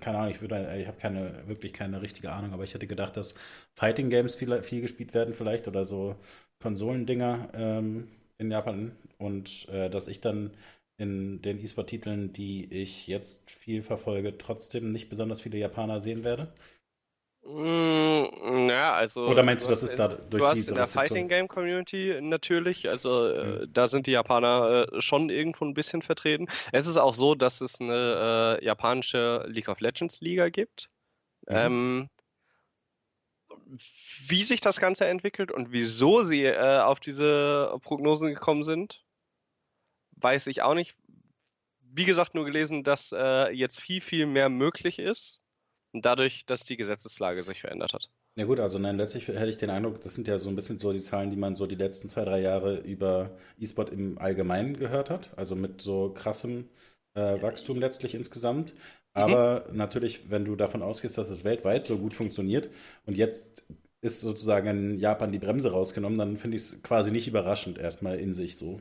keine 0.00 0.18
Ahnung, 0.18 0.30
ich 0.30 0.40
würde, 0.40 0.76
ich 0.80 0.86
habe 0.86 0.96
keine, 0.98 1.42
wirklich 1.48 1.72
keine 1.72 2.02
richtige 2.02 2.30
Ahnung, 2.30 2.52
aber 2.52 2.62
ich 2.62 2.72
hätte 2.72 2.86
gedacht, 2.86 3.16
dass 3.16 3.34
Fighting 3.74 4.10
Games 4.10 4.36
viel, 4.36 4.62
viel 4.62 4.80
gespielt 4.80 5.12
werden 5.12 5.34
vielleicht 5.34 5.66
oder 5.66 5.84
so 5.84 6.14
Konsolendinger 6.60 7.48
ähm, 7.54 8.08
in 8.38 8.50
Japan 8.52 8.92
und 9.18 9.68
äh, 9.70 9.90
dass 9.90 10.06
ich 10.06 10.20
dann 10.20 10.52
in 10.98 11.42
den 11.42 11.62
E-Sport-Titeln, 11.62 12.32
die 12.32 12.72
ich 12.72 13.06
jetzt 13.08 13.50
viel 13.50 13.82
verfolge, 13.82 14.38
trotzdem 14.38 14.92
nicht 14.92 15.08
besonders 15.08 15.40
viele 15.40 15.58
Japaner 15.58 16.00
sehen 16.00 16.22
werde? 16.24 16.52
Mm, 17.48 18.68
ja, 18.68 18.94
also. 18.94 19.28
Oder 19.28 19.44
meinst 19.44 19.66
du, 19.66 19.70
das 19.70 19.82
ist 19.84 19.96
da 19.96 20.08
durch 20.08 20.42
du 20.42 20.54
diese 20.54 20.60
hast 20.60 20.68
in 20.68 20.74
der 20.74 20.86
Fighting 20.86 21.28
Game 21.28 21.46
Community 21.46 22.18
natürlich, 22.20 22.88
also 22.88 23.28
äh, 23.28 23.68
da 23.70 23.86
sind 23.86 24.08
die 24.08 24.12
Japaner 24.12 24.88
äh, 24.92 25.00
schon 25.00 25.30
irgendwo 25.30 25.64
ein 25.64 25.74
bisschen 25.74 26.02
vertreten. 26.02 26.48
Es 26.72 26.88
ist 26.88 26.96
auch 26.96 27.14
so, 27.14 27.36
dass 27.36 27.60
es 27.60 27.80
eine 27.80 28.58
äh, 28.60 28.64
japanische 28.64 29.44
League 29.46 29.68
of 29.68 29.80
Legends 29.80 30.20
Liga 30.20 30.48
gibt. 30.48 30.90
Mhm. 31.48 31.54
Ähm, 31.56 32.10
wie 34.26 34.42
sich 34.42 34.60
das 34.60 34.80
Ganze 34.80 35.06
entwickelt 35.06 35.52
und 35.52 35.70
wieso 35.72 36.22
sie 36.22 36.44
äh, 36.44 36.80
auf 36.80 36.98
diese 36.98 37.76
Prognosen 37.82 38.28
gekommen 38.28 38.64
sind, 38.64 39.04
weiß 40.16 40.48
ich 40.48 40.62
auch 40.62 40.74
nicht. 40.74 40.96
Wie 41.80 42.04
gesagt, 42.04 42.34
nur 42.34 42.44
gelesen, 42.44 42.82
dass 42.82 43.12
äh, 43.12 43.50
jetzt 43.52 43.80
viel, 43.80 44.00
viel 44.00 44.26
mehr 44.26 44.48
möglich 44.48 44.98
ist. 44.98 45.42
Dadurch, 46.02 46.46
dass 46.46 46.64
die 46.64 46.76
Gesetzeslage 46.76 47.42
sich 47.42 47.60
verändert 47.60 47.92
hat. 47.92 48.10
Ja 48.38 48.44
gut, 48.44 48.60
also 48.60 48.78
nein, 48.78 48.98
letztlich 48.98 49.28
hätte 49.28 49.48
ich 49.48 49.56
den 49.56 49.70
Eindruck, 49.70 50.02
das 50.02 50.14
sind 50.14 50.28
ja 50.28 50.38
so 50.38 50.50
ein 50.50 50.56
bisschen 50.56 50.78
so 50.78 50.92
die 50.92 51.00
Zahlen, 51.00 51.30
die 51.30 51.38
man 51.38 51.54
so 51.54 51.66
die 51.66 51.74
letzten 51.74 52.08
zwei, 52.08 52.24
drei 52.24 52.40
Jahre 52.40 52.76
über 52.80 53.30
E-Sport 53.58 53.90
im 53.90 54.18
Allgemeinen 54.18 54.76
gehört 54.76 55.08
hat. 55.08 55.30
Also 55.36 55.56
mit 55.56 55.80
so 55.80 56.12
krassem 56.12 56.68
äh, 57.14 57.40
Wachstum 57.40 57.78
letztlich 57.78 58.14
insgesamt. 58.14 58.74
Mhm. 58.74 58.80
Aber 59.14 59.64
mhm. 59.70 59.76
natürlich, 59.76 60.30
wenn 60.30 60.44
du 60.44 60.54
davon 60.54 60.82
ausgehst, 60.82 61.16
dass 61.16 61.30
es 61.30 61.44
weltweit 61.44 61.86
so 61.86 61.98
gut 61.98 62.12
funktioniert 62.12 62.68
und 63.06 63.16
jetzt 63.16 63.64
ist 64.02 64.20
sozusagen 64.20 64.68
in 64.68 64.98
Japan 64.98 65.32
die 65.32 65.38
Bremse 65.38 65.72
rausgenommen, 65.72 66.18
dann 66.18 66.36
finde 66.36 66.58
ich 66.58 66.62
es 66.64 66.82
quasi 66.82 67.10
nicht 67.10 67.28
überraschend 67.28 67.78
erstmal 67.78 68.18
in 68.18 68.34
sich 68.34 68.56
so. 68.56 68.80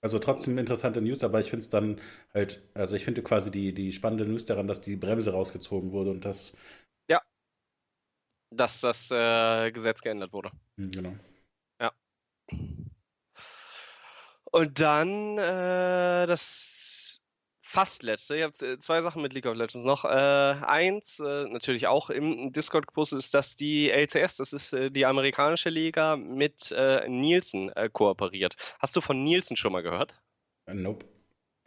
Also 0.00 0.18
trotzdem 0.20 0.58
interessante 0.58 1.00
News, 1.00 1.24
aber 1.24 1.40
ich 1.40 1.50
finde 1.50 1.64
es 1.64 1.70
dann 1.70 2.00
halt, 2.32 2.62
also 2.74 2.94
ich 2.94 3.04
finde 3.04 3.22
quasi 3.22 3.50
die, 3.50 3.74
die 3.74 3.92
spannende 3.92 4.24
News 4.24 4.44
daran, 4.44 4.68
dass 4.68 4.80
die 4.80 4.96
Bremse 4.96 5.32
rausgezogen 5.32 5.90
wurde 5.90 6.10
und 6.10 6.24
das. 6.24 6.56
Ja. 7.08 7.20
Dass 8.50 8.80
das 8.80 9.10
äh, 9.10 9.72
Gesetz 9.72 10.00
geändert 10.00 10.32
wurde. 10.32 10.52
Hm, 10.76 10.90
genau. 10.92 11.14
Ja. 11.80 11.92
Und 14.52 14.80
dann 14.80 15.36
äh, 15.36 16.26
das 16.26 16.77
fast 17.68 18.02
letzte. 18.02 18.36
Ich 18.36 18.42
habe 18.42 18.54
äh, 18.66 18.78
zwei 18.78 19.02
Sachen 19.02 19.20
mit 19.20 19.34
League 19.34 19.46
of 19.46 19.54
Legends 19.54 19.84
noch. 19.86 20.04
Äh, 20.04 20.08
eins, 20.08 21.20
äh, 21.20 21.44
natürlich 21.48 21.86
auch 21.86 22.08
im 22.08 22.50
Discord 22.50 22.86
gepostet, 22.86 23.18
ist, 23.18 23.34
dass 23.34 23.56
die 23.56 23.90
LCS, 23.90 24.36
das 24.36 24.52
ist 24.54 24.72
äh, 24.72 24.90
die 24.90 25.04
amerikanische 25.04 25.68
Liga, 25.68 26.16
mit 26.16 26.72
äh, 26.72 27.06
Nielsen 27.08 27.70
äh, 27.70 27.90
kooperiert. 27.92 28.56
Hast 28.78 28.96
du 28.96 29.02
von 29.02 29.22
Nielsen 29.22 29.56
schon 29.56 29.72
mal 29.72 29.82
gehört? 29.82 30.14
Nope. 30.66 31.06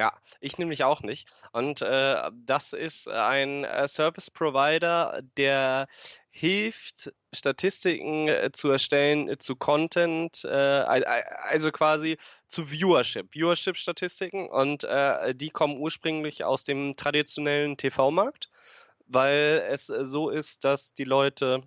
Ja, 0.01 0.13
ich 0.39 0.57
nämlich 0.57 0.83
auch 0.83 1.01
nicht. 1.01 1.29
Und 1.51 1.83
äh, 1.83 2.31
das 2.33 2.73
ist 2.73 3.07
ein 3.07 3.65
äh, 3.65 3.87
Service 3.87 4.31
Provider, 4.31 5.21
der 5.37 5.87
hilft, 6.31 7.13
Statistiken 7.31 8.27
äh, 8.27 8.49
zu 8.51 8.71
erstellen 8.71 9.29
äh, 9.29 9.37
zu 9.37 9.55
Content, 9.55 10.43
äh, 10.43 10.47
also 10.49 11.71
quasi 11.71 12.17
zu 12.47 12.71
Viewership, 12.71 13.31
Viewership-Statistiken. 13.31 14.49
Und 14.49 14.85
äh, 14.85 15.35
die 15.35 15.51
kommen 15.51 15.77
ursprünglich 15.77 16.45
aus 16.45 16.65
dem 16.65 16.95
traditionellen 16.95 17.77
TV-Markt, 17.77 18.49
weil 19.05 19.63
es 19.69 19.85
so 19.85 20.31
ist, 20.31 20.63
dass 20.63 20.95
die 20.95 21.03
Leute 21.03 21.61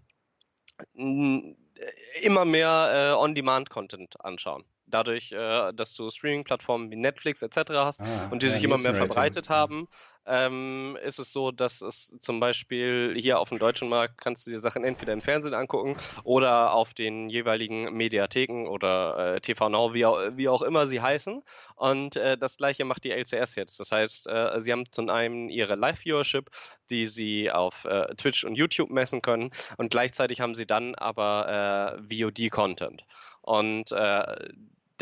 immer 0.95 2.45
mehr 2.45 3.16
On-Demand-Content 3.20 4.24
anschauen 4.24 4.64
dadurch, 4.87 5.32
äh, 5.32 5.72
dass 5.72 5.95
du 5.95 6.11
Streaming-Plattformen 6.11 6.91
wie 6.91 6.97
Netflix 6.97 7.43
etc. 7.43 7.59
hast 7.70 8.03
ah, 8.03 8.28
und 8.30 8.43
die 8.43 8.49
sich 8.49 8.62
immer 8.64 8.78
mehr 8.78 8.95
verbreitet 8.95 9.49
haben, 9.49 9.89
ähm, 10.26 10.97
ist 11.05 11.18
es 11.18 11.32
so, 11.32 11.51
dass 11.51 11.82
es 11.82 12.16
zum 12.18 12.41
Beispiel 12.41 13.14
hier 13.18 13.39
auf 13.39 13.51
dem 13.51 13.59
deutschen 13.59 13.89
Markt 13.89 14.20
kannst 14.20 14.47
du 14.47 14.51
dir 14.51 14.61
Sachen 14.61 14.85
entweder 14.85 15.12
im 15.12 15.20
Fernsehen 15.20 15.55
angucken 15.55 15.97
oder 16.22 16.72
auf 16.72 16.95
den 16.95 17.28
jeweiligen 17.28 17.95
Mediatheken 17.95 18.66
oder 18.66 19.35
äh, 19.35 19.41
TV 19.41 19.68
Now, 19.68 19.93
wie 19.93 20.07
auch, 20.07 20.18
wie 20.32 20.49
auch 20.49 20.62
immer 20.62 20.87
sie 20.87 21.01
heißen. 21.01 21.43
Und 21.76 22.16
äh, 22.16 22.39
das 22.39 22.57
gleiche 22.57 22.85
macht 22.85 23.05
die 23.05 23.11
LCS 23.11 23.55
jetzt. 23.57 23.80
Das 23.80 23.93
heißt, 23.93 24.28
äh, 24.28 24.61
sie 24.61 24.72
haben 24.72 24.91
zum 24.91 25.11
einen 25.11 25.51
ihre 25.51 25.74
Live-Viewership, 25.74 26.51
die 26.91 27.07
sie 27.07 27.51
auf 27.51 27.85
äh, 27.85 28.14
Twitch 28.14 28.45
und 28.45 28.55
YouTube 28.55 28.91
messen 28.91 29.20
können 29.20 29.51
und 29.76 29.91
gleichzeitig 29.91 30.41
haben 30.41 30.55
sie 30.55 30.66
dann 30.66 30.95
aber 30.95 31.99
äh, 32.09 32.22
VOD-Content. 32.22 33.05
Und 33.43 33.93
äh, 33.93 34.37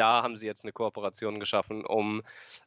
da 0.03 0.25
haben 0.25 0.37
sie 0.37 0.47
jetzt 0.47 0.65
eine 0.65 0.73
Kooperation 0.73 1.39
geschaffen, 1.39 1.87
um 1.87 2.23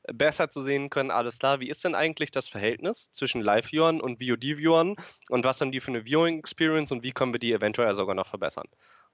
besser 0.08 0.50
zu 0.50 0.62
sehen 0.62 0.90
können, 0.90 1.12
alles 1.12 1.38
klar, 1.38 1.60
wie 1.60 1.68
ist 1.68 1.84
denn 1.84 1.94
eigentlich 1.94 2.32
das 2.32 2.48
Verhältnis 2.48 3.12
zwischen 3.12 3.42
Live-Viewern 3.42 4.00
und 4.00 4.24
VOD-Viewern 4.24 4.96
und 5.30 5.44
was 5.44 5.60
haben 5.60 5.74
die 5.74 5.82
für 5.82 5.92
eine 5.92 6.06
Viewing-Experience 6.06 6.94
und 6.94 7.04
wie 7.04 7.12
können 7.12 7.34
wir 7.34 7.40
die 7.40 7.52
eventuell 7.52 7.94
sogar 7.94 8.16
noch 8.16 8.28
verbessern. 8.28 8.68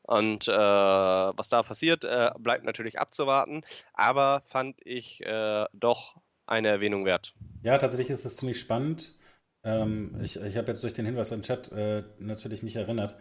Und 0.04 0.48
äh, 0.48 0.52
was 0.52 1.50
da 1.50 1.64
passiert, 1.64 2.04
äh, 2.04 2.30
bleibt 2.38 2.64
natürlich 2.64 3.00
abzuwarten, 3.00 3.64
aber 3.94 4.44
fand 4.46 4.78
ich 4.86 5.26
äh, 5.26 5.66
doch 5.74 6.16
eine 6.46 6.68
Erwähnung 6.68 7.06
wert. 7.06 7.34
Ja, 7.64 7.80
tatsächlich 7.80 8.12
ist 8.12 8.26
es 8.26 8.38
ziemlich 8.38 8.60
spannend. 8.60 9.16
Ähm, 9.64 10.20
ich 10.22 10.40
ich 10.40 10.58
habe 10.58 10.68
jetzt 10.68 10.84
durch 10.84 10.94
den 10.94 11.06
Hinweis 11.06 11.32
im 11.32 11.42
Chat 11.42 11.72
äh, 11.72 12.04
natürlich 12.20 12.62
mich 12.62 12.76
erinnert. 12.76 13.16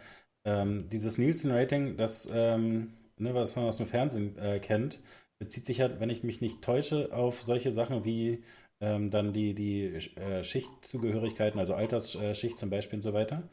Ähm, 0.45 0.89
dieses 0.89 1.17
Nielsen-Rating, 1.17 1.97
das 1.97 2.29
ähm, 2.31 3.00
ne, 3.21 3.33
was 3.33 3.55
man 3.55 3.65
aus 3.65 3.77
dem 3.77 3.87
Fernsehen 3.87 4.37
äh, 4.37 4.59
kennt, 4.59 4.99
bezieht 5.39 5.65
sich 5.65 5.77
ja, 5.79 5.99
wenn 5.99 6.09
ich 6.09 6.23
mich 6.23 6.41
nicht 6.41 6.61
täusche, 6.61 7.13
auf 7.13 7.41
solche 7.43 7.71
Sachen 7.71 8.05
wie 8.05 8.43
ähm, 8.79 9.11
dann 9.11 9.33
die, 9.33 9.53
die 9.53 9.85
äh, 10.17 10.43
Schichtzugehörigkeiten, 10.43 11.59
also 11.59 11.75
Altersschicht 11.75 12.57
zum 12.57 12.69
Beispiel 12.69 12.97
und 12.97 13.03
so 13.03 13.13
weiter. 13.13 13.43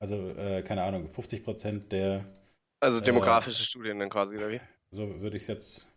Also, 0.00 0.30
äh, 0.30 0.62
keine 0.62 0.82
Ahnung, 0.82 1.10
50 1.12 1.44
Prozent 1.44 1.92
der. 1.92 2.24
Also 2.80 3.00
demografische 3.00 3.64
Studien 3.64 3.98
dann 3.98 4.10
quasi, 4.10 4.36
oder 4.36 4.50
wie? 4.50 4.60
So 4.90 5.20
würde 5.20 5.36
ich 5.36 5.42
es 5.42 5.48
jetzt, 5.48 5.88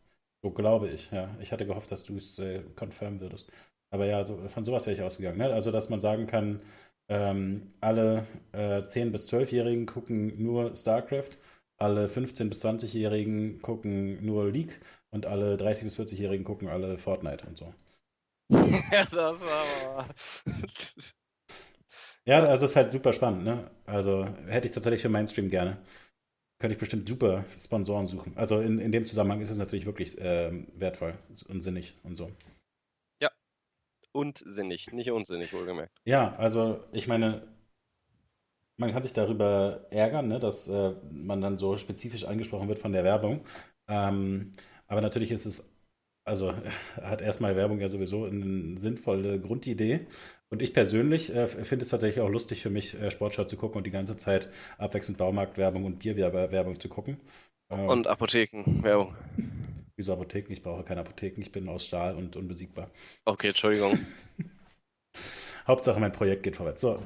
so 0.42 0.52
glaube 0.52 0.90
ich, 0.90 1.12
ja. 1.12 1.36
Ich 1.40 1.52
hatte 1.52 1.66
gehofft, 1.66 1.92
dass 1.92 2.04
du 2.04 2.18
es 2.18 2.40
äh, 2.40 2.62
confirm 2.76 3.20
würdest. 3.22 3.52
Aber 3.92 4.06
ja, 4.06 4.24
so, 4.24 4.48
von 4.48 4.66
sowas 4.66 4.86
wäre 4.86 4.96
ich 4.96 5.02
ausgegangen. 5.02 5.38
Ne? 5.38 5.54
Also, 5.54 5.72
dass 5.72 5.90
man 5.90 6.00
sagen 6.00 6.28
kann, 6.28 6.62
ähm, 7.10 7.74
alle 7.82 8.26
äh, 8.54 8.82
10- 8.84 9.12
bis 9.12 9.28
12-Jährigen 9.28 9.86
gucken 9.86 10.42
nur 10.42 10.76
StarCraft 10.76 11.38
alle 11.82 12.08
15- 12.08 12.50
bis 12.50 12.64
20-Jährigen 12.64 13.62
gucken 13.62 14.26
nur 14.26 14.52
League 14.52 14.80
und 15.10 15.26
alle 15.26 15.56
30- 15.56 15.84
bis 15.84 16.00
40-Jährigen 16.00 16.46
gucken 16.46 16.70
alle 16.70 16.98
Fortnite 16.98 17.46
und 17.48 17.58
so. 17.58 17.74
ja, 18.92 19.06
das 19.06 19.42
war 19.42 20.08
ja, 22.26 22.44
also 22.44 22.66
ist 22.66 22.76
halt 22.76 22.92
super 22.92 23.14
spannend, 23.14 23.44
ne? 23.44 23.72
Also 23.86 24.26
hätte 24.48 24.68
ich 24.68 24.74
tatsächlich 24.74 25.02
für 25.02 25.10
Mainstream 25.10 25.50
gerne. 25.50 25.78
Könnte 26.60 26.76
ich 26.76 26.80
bestimmt 26.80 27.10
super 27.10 27.46
Sponsoren 27.58 28.06
suchen. 28.06 28.38
Also 28.38 28.60
in, 28.60 28.78
in 28.78 28.92
dem 28.92 29.06
Zusammenhang 29.06 29.42
ist 29.42 29.50
es 29.50 29.58
natürlich 29.58 29.88
wirklich 29.88 30.20
äh, 30.22 30.52
wertvoll 30.76 31.18
und 31.48 31.62
sinnig 31.62 31.96
und 32.04 32.16
so. 32.16 32.32
Ja. 33.20 33.32
Und 34.12 34.44
sinnig, 34.46 34.92
nicht 34.94 35.10
unsinnig, 35.10 35.52
wohlgemerkt. 35.54 35.98
Ja, 36.06 36.36
also 36.36 36.84
ich 36.92 37.08
meine, 37.08 37.48
man 38.82 38.92
kann 38.92 39.04
sich 39.04 39.14
darüber 39.14 39.86
ärgern, 39.92 40.28
ne, 40.28 40.40
dass 40.40 40.68
äh, 40.68 40.94
man 41.12 41.40
dann 41.40 41.58
so 41.58 41.78
spezifisch 41.78 42.26
angesprochen 42.26 42.68
wird 42.68 42.80
von 42.80 42.92
der 42.92 43.04
Werbung. 43.04 43.42
Ähm, 43.88 44.54
aber 44.88 45.02
natürlich 45.02 45.32
ist 45.32 45.46
es, 45.46 45.72
also 46.26 46.52
hat 47.02 47.22
erstmal 47.22 47.56
Werbung 47.56 47.80
ja 47.80 47.88
sowieso 47.88 48.26
eine 48.26 48.80
sinnvolle 48.80 49.40
Grundidee. 49.40 50.08
Und 50.50 50.62
ich 50.62 50.74
persönlich 50.74 51.34
äh, 51.34 51.48
finde 51.48 51.86
es 51.86 51.92
tatsächlich 51.92 52.22
auch 52.22 52.30
lustig 52.30 52.62
für 52.62 52.72
mich, 52.72 53.00
äh, 53.00 53.12
Sportschau 53.12 53.46
zu 53.46 53.56
gucken 53.56 53.78
und 53.78 53.86
die 53.86 53.92
ganze 53.92 54.18
Zeit 54.18 54.50
abwechselnd 54.80 55.18
Baumarktwerbung 55.18 55.86
und 55.86 56.00
Bierwerbung 56.00 56.80
zu 56.80 56.90
gucken. 56.90 57.22
Ähm, 57.70 57.88
und 57.88 58.08
Apothekenwerbung. 58.08 59.16
Wieso 59.96 60.14
Apotheken? 60.14 60.52
Ich 60.52 60.64
brauche 60.64 60.84
keine 60.84 61.02
Apotheken, 61.02 61.42
ich 61.42 61.52
bin 61.52 61.70
aus 61.70 61.86
Stahl 61.86 62.16
und 62.16 62.36
unbesiegbar. 62.36 62.90
Okay, 63.26 63.50
Entschuldigung. 63.50 64.00
Hauptsache 65.68 66.00
mein 66.00 66.12
Projekt 66.12 66.42
geht 66.42 66.56
vorwärts. 66.56 66.82
So. 66.82 67.00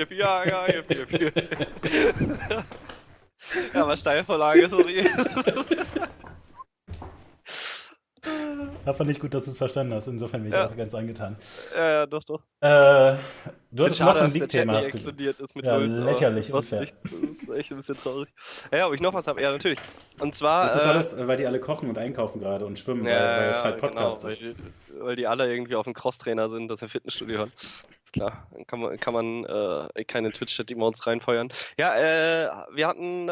Jip, 0.00 0.12
ja, 0.12 0.44
ja, 0.48 0.66
jip, 0.68 0.90
jip. 1.12 1.34
ja, 3.74 3.82
aber 3.82 3.96
Steilvorlage, 3.96 4.68
sorry. 4.68 5.04
Da 8.84 8.92
fand 8.92 9.10
ich 9.10 9.18
gut, 9.20 9.32
dass 9.34 9.44
du 9.44 9.50
es 9.50 9.56
verstanden 9.58 9.94
hast. 9.94 10.06
Insofern 10.08 10.42
bin 10.42 10.52
ich 10.52 10.56
Ja. 10.58 10.68
auch 10.68 10.76
ganz 10.76 10.94
angetan. 10.94 11.36
Ja, 11.74 11.90
ja, 11.90 12.06
doch, 12.06 12.22
doch. 12.24 12.40
Äh, 12.60 13.14
du 13.70 13.84
hattest 13.84 14.00
noch 14.00 14.14
ein 14.14 14.32
dass 14.32 14.52
hast 14.52 14.54
du- 14.54 14.88
explodiert 14.88 15.40
ist 15.40 15.56
mit 15.56 15.64
Ja, 15.64 15.74
aber 15.76 15.86
lächerlich, 15.86 16.52
unfair. 16.52 16.80
nicht, 16.82 16.94
Das 17.02 17.12
ist 17.12 17.48
echt 17.50 17.70
ein 17.70 17.76
bisschen 17.78 17.96
traurig. 17.96 18.28
Ja, 18.72 18.86
ob 18.88 18.94
ich 18.94 19.00
noch 19.00 19.14
was 19.14 19.26
habe? 19.26 19.40
Ja, 19.40 19.50
natürlich. 19.52 19.78
Und 20.18 20.34
zwar. 20.34 20.64
Das 20.64 20.76
ist 20.76 20.84
äh, 20.84 20.88
alles, 20.88 21.12
äh, 21.14 21.26
weil 21.26 21.36
die 21.38 21.46
alle 21.46 21.60
kochen 21.60 21.88
und 21.88 21.96
einkaufen 21.98 22.40
gerade 22.40 22.66
und 22.66 22.78
schwimmen, 22.78 23.04
weil, 23.04 23.12
Ja, 23.12 23.36
weil 23.38 23.48
es 23.48 23.56
ja, 23.56 23.64
halt 23.64 23.78
Podcast 23.78 24.20
genau, 24.22 24.32
ist. 24.32 24.42
weil, 24.42 24.54
die- 24.54 25.00
weil 25.02 25.16
die 25.16 25.26
alle 25.26 25.50
irgendwie 25.50 25.76
auf 25.76 25.84
dem 25.84 25.94
Crosstrainer 25.94 26.50
sind, 26.50 26.68
das 26.68 26.82
im 26.82 26.88
Fitnessstudio 26.88 27.38
hören. 27.38 27.52
Klar, 28.12 28.48
dann 28.52 28.66
kann 28.66 28.80
man, 28.80 28.98
kann 28.98 29.14
man 29.14 29.44
äh, 29.44 30.04
keine 30.04 30.32
Twitch-Chat-Emotes 30.32 31.06
reinfeuern. 31.06 31.48
Ja, 31.78 31.96
äh, 31.96 32.48
wir 32.74 32.88
hatten 32.88 33.30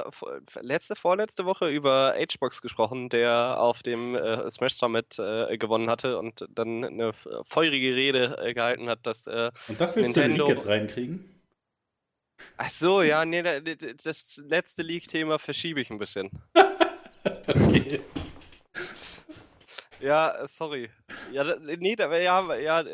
letzte, 0.60 0.94
vorletzte 0.94 1.44
Woche 1.44 1.68
über 1.68 2.14
Hbox 2.16 2.62
gesprochen, 2.62 3.08
der 3.08 3.60
auf 3.60 3.82
dem 3.82 4.14
äh, 4.14 4.48
Smash 4.50 4.74
Summit 4.74 5.18
äh, 5.18 5.58
gewonnen 5.58 5.90
hatte 5.90 6.18
und 6.18 6.46
dann 6.50 6.84
eine 6.84 7.12
feurige 7.46 7.96
Rede 7.96 8.38
äh, 8.40 8.54
gehalten 8.54 8.88
hat, 8.88 9.06
dass 9.06 9.26
äh, 9.26 9.50
Und 9.68 9.80
das 9.80 9.96
willst 9.96 10.16
du 10.16 10.20
Nintendo- 10.20 10.44
League 10.44 10.56
jetzt 10.56 10.66
reinkriegen? 10.68 11.24
Ach 12.56 12.70
so, 12.70 13.02
ja, 13.02 13.24
nee, 13.24 13.42
das 13.42 14.40
letzte 14.46 14.82
League-Thema 14.82 15.38
verschiebe 15.38 15.80
ich 15.80 15.90
ein 15.90 15.98
bisschen. 15.98 16.30
Okay. 17.46 18.00
Ja, 20.00 20.42
äh, 20.42 20.48
sorry. 20.48 20.90
Ja, 21.32 21.44
da- 21.44 21.56
nee, 21.58 21.96
da, 21.96 22.14
ja, 22.16 22.54
ja, 22.56 22.84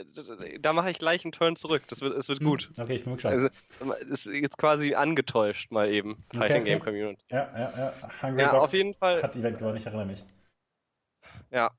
da 0.61 0.73
mache 0.73 0.91
ich 0.91 0.99
gleich 0.99 1.25
einen 1.25 1.33
Turn 1.33 1.57
zurück. 1.57 1.83
Das 1.89 2.01
wird, 2.01 2.17
es 2.17 2.29
wird 2.29 2.41
gut. 2.43 2.71
Okay, 2.79 2.95
ich 2.97 3.05
bin 3.05 3.15
gespannt. 3.15 3.35
Also, 3.81 3.95
ist 4.11 4.27
jetzt 4.27 4.57
quasi 4.59 4.95
angetäuscht 4.95 5.71
mal 5.71 5.91
eben. 5.91 6.25
Okay, 6.29 6.39
Fighting 6.39 6.63
okay. 6.63 6.71
Game 6.71 6.81
Community. 6.81 7.25
ja, 7.31 7.51
ja, 7.59 7.73
ja. 7.77 8.23
Hungry 8.23 8.43
Ja, 8.43 8.51
Box 8.53 8.63
auf 8.65 8.73
jeden 8.73 8.95
Fall. 8.95 9.23
hat 9.23 9.37
Event 9.37 9.59
gewonnen, 9.59 9.77
ich 9.77 9.87
erinnere 9.87 10.07
mich. 10.07 10.25
Ja. 11.51 11.71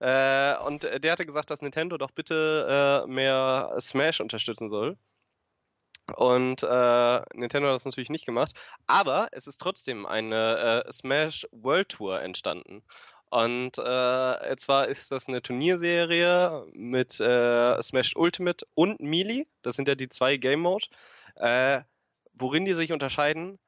Äh, 0.00 0.58
und 0.64 0.82
der 0.84 1.12
hatte 1.12 1.26
gesagt, 1.26 1.50
dass 1.50 1.62
Nintendo 1.62 1.96
doch 1.98 2.10
bitte 2.10 3.04
äh, 3.06 3.10
mehr 3.10 3.74
Smash 3.80 4.20
unterstützen 4.20 4.68
soll. 4.68 4.96
Und 6.16 6.62
äh, 6.62 7.22
Nintendo 7.34 7.68
hat 7.68 7.76
das 7.76 7.86
natürlich 7.86 8.10
nicht 8.10 8.26
gemacht. 8.26 8.52
Aber 8.86 9.28
es 9.32 9.46
ist 9.46 9.58
trotzdem 9.58 10.04
eine 10.04 10.84
äh, 10.86 10.92
Smash 10.92 11.46
World 11.50 11.88
Tour 11.88 12.20
entstanden. 12.20 12.82
Und 13.34 13.78
äh, 13.78 14.56
zwar 14.58 14.86
ist 14.86 15.10
das 15.10 15.26
eine 15.26 15.42
Turnierserie 15.42 16.66
mit 16.72 17.18
äh, 17.18 17.82
Smash 17.82 18.14
Ultimate 18.14 18.64
und 18.74 19.00
Melee. 19.00 19.46
Das 19.62 19.74
sind 19.74 19.88
ja 19.88 19.96
die 19.96 20.08
zwei 20.08 20.36
Game 20.36 20.60
Mode. 20.60 20.86
Äh, 21.34 21.80
worin 22.34 22.64
die 22.64 22.74
sich 22.74 22.92
unterscheiden, 22.92 23.58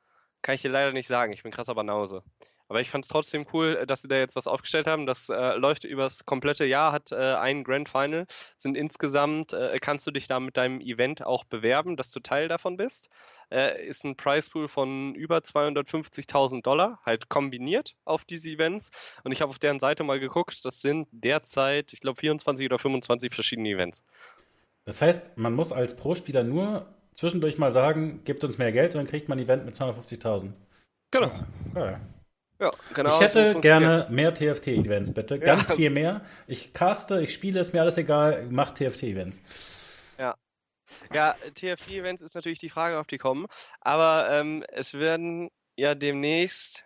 kann 0.41 0.55
ich 0.55 0.63
dir 0.63 0.71
leider 0.71 0.93
nicht 0.93 1.09
sagen. 1.09 1.33
Ich 1.33 1.43
bin 1.43 1.51
krasser 1.51 1.75
Banause. 1.75 2.23
Aber 2.69 2.81
ich 2.81 2.91
fand 2.91 3.05
es 3.05 3.09
trotzdem 3.09 3.47
cool, 3.53 3.79
äh, 3.81 3.87
dass 3.87 4.03
sie 4.03 4.09
da 4.09 4.17
jetzt 4.17 4.37
was 4.37 4.47
aufgestellt 4.47 4.87
haben. 4.87 5.07
Das 5.07 5.29
äh, 5.29 5.55
läuft 5.55 5.85
übers 5.85 6.25
komplette 6.27 6.65
Jahr, 6.65 6.93
hat 6.93 7.13
äh, 7.13 7.17
ein 7.17 7.65
Grand 7.65 7.89
Final. 7.89 8.27
Sind 8.57 8.77
insgesamt, 8.77 9.53
äh, 9.53 9.79
kannst 9.81 10.07
du 10.07 10.11
dich 10.11 10.27
da 10.27 10.41
mit 10.41 10.57
deinem 10.57 10.81
Event 10.81 11.25
auch 11.25 11.45
bewerben, 11.45 11.97
dass 11.97 12.11
du 12.11 12.21
Teil 12.21 12.49
davon 12.49 12.77
bist. 12.77 13.09
Äh, 13.51 13.87
ist 13.87 14.05
ein 14.05 14.17
Pricepool 14.17 14.69
von 14.69 15.15
über 15.15 15.39
250.000 15.39 16.63
Dollar, 16.63 16.99
halt 17.05 17.29
kombiniert 17.29 17.95
auf 18.05 18.25
diese 18.25 18.49
Events. 18.49 18.91
Und 19.23 19.33
ich 19.33 19.43
habe 19.43 19.51
auf 19.51 19.59
deren 19.59 19.81
Seite 19.81 20.03
mal 20.03 20.19
geguckt, 20.19 20.65
das 20.65 20.81
sind 20.81 21.09
derzeit, 21.13 21.93
ich 21.93 22.01
glaube, 22.01 22.21
24 22.21 22.67
oder 22.67 22.79
25 22.79 23.33
verschiedene 23.33 23.69
Events. 23.69 24.03
Das 24.85 25.01
heißt, 25.01 25.37
man 25.37 25.55
muss 25.55 25.73
als 25.73 25.97
Pro-Spieler 25.97 26.45
nur 26.45 26.87
zwischendurch 27.15 27.59
mal 27.59 27.73
sagen, 27.73 28.23
gebt 28.25 28.45
uns 28.45 28.59
mehr 28.59 28.73
Geld 28.73 28.95
und 28.95 28.99
dann 28.99 29.07
kriegt 29.07 29.29
man 29.29 29.39
ein 29.39 29.45
Event 29.45 29.65
mit 29.65 29.75
250.000. 29.75 30.53
Genau. 31.11 31.31
Geil. 31.75 32.01
Ja, 32.59 32.71
genau. 32.95 33.11
ich 33.11 33.15
so 33.17 33.21
hätte 33.21 33.53
funktioniert 33.53 33.63
gerne 33.63 34.07
mehr 34.11 34.35
TFT-Events, 34.35 35.13
bitte. 35.13 35.37
Ja. 35.37 35.45
Ganz 35.45 35.73
viel 35.73 35.91
mehr. 36.01 36.23
Ich 36.47 36.73
caste, 36.73 37.21
ich 37.21 37.35
spiele, 37.35 37.61
ist 37.61 37.73
mir 37.75 37.83
alles 37.83 37.99
egal. 37.99 38.47
Mach 38.51 38.71
TFT-Events. 38.73 39.43
Ja, 41.13 41.35
TFT-Events 41.55 42.23
ist 42.23 42.35
natürlich 42.35 42.59
die 42.61 42.71
Frage, 42.71 42.99
ob 42.99 43.09
die 43.09 43.19
kommen. 43.19 43.47
Aber 43.81 44.29
ähm, 44.31 44.65
es 44.69 44.95
werden 44.95 45.51
ja 45.77 45.95
demnächst 45.95 46.85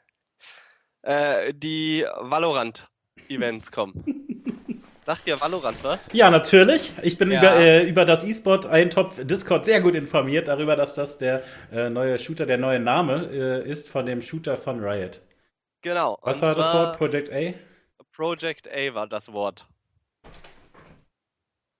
äh, 1.02 1.52
die 1.54 2.06
Valorant-Events 2.18 3.70
kommen. 3.72 4.04
Sagt 5.06 5.26
ihr 5.26 5.40
Valorant 5.40 5.76
was? 5.82 5.98
Ja, 6.12 6.30
natürlich. 6.30 6.92
Ich 7.02 7.18
bin 7.18 7.30
Ja. 7.30 7.40
über, 7.40 7.56
äh, 7.56 7.88
über 7.88 8.04
das 8.04 8.22
E-Sport 8.24 8.66
Eintopf 8.66 9.24
Discord 9.24 9.64
sehr 9.64 9.80
gut 9.80 9.94
informiert 9.94 10.48
darüber, 10.48 10.76
dass 10.76 10.94
das 10.94 11.18
der 11.18 11.42
äh, 11.72 11.88
neue 11.90 12.18
Shooter, 12.18 12.46
der 12.46 12.58
neue 12.58 12.80
Name 12.80 13.28
äh, 13.32 13.68
ist 13.68 13.88
von 13.88 14.06
dem 14.06 14.22
Shooter 14.22 14.56
von 14.56 14.82
Riot. 14.84 15.20
Genau. 15.82 16.18
Was 16.22 16.42
war 16.42 16.54
das 16.54 16.74
Wort? 16.74 16.98
Project 16.98 17.32
A? 17.32 17.54
Project 18.12 18.68
A 18.68 18.94
war 18.94 19.06
das 19.06 19.32
Wort. 19.32 19.66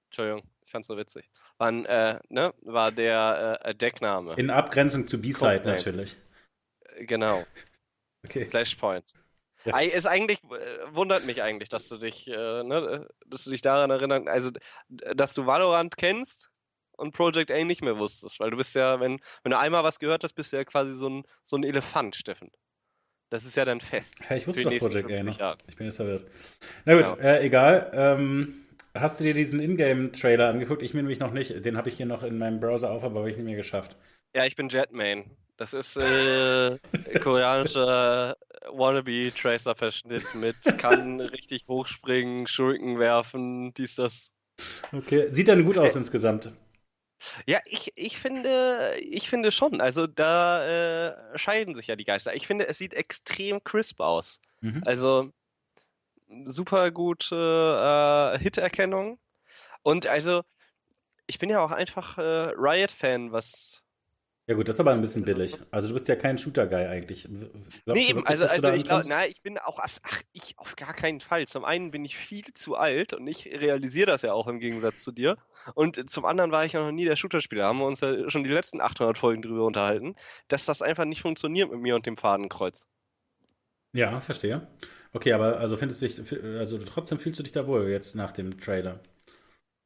Entschuldigung, 0.09 0.42
ich 0.62 0.70
fand's 0.70 0.88
so 0.88 0.96
witzig. 0.96 1.30
War, 1.59 1.68
äh, 1.70 2.18
ne, 2.28 2.55
war 2.62 2.90
der 2.90 3.61
äh, 3.62 3.74
Deckname. 3.74 4.34
In 4.34 4.51
Abgrenzung 4.51 5.07
zu 5.07 5.20
B-Side 5.20 5.62
natürlich. 5.64 6.16
Genau. 7.01 7.44
Okay. 8.22 8.44
Flashpoint. 8.44 9.14
Ja. 9.64 9.78
Ist 9.78 10.07
eigentlich, 10.07 10.44
äh, 10.44 10.94
wundert 10.94 11.24
mich 11.24 11.42
eigentlich, 11.42 11.70
dass 11.70 11.88
du 11.88 11.96
dich, 11.96 12.28
äh, 12.28 12.62
ne, 12.62 13.07
äh, 13.09 13.14
dass 13.26 13.44
du 13.44 13.51
dich 13.51 13.62
daran 13.62 13.90
erinnerst, 13.90 14.28
also, 14.28 14.51
dass 14.88 15.32
du 15.32 15.46
Valorant 15.46 15.96
kennst 15.96 16.51
und 16.98 17.14
Project 17.14 17.51
A 17.51 17.64
nicht 17.64 17.80
mehr 17.80 17.98
wusstest, 17.98 18.40
weil 18.40 18.51
du 18.51 18.59
bist 18.59 18.74
ja, 18.74 19.01
wenn, 19.01 19.20
wenn 19.42 19.53
du 19.53 19.59
einmal 19.59 19.84
was 19.84 19.98
gehört 19.98 20.22
hast, 20.22 20.34
bist 20.34 20.53
du 20.53 20.59
ja 20.59 20.64
quasi 20.64 20.94
so 20.94 21.09
ein, 21.09 21.24
so 21.42 21.57
ein 21.57 21.64
Elefant, 21.64 22.14
Steffen. 22.14 22.51
Das 23.31 23.45
ist 23.45 23.57
ja 23.57 23.64
dann 23.64 23.81
fest. 23.81 24.16
Ja, 24.28 24.37
ich 24.37 24.47
wusste 24.47 24.64
doch 24.64 24.76
Project 24.78 25.07
A 25.07 25.09
50 25.09 25.39
noch. 25.39 25.57
Ich 25.68 25.76
bin 25.76 25.87
jetzt 25.87 25.97
verwirrt. 25.97 26.26
Na 26.85 26.95
gut, 26.95 27.05
Ja. 27.05 27.14
äh, 27.37 27.47
egal. 27.47 27.91
Ähm, 27.95 28.66
hast 28.95 29.20
du 29.20 29.24
dir 29.24 29.35
diesen 29.35 29.61
Ingame-Trailer 29.61 30.49
angeguckt? 30.49 30.83
Ich 30.83 30.95
mir 30.95 31.03
nämlich 31.03 31.20
noch 31.20 31.33
nicht. 31.33 31.64
Den 31.64 31.76
habe 31.76 31.89
ich 31.89 31.97
hier 31.97 32.07
noch 32.07 32.24
in 32.24 32.39
meinem 32.39 32.59
Browser 32.59 32.91
auf, 32.91 33.05
aber 33.05 33.20
habe 33.20 33.31
ich 33.31 33.37
nicht 33.37 33.47
mehr 33.47 33.57
geschafft. 33.57 33.97
Ja, 34.35 34.45
ich 34.47 34.57
bin 34.57 34.68
Jetman. 34.68 35.31
Das 35.57 35.74
ist 35.74 35.97
äh, 35.97 36.78
koreanischer 37.22 38.37
Wannabe-Tracer-Verschnitt 38.72 40.35
mit 40.35 40.57
kann 40.78 41.20
richtig 41.20 41.66
hochspringen, 41.68 42.47
Schurken 42.47 42.99
werfen, 42.99 43.72
dies, 43.74 43.95
das. 43.95 44.33
Okay. 44.93 45.26
Sieht 45.28 45.49
dann 45.49 45.64
gut 45.64 45.78
aus 45.78 45.95
insgesamt. 45.97 46.53
Ja, 47.47 47.61
ich, 47.66 47.93
ich 47.97 48.18
finde, 48.18 48.97
ich 49.01 49.29
finde 49.29 49.53
schon. 49.53 49.81
Also 49.81 50.07
da 50.07 51.09
äh, 51.09 51.39
scheiden 51.39 51.75
sich 51.75 51.87
ja 51.87 51.97
die 51.97 52.05
Geister. 52.05 52.35
Ich 52.35 52.47
finde, 52.47 52.66
es 52.68 52.79
sieht 52.79 52.95
extrem 52.95 53.62
crisp 53.62 54.01
aus. 54.01 54.41
Mhm. 54.61 54.83
Also 54.87 55.33
super 56.45 56.91
gute 56.91 57.37
äh, 57.37 58.39
Hit-Erkennung. 58.39 59.18
Und 59.83 60.07
also, 60.07 60.43
ich 61.27 61.39
bin 61.39 61.51
ja 61.51 61.64
auch 61.64 61.71
einfach 61.71 62.18
äh, 62.18 62.53
Riot-Fan, 62.57 63.33
was. 63.33 63.80
Ja 64.51 64.57
gut, 64.57 64.66
das 64.66 64.74
ist 64.74 64.80
aber 64.80 64.90
ein 64.90 65.01
bisschen 65.01 65.24
billig. 65.24 65.57
Also 65.70 65.86
du 65.86 65.94
bist 65.94 66.09
ja 66.09 66.16
kein 66.16 66.36
Shooter-Guy 66.36 66.86
eigentlich. 66.86 67.22
Glaubst 67.22 67.86
Nee, 67.86 68.09
eben, 68.09 68.26
also, 68.26 68.46
also 68.46 68.72
ich 68.72 68.82
glaube, 68.82 69.07
na, 69.09 69.24
ich 69.24 69.42
bin 69.42 69.59
auch, 69.59 69.78
ach, 69.80 70.22
ich 70.32 70.59
auf 70.59 70.74
gar 70.74 70.92
keinen 70.92 71.20
Fall. 71.20 71.46
Zum 71.46 71.64
einen 71.64 71.92
bin 71.92 72.05
ich 72.05 72.16
viel 72.16 72.42
zu 72.55 72.74
alt 72.74 73.12
und 73.12 73.28
ich 73.28 73.46
realisiere 73.46 74.07
das 74.07 74.22
ja 74.22 74.32
auch 74.32 74.48
im 74.48 74.59
Gegensatz 74.59 75.05
zu 75.05 75.12
dir. 75.12 75.36
Und 75.74 76.11
zum 76.11 76.24
anderen 76.24 76.51
war 76.51 76.64
ich 76.64 76.72
ja 76.72 76.80
noch 76.80 76.90
nie 76.90 77.05
der 77.05 77.14
Shooter-Spieler. 77.14 77.64
Haben 77.64 77.78
wir 77.78 77.86
uns 77.86 78.01
ja 78.01 78.28
schon 78.28 78.42
die 78.42 78.51
letzten 78.51 78.80
800 78.80 79.16
Folgen 79.16 79.40
drüber 79.40 79.64
unterhalten, 79.64 80.16
dass 80.48 80.64
das 80.64 80.82
einfach 80.82 81.05
nicht 81.05 81.22
funktioniert 81.22 81.70
mit 81.70 81.80
mir 81.80 81.94
und 81.94 82.07
dem 82.07 82.16
Fadenkreuz. 82.16 82.84
Ja, 83.92 84.20
verstehe. 84.20 84.66
Okay, 85.12 85.32
aber 85.32 85.61
also 85.61 85.76
findest 85.76 86.03
du 86.03 86.09
dich, 86.09 86.42
also 86.59 86.76
trotzdem 86.78 87.20
fühlst 87.20 87.38
du 87.38 87.44
dich 87.44 87.53
da 87.53 87.68
wohl 87.68 87.88
jetzt 87.88 88.16
nach 88.16 88.32
dem 88.32 88.59
Trailer. 88.59 88.98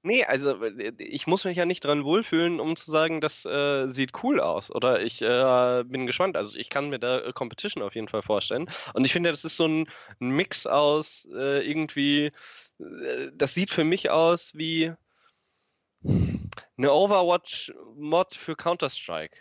Nee, 0.04 0.22
also 0.22 0.62
äh, 0.62 0.92
ich 0.98 1.26
muss 1.26 1.44
mich 1.44 1.56
ja 1.56 1.64
nicht 1.64 1.82
dran 1.82 2.04
wohlfühlen, 2.04 2.60
um 2.60 2.76
zu 2.76 2.90
sagen, 2.90 3.22
das 3.22 3.46
äh, 3.46 3.88
sieht 3.88 4.12
cool 4.22 4.38
aus. 4.38 4.70
Oder 4.70 5.00
ich 5.02 5.22
äh, 5.22 5.82
bin 5.84 6.06
gespannt. 6.06 6.36
Also 6.36 6.58
ich 6.58 6.68
kann 6.68 6.90
mir 6.90 6.98
da 6.98 7.20
äh, 7.20 7.32
Competition 7.32 7.82
auf 7.82 7.94
jeden 7.94 8.08
Fall 8.08 8.20
vorstellen. 8.20 8.68
Und 8.92 9.06
ich 9.06 9.14
finde, 9.14 9.30
das 9.30 9.46
ist 9.46 9.56
so 9.56 9.66
ein, 9.66 9.88
ein 10.20 10.28
Mix 10.28 10.66
aus 10.66 11.26
äh, 11.34 11.66
irgendwie, 11.66 12.32
äh, 12.78 13.30
das 13.34 13.54
sieht 13.54 13.70
für 13.70 13.84
mich 13.84 14.10
aus 14.10 14.52
wie 14.54 14.92
eine 16.02 16.92
Overwatch-Mod 16.92 18.34
für 18.34 18.56
Counter-Strike. 18.56 19.38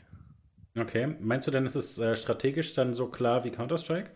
Okay, 0.79 1.07
meinst 1.19 1.45
du 1.45 1.51
denn, 1.51 1.65
ist 1.65 1.75
es 1.75 2.01
strategisch 2.17 2.73
dann 2.73 2.93
so 2.93 3.07
klar 3.07 3.43
wie 3.43 3.51
Counter-Strike? 3.51 4.11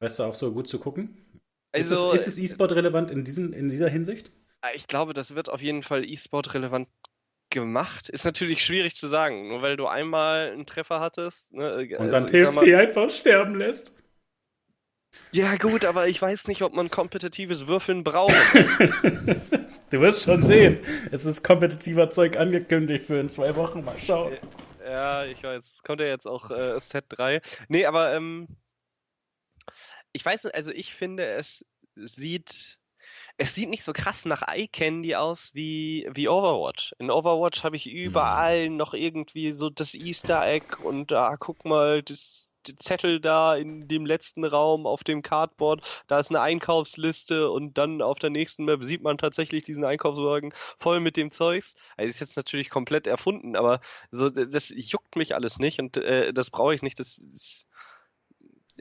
Weißt 0.00 0.18
du, 0.18 0.24
auch 0.24 0.34
so 0.34 0.52
gut 0.52 0.68
zu 0.68 0.80
gucken? 0.80 1.24
Also, 1.70 2.12
ist 2.12 2.22
es, 2.22 2.26
ist 2.26 2.38
es 2.38 2.44
E-Sport 2.44 2.72
relevant 2.72 3.12
in, 3.12 3.22
diesen, 3.22 3.52
in 3.52 3.68
dieser 3.68 3.88
Hinsicht? 3.88 4.32
Äh, 4.62 4.74
ich 4.74 4.86
glaube, 4.86 5.14
das 5.14 5.34
wird 5.34 5.48
auf 5.48 5.60
jeden 5.60 5.82
Fall 5.82 6.04
E-Sport 6.04 6.54
relevant 6.54 6.88
gemacht. 7.50 8.08
Ist 8.08 8.24
natürlich 8.24 8.64
schwierig 8.64 8.94
zu 8.94 9.08
sagen, 9.08 9.48
nur 9.48 9.62
weil 9.62 9.76
du 9.76 9.86
einmal 9.86 10.50
einen 10.52 10.66
Treffer 10.66 11.00
hattest. 11.00 11.52
Ne, 11.52 11.64
äh, 11.82 11.96
Und 11.96 12.12
also 12.14 12.26
dann 12.26 12.34
ich 12.34 12.40
sag 12.44 12.54
mal- 12.54 12.64
TFT 12.64 12.74
einfach 12.74 13.10
sterben 13.10 13.54
lässt? 13.56 13.94
Ja, 15.32 15.56
gut, 15.56 15.84
aber 15.86 16.06
ich 16.08 16.20
weiß 16.20 16.46
nicht, 16.48 16.62
ob 16.62 16.74
man 16.74 16.90
kompetitives 16.90 17.66
Würfeln 17.66 18.04
braucht. 18.04 18.34
du 19.90 20.00
wirst 20.00 20.24
schon 20.24 20.42
sehen. 20.42 20.78
Es 21.10 21.24
ist 21.24 21.42
kompetitiver 21.42 22.10
Zeug 22.10 22.36
angekündigt 22.36 23.04
für 23.06 23.18
in 23.18 23.28
zwei 23.30 23.56
Wochen. 23.56 23.84
Mal 23.84 23.98
schauen. 23.98 24.36
Ja, 24.84 25.24
ich 25.24 25.42
weiß. 25.42 25.78
Kommt 25.82 26.00
ja 26.02 26.06
jetzt 26.06 26.26
auch 26.26 26.50
äh, 26.50 26.78
Set 26.80 27.06
3. 27.08 27.40
Nee, 27.68 27.86
aber 27.86 28.14
ähm, 28.14 28.48
ich 30.12 30.24
weiß 30.24 30.44
nicht, 30.44 30.54
also 30.54 30.70
ich 30.72 30.94
finde, 30.94 31.26
es 31.26 31.64
sieht 31.94 32.77
es 33.38 33.54
sieht 33.54 33.70
nicht 33.70 33.84
so 33.84 33.92
krass 33.92 34.24
nach 34.24 34.42
Eye 34.48 34.66
Candy 34.66 35.14
aus 35.14 35.50
wie, 35.54 36.08
wie 36.12 36.28
Overwatch. 36.28 36.94
In 36.98 37.10
Overwatch 37.10 37.62
habe 37.62 37.76
ich 37.76 37.88
überall 37.88 38.68
mhm. 38.68 38.76
noch 38.76 38.94
irgendwie 38.94 39.52
so 39.52 39.70
das 39.70 39.94
Easter 39.94 40.44
Egg 40.44 40.76
und 40.82 41.12
da, 41.12 41.28
ah, 41.28 41.36
guck 41.36 41.64
mal, 41.64 42.02
das, 42.02 42.52
die 42.66 42.74
Zettel 42.74 43.20
da 43.20 43.54
in 43.54 43.86
dem 43.86 44.06
letzten 44.06 44.44
Raum 44.44 44.88
auf 44.88 45.04
dem 45.04 45.22
Cardboard, 45.22 46.02
da 46.08 46.18
ist 46.18 46.30
eine 46.30 46.40
Einkaufsliste 46.40 47.48
und 47.50 47.78
dann 47.78 48.02
auf 48.02 48.18
der 48.18 48.30
nächsten 48.30 48.64
Map 48.64 48.82
sieht 48.82 49.02
man 49.02 49.18
tatsächlich 49.18 49.62
diesen 49.64 49.84
Einkaufswagen 49.84 50.52
voll 50.80 50.98
mit 50.98 51.16
dem 51.16 51.30
Zeugs. 51.30 51.74
Also 51.96 52.10
ist 52.10 52.20
jetzt 52.20 52.36
natürlich 52.36 52.70
komplett 52.70 53.06
erfunden, 53.06 53.54
aber 53.54 53.80
so 54.10 54.30
das 54.30 54.72
juckt 54.74 55.14
mich 55.14 55.36
alles 55.36 55.60
nicht 55.60 55.78
und 55.78 55.96
äh, 55.96 56.32
das 56.32 56.50
brauche 56.50 56.74
ich 56.74 56.82
nicht. 56.82 56.98
Das, 56.98 57.22
das 57.24 57.67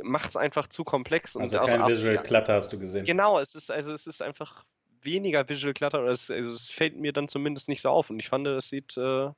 macht 0.03 0.29
es 0.29 0.35
einfach 0.35 0.67
zu 0.67 0.83
komplex. 0.83 1.35
Also 1.35 1.57
kein 1.59 1.87
Visual 1.87 2.17
Clutter 2.17 2.53
hast 2.53 2.71
du 2.73 2.79
gesehen. 2.79 3.05
Genau, 3.05 3.39
es 3.39 3.55
ist, 3.55 3.71
also 3.71 3.93
es 3.93 4.07
ist 4.07 4.21
einfach 4.21 4.65
weniger 5.01 5.47
Visual 5.47 5.73
Clutter 5.73 6.01
oder 6.01 6.11
es, 6.11 6.29
also 6.29 6.53
es 6.53 6.71
fällt 6.71 6.97
mir 6.97 7.13
dann 7.13 7.27
zumindest 7.27 7.69
nicht 7.69 7.81
so 7.81 7.89
auf. 7.89 8.09
Und 8.09 8.19
ich 8.19 8.29
fand, 8.29 8.47
es 8.47 8.69
sieht 8.69 8.97
äh, 8.97 9.29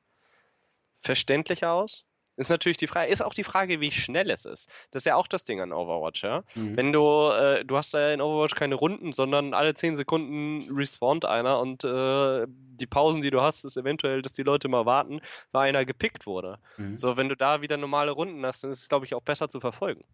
verständlicher 1.01 1.71
aus. 1.71 2.05
Ist 2.39 2.49
natürlich 2.49 2.77
die 2.77 2.87
Frage, 2.87 3.11
ist 3.11 3.21
auch 3.21 3.33
die 3.33 3.43
Frage, 3.43 3.81
wie 3.81 3.91
schnell 3.91 4.29
es 4.31 4.45
ist. 4.45 4.69
Das 4.91 5.01
ist 5.01 5.05
ja 5.05 5.15
auch 5.17 5.27
das 5.27 5.43
Ding 5.43 5.59
an 5.59 5.73
Overwatch, 5.73 6.23
ja. 6.23 6.45
Mhm. 6.55 6.77
Wenn 6.77 6.93
du, 6.93 7.31
äh, 7.31 7.65
du 7.65 7.75
hast 7.75 7.91
ja 7.91 8.13
in 8.13 8.21
Overwatch 8.21 8.55
keine 8.55 8.75
Runden, 8.75 9.11
sondern 9.11 9.53
alle 9.53 9.73
10 9.73 9.97
Sekunden 9.97 10.73
respawnt 10.73 11.25
einer 11.25 11.59
und 11.59 11.83
äh, 11.83 12.45
die 12.47 12.87
Pausen, 12.87 13.21
die 13.21 13.29
du 13.29 13.41
hast, 13.41 13.65
ist 13.65 13.75
eventuell, 13.75 14.21
dass 14.21 14.31
die 14.31 14.43
Leute 14.43 14.69
mal 14.69 14.85
warten, 14.85 15.19
weil 15.51 15.67
einer 15.67 15.83
gepickt 15.83 16.25
wurde. 16.25 16.59
Mhm. 16.77 16.97
So, 16.97 17.17
wenn 17.17 17.27
du 17.27 17.35
da 17.35 17.61
wieder 17.61 17.75
normale 17.75 18.11
Runden 18.11 18.45
hast, 18.45 18.63
dann 18.63 18.71
ist 18.71 18.83
es, 18.83 18.87
glaube 18.87 19.05
ich, 19.05 19.15
auch 19.15 19.21
besser 19.21 19.49
zu 19.49 19.59
verfolgen. 19.59 20.05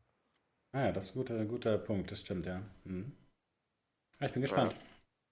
Ah 0.75 0.87
ja, 0.87 0.91
das 0.91 1.05
ist 1.05 1.15
ein 1.15 1.19
guter, 1.19 1.45
guter 1.45 1.77
Punkt, 1.77 2.11
das 2.11 2.19
stimmt, 2.21 2.45
ja. 2.45 2.61
Mhm. 2.83 3.13
Ich 4.19 4.31
bin 4.31 4.41
gespannt. 4.41 4.73
Ja. 4.73 4.79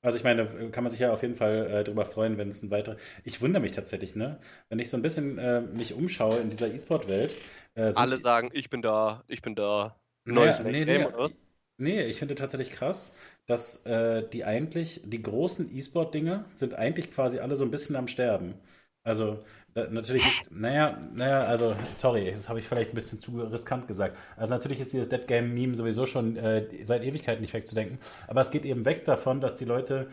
Also 0.01 0.17
ich 0.17 0.23
meine, 0.23 0.69
kann 0.71 0.83
man 0.83 0.91
sich 0.91 0.99
ja 0.99 1.13
auf 1.13 1.21
jeden 1.21 1.35
Fall 1.35 1.67
äh, 1.67 1.83
darüber 1.83 2.05
freuen, 2.05 2.37
wenn 2.37 2.49
es 2.49 2.63
ein 2.63 2.71
weiterer. 2.71 2.97
Ich 3.23 3.41
wundere 3.41 3.61
mich 3.61 3.71
tatsächlich, 3.73 4.15
ne? 4.15 4.39
Wenn 4.69 4.79
ich 4.79 4.89
so 4.89 4.97
ein 4.97 5.01
bisschen 5.01 5.37
äh, 5.37 5.61
mich 5.61 5.93
umschaue 5.93 6.37
in 6.39 6.49
dieser 6.49 6.73
E-Sport-Welt. 6.73 7.35
Äh, 7.75 7.91
Alle 7.95 8.15
sagen, 8.17 8.49
ich 8.53 8.69
bin 8.69 8.81
da, 8.81 9.23
ich 9.27 9.41
bin 9.41 9.55
da. 9.55 9.95
Neues 10.25 10.57
naja, 10.57 10.71
nee, 10.71 10.85
nee, 10.85 11.05
oder 11.05 11.17
was? 11.17 11.37
Nee, 11.77 12.03
ich 12.03 12.19
finde 12.19 12.35
tatsächlich 12.35 12.71
krass, 12.71 13.13
dass 13.45 13.85
äh, 13.85 14.27
die 14.29 14.45
eigentlich, 14.45 15.01
die 15.05 15.21
großen 15.21 15.75
E-Sport-Dinge 15.75 16.45
sind 16.49 16.75
eigentlich 16.75 17.11
quasi 17.11 17.39
alle 17.39 17.55
so 17.55 17.65
ein 17.65 17.71
bisschen 17.71 17.95
am 17.95 18.07
Sterben. 18.07 18.55
Also 19.03 19.43
natürlich 19.75 20.25
ist, 20.25 20.51
naja, 20.51 20.99
naja, 21.13 21.39
also, 21.39 21.75
sorry, 21.93 22.33
das 22.35 22.49
habe 22.49 22.59
ich 22.59 22.67
vielleicht 22.67 22.91
ein 22.91 22.95
bisschen 22.95 23.19
zu 23.19 23.41
riskant 23.41 23.87
gesagt. 23.87 24.17
Also 24.37 24.53
natürlich 24.53 24.79
ist 24.79 24.93
dieses 24.93 25.09
Dead 25.09 25.25
Game 25.27 25.53
Meme 25.53 25.75
sowieso 25.75 26.05
schon 26.05 26.37
äh, 26.37 26.67
seit 26.83 27.03
Ewigkeiten 27.03 27.41
nicht 27.41 27.53
wegzudenken. 27.53 27.99
Aber 28.27 28.41
es 28.41 28.51
geht 28.51 28.65
eben 28.65 28.85
weg 28.85 29.05
davon, 29.05 29.41
dass 29.41 29.55
die 29.55 29.65
Leute 29.65 30.07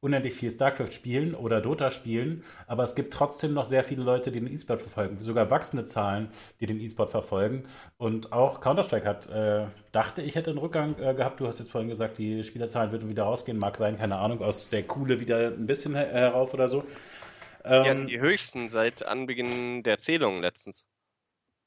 unendlich 0.00 0.34
viel 0.34 0.52
StarCraft 0.52 0.92
spielen 0.92 1.34
oder 1.34 1.60
Dota 1.60 1.90
spielen, 1.90 2.44
aber 2.68 2.84
es 2.84 2.94
gibt 2.94 3.12
trotzdem 3.12 3.52
noch 3.52 3.64
sehr 3.64 3.82
viele 3.82 4.02
Leute, 4.02 4.30
die 4.30 4.38
den 4.38 4.52
E-Sport 4.52 4.82
verfolgen, 4.82 5.18
sogar 5.18 5.50
wachsende 5.50 5.84
Zahlen, 5.84 6.28
die 6.60 6.66
den 6.66 6.80
E-Sport 6.80 7.10
verfolgen. 7.10 7.64
Und 7.96 8.32
auch 8.32 8.60
Counter-Strike 8.60 9.06
hat, 9.08 9.28
äh, 9.28 9.66
dachte 9.90 10.22
ich, 10.22 10.36
hätte 10.36 10.50
einen 10.50 10.60
Rückgang 10.60 10.94
äh, 11.00 11.14
gehabt. 11.14 11.40
Du 11.40 11.48
hast 11.48 11.58
jetzt 11.58 11.72
vorhin 11.72 11.88
gesagt, 11.88 12.18
die 12.18 12.44
Spielerzahlen 12.44 12.92
würden 12.92 13.08
wieder 13.08 13.24
rausgehen, 13.24 13.58
mag 13.58 13.76
sein, 13.76 13.98
keine 13.98 14.18
Ahnung, 14.18 14.40
aus 14.40 14.70
der 14.70 14.84
Kuhle 14.84 15.18
wieder 15.18 15.48
ein 15.48 15.66
bisschen 15.66 15.96
herauf 15.96 16.54
oder 16.54 16.68
so. 16.68 16.84
Ähm, 17.68 17.84
die 17.84 17.90
hatten 17.90 18.06
die 18.06 18.20
höchsten 18.20 18.68
seit 18.68 19.04
Anbeginn 19.04 19.82
der 19.82 19.98
Zählung 19.98 20.40
letztens. 20.40 20.86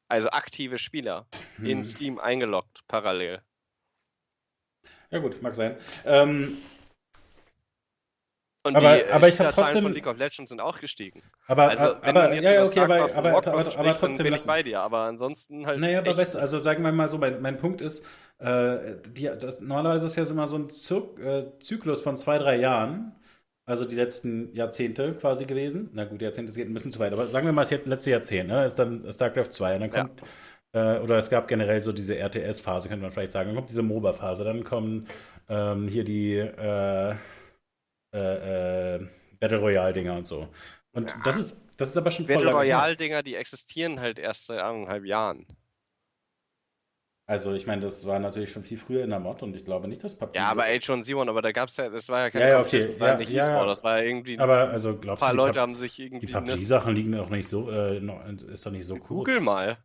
Also 0.08 0.30
aktive 0.30 0.78
Spieler 0.78 1.28
hm. 1.58 1.66
in 1.66 1.84
Steam 1.86 2.20
eingeloggt, 2.20 2.82
parallel. 2.88 3.42
Ja 5.10 5.20
gut, 5.20 5.42
mag 5.42 5.56
sein. 5.56 5.78
Ähm, 6.06 6.58
und 8.64 8.76
aber, 8.76 8.96
die 8.96 9.04
äh, 9.04 9.12
aber 9.12 9.28
ich 9.28 9.40
habe 9.40 9.52
trotzdem 9.52 9.84
von 9.84 9.94
League 9.94 10.08
of 10.08 10.18
Legends 10.18 10.50
sind 10.50 10.60
auch 10.60 10.80
gestiegen. 10.80 11.24
Aber, 11.48 11.70
also, 11.70 11.96
aber 12.02 12.34
ja, 12.34 12.64
okay, 12.64 12.80
aber, 12.82 12.96
aber, 13.16 13.18
aber, 13.18 13.48
aber, 13.48 13.78
aber 13.78 13.94
trotzdem 13.96 14.24
bin 14.24 14.34
ich 14.34 14.46
bei 14.46 14.62
dir. 14.62 14.82
Aber 14.82 15.00
ansonsten 15.00 15.66
halt. 15.66 15.80
Naja, 15.80 16.00
aber 16.00 16.16
weißt, 16.16 16.36
also 16.36 16.60
sagen 16.60 16.84
wir 16.84 16.92
mal 16.92 17.08
so, 17.08 17.18
mein, 17.18 17.42
mein 17.42 17.58
Punkt 17.58 17.82
ist, 17.82 18.06
äh, 18.38 18.98
die, 19.08 19.32
das, 19.40 19.62
normalerweise 19.62 20.06
ist 20.06 20.16
ja 20.16 20.24
immer 20.24 20.48
so 20.48 20.58
ein 20.58 20.68
äh, 20.68 21.60
Zyklus 21.60 22.02
von 22.02 22.18
zwei, 22.18 22.38
drei 22.38 22.58
Jahren 22.58 23.16
also 23.66 23.86
die 23.86 23.96
letzten 23.96 24.54
Jahrzehnte 24.54 25.14
quasi 25.14 25.46
gewesen. 25.46 25.90
Na 25.94 26.06
gut, 26.06 26.22
Jahrzehnte 26.22 26.52
geht 26.54 26.68
ein 26.68 26.74
bisschen 26.74 26.92
zu 26.92 27.00
weit, 27.00 27.14
aber 27.14 27.28
sagen 27.28 27.46
wir 27.46 27.54
mal, 27.54 27.66
das 27.66 27.86
letzte 27.86 28.12
Jahrzehnt, 28.12 28.50
ne? 28.50 28.66
ist 28.66 28.76
dann 28.76 29.12
StarCraft 29.12 29.52
2 29.52 29.76
und 29.76 29.82
dann 29.82 29.92
kommt, 29.92 30.24
ja. 30.74 30.98
äh, 30.98 31.00
oder 31.00 31.18
es 31.18 31.30
gab 31.30 31.48
generell 31.48 31.80
so 31.80 31.92
diese 31.92 32.18
RTS-Phase, 32.18 32.90
könnte 32.90 33.04
man 33.04 33.12
vielleicht 33.12 33.32
sagen, 33.32 33.50
dann 33.50 33.56
kommt 33.56 33.70
diese 33.70 33.84
MOBA-Phase, 33.84 34.44
dann 34.44 34.64
kommen 34.64 35.08
ähm, 35.50 35.88
hier 35.88 36.04
die 36.04 36.36
äh, 36.36 37.16
äh, 38.16 38.96
äh 38.96 39.08
Battle 39.40 39.58
Royale-Dinger 39.58 40.16
und 40.18 40.28
so. 40.28 40.48
Und 40.92 41.10
ja. 41.10 41.18
das 41.24 41.40
ist, 41.40 41.62
das 41.78 41.90
ist 41.90 41.98
aber 41.98 42.12
schon 42.12 42.28
Battle 42.28 42.52
Royale-Dinger, 42.52 43.24
die 43.24 43.36
existieren 43.36 44.00
halt 44.00 44.20
erst 44.20 44.46
seit 44.46 44.60
eineinhalb 44.60 45.04
Jahren. 45.06 45.48
Also 47.32 47.54
ich 47.54 47.66
meine, 47.66 47.82
das 47.82 48.06
war 48.06 48.20
natürlich 48.20 48.52
schon 48.52 48.62
viel 48.62 48.78
früher 48.78 49.06
in 49.06 49.10
der 49.10 49.20
Mod 49.22 49.42
und 49.42 49.56
ich 49.56 49.64
glaube 49.64 49.88
nicht, 49.88 50.04
dass 50.04 50.16
PUBG... 50.16 50.36
Ja, 50.36 50.48
aber 50.48 50.66
H1Z1, 50.66 51.30
aber 51.30 51.42
da 51.42 51.54
gab 51.54 51.70
es 51.70 51.78
ja, 51.78 51.88
das 51.88 52.10
war 52.10 52.24
ja 52.24 52.30
kein 52.30 52.42
ja, 52.42 52.48
ja, 52.50 52.60
okay. 52.60 52.88
das 52.90 53.00
war 53.00 53.08
ja, 53.08 53.18
nicht 53.18 53.30
ja, 53.30 53.66
das 53.66 53.82
war 53.86 54.00
ja 54.00 54.04
irgendwie... 54.04 54.38
Aber 54.38 54.70
also 54.70 54.98
glaubst 54.98 55.24
ein 55.24 55.28
paar 55.28 55.34
Leute 55.34 55.62
haben 55.62 55.78
sich 55.78 55.98
irgendwie... 55.98 56.26
Die 56.26 56.34
PUBG-Sachen 56.34 56.94
liegen 56.94 57.14
doch 57.14 57.30
nicht 57.30 57.48
so, 57.48 57.72
äh, 57.72 58.02
ist 58.52 58.66
doch 58.66 58.72
nicht 58.72 58.86
so 58.86 58.96
cool. 58.96 59.20
Google 59.20 59.40
mal. 59.40 59.78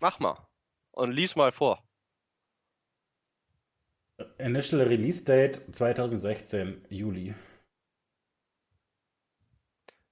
Mach 0.00 0.18
mal. 0.18 0.48
Und 0.90 1.12
lies 1.12 1.36
mal 1.36 1.52
vor. 1.52 1.80
Initial 4.38 4.82
Release 4.82 5.24
Date 5.24 5.62
2016, 5.70 6.86
Juli. 6.88 7.36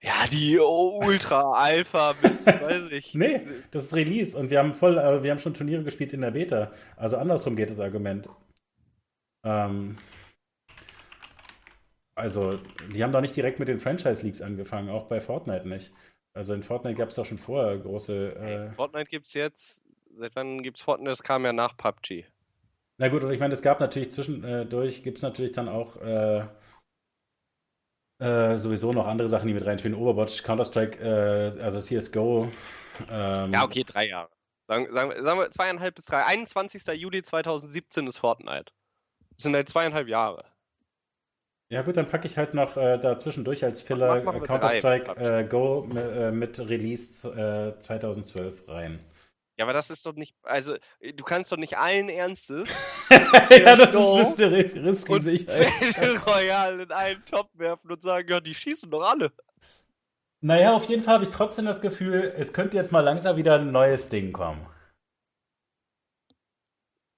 Ja, 0.02 0.26
die 0.30 0.58
Ultra 0.58 1.52
Alpha 1.52 2.14
mit, 2.22 2.46
weiß 2.46 2.90
ich. 2.90 3.14
nee, 3.14 3.40
das 3.70 3.86
ist 3.86 3.94
Release 3.94 4.38
und 4.38 4.50
wir 4.50 4.58
haben 4.58 4.72
voll, 4.72 4.98
äh, 4.98 5.22
wir 5.22 5.30
haben 5.30 5.38
schon 5.38 5.54
Turniere 5.54 5.82
gespielt 5.82 6.12
in 6.12 6.20
der 6.20 6.32
Beta. 6.32 6.72
Also 6.96 7.16
andersrum 7.16 7.56
geht 7.56 7.70
das 7.70 7.80
Argument. 7.80 8.28
Ähm, 9.44 9.96
also, 12.14 12.58
die 12.94 13.02
haben 13.02 13.12
doch 13.12 13.20
nicht 13.20 13.36
direkt 13.36 13.58
mit 13.58 13.68
den 13.68 13.78
Franchise 13.78 14.22
Leagues 14.22 14.40
angefangen, 14.40 14.88
auch 14.88 15.04
bei 15.04 15.20
Fortnite 15.20 15.68
nicht. 15.68 15.92
Also 16.32 16.54
in 16.54 16.62
Fortnite 16.62 16.96
gab 16.96 17.10
es 17.10 17.14
doch 17.14 17.26
schon 17.26 17.38
vorher 17.38 17.78
große. 17.78 18.36
Äh... 18.36 18.74
Fortnite 18.74 19.10
gibt 19.10 19.26
es 19.26 19.34
jetzt. 19.34 19.82
Seit 20.18 20.34
wann 20.34 20.62
gibt 20.62 20.78
es 20.78 20.82
Fortnite? 20.82 21.10
Das 21.10 21.22
kam 21.22 21.44
ja 21.44 21.52
nach 21.52 21.76
PUBG. 21.76 22.24
Na 22.98 23.08
gut, 23.08 23.22
und 23.22 23.32
ich 23.32 23.40
meine, 23.40 23.54
es 23.54 23.60
gab 23.60 23.80
natürlich 23.80 24.12
zwischendurch, 24.12 25.02
gibt 25.02 25.18
es 25.18 25.22
natürlich 25.22 25.52
dann 25.52 25.68
auch 25.68 25.96
äh, 26.00 26.44
äh, 28.18 28.56
sowieso 28.56 28.92
noch 28.92 29.06
andere 29.06 29.28
Sachen, 29.28 29.46
die 29.48 29.54
mit 29.54 29.66
reinspielen. 29.66 29.96
Overwatch, 29.96 30.42
Counter-Strike, 30.42 30.98
äh, 30.98 31.60
also 31.60 31.80
CSGO. 31.80 32.48
Ähm, 33.10 33.52
ja, 33.52 33.64
okay, 33.64 33.84
drei 33.84 34.08
Jahre. 34.08 34.30
Sagen, 34.68 34.92
sagen, 34.92 35.12
sagen, 35.22 35.38
wir 35.38 35.50
zweieinhalb 35.50 35.94
bis 35.94 36.06
drei. 36.06 36.24
21. 36.24 36.86
Juli 36.94 37.22
2017 37.22 38.06
ist 38.06 38.18
Fortnite. 38.18 38.72
Das 39.34 39.42
sind 39.42 39.54
halt 39.54 39.68
zweieinhalb 39.68 40.08
Jahre. 40.08 40.44
Ja 41.68 41.82
gut, 41.82 41.96
dann 41.96 42.06
packe 42.06 42.26
ich 42.26 42.38
halt 42.38 42.54
noch 42.54 42.76
äh, 42.76 42.96
dazwischendurch 42.98 43.64
als 43.64 43.80
Filler 43.80 44.20
Counter-Strike 44.22 45.16
äh, 45.16 45.44
Go 45.44 45.88
äh, 45.96 46.30
mit 46.30 46.58
Release 46.58 47.22
2012 47.80 48.68
rein. 48.68 48.98
Ja, 49.58 49.64
aber 49.64 49.72
das 49.72 49.88
ist 49.88 50.04
doch 50.04 50.14
nicht, 50.14 50.36
also 50.42 50.74
äh, 51.00 51.14
du 51.14 51.24
kannst 51.24 51.50
doch 51.50 51.56
nicht 51.56 51.78
allen 51.78 52.10
Ernstes. 52.10 52.68
ja, 53.10 53.74
das 53.74 53.94
ist 53.94 54.40
ein 54.40 54.84
bisschen 54.84 55.22
sicher. 55.22 56.26
Royal 56.26 56.80
in 56.80 56.92
einen 56.92 57.24
Top 57.24 57.48
werfen 57.54 57.90
und 57.90 58.02
sagen, 58.02 58.28
ja, 58.28 58.40
die 58.40 58.54
schießen 58.54 58.90
doch 58.90 59.02
alle. 59.02 59.32
Naja, 60.42 60.74
auf 60.74 60.84
jeden 60.84 61.02
Fall 61.02 61.14
habe 61.14 61.24
ich 61.24 61.30
trotzdem 61.30 61.64
das 61.64 61.80
Gefühl, 61.80 62.34
es 62.36 62.52
könnte 62.52 62.76
jetzt 62.76 62.92
mal 62.92 63.00
langsam 63.00 63.36
wieder 63.36 63.58
ein 63.58 63.72
neues 63.72 64.10
Ding 64.10 64.32
kommen. 64.32 64.66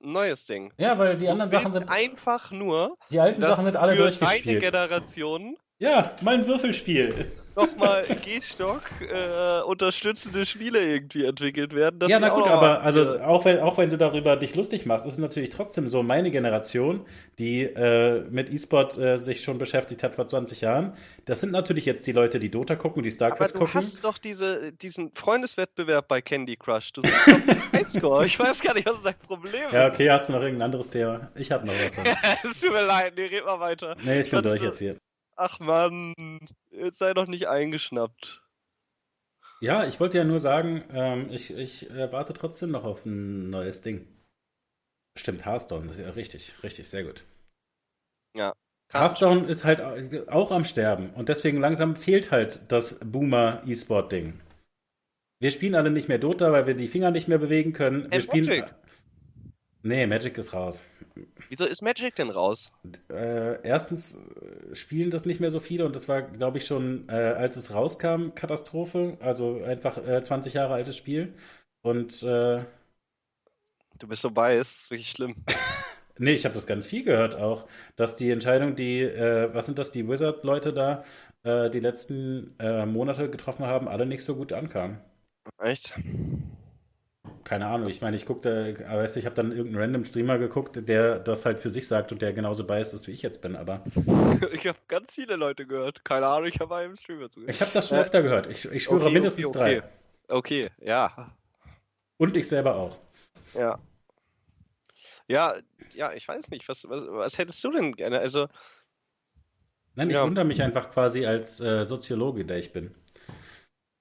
Neues 0.01 0.47
Ding. 0.47 0.73
Ja, 0.79 0.97
weil 0.97 1.17
die 1.17 1.27
du 1.27 1.33
anderen 1.33 1.51
Sachen 1.51 1.73
sind. 1.73 1.91
Einfach 1.91 2.53
nur. 2.53 2.97
Die 3.11 3.19
alten 3.19 3.41
Sachen 3.41 3.65
sind 3.65 3.77
alle 3.77 3.97
durchgespielt. 3.97 4.47
Eine 4.47 4.59
Generation. 4.61 5.57
Ja, 5.81 6.15
mein 6.23 6.47
Würfelspiel 6.47 7.33
nochmal 7.59 8.05
Gehstock 8.25 8.83
äh, 9.01 9.63
unterstützende 9.63 10.47
Spiele 10.47 10.81
irgendwie 10.85 11.25
entwickelt 11.25 11.75
werden. 11.75 12.09
Ja, 12.09 12.19
na 12.19 12.31
gut, 12.31 12.47
aber 12.47 12.83
also 12.83 13.03
äh, 13.03 13.21
auch, 13.21 13.45
wenn, 13.45 13.61
auch 13.61 13.77
wenn 13.79 13.91
du 13.91 13.99
darüber 13.99 14.37
dich 14.37 14.55
lustig 14.55 14.87
machst, 14.87 15.07
ist 15.07 15.15
es 15.15 15.19
natürlich 15.19 15.51
trotzdem 15.51 15.89
so, 15.89 16.03
meine 16.03 16.31
Generation, 16.31 17.05
die 17.39 17.63
äh, 17.63 18.25
mit 18.31 18.51
E-Sport 18.51 18.99
äh, 18.99 19.17
sich 19.17 19.43
schon 19.43 19.59
beschäftigt 19.59 20.03
hat 20.03 20.15
vor 20.15 20.27
20 20.27 20.61
Jahren, 20.61 20.95
das 21.25 21.41
sind 21.41 21.53
natürlich 21.53 21.85
jetzt 21.85 22.07
die 22.07 22.13
Leute, 22.13 22.39
die 22.39 22.51
Dota 22.51 22.77
gucken, 22.77 23.03
die 23.03 23.11
StarCraft 23.11 23.49
gucken. 23.49 23.61
Aber 23.61 23.73
du 23.73 23.75
hast 23.75 24.05
doch 24.05 24.19
diese, 24.19 24.73
diesen 24.73 25.13
Freundeswettbewerb 25.15 26.09
bei 26.09 26.23
Candy 26.23 26.57
Crush. 26.57 26.93
Du 26.93 27.03
doch 27.03 27.11
Highscore. 27.73 28.27
Ich 28.27 28.39
weiß 28.39 28.61
gar 28.61 28.75
nicht, 28.75 28.87
was 28.87 29.03
dein 29.03 29.19
Problem 29.27 29.67
ist. 29.67 29.73
Ja, 29.73 29.89
okay, 29.89 30.11
hast 30.11 30.29
du 30.29 30.33
noch 30.33 30.43
irgendein 30.43 30.67
anderes 30.67 30.89
Thema? 30.89 31.31
Ich 31.35 31.51
habe 31.51 31.67
noch 31.67 31.75
was. 31.75 31.99
Es 32.45 32.61
tut 32.61 32.73
mir 32.73 32.85
leid, 32.85 33.15
nee, 33.17 33.27
red 33.27 33.45
mal 33.45 33.61
weiter. 33.61 33.97
Nee, 34.03 34.21
ich, 34.21 34.31
bin 34.31 34.43
durch 34.43 34.63
jetzt 34.63 34.79
hier. 34.79 34.97
Ach 35.37 35.61
man, 35.61 36.15
jetzt 36.71 36.99
sei 36.99 37.15
doch 37.15 37.27
nicht 37.27 37.49
eingeschnappt. 37.49 38.43
Ja, 39.61 39.87
ich 39.87 40.01
wollte 40.01 40.19
ja 40.19 40.25
nur 40.25 40.41
sagen, 40.41 40.83
ähm, 40.91 41.31
ich, 41.31 41.53
ich 41.53 41.89
äh, 41.91 42.11
warte 42.13 42.33
trotzdem 42.33 42.71
noch 42.73 42.83
auf 42.85 43.05
ein 43.07 43.51
neues 43.51 43.83
Ding. 43.83 44.07
Stimmt, 45.17 45.45
Hearthstone, 45.45 45.93
ja 46.01 46.11
richtig, 46.11 46.55
richtig, 46.63 46.89
sehr 46.89 47.05
gut. 47.05 47.25
Ja. 48.35 48.55
Hearthstone 48.93 49.47
ist 49.47 49.65
halt 49.65 49.81
auch 50.29 50.51
am 50.51 50.65
Sterben 50.65 51.11
und 51.15 51.29
deswegen 51.29 51.59
langsam 51.61 51.97
fehlt 51.97 52.31
halt 52.31 52.71
das 52.73 53.01
Boomer-E-Sport-Ding. 53.01 54.41
Wir 55.41 55.51
spielen 55.51 55.75
alle 55.75 55.91
nicht 55.91 56.09
mehr 56.09 56.19
Dota, 56.19 56.53
weil 56.53 56.67
wir 56.67 56.75
die 56.75 56.89
Finger 56.89 57.11
nicht 57.11 57.29
mehr 57.29 57.39
bewegen 57.39 57.73
können. 57.73 58.11
Wir 58.11 58.11
Hey, 58.11 58.21
spielen. 58.23 58.47
Magic. 58.47 58.75
Nee, 59.89 60.07
Magic 60.07 60.37
ist 60.37 60.53
raus. 60.53 60.85
Wieso 61.49 61.65
ist 61.65 61.81
Magic 61.81 62.15
denn 62.15 62.29
raus? 62.29 62.69
Äh, 63.11 63.63
erstens 63.63 64.17
äh, 64.17 64.75
spielen 64.75 65.11
das 65.11 65.25
nicht 65.25 65.41
mehr 65.41 65.49
so 65.51 65.61
viele 65.61 65.87
und 65.87 65.97
das 65.97 66.09
war, 66.09 66.21
glaube 66.21 66.59
ich, 66.59 66.67
schon, 66.67 67.09
äh, 67.09 67.13
als 67.13 67.57
es 67.57 67.73
rauskam, 67.73 68.35
Katastrophe. 68.35 69.17
Also 69.21 69.63
einfach 69.65 69.97
äh, 70.07 70.23
20 70.23 70.53
Jahre 70.53 70.75
altes 70.75 70.95
Spiel. 70.95 71.33
Und 71.81 72.23
äh, 72.23 72.65
Du 73.99 74.07
bist 74.07 74.23
so 74.23 74.31
bei, 74.31 74.57
ist 74.57 74.91
wirklich 74.91 75.11
schlimm. 75.11 75.35
nee, 76.19 76.33
ich 76.33 76.45
habe 76.45 76.55
das 76.55 76.67
ganz 76.67 76.87
viel 76.87 77.05
gehört 77.05 77.35
auch, 77.35 77.67
dass 77.97 78.17
die 78.17 78.31
Entscheidung, 78.31 78.77
die, 78.77 79.01
äh, 79.01 79.53
was 79.55 79.67
sind 79.67 79.79
das, 79.79 79.91
die 79.91 80.07
Wizard-Leute 80.09 80.73
da, 80.73 81.05
äh, 81.45 81.71
die 81.71 81.81
letzten 81.81 82.55
äh, 82.59 82.87
Monate 82.87 83.31
getroffen 83.31 83.67
haben, 83.67 83.89
alle 83.89 84.07
nicht 84.07 84.25
so 84.25 84.37
gut 84.37 84.53
ankamen. 84.53 84.99
Echt? 85.59 85.99
Keine 87.45 87.67
Ahnung, 87.67 87.89
ich 87.89 88.01
meine, 88.03 88.17
ich 88.17 88.27
guckte, 88.27 88.77
aber 88.89 89.03
weißt 89.03 89.17
du, 89.17 89.21
ich 89.21 89.27
habe 89.27 89.35
dann 89.37 89.51
irgendeinen 89.53 89.83
random 89.83 90.05
Streamer 90.05 90.39
geguckt, 90.39 90.89
der 90.89 91.19
das 91.19 91.45
halt 91.45 91.59
für 91.59 91.71
sich 91.71 91.87
sagt 91.89 92.13
und 92.13 92.21
der 92.23 92.33
genauso 92.33 92.65
biased 92.65 92.95
ist, 92.95 93.07
wie 93.09 93.13
ich 93.13 93.23
jetzt 93.23 93.41
bin, 93.43 93.57
aber 93.57 93.83
Ich 94.53 94.67
habe 94.67 94.79
ganz 94.89 95.15
viele 95.15 95.37
Leute 95.37 95.67
gehört. 95.67 96.05
Keine 96.05 96.27
Ahnung, 96.27 96.49
ich 96.49 96.61
habe 96.61 96.77
einem 96.77 96.97
Streamer 96.97 97.31
zugehört. 97.31 97.55
ich 97.55 97.61
habe 97.61 97.71
das 97.73 97.89
schon 97.89 97.99
Äh, 97.99 98.03
öfter 98.03 98.23
gehört. 98.23 98.47
Ich, 98.49 98.65
ich 98.71 98.85
schwöre 98.85 99.03
okay, 99.05 99.13
mindestens 99.15 99.47
okay, 99.47 99.59
drei. 99.59 99.79
okay. 99.79 99.89
Okay, 100.31 100.71
ja. 100.81 101.35
Und 102.19 102.37
ich 102.37 102.47
selber 102.49 102.77
auch. 102.77 102.99
Ja. 103.55 103.79
Ja, 105.27 105.55
ja, 105.95 106.13
ich 106.13 106.27
weiß 106.27 106.51
nicht. 106.51 106.69
Was, 106.69 106.89
was, 106.89 107.03
was 107.07 107.39
hättest 107.39 107.63
du 107.65 107.71
denn 107.71 107.93
gerne? 107.93 108.19
Also, 108.19 108.49
Nein, 109.95 110.11
ich 110.11 110.17
Ja. 110.17 110.25
wundere 110.25 110.45
mich 110.45 110.63
einfach 110.63 110.91
quasi 110.91 111.27
als 111.27 111.61
äh, 111.61 111.85
Soziologe, 111.85 112.45
der 112.45 112.59
ich 112.59 112.73
bin. 112.73 112.95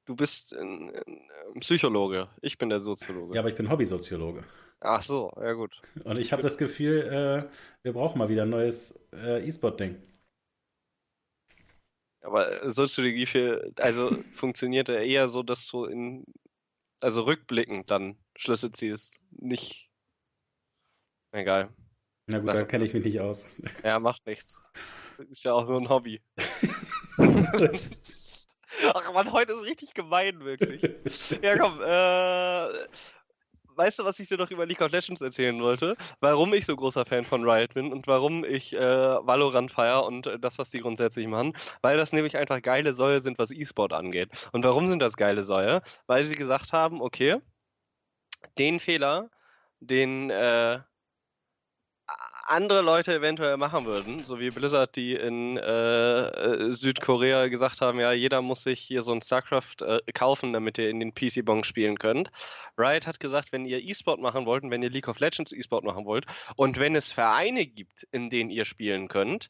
Du 0.07 0.15
bist 0.15 0.55
ein, 0.55 0.91
ein 0.95 1.59
Psychologe. 1.59 2.29
Ich 2.41 2.57
bin 2.57 2.69
der 2.69 2.79
Soziologe. 2.79 3.35
Ja, 3.35 3.41
aber 3.41 3.49
ich 3.49 3.55
bin 3.55 3.69
Hobbysoziologe. 3.69 4.43
Ach 4.79 5.03
so, 5.03 5.31
ja 5.37 5.53
gut. 5.53 5.79
Und 6.03 6.17
ich 6.17 6.31
habe 6.31 6.41
das 6.41 6.57
Gefühl, 6.57 7.01
äh, 7.01 7.57
wir 7.83 7.93
brauchen 7.93 8.17
mal 8.17 8.29
wieder 8.29 8.43
ein 8.43 8.49
neues 8.49 8.99
äh, 9.13 9.45
E-Sport-Ding. 9.47 10.01
Aber 12.21 12.69
Soziologie 12.71 13.25
für, 13.25 13.71
also 13.77 14.17
funktioniert 14.33 14.87
ja 14.87 14.99
eher 14.99 15.29
so, 15.29 15.43
dass 15.43 15.67
du 15.67 15.85
in, 15.85 16.25
also 16.99 17.23
rückblickend 17.23 17.91
dann 17.91 18.17
Schlüsse 18.35 18.71
ziehst. 18.71 19.19
Nicht. 19.31 19.89
Egal. 21.31 21.69
Na 22.27 22.39
gut, 22.39 22.49
da 22.49 22.63
kenne 22.63 22.85
ich 22.85 22.93
mich 22.93 23.03
nicht 23.03 23.19
aus. 23.19 23.47
Ja, 23.83 23.99
macht 23.99 24.25
nichts. 24.25 24.61
Ist 25.29 25.43
ja 25.43 25.53
auch 25.53 25.67
nur 25.67 25.79
ein 25.79 25.89
Hobby. 25.89 26.21
So 27.17 27.57
ist. 27.57 28.26
Ach 28.93 29.13
man, 29.13 29.31
heute 29.31 29.53
ist 29.53 29.63
richtig 29.63 29.93
gemein, 29.93 30.43
wirklich. 30.43 30.81
Ja, 31.41 31.57
komm, 31.57 31.81
äh, 31.81 32.87
weißt 33.77 33.99
du, 33.99 34.05
was 34.05 34.19
ich 34.19 34.27
dir 34.27 34.37
noch 34.37 34.51
über 34.51 34.65
League 34.65 34.81
of 34.81 34.91
Legends 34.91 35.21
erzählen 35.21 35.61
wollte? 35.61 35.95
Warum 36.19 36.53
ich 36.53 36.65
so 36.65 36.75
großer 36.75 37.05
Fan 37.05 37.25
von 37.25 37.47
Riot 37.47 37.73
bin 37.73 37.91
und 37.91 38.07
warum 38.07 38.43
ich 38.43 38.73
äh, 38.73 38.79
Valorant 38.79 39.71
feier 39.71 40.05
und 40.05 40.27
äh, 40.27 40.39
das, 40.39 40.57
was 40.57 40.69
die 40.69 40.79
grundsätzlich 40.79 41.27
machen? 41.27 41.55
Weil 41.81 41.97
das 41.97 42.11
nämlich 42.11 42.37
einfach 42.37 42.61
geile 42.61 42.95
Säue 42.95 43.21
sind, 43.21 43.37
was 43.39 43.51
E-Sport 43.51 43.93
angeht. 43.93 44.29
Und 44.51 44.63
warum 44.63 44.87
sind 44.87 44.99
das 44.99 45.15
geile 45.17 45.43
Säue? 45.43 45.81
Weil 46.07 46.23
sie 46.23 46.35
gesagt 46.35 46.73
haben, 46.73 47.01
okay, 47.01 47.37
den 48.57 48.79
Fehler, 48.79 49.29
den 49.79 50.29
äh, 50.29 50.79
andere 52.49 52.81
Leute 52.81 53.13
eventuell 53.13 53.57
machen 53.57 53.85
würden, 53.85 54.23
so 54.23 54.39
wie 54.39 54.49
Blizzard, 54.51 54.95
die 54.95 55.13
in 55.15 55.57
äh, 55.57 56.27
äh, 56.27 56.71
Südkorea 56.73 57.47
gesagt 57.47 57.81
haben, 57.81 57.99
ja, 57.99 58.11
jeder 58.13 58.41
muss 58.41 58.63
sich 58.63 58.79
hier 58.79 59.03
so 59.03 59.11
ein 59.11 59.21
StarCraft 59.21 59.81
äh, 59.81 59.99
kaufen, 60.13 60.53
damit 60.53 60.77
ihr 60.77 60.89
in 60.89 60.99
den 60.99 61.13
PC-Bong 61.13 61.63
spielen 61.63 61.99
könnt. 61.99 62.31
Riot 62.77 63.05
hat 63.07 63.19
gesagt, 63.19 63.51
wenn 63.51 63.65
ihr 63.65 63.79
E-Sport 63.83 64.21
machen 64.21 64.45
wollt 64.45 64.63
wenn 64.63 64.81
ihr 64.83 64.89
League 64.89 65.07
of 65.07 65.19
Legends 65.19 65.51
E-Sport 65.51 65.83
machen 65.83 66.05
wollt 66.05 66.25
und 66.55 66.79
wenn 66.79 66.95
es 66.95 67.11
Vereine 67.11 67.65
gibt, 67.65 68.03
in 68.11 68.29
denen 68.29 68.49
ihr 68.49 68.65
spielen 68.65 69.07
könnt, 69.07 69.49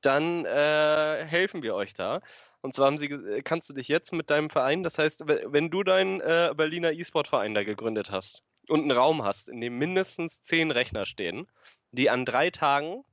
dann 0.00 0.44
äh, 0.44 1.24
helfen 1.26 1.62
wir 1.62 1.74
euch 1.74 1.92
da. 1.94 2.20
Und 2.60 2.74
zwar 2.74 2.96
sie, 2.98 3.08
ge- 3.08 3.42
kannst 3.42 3.68
du 3.68 3.74
dich 3.74 3.88
jetzt 3.88 4.12
mit 4.12 4.30
deinem 4.30 4.50
Verein, 4.50 4.82
das 4.82 4.98
heißt, 4.98 5.28
we- 5.28 5.44
wenn 5.48 5.70
du 5.70 5.82
deinen 5.82 6.20
äh, 6.20 6.52
Berliner 6.56 6.92
E-Sport-Verein 6.92 7.54
da 7.54 7.62
gegründet 7.64 8.10
hast 8.10 8.42
und 8.68 8.80
einen 8.82 8.92
Raum 8.92 9.22
hast, 9.24 9.48
in 9.48 9.60
dem 9.60 9.78
mindestens 9.78 10.42
zehn 10.42 10.70
Rechner 10.70 11.04
stehen, 11.06 11.46
die 11.92 12.10
an 12.10 12.24
drei 12.24 12.50
Tagen 12.50 13.04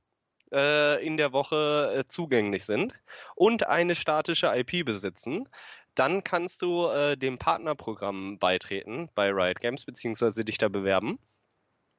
äh, 0.52 1.04
in 1.04 1.16
der 1.16 1.32
Woche 1.32 1.94
äh, 1.96 2.08
zugänglich 2.08 2.64
sind 2.64 2.94
und 3.34 3.66
eine 3.66 3.94
statische 3.94 4.46
IP 4.54 4.84
besitzen, 4.84 5.48
dann 5.94 6.24
kannst 6.24 6.62
du 6.62 6.86
äh, 6.86 7.16
dem 7.16 7.38
Partnerprogramm 7.38 8.38
beitreten 8.38 9.08
bei 9.14 9.30
Riot 9.30 9.60
Games 9.60 9.84
beziehungsweise 9.84 10.44
dich 10.44 10.58
da 10.58 10.68
bewerben. 10.68 11.18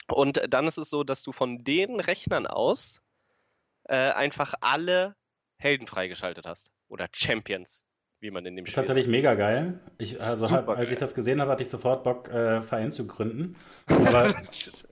Und 0.07 0.41
dann 0.49 0.67
ist 0.67 0.77
es 0.77 0.89
so, 0.89 1.03
dass 1.03 1.23
du 1.23 1.31
von 1.31 1.63
den 1.63 1.99
Rechnern 1.99 2.47
aus 2.47 3.01
äh, 3.83 4.11
einfach 4.11 4.53
alle 4.61 5.15
Helden 5.57 5.87
freigeschaltet 5.87 6.45
hast. 6.45 6.71
Oder 6.87 7.09
Champions, 7.11 7.83
wie 8.21 8.31
man 8.31 8.45
in 8.45 8.55
dem 8.55 8.63
Das 8.63 8.69
ist 8.69 8.73
Spiel 8.73 8.83
tatsächlich 8.83 9.07
mega 9.07 9.33
geil. 9.33 9.79
Ich, 9.97 10.21
also, 10.21 10.49
hab, 10.49 10.69
als 10.69 10.89
ich 10.91 10.97
das 10.97 11.13
gesehen 11.13 11.41
habe, 11.41 11.51
hatte 11.51 11.63
ich 11.63 11.69
sofort 11.69 12.03
Bock, 12.03 12.29
äh, 12.29 12.61
Verein 12.61 12.91
zu 12.91 13.07
gründen. 13.07 13.57
Aber 13.87 14.33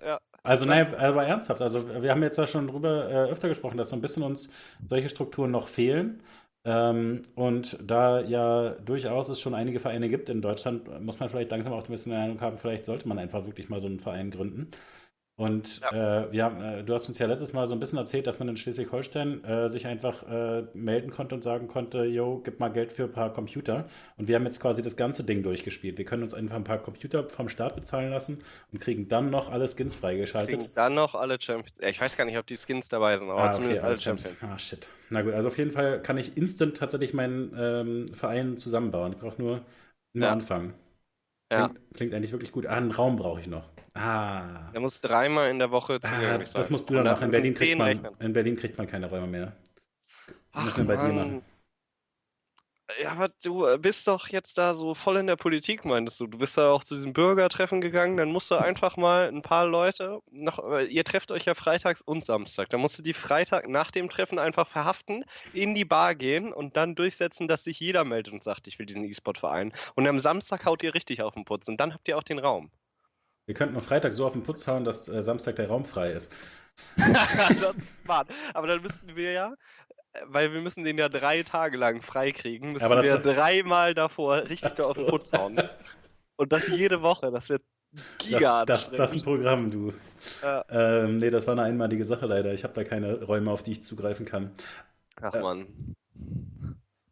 ja, 0.04 0.20
Also 0.46 0.66
nein, 0.66 0.94
aber 0.94 1.26
ernsthaft, 1.26 1.62
also 1.64 1.88
wir 2.04 2.12
haben 2.12 2.22
jetzt 2.22 2.38
ja 2.38 2.46
schon 2.46 2.68
drüber 2.68 3.10
äh, 3.10 3.32
öfter 3.32 3.48
gesprochen, 3.50 3.78
dass 3.78 3.90
so 3.90 3.96
ein 3.96 4.02
bisschen 4.02 4.22
uns 4.22 4.50
solche 4.86 5.10
Strukturen 5.10 5.50
noch 5.50 5.68
fehlen. 5.68 6.22
Ähm, 6.64 7.24
und 7.36 7.78
da 7.82 8.22
ja 8.22 8.72
durchaus 8.86 9.30
es 9.30 9.40
schon 9.40 9.56
einige 9.56 9.80
Vereine 9.80 10.08
gibt 10.08 10.30
in 10.30 10.42
Deutschland, 10.44 10.88
muss 11.02 11.20
man 11.20 11.30
vielleicht 11.30 11.50
langsam 11.52 11.74
auch 11.74 11.84
ein 11.84 11.92
bisschen 11.92 12.12
den 12.12 12.22
Eindruck 12.22 12.42
haben, 12.42 12.58
vielleicht 12.58 12.86
sollte 12.86 13.08
man 13.08 13.18
einfach 13.20 13.46
wirklich 13.46 13.70
mal 13.70 13.80
so 13.80 13.88
einen 13.88 14.00
Verein 14.00 14.30
gründen. 14.32 14.70
Und 15.38 15.82
äh, 15.92 16.32
wir 16.32 16.46
haben, 16.46 16.62
äh, 16.62 16.84
du 16.86 16.94
hast 16.94 17.10
uns 17.10 17.20
ja 17.20 17.28
letztes 17.28 17.52
Mal 17.52 17.68
so 17.68 17.76
ein 17.76 17.80
bisschen 17.82 17.98
erzählt, 18.00 18.26
dass 18.26 18.40
man 18.40 18.48
in 18.48 18.56
Schleswig-Holstein 18.56 19.44
äh, 19.44 19.68
sich 19.68 19.86
einfach 19.86 20.24
äh, 20.24 20.64
melden 20.74 21.10
konnte 21.12 21.36
und 21.36 21.44
sagen 21.44 21.68
konnte, 21.68 22.06
yo, 22.06 22.40
gib 22.42 22.62
mal 22.62 22.70
Geld 22.70 22.94
für 22.94 23.04
ein 23.04 23.12
paar 23.12 23.34
Computer. 23.34 23.86
Und 24.16 24.30
wir 24.30 24.36
haben 24.36 24.46
jetzt 24.46 24.62
quasi 24.62 24.82
das 24.82 24.96
ganze 24.96 25.26
Ding 25.26 25.44
durchgespielt. 25.44 25.98
Wir 25.98 26.06
können 26.06 26.24
uns 26.24 26.34
einfach 26.34 26.56
ein 26.56 26.64
paar 26.64 26.78
Computer 26.78 27.28
vom 27.28 27.50
Staat 27.50 27.76
bezahlen 27.76 28.12
lassen 28.12 28.40
und 28.72 28.80
kriegen 28.80 29.10
dann 29.10 29.30
noch 29.30 29.52
alle 29.52 29.68
Skins 29.68 29.94
freigeschaltet. 29.94 30.58
kriegen 30.62 30.72
dann 30.74 30.94
noch 30.94 31.16
alle 31.16 31.40
Champions. 31.42 31.80
Ja, 31.82 31.90
Ich 31.90 32.00
weiß 32.00 32.16
gar 32.16 32.24
nicht, 32.24 32.38
ob 32.38 32.48
die 32.48 32.56
Skins 32.56 32.88
dabei 32.88 33.18
sind, 33.18 33.30
aber 33.30 33.44
Ah, 33.44 33.52
zumindest 33.52 33.82
okay, 33.82 33.88
alle 33.90 33.98
stimmt. 33.98 34.22
Champions. 34.22 34.54
Ah, 34.54 34.58
shit. 34.58 34.88
Na 35.10 35.22
gut, 35.22 35.34
also 35.34 35.50
auf 35.50 35.58
jeden 35.58 35.72
Fall 35.72 36.02
kann 36.02 36.18
ich 36.18 36.38
instant 36.38 36.78
tatsächlich 36.78 37.14
meinen 37.14 37.54
ähm, 37.58 38.14
Verein 38.14 38.56
zusammenbauen. 38.56 39.12
Ich 39.12 39.20
brauche 39.20 39.42
nur, 39.42 39.66
nur 40.14 40.28
Ja. 40.28 40.32
anfangen. 40.32 40.76
Ja. 41.52 41.68
Klingt, 41.68 41.94
klingt 41.94 42.14
eigentlich 42.14 42.32
wirklich 42.32 42.54
gut. 42.54 42.66
Ah, 42.68 42.76
einen 42.76 42.92
Raum 42.92 43.18
brauche 43.18 43.42
ich 43.42 43.48
noch. 43.48 43.70
Ah. 43.96 44.70
Der 44.74 44.82
muss 44.82 45.00
dreimal 45.00 45.50
in 45.50 45.58
der 45.58 45.72
Woche 45.72 45.94
ah 45.94 46.02
zugänglich 46.02 46.50
sein. 46.50 46.62
das 46.62 46.70
musst 46.70 46.90
du 46.90 46.96
dann 46.96 47.06
machen. 47.06 47.24
In 47.24 47.32
Berlin, 47.32 47.54
kriegt 47.54 47.78
man, 47.78 48.08
in 48.20 48.34
Berlin 48.34 48.56
kriegt 48.58 48.78
man 48.78 48.88
keine 48.88 49.10
Räume 49.10 49.28
mehr. 49.28 49.56
Ach, 50.52 50.66
Müssen 50.66 50.88
wir 50.88 50.96
bei 50.96 51.08
dir 51.08 51.14
Mann. 51.14 51.16
machen. 51.16 51.46
Ja, 53.02 53.14
aber 53.14 53.30
du 53.44 53.66
bist 53.80 54.08
doch 54.08 54.28
jetzt 54.28 54.60
da 54.60 54.76
so 54.76 54.94
voll 54.94 55.18
in 55.18 55.26
der 55.26 55.38
Politik, 55.38 55.86
meintest 55.86 56.20
du. 56.20 56.28
Du 56.28 56.38
bist 56.38 56.56
da 56.58 56.70
auch 56.70 56.84
zu 56.84 56.96
diesem 56.96 57.14
Bürgertreffen 57.14 57.82
gegangen, 57.82 58.16
dann 58.16 58.32
musst 58.32 58.52
du 58.52 58.56
einfach 58.56 58.96
mal 58.96 59.28
ein 59.28 59.42
paar 59.42 59.66
Leute, 59.66 60.20
noch, 60.30 60.60
ihr 60.88 61.04
trefft 61.04 61.32
euch 61.32 61.46
ja 61.46 61.56
freitags 61.56 62.02
und 62.04 62.24
Samstag, 62.24 62.70
dann 62.70 62.82
musst 62.82 63.00
du 63.00 63.02
die 63.02 63.14
Freitag 63.14 63.68
nach 63.68 63.90
dem 63.90 64.08
Treffen 64.08 64.38
einfach 64.38 64.68
verhaften, 64.68 65.26
in 65.52 65.74
die 65.74 65.84
Bar 65.86 66.14
gehen 66.14 66.54
und 66.54 66.78
dann 66.78 66.94
durchsetzen, 66.94 67.48
dass 67.48 67.64
sich 67.64 67.80
jeder 67.80 68.04
meldet 68.04 68.34
und 68.34 68.44
sagt, 68.44 68.68
ich 68.68 68.78
will 68.78 68.86
diesen 68.86 69.04
E-Sport-Verein. 69.04 69.74
Und 69.96 70.08
am 70.08 70.20
Samstag 70.20 70.66
haut 70.66 70.84
ihr 70.84 70.94
richtig 70.94 71.24
auf 71.24 71.34
den 71.34 71.44
Putz 71.44 71.68
und 71.68 71.78
dann 71.78 71.94
habt 71.94 72.08
ihr 72.08 72.18
auch 72.18 72.24
den 72.24 72.40
Raum. 72.40 72.70
Wir 73.46 73.56
könnten 73.56 73.76
am 73.76 73.82
Freitag 73.82 74.14
so 74.14 74.26
auf 74.26 74.34
den 74.34 74.44
Putz 74.44 74.68
hauen, 74.68 74.84
dass 74.84 75.08
äh, 75.08 75.22
Samstag 75.22 75.56
der 75.56 75.68
Raum 75.68 75.86
frei 75.86 76.12
ist. 76.12 76.34
das 76.98 77.76
ist 77.78 78.04
smart. 78.04 78.28
Aber 78.54 78.68
dann 78.68 78.82
müssten 78.82 79.16
wir 79.16 79.32
ja, 79.32 79.54
äh, 80.14 80.22
weil 80.26 80.52
wir 80.52 80.62
müssen 80.62 80.84
den 80.84 80.98
ja 80.98 81.10
drei 81.10 81.44
Tage 81.44 81.78
lang 81.78 82.02
freikriegen, 82.02 82.74
müssen 82.74 82.84
Aber 82.84 82.96
das 82.96 83.06
wir 83.06 83.18
dreimal 83.18 83.94
davor 83.94 84.44
richtig 84.50 84.74
da 84.74 84.86
auf 84.86 84.94
den. 84.94 85.06
Putz 85.06 85.32
hauen. 85.32 85.62
Und 86.38 86.52
das 86.52 86.68
jede 86.68 87.02
Woche, 87.02 87.32
das 87.32 87.50
wird 87.50 87.62
Das, 87.92 88.04
giga 88.18 88.66
das, 88.66 88.92
das 88.92 89.12
ist 89.12 89.22
ein 89.22 89.24
Programm, 89.24 89.72
du. 89.72 89.94
Ja. 90.42 90.66
Ähm, 90.70 91.18
nee, 91.18 91.30
das 91.30 91.48
war 91.48 91.54
eine 91.54 91.64
einmalige 91.64 92.04
Sache 92.04 92.26
leider. 92.26 92.54
Ich 92.54 92.64
habe 92.64 92.74
da 92.74 92.84
keine 92.84 93.24
Räume, 93.24 93.52
auf 93.52 93.64
die 93.64 93.74
ich 93.74 93.84
zugreifen 93.84 94.26
kann. 94.26 94.52
Ach 95.22 95.34
man. 95.34 95.68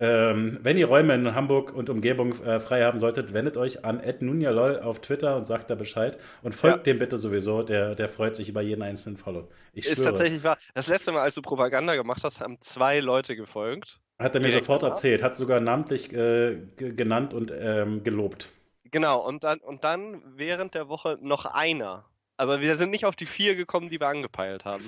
Ähm, 0.04 0.60
wenn 0.62 0.76
ihr 0.76 0.88
Räume 0.88 1.16
in 1.16 1.34
Hamburg 1.34 1.74
und 1.74 1.90
Umgebung 1.90 2.34
äh, 2.44 2.60
frei 2.60 2.84
haben 2.84 3.00
solltet, 3.00 3.34
wendet 3.34 3.56
euch 3.56 3.86
an 3.86 4.02
@nunjalol 4.20 4.82
auf 4.82 5.00
Twitter 5.00 5.38
und 5.38 5.48
sagt 5.48 5.70
da 5.70 5.76
Bescheid 5.76 6.18
und 6.42 6.54
folgt 6.54 6.88
dem 6.88 7.00
bitte 7.00 7.18
sowieso. 7.18 7.64
Der, 7.64 7.96
der 7.96 8.10
freut 8.10 8.36
sich 8.36 8.50
über 8.50 8.62
jeden 8.62 8.82
einzelnen 8.82 9.16
Follow. 9.16 9.48
Ich 9.72 9.86
Ist 9.86 9.94
schwöre. 9.94 10.10
tatsächlich 10.10 10.44
wahr. 10.44 10.58
Das 10.74 10.88
letzte 10.88 11.14
Mal, 11.14 11.22
als 11.22 11.36
du 11.36 11.42
Propaganda 11.42 11.96
gemacht 11.96 12.22
hast, 12.26 12.42
haben 12.42 12.58
zwei 12.60 13.00
Leute 13.00 13.38
gefolgt. 13.38 14.02
Hat 14.20 14.36
er 14.36 14.42
mir 14.42 14.52
sofort 14.52 14.84
erzählt, 14.84 15.24
hat 15.24 15.38
sogar 15.38 15.62
namentlich 15.62 16.12
äh, 16.12 16.58
genannt 16.76 17.34
und 17.34 17.54
ähm, 17.58 18.04
gelobt. 18.04 18.50
Genau, 18.92 19.26
und 19.26 19.46
dann, 19.46 19.60
und 19.60 19.86
dann 19.86 20.22
während 20.36 20.76
der 20.76 20.90
Woche 20.90 21.18
noch 21.22 21.46
einer. 21.46 22.04
Aber 22.38 22.62
wir 22.62 22.78
sind 22.78 22.90
nicht 22.90 23.06
auf 23.06 23.16
die 23.16 23.26
vier 23.26 23.56
gekommen, 23.56 23.90
die 23.90 24.00
wir 24.00 24.08
angepeilt 24.08 24.66
haben. 24.66 24.84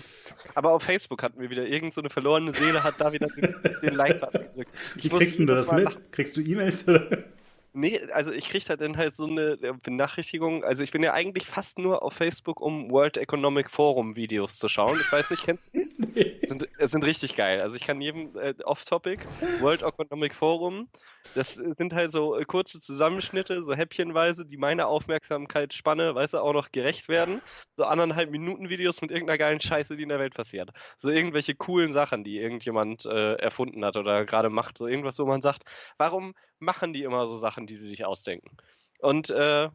Aber 0.56 0.72
auf 0.72 0.84
Facebook 0.84 1.22
hatten 1.22 1.40
wir 1.40 1.50
wieder 1.50 1.68
irgend 1.68 1.94
so 1.94 2.02
eine 2.02 2.10
verlorene 2.10 2.52
Seele, 2.52 2.84
hat 2.84 2.96
da 3.00 3.14
wieder 3.14 3.28
den, 3.28 3.56
den 3.82 3.94
Like-Button 3.94 4.42
gedrückt. 4.42 4.72
Ich 4.96 5.04
Wie 5.04 5.10
kriegst 5.10 5.40
du 5.40 5.46
das 5.46 5.72
mit? 5.72 6.12
Kriegst 6.12 6.36
du 6.38 6.42
E-Mails? 6.42 6.86
Nee, 7.78 8.00
also 8.14 8.32
ich 8.32 8.48
kriege 8.48 8.64
da 8.66 8.78
dann 8.78 8.96
halt 8.96 9.14
so 9.18 9.28
eine 9.28 9.58
äh, 9.62 9.74
Benachrichtigung. 9.84 10.64
Also 10.64 10.82
ich 10.82 10.92
bin 10.92 11.04
ja 11.04 11.12
eigentlich 11.12 11.46
fast 11.46 11.78
nur 11.78 12.04
auf 12.04 12.14
Facebook, 12.14 12.62
um 12.62 12.90
World 12.90 13.18
Economic 13.18 13.70
Forum 13.70 14.16
Videos 14.16 14.58
zu 14.58 14.70
schauen. 14.70 14.98
Ich 15.02 15.12
weiß 15.12 15.30
nicht, 15.30 15.44
kennst 15.44 15.62
du? 15.74 15.82
Nee. 16.16 16.40
Sind, 16.48 16.68
sind 16.80 17.06
richtig 17.06 17.36
geil. 17.36 17.62
Also 17.62 17.76
ich 17.76 17.86
kann 17.86 18.02
jedem 18.02 18.38
äh, 18.38 18.54
Off-Topic, 18.64 19.24
World 19.62 19.82
Economic 19.82 20.34
Forum, 20.34 20.90
das 21.34 21.56
sind 21.56 21.94
halt 21.94 22.12
so 22.12 22.38
äh, 22.38 22.44
kurze 22.46 22.80
Zusammenschnitte, 22.80 23.64
so 23.64 23.74
häppchenweise, 23.74 24.46
die 24.46 24.58
meiner 24.58 24.88
Aufmerksamkeitsspanne, 24.88 26.14
weißt 26.14 26.34
du, 26.34 26.40
auch 26.40 26.54
noch 26.54 26.72
gerecht 26.72 27.10
werden. 27.10 27.42
So 27.78 27.84
anderthalb 27.84 28.30
Minuten 28.30 28.70
Videos 28.70 29.02
mit 29.02 29.12
irgendeiner 29.12 29.38
geilen 29.38 29.62
Scheiße, 29.62 29.96
die 29.96 30.04
in 30.04 30.10
der 30.10 30.20
Welt 30.20 30.34
passiert. 30.34 30.70
So 30.98 31.10
irgendwelche 31.10 31.56
coolen 31.56 31.92
Sachen, 31.92 32.24
die 32.24 32.38
irgendjemand 32.40 33.06
äh, 33.06 33.36
erfunden 33.36 33.84
hat 33.84 33.98
oder 33.98 34.26
gerade 34.26 34.50
macht. 34.50 34.78
So 34.78 34.88
irgendwas, 34.88 35.18
wo 35.20 35.26
man 35.26 35.42
sagt, 35.42 35.64
warum 35.98 36.34
machen 36.60 36.94
die 36.94 37.04
immer 37.04 37.28
so 37.28 37.36
Sachen, 37.36 37.68
die 37.68 37.76
sie 37.76 37.88
sich 37.88 38.06
ausdenken. 38.06 38.58
Und 39.00 39.30
äh, 39.30 39.70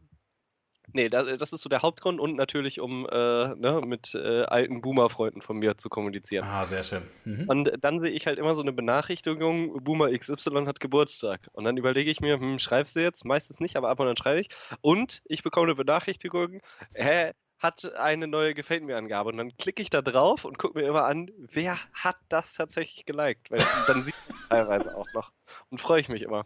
nee, 0.93 1.09
das, 1.09 1.37
das, 1.37 1.53
ist 1.53 1.61
so 1.61 1.69
der 1.69 1.81
Hauptgrund 1.81 2.19
und 2.19 2.35
natürlich, 2.35 2.79
um 2.79 3.07
äh, 3.09 3.55
ne, 3.55 3.81
mit 3.85 4.15
äh, 4.15 4.43
alten 4.43 4.81
Boomer-Freunden 4.81 5.41
von 5.41 5.57
mir 5.57 5.77
zu 5.77 5.89
kommunizieren. 5.89 6.45
Ah, 6.45 6.65
sehr 6.65 6.83
schön. 6.83 7.03
Mhm. 7.25 7.45
Und 7.47 7.71
dann 7.81 7.99
sehe 7.99 8.11
ich 8.11 8.27
halt 8.27 8.39
immer 8.39 8.55
so 8.55 8.61
eine 8.61 8.73
Benachrichtigung, 8.73 9.83
Boomer 9.83 10.11
XY 10.11 10.65
hat 10.65 10.79
Geburtstag. 10.79 11.49
Und 11.53 11.63
dann 11.65 11.77
überlege 11.77 12.11
ich 12.11 12.21
mir, 12.21 12.39
hm, 12.39 12.59
schreibst 12.59 12.95
du 12.95 13.01
jetzt? 13.01 13.25
Meistens 13.25 13.59
nicht, 13.59 13.75
aber 13.75 13.89
ab 13.89 13.99
und 13.99 14.07
an 14.07 14.17
schreibe 14.17 14.41
ich. 14.41 14.49
Und 14.81 15.21
ich 15.25 15.43
bekomme 15.43 15.67
eine 15.67 15.75
Benachrichtigung, 15.75 16.61
hä, 16.93 17.31
hat 17.61 17.93
eine 17.95 18.27
neue 18.27 18.53
Gefällt 18.53 18.83
mir 18.83 18.97
Angabe 18.97 19.29
und 19.29 19.37
dann 19.37 19.55
klicke 19.57 19.81
ich 19.81 19.89
da 19.89 20.01
drauf 20.01 20.45
und 20.45 20.57
gucke 20.57 20.79
mir 20.79 20.87
immer 20.87 21.05
an, 21.05 21.29
wer 21.37 21.77
hat 21.93 22.17
das 22.29 22.53
tatsächlich 22.55 23.05
geliked, 23.05 23.51
weil 23.51 23.63
dann 23.87 24.03
sieht 24.03 24.15
man 24.27 24.37
teilweise 24.49 24.97
auch 24.97 25.07
noch 25.13 25.31
und 25.69 25.79
freue 25.79 26.01
ich 26.01 26.09
mich 26.09 26.23
immer. 26.23 26.43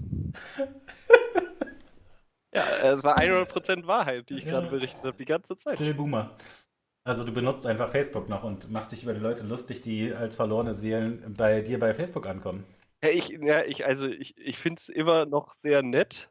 Ja, 2.56 2.94
es 2.94 3.03
war 3.03 3.18
100% 3.18 3.86
Wahrheit, 3.86 4.30
die 4.30 4.36
ich 4.36 4.44
ja. 4.44 4.52
gerade 4.52 4.68
berichtet 4.68 5.03
habe, 5.03 5.18
die 5.18 5.26
ganze 5.26 5.57
Zeit. 5.57 5.76
Still 5.76 5.94
Boomer. 5.94 6.36
Also 7.03 7.23
du 7.23 7.32
benutzt 7.32 7.68
einfach 7.68 7.90
Facebook 7.90 8.30
noch 8.30 8.44
und 8.44 8.72
machst 8.72 8.91
dich 8.91 9.03
über 9.03 9.14
die 9.14 9.19
Leute 9.19 9.44
lustig, 9.45 9.82
die 9.82 10.11
als 10.14 10.36
verlorene 10.36 10.73
Seelen 10.73 11.36
bei 11.38 11.61
dir 11.61 11.80
bei 11.80 11.94
Facebook 11.94 12.26
ankommen. 12.27 12.65
Ja, 13.03 13.10
ich, 13.10 13.30
ja, 13.30 13.64
ich, 13.64 13.86
also 13.86 14.07
ich, 14.07 14.36
ich 14.38 14.57
finde 14.57 14.80
es 14.80 14.90
immer 14.90 15.26
noch 15.26 15.56
sehr 15.61 15.84
nett. 15.84 16.30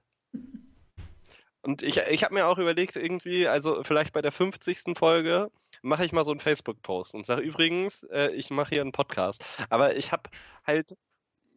Und 1.62 1.82
ich, 1.82 1.98
ich 1.98 2.24
habe 2.24 2.34
mir 2.34 2.46
auch 2.46 2.58
überlegt, 2.58 2.96
irgendwie, 2.96 3.46
also 3.46 3.84
vielleicht 3.84 4.12
bei 4.12 4.20
der 4.20 4.32
50. 4.32 4.96
Folge 4.98 5.50
mache 5.82 6.04
ich 6.04 6.12
mal 6.12 6.24
so 6.24 6.32
einen 6.32 6.40
Facebook-Post 6.40 7.14
und 7.14 7.24
sage 7.24 7.42
übrigens, 7.42 8.02
äh, 8.04 8.30
ich 8.32 8.50
mache 8.50 8.70
hier 8.70 8.80
einen 8.80 8.92
Podcast. 8.92 9.44
Aber 9.70 9.96
ich 9.96 10.10
habe 10.10 10.28
halt 10.66 10.96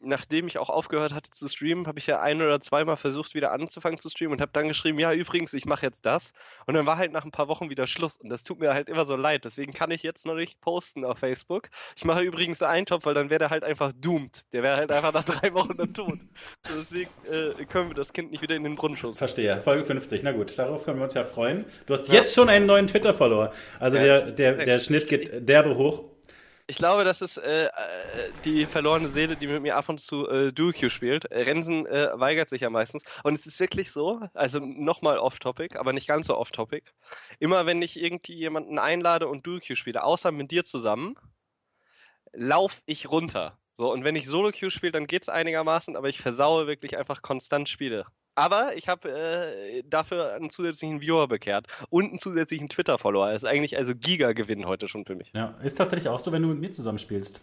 nachdem 0.01 0.47
ich 0.47 0.57
auch 0.57 0.69
aufgehört 0.69 1.13
hatte 1.13 1.31
zu 1.31 1.47
streamen, 1.47 1.87
habe 1.87 1.99
ich 1.99 2.07
ja 2.07 2.19
ein 2.19 2.41
oder 2.41 2.59
zweimal 2.59 2.97
versucht, 2.97 3.33
wieder 3.35 3.51
anzufangen 3.51 3.97
zu 3.99 4.09
streamen 4.09 4.33
und 4.33 4.41
habe 4.41 4.51
dann 4.51 4.67
geschrieben, 4.67 4.99
ja, 4.99 5.13
übrigens, 5.13 5.53
ich 5.53 5.65
mache 5.65 5.85
jetzt 5.85 6.05
das. 6.05 6.33
Und 6.65 6.75
dann 6.75 6.85
war 6.85 6.97
halt 6.97 7.11
nach 7.11 7.25
ein 7.25 7.31
paar 7.31 7.47
Wochen 7.47 7.69
wieder 7.69 7.87
Schluss. 7.87 8.17
Und 8.17 8.29
das 8.29 8.43
tut 8.43 8.59
mir 8.59 8.73
halt 8.73 8.89
immer 8.89 9.05
so 9.05 9.15
leid. 9.15 9.45
Deswegen 9.45 9.73
kann 9.73 9.91
ich 9.91 10.03
jetzt 10.03 10.25
noch 10.25 10.35
nicht 10.35 10.61
posten 10.61 11.03
auf 11.03 11.19
Facebook. 11.19 11.69
Ich 11.95 12.05
mache 12.05 12.21
übrigens 12.21 12.61
einen 12.61 12.71
Eintopf, 12.71 13.05
weil 13.05 13.13
dann 13.13 13.29
wäre 13.29 13.39
der 13.39 13.49
halt 13.49 13.63
einfach 13.63 13.91
doomed. 13.93 14.45
Der 14.53 14.63
wäre 14.63 14.77
halt 14.77 14.91
einfach 14.91 15.13
nach 15.13 15.23
drei 15.25 15.53
Wochen 15.53 15.75
dann 15.77 15.93
tot. 15.93 16.19
Deswegen 16.69 17.09
äh, 17.31 17.65
können 17.65 17.89
wir 17.89 17.95
das 17.95 18.13
Kind 18.13 18.31
nicht 18.31 18.41
wieder 18.41 18.55
in 18.55 18.63
den 18.63 18.75
Brunnen 18.75 18.97
schubsen. 18.97 19.17
Verstehe. 19.17 19.61
Folge 19.61 19.83
50. 19.83 20.23
Na 20.23 20.31
gut, 20.31 20.57
darauf 20.57 20.85
können 20.85 20.99
wir 20.99 21.03
uns 21.05 21.13
ja 21.13 21.23
freuen. 21.23 21.65
Du 21.85 21.93
hast 21.93 22.07
ja. 22.07 22.15
jetzt 22.15 22.33
schon 22.35 22.49
einen 22.49 22.65
neuen 22.65 22.87
Twitter-Follower. 22.87 23.51
Also 23.79 23.97
ja, 23.97 24.21
der, 24.21 24.31
der, 24.31 24.65
der 24.65 24.79
Schnitt 24.79 25.07
geht 25.07 25.47
derbe 25.47 25.75
hoch. 25.75 26.16
Ich 26.69 26.77
glaube, 26.77 27.05
das 27.05 27.21
ist 27.21 27.37
äh, 27.37 27.67
äh, 27.67 28.33
die 28.33 28.67
verlorene 28.67 29.07
Seele, 29.07 29.37
die 29.37 29.47
mit 29.47 29.61
mir 29.61 29.77
ab 29.77 29.87
und 29.87 30.01
zu 30.01 30.27
äh, 30.27 30.51
Duo-Q 30.51 30.89
spielt. 30.89 31.31
Rensen 31.31 31.85
äh, 31.85 32.09
weigert 32.13 32.49
sich 32.49 32.61
ja 32.61 32.69
meistens. 32.69 33.03
Und 33.23 33.35
es 33.35 33.45
ist 33.47 33.59
wirklich 33.61 33.91
so, 33.91 34.19
also 34.33 34.59
nochmal 34.59 35.17
off-topic, 35.17 35.77
aber 35.79 35.93
nicht 35.93 36.07
ganz 36.07 36.27
so 36.27 36.37
off-topic. 36.37 36.91
Immer 37.39 37.65
wenn 37.65 37.81
ich 37.81 38.01
irgendwie 38.01 38.33
jemanden 38.33 38.79
einlade 38.79 39.29
und 39.29 39.47
Duo-Q 39.47 39.75
spiele, 39.75 40.03
außer 40.03 40.33
mit 40.33 40.51
dir 40.51 40.65
zusammen, 40.65 41.15
lauf 42.33 42.81
ich 42.85 43.09
runter. 43.09 43.57
So, 43.73 43.91
und 43.91 44.03
wenn 44.03 44.15
ich 44.15 44.27
Solo-Q 44.27 44.69
spiele, 44.69 44.91
dann 44.91 45.07
geht's 45.07 45.29
einigermaßen, 45.29 45.95
aber 45.95 46.09
ich 46.09 46.19
versaue 46.19 46.67
wirklich 46.67 46.97
einfach 46.97 47.21
konstant 47.21 47.69
Spiele. 47.69 48.05
Aber 48.37 48.75
ich 48.75 48.87
habe 48.87 49.09
äh, 49.09 49.81
dafür 49.87 50.33
einen 50.33 50.51
zusätzlichen 50.51 51.01
Viewer 51.01 51.27
bekehrt 51.27 51.65
und 51.89 52.09
einen 52.09 52.19
zusätzlichen 52.19 52.69
Twitter-Follower. 52.69 53.31
Das 53.31 53.41
ist 53.41 53.49
eigentlich 53.49 53.77
also 53.77 53.95
Giga-Gewinn 53.95 54.67
heute 54.67 54.87
schon 54.87 55.05
für 55.05 55.15
mich. 55.15 55.31
Ja, 55.33 55.57
ist 55.63 55.75
tatsächlich 55.75 56.07
auch 56.07 56.19
so, 56.19 56.31
wenn 56.31 56.43
du 56.43 56.49
mit 56.49 56.59
mir 56.59 56.71
zusammenspielst. 56.71 57.41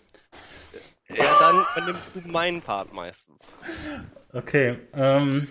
Ja, 1.08 1.24
dann, 1.40 1.66
dann 1.74 1.86
nimmst 1.86 2.10
du 2.14 2.20
meinen 2.28 2.62
Part 2.62 2.92
meistens. 2.92 3.56
Okay. 4.32 4.78
Ähm, 4.94 5.48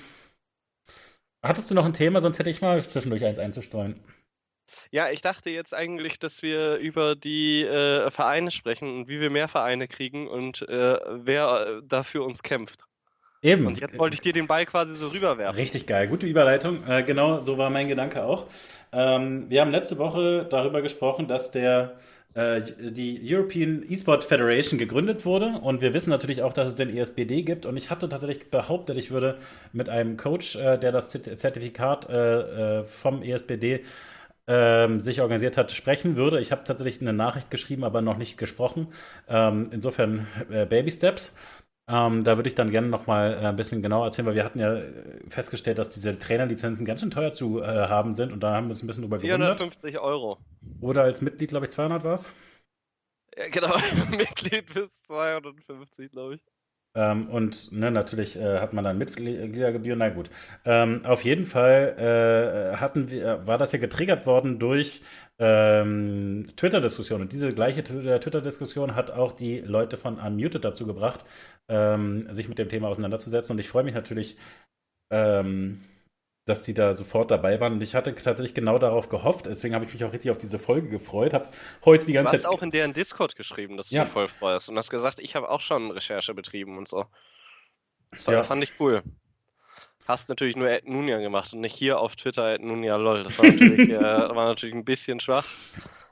hattest 1.41 1.69
du 1.69 1.75
noch 1.75 1.83
ein 1.83 1.93
Thema? 1.93 2.21
Sonst 2.21 2.39
hätte 2.39 2.49
ich 2.49 2.61
mal 2.61 2.81
zwischendurch 2.81 3.25
eins 3.25 3.37
einzustreuen. 3.37 4.01
Ja, 4.91 5.09
ich 5.09 5.21
dachte 5.21 5.49
jetzt 5.49 5.73
eigentlich, 5.73 6.19
dass 6.19 6.41
wir 6.41 6.77
über 6.77 7.17
die 7.17 7.63
äh, 7.63 8.09
Vereine 8.11 8.49
sprechen 8.49 8.87
und 8.95 9.07
wie 9.09 9.19
wir 9.19 9.29
mehr 9.29 9.49
Vereine 9.49 9.89
kriegen 9.89 10.29
und 10.29 10.61
äh, 10.69 10.97
wer 11.25 11.81
dafür 11.81 12.23
uns 12.23 12.43
kämpft. 12.43 12.85
Eben. 13.43 13.67
Und 13.67 13.79
jetzt 13.79 13.99
wollte 13.99 14.15
ich 14.15 14.21
dir 14.21 14.33
den 14.33 14.47
Ball 14.47 14.65
quasi 14.65 14.95
so 14.95 15.09
rüberwerfen. 15.09 15.59
Richtig 15.59 15.85
geil, 15.85 16.07
gute 16.07 16.25
Überleitung. 16.25 16.87
Äh, 16.87 17.03
genau, 17.03 17.41
so 17.41 17.57
war 17.57 17.69
mein 17.69 17.89
Gedanke 17.89 18.23
auch. 18.23 18.47
Ähm, 18.93 19.49
wir 19.49 19.61
haben 19.61 19.71
letzte 19.71 19.97
Woche 19.97 20.47
darüber 20.49 20.81
gesprochen, 20.81 21.27
dass 21.27 21.51
der 21.51 21.95
äh, 22.35 22.61
die 22.61 23.21
European 23.21 23.83
Esport 23.83 24.23
Federation 24.23 24.79
gegründet 24.79 25.25
wurde 25.25 25.59
und 25.61 25.81
wir 25.81 25.93
wissen 25.93 26.09
natürlich 26.09 26.41
auch, 26.41 26.53
dass 26.53 26.69
es 26.69 26.75
den 26.77 26.95
ESBD 26.95 27.43
gibt 27.43 27.65
und 27.65 27.75
ich 27.75 27.89
hatte 27.89 28.07
tatsächlich 28.07 28.49
behauptet, 28.49 28.97
ich 28.97 29.11
würde 29.11 29.37
mit 29.73 29.89
einem 29.89 30.15
Coach, 30.15 30.55
äh, 30.55 30.77
der 30.77 30.93
das 30.93 31.09
Zertifikat 31.09 32.09
äh, 32.09 32.85
vom 32.85 33.23
ESBD 33.23 33.83
ähm, 34.47 34.99
sich 34.99 35.21
organisiert 35.21 35.57
hat, 35.57 35.71
sprechen 35.71 36.15
würde. 36.15 36.39
Ich 36.39 36.51
habe 36.51 36.63
tatsächlich 36.65 37.01
eine 37.01 37.13
Nachricht 37.13 37.49
geschrieben, 37.49 37.83
aber 37.83 38.01
noch 38.01 38.17
nicht 38.17 38.37
gesprochen. 38.37 38.87
Ähm, 39.29 39.69
insofern 39.71 40.27
äh, 40.49 40.65
Baby 40.65 40.91
Steps. 40.91 41.35
Ähm, 41.89 42.23
da 42.23 42.37
würde 42.37 42.47
ich 42.47 42.55
dann 42.55 42.71
gerne 42.71 42.87
nochmal 42.87 43.33
äh, 43.33 43.47
ein 43.47 43.57
bisschen 43.57 43.81
genauer 43.81 44.05
erzählen, 44.05 44.25
weil 44.25 44.35
wir 44.35 44.45
hatten 44.45 44.59
ja 44.59 44.73
äh, 44.73 45.19
festgestellt, 45.27 45.77
dass 45.77 45.89
diese 45.89 46.17
Trainerlizenzen 46.17 46.85
ganz 46.85 47.01
schön 47.01 47.11
teuer 47.11 47.33
zu 47.33 47.61
äh, 47.61 47.65
haben 47.65 48.13
sind 48.13 48.31
und 48.31 48.39
da 48.39 48.53
haben 48.55 48.67
wir 48.67 48.71
uns 48.71 48.83
ein 48.83 48.87
bisschen 48.87 49.03
drüber 49.03 49.17
gewundert. 49.17 49.59
450 49.59 49.99
Euro. 49.99 50.37
Oder 50.79 51.03
als 51.03 51.21
Mitglied, 51.21 51.49
glaube 51.49 51.65
ich, 51.65 51.71
200 51.71 52.03
war 52.05 52.13
es? 52.13 52.29
Ja, 53.37 53.47
genau, 53.49 53.75
Mitglied 54.11 54.73
bis 54.73 54.89
250, 55.07 56.11
glaube 56.11 56.35
ich. 56.35 56.41
Ähm, 56.95 57.27
und 57.29 57.71
ne, 57.71 57.89
natürlich 57.89 58.39
äh, 58.39 58.59
hat 58.59 58.73
man 58.73 58.83
dann 58.83 58.97
Mitgliedergebühren, 58.97 59.99
na 59.99 60.09
gut. 60.09 60.29
Ähm, 60.63 61.03
auf 61.05 61.23
jeden 61.23 61.45
Fall 61.45 61.95
äh, 62.73 62.77
hatten 62.77 63.09
wir, 63.09 63.47
war 63.47 63.57
das 63.57 63.71
ja 63.71 63.79
getriggert 63.79 64.25
worden 64.27 64.59
durch 64.59 65.01
ähm, 65.39 66.47
Twitter-Diskussionen. 66.55 67.23
Und 67.23 67.33
diese 67.33 67.51
gleiche 67.51 67.81
äh, 67.81 68.19
Twitter-Diskussion 68.19 68.95
hat 68.95 69.09
auch 69.11 69.31
die 69.31 69.59
Leute 69.59 69.97
von 69.97 70.19
Unmuted 70.19 70.63
dazu 70.63 70.85
gebracht, 70.85 71.25
ähm, 71.67 72.31
sich 72.31 72.47
mit 72.47 72.59
dem 72.59 72.69
Thema 72.69 72.89
auseinanderzusetzen. 72.89 73.53
Und 73.55 73.59
ich 73.59 73.69
freue 73.69 73.83
mich 73.83 73.95
natürlich, 73.95 74.37
ähm, 75.11 75.81
dass 76.45 76.63
die 76.63 76.73
da 76.73 76.93
sofort 76.93 77.31
dabei 77.31 77.59
waren. 77.59 77.73
Und 77.73 77.83
ich 77.83 77.95
hatte 77.95 78.13
tatsächlich 78.15 78.53
genau 78.53 78.77
darauf 78.77 79.09
gehofft. 79.09 79.45
Deswegen 79.45 79.75
habe 79.75 79.85
ich 79.85 79.93
mich 79.93 80.03
auch 80.03 80.11
richtig 80.11 80.31
auf 80.31 80.37
diese 80.37 80.59
Folge 80.59 80.89
gefreut. 80.89 81.33
Habe 81.33 81.47
heute 81.85 82.05
die 82.05 82.13
ganze 82.13 82.31
Zeit. 82.31 82.41
Du 82.41 82.47
hast 82.47 82.53
auch 82.53 82.61
in 82.61 82.71
deren 82.71 82.93
Discord 82.93 83.35
geschrieben, 83.35 83.77
dass 83.77 83.89
du 83.89 83.95
ja. 83.95 84.05
voll 84.05 84.27
freust. 84.27 84.69
Und 84.69 84.77
hast 84.77 84.89
gesagt, 84.89 85.19
ich 85.19 85.35
habe 85.35 85.49
auch 85.49 85.61
schon 85.61 85.91
Recherche 85.91 86.33
betrieben 86.33 86.77
und 86.77 86.87
so. 86.87 87.05
Das 88.11 88.27
war, 88.27 88.33
ja. 88.33 88.43
fand 88.43 88.63
ich 88.63 88.73
cool. 88.79 89.03
Hast 90.05 90.27
natürlich 90.27 90.57
nur 90.57 90.69
Ed 90.69 90.87
Nunia 90.87 91.19
gemacht 91.19 91.53
und 91.53 91.61
nicht 91.61 91.75
hier 91.75 91.99
auf 91.99 92.17
Twitter 92.17 92.53
Ed 92.53 92.61
Nunia 92.61 92.97
lol. 92.97 93.23
Das 93.23 93.39
war 93.39 93.45
natürlich, 93.45 93.89
äh, 93.89 94.01
war 94.01 94.45
natürlich 94.45 94.75
ein 94.75 94.83
bisschen 94.83 95.21
schwach. 95.21 95.45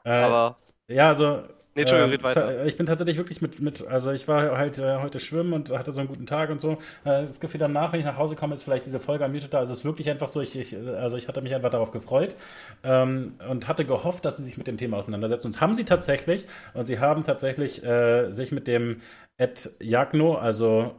Äh, 0.05 0.11
aber. 0.11 0.57
Ja, 0.87 1.09
also 1.09 1.43
Nee, 1.73 1.81
Entschuldigung, 1.81 2.11
red 2.11 2.23
weiter. 2.23 2.65
Ich 2.65 2.75
bin 2.75 2.85
tatsächlich 2.85 3.17
wirklich 3.17 3.41
mit, 3.41 3.61
mit 3.61 3.87
also 3.87 4.11
ich 4.11 4.27
war 4.27 4.57
halt 4.57 4.77
äh, 4.77 4.97
heute 4.97 5.21
schwimmen 5.21 5.53
und 5.53 5.69
hatte 5.69 5.93
so 5.93 6.01
einen 6.01 6.09
guten 6.09 6.25
Tag 6.25 6.49
und 6.49 6.59
so. 6.59 6.73
Äh, 7.05 7.23
das 7.23 7.39
Gefühl 7.39 7.59
danach, 7.59 7.93
wenn 7.93 8.01
ich 8.01 8.05
nach 8.05 8.17
Hause 8.17 8.35
komme, 8.35 8.55
ist 8.55 8.63
vielleicht 8.63 8.85
diese 8.85 8.99
Folge 8.99 9.23
am 9.23 9.33
da. 9.33 9.59
Also 9.59 9.71
es 9.71 9.79
ist 9.79 9.85
wirklich 9.85 10.09
einfach 10.09 10.27
so, 10.27 10.41
ich, 10.41 10.57
ich, 10.57 10.75
also 10.75 11.15
ich 11.15 11.29
hatte 11.29 11.41
mich 11.41 11.55
einfach 11.55 11.71
darauf 11.71 11.91
gefreut 11.91 12.35
ähm, 12.83 13.35
und 13.47 13.69
hatte 13.69 13.85
gehofft, 13.85 14.25
dass 14.25 14.35
sie 14.35 14.43
sich 14.43 14.57
mit 14.57 14.67
dem 14.67 14.77
Thema 14.77 14.97
auseinandersetzen. 14.97 15.47
Und 15.47 15.61
haben 15.61 15.73
sie 15.73 15.85
tatsächlich, 15.85 16.45
und 16.73 16.83
sie 16.85 16.99
haben 16.99 17.23
tatsächlich 17.23 17.81
äh, 17.85 18.31
sich 18.31 18.51
mit 18.51 18.67
dem 18.67 18.97
Ed 19.37 19.71
Jagno, 19.79 20.35
also, 20.35 20.93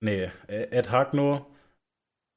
nee, 0.00 0.30
Ed 0.46 0.90
Hagno, 0.90 1.46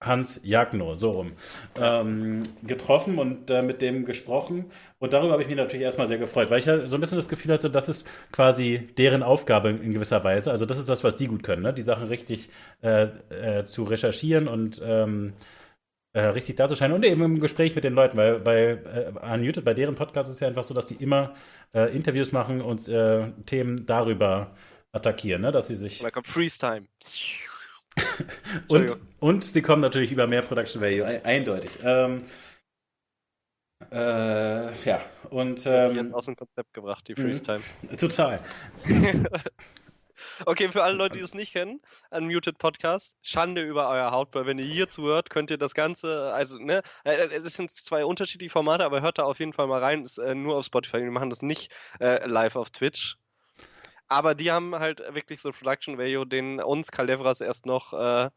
Hans 0.02 0.41
Jagno, 0.44 0.95
so 0.95 1.11
rum, 1.11 1.34
ähm, 1.76 2.41
getroffen 2.64 3.19
und 3.19 3.49
äh, 3.52 3.61
mit 3.61 3.82
dem 3.82 4.03
gesprochen. 4.03 4.65
Und 4.98 5.14
darüber 5.14 5.34
habe 5.34 5.44
ich 5.44 5.48
mich 5.48 5.57
natürlich 5.57 5.84
erstmal 5.84 6.07
sehr 6.07 6.18
gefreut, 6.18 6.49
weil 6.49 6.60
ich 6.60 6.65
ja 6.65 6.88
so 6.88 6.95
ein 6.98 7.02
bisschen 7.02 7.18
das 7.18 7.30
Gefühl 7.30 7.53
hatte, 7.53 7.69
das 7.69 7.88
ist 7.88 8.07
quasi 8.32 8.90
deren 8.98 9.22
Aufgabe 9.22 9.69
in 9.69 9.94
gewisser 9.94 10.23
Weise. 10.23 10.49
Also 10.52 10.65
das 10.65 10.80
ist 10.80 10.90
das, 10.90 11.03
was 11.03 11.18
die 11.18 11.28
gut 11.28 11.44
können, 11.44 11.61
ne? 11.61 11.73
die 11.73 11.84
Sachen 11.84 12.07
richtig 12.07 12.49
äh, 12.82 13.03
äh, 13.30 13.64
zu 13.64 13.84
recherchieren 13.84 14.48
und 14.48 14.82
ähm, 14.84 15.34
äh, 16.14 16.22
richtig 16.22 16.57
darzuscheinen 16.57 16.95
und 16.95 17.06
eben 17.06 17.22
im 17.22 17.40
Gespräch 17.40 17.76
mit 17.76 17.84
den 17.84 17.94
Leuten, 17.94 18.18
weil 18.18 18.40
bei 18.40 18.72
äh, 18.72 19.14
Unmuted, 19.34 19.64
bei 19.64 19.73
deren 19.73 19.95
Podcast 19.95 20.30
ist 20.30 20.36
es 20.36 20.41
ja 20.41 20.48
einfach 20.48 20.64
so, 20.64 20.73
dass 20.73 20.88
die 20.88 20.95
immer 20.95 21.36
äh, 21.73 21.95
Interviews 21.95 22.32
machen 22.32 22.61
und 22.61 22.88
äh, 22.90 23.32
Themen 23.45 23.86
darüber 23.86 24.56
attackieren, 24.91 25.44
ne? 25.44 25.52
dass 25.52 25.68
sie 25.68 25.76
sich. 25.76 25.99
Da 25.99 26.11
kommt 26.11 26.28
Freeze 26.28 26.57
Time. 26.57 26.88
und, 28.68 28.98
und 29.19 29.43
sie 29.43 29.61
kommen 29.61 29.81
natürlich 29.81 30.11
über 30.11 30.27
mehr 30.27 30.41
Production 30.41 30.81
Value, 30.81 31.06
eindeutig. 31.26 31.72
Ähm, 31.84 32.23
äh, 33.91 34.84
ja, 34.84 35.02
und. 35.30 35.65
Ähm, 35.65 35.93
die 35.93 35.99
jetzt 35.99 36.14
aus 36.14 36.26
dem 36.26 36.35
Konzept 36.35 36.73
gebracht, 36.73 37.07
die 37.07 37.15
Freeze 37.15 37.43
Time. 37.43 37.61
Total. 37.98 38.39
Okay, 40.45 40.69
für 40.69 40.84
alle 40.84 40.95
Leute, 40.95 41.18
die 41.18 41.23
es 41.23 41.34
nicht 41.34 41.53
kennen, 41.53 41.81
Unmuted 42.11 42.57
Podcast, 42.57 43.15
Schande 43.22 43.64
über 43.64 43.89
euer 43.89 44.11
Haut, 44.11 44.30
weil 44.34 44.45
wenn 44.45 44.60
ihr 44.60 44.65
hier 44.65 44.89
zuhört, 44.89 45.30
könnt 45.30 45.52
ihr 45.52 45.57
das 45.57 45.73
Ganze, 45.73 46.31
also, 46.34 46.57
ne, 46.60 46.84
äh, 47.03 47.14
äh, 47.14 47.38
es 47.38 47.56
sind 47.56 47.72
zwei 47.72 48.06
unterschiedliche 48.06 48.52
Formate, 48.52 48.85
aber 48.85 49.02
hört 49.02 49.18
da 49.18 49.23
auf 49.23 49.39
jeden 49.39 49.53
Fall 49.53 49.68
mal 49.68 49.80
rein, 49.80 50.03
ist 50.03 50.18
äh, 50.18 50.35
nur 50.35 50.57
auf 50.57 50.65
Spotify, 50.65 51.02
wir 51.02 51.11
machen 51.11 51.30
das 51.30 51.41
nicht 51.41 51.72
äh, 51.99 52.27
live 52.27 52.56
auf 52.56 52.69
Twitch. 52.69 53.18
Aber 54.12 54.36
die 54.36 54.52
haben 54.52 54.76
halt 54.76 55.00
wirklich 55.14 55.40
so 55.40 55.52
Production 55.54 55.98
Value, 55.98 56.28
den 56.28 56.60
uns 56.62 56.92
Calevras 56.92 57.40
erst 57.40 57.66
noch 57.66 57.94
äh, 57.94 58.30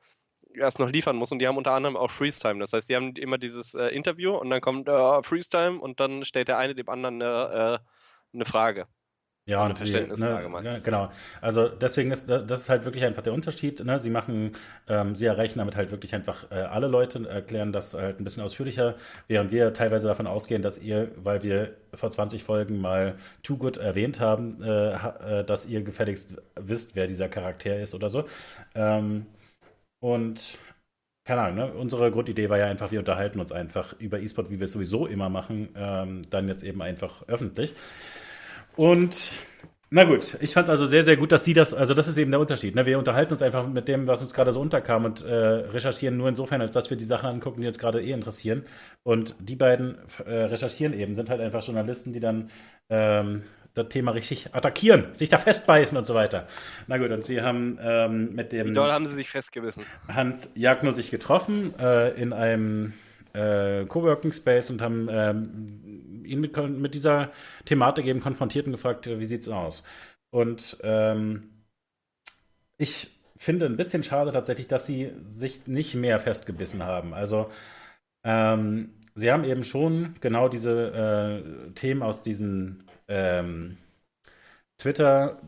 erst 0.55 0.79
noch 0.79 0.89
liefern 0.89 1.17
muss 1.17 1.33
und 1.33 1.41
die 1.41 1.49
haben 1.49 1.57
unter 1.57 1.73
anderem 1.73 1.97
auch 1.97 2.13
Freeze 2.13 2.39
Time. 2.39 2.61
Das 2.61 2.73
heißt, 2.73 2.89
die 2.89 2.95
haben 2.95 3.17
immer 3.17 3.39
dieses 3.39 3.75
äh, 3.75 3.89
Interview 3.89 4.37
und 4.37 4.51
dann 4.51 4.61
kommt 4.61 4.89
äh, 4.89 5.23
Freeze 5.25 5.49
Time 5.49 5.81
und 5.81 5.99
dann 5.99 6.25
stellt 6.25 6.47
der 6.47 6.59
eine 6.59 6.77
dem 6.77 6.89
anderen 6.89 7.21
eine, 7.21 7.81
äh, 7.83 8.35
eine 8.35 8.45
Frage. 8.45 8.87
Ja, 9.47 9.67
und 9.67 9.79
die, 9.85 9.93
ne, 9.93 10.81
genau. 10.83 11.11
Also 11.43 11.69
deswegen 11.69 12.11
ist 12.11 12.31
das 12.31 12.63
ist 12.63 12.69
halt 12.71 12.87
wirklich 12.87 13.05
einfach 13.05 13.23
der 13.23 13.35
Unterschied. 13.35 13.85
Ne? 13.85 13.99
Sie 13.99 14.09
machen, 14.09 14.53
ähm, 14.89 15.15
sie 15.15 15.27
erreichen 15.27 15.59
damit 15.59 15.77
halt 15.77 15.91
wirklich 15.91 16.15
einfach 16.15 16.51
äh, 16.51 16.55
alle 16.55 16.87
Leute, 16.87 17.29
erklären 17.29 17.71
das 17.71 17.93
halt 17.93 18.21
ein 18.21 18.25
bisschen 18.25 18.43
ausführlicher, 18.43 18.95
während 19.29 19.53
wir 19.53 19.75
teilweise 19.75 20.09
davon 20.09 20.27
ausgehen, 20.27 20.63
dass 20.63 20.79
ihr, 20.79 21.11
weil 21.17 21.43
wir 21.43 21.77
vor 21.93 22.11
20 22.11 22.43
Folgen 22.43 22.81
mal 22.81 23.17
Too 23.43 23.59
Good 23.59 23.77
erwähnt 23.77 24.19
haben, 24.19 24.63
äh, 24.63 24.95
äh, 25.41 25.45
dass 25.45 25.67
ihr 25.67 25.83
gefälligst 25.83 26.37
wisst, 26.59 26.97
wer 26.97 27.07
dieser 27.07 27.29
Charakter 27.29 27.79
ist 27.79 27.95
oder 27.95 28.09
so. 28.09 28.25
Ähm, 28.75 29.27
und 30.01 30.57
keine 31.27 31.43
Ahnung, 31.43 31.57
ne? 31.57 31.73
unsere 31.75 32.11
Grundidee 32.11 32.51
war 32.51 32.59
ja 32.59 32.67
einfach, 32.67 32.91
wir 32.93 32.99
unterhalten 32.99 33.41
uns 33.41 33.53
einfach 33.53 33.95
über 33.99 34.21
E-Sport, 34.21 34.51
wie 34.51 34.59
wir 34.59 34.65
es 34.65 34.73
sowieso 34.73 35.07
immer 35.07 35.29
machen, 35.31 35.69
ähm, 35.77 36.23
dann 36.31 36.49
jetzt 36.49 36.63
eben 36.63 36.83
einfach 36.83 37.27
öffentlich. 37.29 37.75
Und 38.77 39.33
na 39.97 40.03
gut, 40.03 40.37
ich 40.41 40.53
fand 40.53 40.67
es 40.67 40.71
also 40.71 40.87
sehr, 40.87 41.05
sehr 41.05 41.17
gut, 41.17 41.31
dass 41.31 41.45
Sie 41.45 41.55
das, 41.55 41.73
also 41.73 41.95
das 41.95 42.09
ist 42.09 42.17
eben 42.17 42.33
der 42.33 42.41
Unterschied. 42.41 42.75
Ne? 42.75 42.85
Wir 42.85 42.99
unterhalten 42.99 43.33
uns 43.33 43.43
einfach 43.43 43.67
mit 43.69 43.87
dem, 43.87 44.09
was 44.09 44.23
uns 44.23 44.35
gerade 44.35 44.53
so 44.53 44.61
unterkam 44.61 45.05
und 45.05 45.25
äh, 45.25 45.33
recherchieren 45.33 46.17
nur 46.17 46.29
insofern, 46.29 46.61
als 46.61 46.73
dass 46.73 46.91
wir 46.91 46.97
die 46.97 47.05
Sachen 47.05 47.29
angucken, 47.29 47.61
die 47.61 47.69
uns 47.69 47.79
gerade 47.79 48.03
eh 48.03 48.11
interessieren. 48.11 48.65
Und 49.05 49.37
die 49.39 49.55
beiden 49.55 49.99
äh, 50.27 50.31
recherchieren 50.31 50.95
eben, 50.95 51.15
sind 51.15 51.31
halt 51.31 51.41
einfach 51.41 51.63
Journalisten, 51.65 52.13
die 52.13 52.19
dann 52.19 52.51
ähm, 52.89 53.43
das 53.75 53.89
Thema 53.89 54.13
richtig 54.13 54.53
attackieren, 54.53 55.15
sich 55.15 55.29
da 55.29 55.39
festbeißen 55.39 55.97
und 55.97 56.07
so 56.07 56.15
weiter. 56.15 56.49
Na 56.89 56.99
gut, 56.99 57.13
und 57.13 57.25
Sie 57.25 57.41
haben 57.43 57.79
ähm, 57.81 58.35
mit 58.35 58.51
dem. 58.53 58.71
Wie 58.71 58.73
doll 58.73 58.91
haben 58.91 59.07
Sie 59.07 59.15
sich 59.15 59.31
festgebissen? 59.31 59.85
Hans 60.09 60.53
Jagno 60.57 60.91
sich 60.91 61.11
getroffen 61.11 61.73
äh, 61.79 62.21
in 62.21 62.33
einem 62.33 62.95
äh, 63.33 63.85
Coworking 63.85 64.33
Space 64.33 64.71
und 64.71 64.81
haben 64.81 65.09
ähm, 65.11 65.81
ihn 66.25 66.41
mit, 66.41 66.57
mit, 66.57 66.95
dieser 66.95 67.31
Thematik 67.65 68.07
eben 68.07 68.21
konfrontiert 68.21 68.67
und 68.67 68.73
gefragt, 68.73 69.07
wie 69.07 69.25
sieht's 69.27 69.49
aus? 69.49 69.85
Und 70.31 70.79
ähm, 70.83 71.51
ich 72.77 73.11
finde 73.37 73.67
ein 73.67 73.77
bisschen 73.77 74.03
schade 74.03 74.33
tatsächlich, 74.33 74.69
dass 74.69 74.87
sie 74.87 75.13
sich 75.29 75.67
nicht 75.67 75.95
mehr 75.95 76.19
festgebissen 76.19 76.83
haben. 76.83 77.15
Also 77.15 77.51
ähm, 78.25 78.95
sie 79.15 79.31
haben 79.31 79.45
eben 79.45 79.65
schon 79.65 80.15
genau 80.21 80.49
diese 80.49 81.43
äh, 81.69 81.73
Themen 81.73 82.03
aus 82.03 82.23
diesen 82.23 82.85
ähm, 83.09 83.79
Twitter 84.79 85.41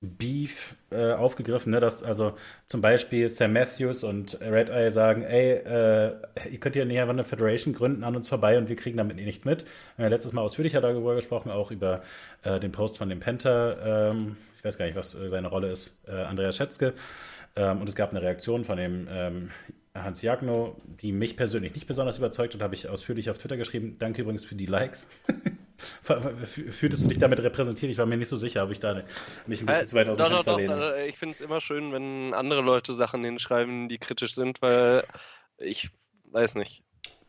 Beef 0.00 0.76
äh, 0.90 1.12
aufgegriffen, 1.12 1.72
ne? 1.72 1.80
dass 1.80 2.04
also 2.04 2.34
zum 2.66 2.80
Beispiel 2.80 3.28
Sam 3.28 3.52
Matthews 3.52 4.04
und 4.04 4.40
Red 4.40 4.70
Eye 4.70 4.92
sagen, 4.92 5.22
ey, 5.22 5.54
äh, 5.54 6.14
ihr 6.50 6.60
könnt 6.60 6.76
ja 6.76 6.84
nicht 6.84 7.00
einfach 7.00 7.12
eine 7.12 7.24
Federation 7.24 7.74
gründen 7.74 8.04
an 8.04 8.14
uns 8.14 8.28
vorbei 8.28 8.58
und 8.58 8.68
wir 8.68 8.76
kriegen 8.76 8.96
damit 8.96 9.16
nichts 9.16 9.44
mit. 9.44 9.64
Wir 9.96 10.04
haben 10.04 10.10
ja 10.12 10.16
letztes 10.16 10.32
Mal 10.32 10.42
ausführlicher 10.42 10.80
darüber 10.80 11.16
gesprochen, 11.16 11.50
auch 11.50 11.72
über 11.72 12.02
äh, 12.44 12.60
den 12.60 12.70
Post 12.70 12.96
von 12.96 13.08
dem 13.08 13.18
Penta, 13.18 14.10
ähm, 14.10 14.36
ich 14.56 14.64
weiß 14.64 14.78
gar 14.78 14.84
nicht, 14.86 14.96
was 14.96 15.16
äh, 15.16 15.30
seine 15.30 15.48
Rolle 15.48 15.70
ist, 15.70 15.98
äh, 16.06 16.12
Andreas 16.12 16.56
Schätzke. 16.56 16.94
Ähm, 17.56 17.80
und 17.80 17.88
es 17.88 17.96
gab 17.96 18.10
eine 18.10 18.22
Reaktion 18.22 18.64
von 18.64 18.76
dem 18.76 19.08
ähm, 19.10 19.50
Hans 19.94 20.22
Jagno, 20.22 20.76
die 21.02 21.10
mich 21.10 21.36
persönlich 21.36 21.74
nicht 21.74 21.88
besonders 21.88 22.18
überzeugt 22.18 22.54
hat, 22.54 22.62
habe 22.62 22.76
ich 22.76 22.88
ausführlich 22.88 23.30
auf 23.30 23.38
Twitter 23.38 23.56
geschrieben. 23.56 23.96
Danke 23.98 24.22
übrigens 24.22 24.44
für 24.44 24.54
die 24.54 24.66
Likes. 24.66 25.08
Fühltest 26.02 27.04
du 27.04 27.08
dich 27.08 27.18
damit 27.18 27.40
repräsentiert? 27.40 27.90
Ich 27.90 27.98
war 27.98 28.06
mir 28.06 28.16
nicht 28.16 28.28
so 28.28 28.36
sicher, 28.36 28.64
ob 28.64 28.70
ich 28.70 28.80
da 28.80 29.02
mich 29.46 29.60
ein 29.60 29.66
bisschen 29.66 29.82
äh, 29.82 29.86
zu 29.86 29.96
weit 29.96 30.08
aus 30.08 30.16
dem 30.16 30.26
Fenster 30.26 30.56
lehne. 30.56 30.76
Doch, 30.76 30.96
ich 31.06 31.18
finde 31.18 31.32
es 31.32 31.40
immer 31.40 31.60
schön, 31.60 31.92
wenn 31.92 32.34
andere 32.34 32.62
Leute 32.62 32.92
Sachen 32.92 33.22
hinschreiben, 33.24 33.88
die 33.88 33.98
kritisch 33.98 34.34
sind, 34.34 34.60
weil 34.62 35.04
ich 35.58 35.90
weiß 36.30 36.56
nicht. 36.56 36.82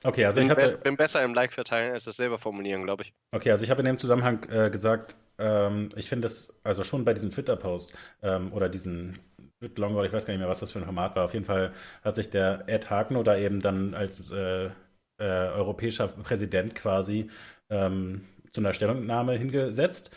Okay, 0.04 0.26
also 0.26 0.40
bin, 0.40 0.50
ich 0.50 0.52
hatte, 0.52 0.78
bin 0.78 0.96
besser 0.96 1.24
im 1.24 1.34
Like 1.34 1.54
verteilen 1.54 1.94
als 1.94 2.06
das 2.06 2.16
selber 2.16 2.40
formulieren, 2.40 2.84
glaube 2.84 3.04
ich. 3.04 3.14
Okay, 3.32 3.52
also 3.52 3.64
ich 3.64 3.70
habe 3.70 3.82
in 3.82 3.86
dem 3.86 3.98
Zusammenhang 3.98 4.46
äh, 4.50 4.70
gesagt, 4.70 5.16
ähm, 5.38 5.90
ich 5.96 6.08
finde 6.08 6.28
es 6.28 6.58
also 6.64 6.84
schon 6.84 7.04
bei 7.04 7.14
diesem 7.14 7.32
Twitter-Post 7.32 7.94
ähm, 8.22 8.54
oder 8.54 8.70
diesen 8.70 9.20
Longboard, 9.60 10.08
ich 10.08 10.14
weiß 10.14 10.26
gar 10.26 10.34
nicht 10.34 10.40
mehr, 10.40 10.50
was 10.50 10.62
das 10.62 10.72
für 10.72 10.80
ein 10.80 10.86
Format 10.86 11.16
war. 11.16 11.26
Auf 11.26 11.34
jeden 11.34 11.46
Fall 11.46 11.74
hat 12.04 12.16
sich 12.16 12.30
der 12.30 12.64
Ed 12.68 12.90
Hagno 12.90 13.24
da 13.24 13.38
eben 13.38 13.60
dann 13.60 13.94
als 13.94 14.32
äh, 14.32 14.66
äh, 14.66 14.72
europäischer 15.20 16.08
Präsident 16.08 16.76
quasi 16.76 17.30
ähm, 17.70 18.26
zu 18.60 18.66
einer 18.66 18.74
Stellungnahme 18.74 19.38
hingesetzt. 19.38 20.14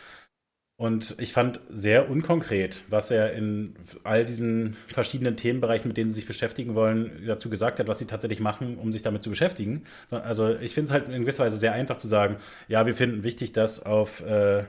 Und 0.75 1.15
ich 1.19 1.31
fand 1.31 1.61
sehr 1.69 2.09
unkonkret, 2.09 2.83
was 2.89 3.11
er 3.11 3.33
in 3.33 3.75
all 4.03 4.25
diesen 4.25 4.75
verschiedenen 4.87 5.37
Themenbereichen, 5.37 5.87
mit 5.87 5.97
denen 5.97 6.09
sie 6.09 6.15
sich 6.15 6.25
beschäftigen 6.25 6.75
wollen, 6.75 7.23
dazu 7.25 7.49
gesagt 7.49 7.79
hat, 7.79 7.87
was 7.87 7.99
sie 7.99 8.05
tatsächlich 8.05 8.39
machen, 8.39 8.77
um 8.77 8.91
sich 8.91 9.03
damit 9.03 9.23
zu 9.23 9.29
beschäftigen. 9.29 9.83
Also 10.09 10.49
ich 10.55 10.73
finde 10.73 10.87
es 10.87 10.91
halt 10.91 11.09
in 11.09 11.21
gewisser 11.21 11.45
Weise 11.45 11.57
sehr 11.57 11.73
einfach 11.73 11.97
zu 11.97 12.07
sagen, 12.07 12.37
ja, 12.67 12.85
wir 12.85 12.95
finden 12.95 13.23
wichtig, 13.23 13.53
dass 13.53 13.85
auf 13.85 14.21
äh, 14.25 14.65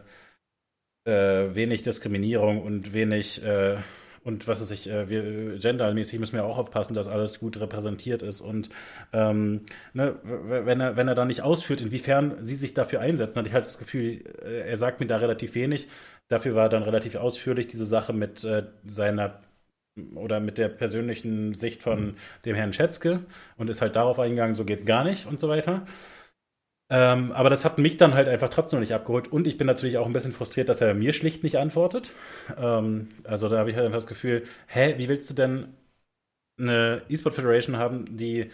äh, 1.06 1.54
wenig 1.54 1.82
Diskriminierung 1.82 2.62
und 2.62 2.92
wenig 2.92 3.42
äh, 3.42 3.78
und 4.24 4.48
was 4.48 4.60
weiß 4.60 4.70
ich, 4.70 4.88
äh, 4.88 5.08
wir 5.08 5.58
gendermäßig 5.58 6.18
müssen 6.18 6.34
wir 6.34 6.44
auch 6.44 6.56
aufpassen, 6.58 6.94
dass 6.94 7.06
alles 7.06 7.38
gut 7.38 7.60
repräsentiert 7.60 8.22
ist. 8.22 8.40
Und 8.40 8.70
ähm, 9.12 9.60
ne, 9.92 10.16
wenn 10.22 10.80
er, 10.80 10.96
wenn 10.96 11.08
er 11.08 11.14
da 11.14 11.26
nicht 11.26 11.42
ausführt, 11.42 11.82
inwiefern 11.82 12.42
sie 12.42 12.54
sich 12.54 12.72
dafür 12.72 13.00
einsetzen, 13.00 13.36
hatte 13.36 13.48
ich 13.48 13.54
halt 13.54 13.66
das 13.66 13.78
Gefühl, 13.78 14.24
äh, 14.42 14.68
er 14.68 14.76
sagt 14.78 15.00
mir 15.00 15.06
da 15.06 15.18
relativ 15.18 15.54
wenig. 15.54 15.88
Dafür 16.28 16.54
war 16.54 16.70
dann 16.70 16.82
relativ 16.82 17.16
ausführlich 17.16 17.66
diese 17.66 17.84
Sache 17.86 18.14
mit 18.14 18.42
äh, 18.44 18.64
seiner 18.84 19.40
oder 20.14 20.40
mit 20.40 20.58
der 20.58 20.68
persönlichen 20.68 21.54
Sicht 21.54 21.82
von 21.82 22.16
dem 22.44 22.56
Herrn 22.56 22.72
Schätzke 22.72 23.20
und 23.56 23.70
ist 23.70 23.80
halt 23.80 23.94
darauf 23.94 24.18
eingegangen, 24.18 24.56
so 24.56 24.64
geht's 24.64 24.84
gar 24.84 25.04
nicht 25.04 25.26
und 25.26 25.38
so 25.38 25.48
weiter. 25.48 25.86
Ähm, 26.94 27.32
aber 27.32 27.50
das 27.50 27.64
hat 27.64 27.78
mich 27.78 27.96
dann 27.96 28.14
halt 28.14 28.28
einfach 28.28 28.50
trotzdem 28.50 28.78
noch 28.78 28.82
nicht 28.82 28.94
abgeholt. 28.94 29.26
Und 29.26 29.48
ich 29.48 29.58
bin 29.58 29.66
natürlich 29.66 29.98
auch 29.98 30.06
ein 30.06 30.12
bisschen 30.12 30.30
frustriert, 30.30 30.68
dass 30.68 30.80
er 30.80 30.94
mir 30.94 31.12
schlicht 31.12 31.42
nicht 31.42 31.58
antwortet. 31.58 32.12
Ähm, 32.56 33.08
also 33.24 33.48
da 33.48 33.58
habe 33.58 33.70
ich 33.70 33.76
halt 33.76 33.86
einfach 33.86 33.98
das 33.98 34.06
Gefühl, 34.06 34.44
hä, 34.68 34.94
wie 34.96 35.08
willst 35.08 35.28
du 35.28 35.34
denn 35.34 35.74
eine 36.56 37.02
E-Sport 37.08 37.34
Federation 37.34 37.78
haben, 37.78 38.16
die 38.16 38.48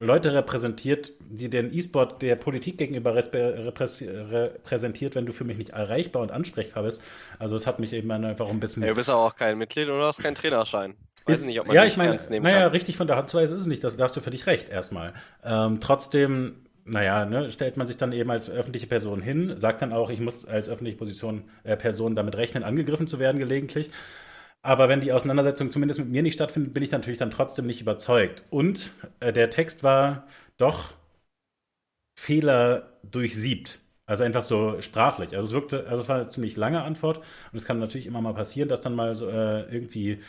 Leute 0.00 0.34
repräsentiert, 0.34 1.12
die 1.20 1.48
den 1.48 1.72
E-Sport 1.72 2.20
der 2.20 2.36
Politik 2.36 2.76
gegenüber 2.76 3.14
repräsentiert, 3.14 5.14
wenn 5.14 5.24
du 5.24 5.32
für 5.32 5.44
mich 5.44 5.56
nicht 5.56 5.70
erreichbar 5.70 6.20
und 6.20 6.30
ansprechbar 6.30 6.82
bist. 6.82 7.02
Also 7.38 7.56
es 7.56 7.66
hat 7.66 7.78
mich 7.78 7.94
eben 7.94 8.10
einfach 8.10 8.50
ein 8.50 8.60
bisschen. 8.60 8.82
Ja, 8.82 8.90
du 8.90 8.96
bist 8.96 9.08
aber 9.08 9.22
auch 9.22 9.36
kein 9.36 9.56
Mitglied 9.56 9.88
oder 9.88 10.08
hast 10.08 10.20
keinen 10.20 10.34
Trainerschein. 10.34 10.94
Weiß 11.24 11.40
ist, 11.40 11.46
nicht, 11.46 11.58
ob 11.58 11.68
man 11.68 11.76
ja, 11.76 11.86
ich 11.86 11.96
meine, 11.96 12.18
naja, 12.40 12.64
kann. 12.64 12.72
richtig 12.72 12.98
von 12.98 13.06
der 13.06 13.16
Hand 13.16 13.30
zu 13.30 13.38
weisen 13.38 13.56
ist 13.56 13.62
es 13.62 13.68
nicht. 13.68 13.82
Das, 13.82 13.96
da 13.96 14.04
hast 14.04 14.16
du 14.16 14.20
für 14.20 14.30
dich 14.30 14.46
recht 14.46 14.68
erstmal. 14.68 15.14
Ähm, 15.42 15.80
trotzdem 15.80 16.66
naja, 16.84 17.24
ne, 17.24 17.50
stellt 17.50 17.76
man 17.76 17.86
sich 17.86 17.96
dann 17.96 18.12
eben 18.12 18.30
als 18.30 18.50
öffentliche 18.50 18.86
Person 18.86 19.20
hin, 19.22 19.54
sagt 19.58 19.82
dann 19.82 19.92
auch, 19.92 20.10
ich 20.10 20.20
muss 20.20 20.44
als 20.46 20.68
öffentliche 20.68 20.98
Position, 20.98 21.44
äh, 21.64 21.76
Person 21.76 22.16
damit 22.16 22.36
rechnen, 22.36 22.64
angegriffen 22.64 23.06
zu 23.06 23.18
werden 23.18 23.38
gelegentlich. 23.38 23.90
Aber 24.62 24.88
wenn 24.88 25.00
die 25.00 25.12
Auseinandersetzung 25.12 25.72
zumindest 25.72 26.00
mit 26.00 26.10
mir 26.10 26.22
nicht 26.22 26.34
stattfindet, 26.34 26.74
bin 26.74 26.82
ich 26.84 26.92
natürlich 26.92 27.18
dann 27.18 27.30
trotzdem 27.30 27.66
nicht 27.66 27.80
überzeugt. 27.80 28.44
Und 28.50 28.92
äh, 29.20 29.32
der 29.32 29.50
Text 29.50 29.82
war 29.84 30.26
doch 30.58 30.94
Fehler 32.14 32.98
durchsiebt. 33.02 33.78
Also 34.06 34.24
einfach 34.24 34.42
so 34.42 34.80
sprachlich. 34.80 35.34
Also 35.34 35.46
es 35.48 35.52
wirkte, 35.54 35.86
also 35.88 36.02
es 36.02 36.08
war 36.08 36.16
eine 36.16 36.28
ziemlich 36.28 36.56
lange 36.56 36.82
Antwort 36.82 37.18
und 37.18 37.56
es 37.56 37.64
kann 37.64 37.78
natürlich 37.78 38.06
immer 38.06 38.20
mal 38.20 38.34
passieren, 38.34 38.68
dass 38.68 38.80
dann 38.80 38.94
mal 38.94 39.14
so 39.14 39.28
äh, 39.28 39.62
irgendwie 39.72 40.20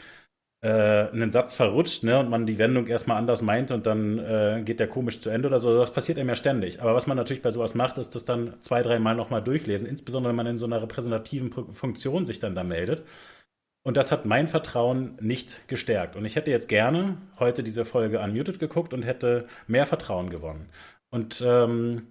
äh, 0.63 1.09
einen 1.11 1.29
Satz 1.29 1.53
verrutscht 1.53 2.03
ne, 2.03 2.17
und 2.17 2.29
man 2.29 2.45
die 2.45 2.57
Wendung 2.57 2.87
erstmal 2.87 3.17
anders 3.17 3.41
meint 3.41 3.71
und 3.71 3.85
dann 3.85 4.17
äh, 4.17 4.61
geht 4.63 4.79
der 4.79 4.87
komisch 4.87 5.19
zu 5.19 5.29
Ende 5.29 5.49
oder 5.49 5.59
so. 5.59 5.77
Das 5.77 5.91
passiert 5.91 6.17
einem 6.17 6.29
ja 6.29 6.37
ständig. 6.37 6.81
Aber 6.81 6.95
was 6.95 7.05
man 7.05 7.17
natürlich 7.17 7.43
bei 7.43 7.51
sowas 7.51 7.75
macht, 7.75 7.97
ist 7.97 8.15
das 8.15 8.23
dann 8.23 8.55
zwei, 8.61 8.81
dreimal 8.81 9.13
nochmal 9.15 9.43
durchlesen, 9.43 9.89
insbesondere 9.89 10.29
wenn 10.29 10.37
man 10.37 10.47
in 10.47 10.57
so 10.57 10.65
einer 10.65 10.81
repräsentativen 10.81 11.51
Funktion 11.73 12.25
sich 12.25 12.39
dann 12.39 12.55
da 12.55 12.63
meldet. 12.63 13.03
Und 13.83 13.97
das 13.97 14.13
hat 14.13 14.23
mein 14.23 14.47
Vertrauen 14.47 15.17
nicht 15.19 15.67
gestärkt. 15.67 16.15
Und 16.15 16.23
ich 16.23 16.37
hätte 16.37 16.51
jetzt 16.51 16.69
gerne 16.69 17.17
heute 17.39 17.61
diese 17.61 17.83
Folge 17.83 18.21
unmuted 18.21 18.57
geguckt 18.57 18.93
und 18.93 19.03
hätte 19.05 19.47
mehr 19.67 19.85
Vertrauen 19.85 20.29
gewonnen. 20.29 20.69
Und 21.09 21.43
ähm, 21.45 22.07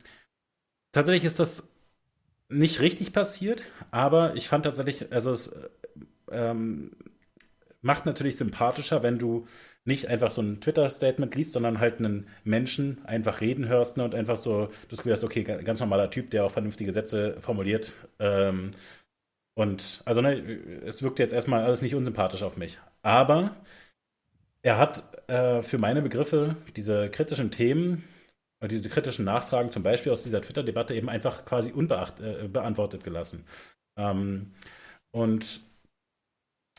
tatsächlich 0.93 1.25
ist 1.25 1.41
das 1.41 1.75
nicht 2.51 2.81
richtig 2.81 3.15
passiert, 3.15 3.65
aber 3.91 4.37
ich 4.37 4.47
fand 4.47 4.67
tatsächlich, 4.67 5.11
also 5.11 5.31
es 5.31 5.57
ähm, 6.31 6.93
macht 7.83 8.07
natürlich 8.07 8.37
sympathischer, 8.37 9.03
wenn 9.03 9.19
du 9.19 9.47
nicht 9.85 10.07
einfach 10.09 10.31
so 10.31 10.41
ein 10.41 10.61
Twitter-Statement 10.61 11.35
liest, 11.35 11.53
sondern 11.53 11.81
halt 11.81 11.99
einen 11.99 12.29
Menschen 12.45 13.05
einfach 13.05 13.41
reden 13.41 13.69
hörst 13.69 13.97
ne, 13.97 14.05
und 14.05 14.15
einfach 14.15 14.37
so 14.37 14.69
das 14.89 14.99
Gefühl 14.99 15.13
hast, 15.13 15.25
okay, 15.25 15.43
ganz 15.43 15.81
normaler 15.81 16.09
Typ, 16.09 16.31
der 16.31 16.45
auch 16.45 16.53
vernünftige 16.53 16.93
Sätze 16.93 17.37
formuliert. 17.41 17.93
Ähm, 18.21 18.71
und 19.55 20.03
also 20.05 20.21
ne, 20.21 20.35
es 20.87 21.03
wirkt 21.03 21.19
jetzt 21.19 21.35
erstmal 21.35 21.65
alles 21.65 21.83
nicht 21.83 21.95
unsympathisch 21.95 22.43
auf 22.43 22.57
mich. 22.57 22.79
Aber 23.03 23.57
er 24.63 24.79
hat 24.79 25.29
äh, 25.29 25.63
für 25.63 25.79
meine 25.79 26.03
Begriffe 26.03 26.57
diese 26.77 27.11
kritischen 27.11 27.51
Themen 27.51 28.05
und 28.61 28.71
diese 28.71 28.89
kritischen 28.89 29.25
Nachfragen, 29.25 29.73
zum 29.73 29.83
Beispiel 29.83 30.13
aus 30.13 30.23
dieser 30.23 30.41
Twitter-Debatte, 30.41 30.95
eben 30.95 31.09
einfach 31.09 31.45
quasi 31.45 31.73
unbeantwortet 31.73 33.01
äh, 33.01 33.05
gelassen. 33.05 33.45
Ähm, 33.99 34.53
und 35.11 35.61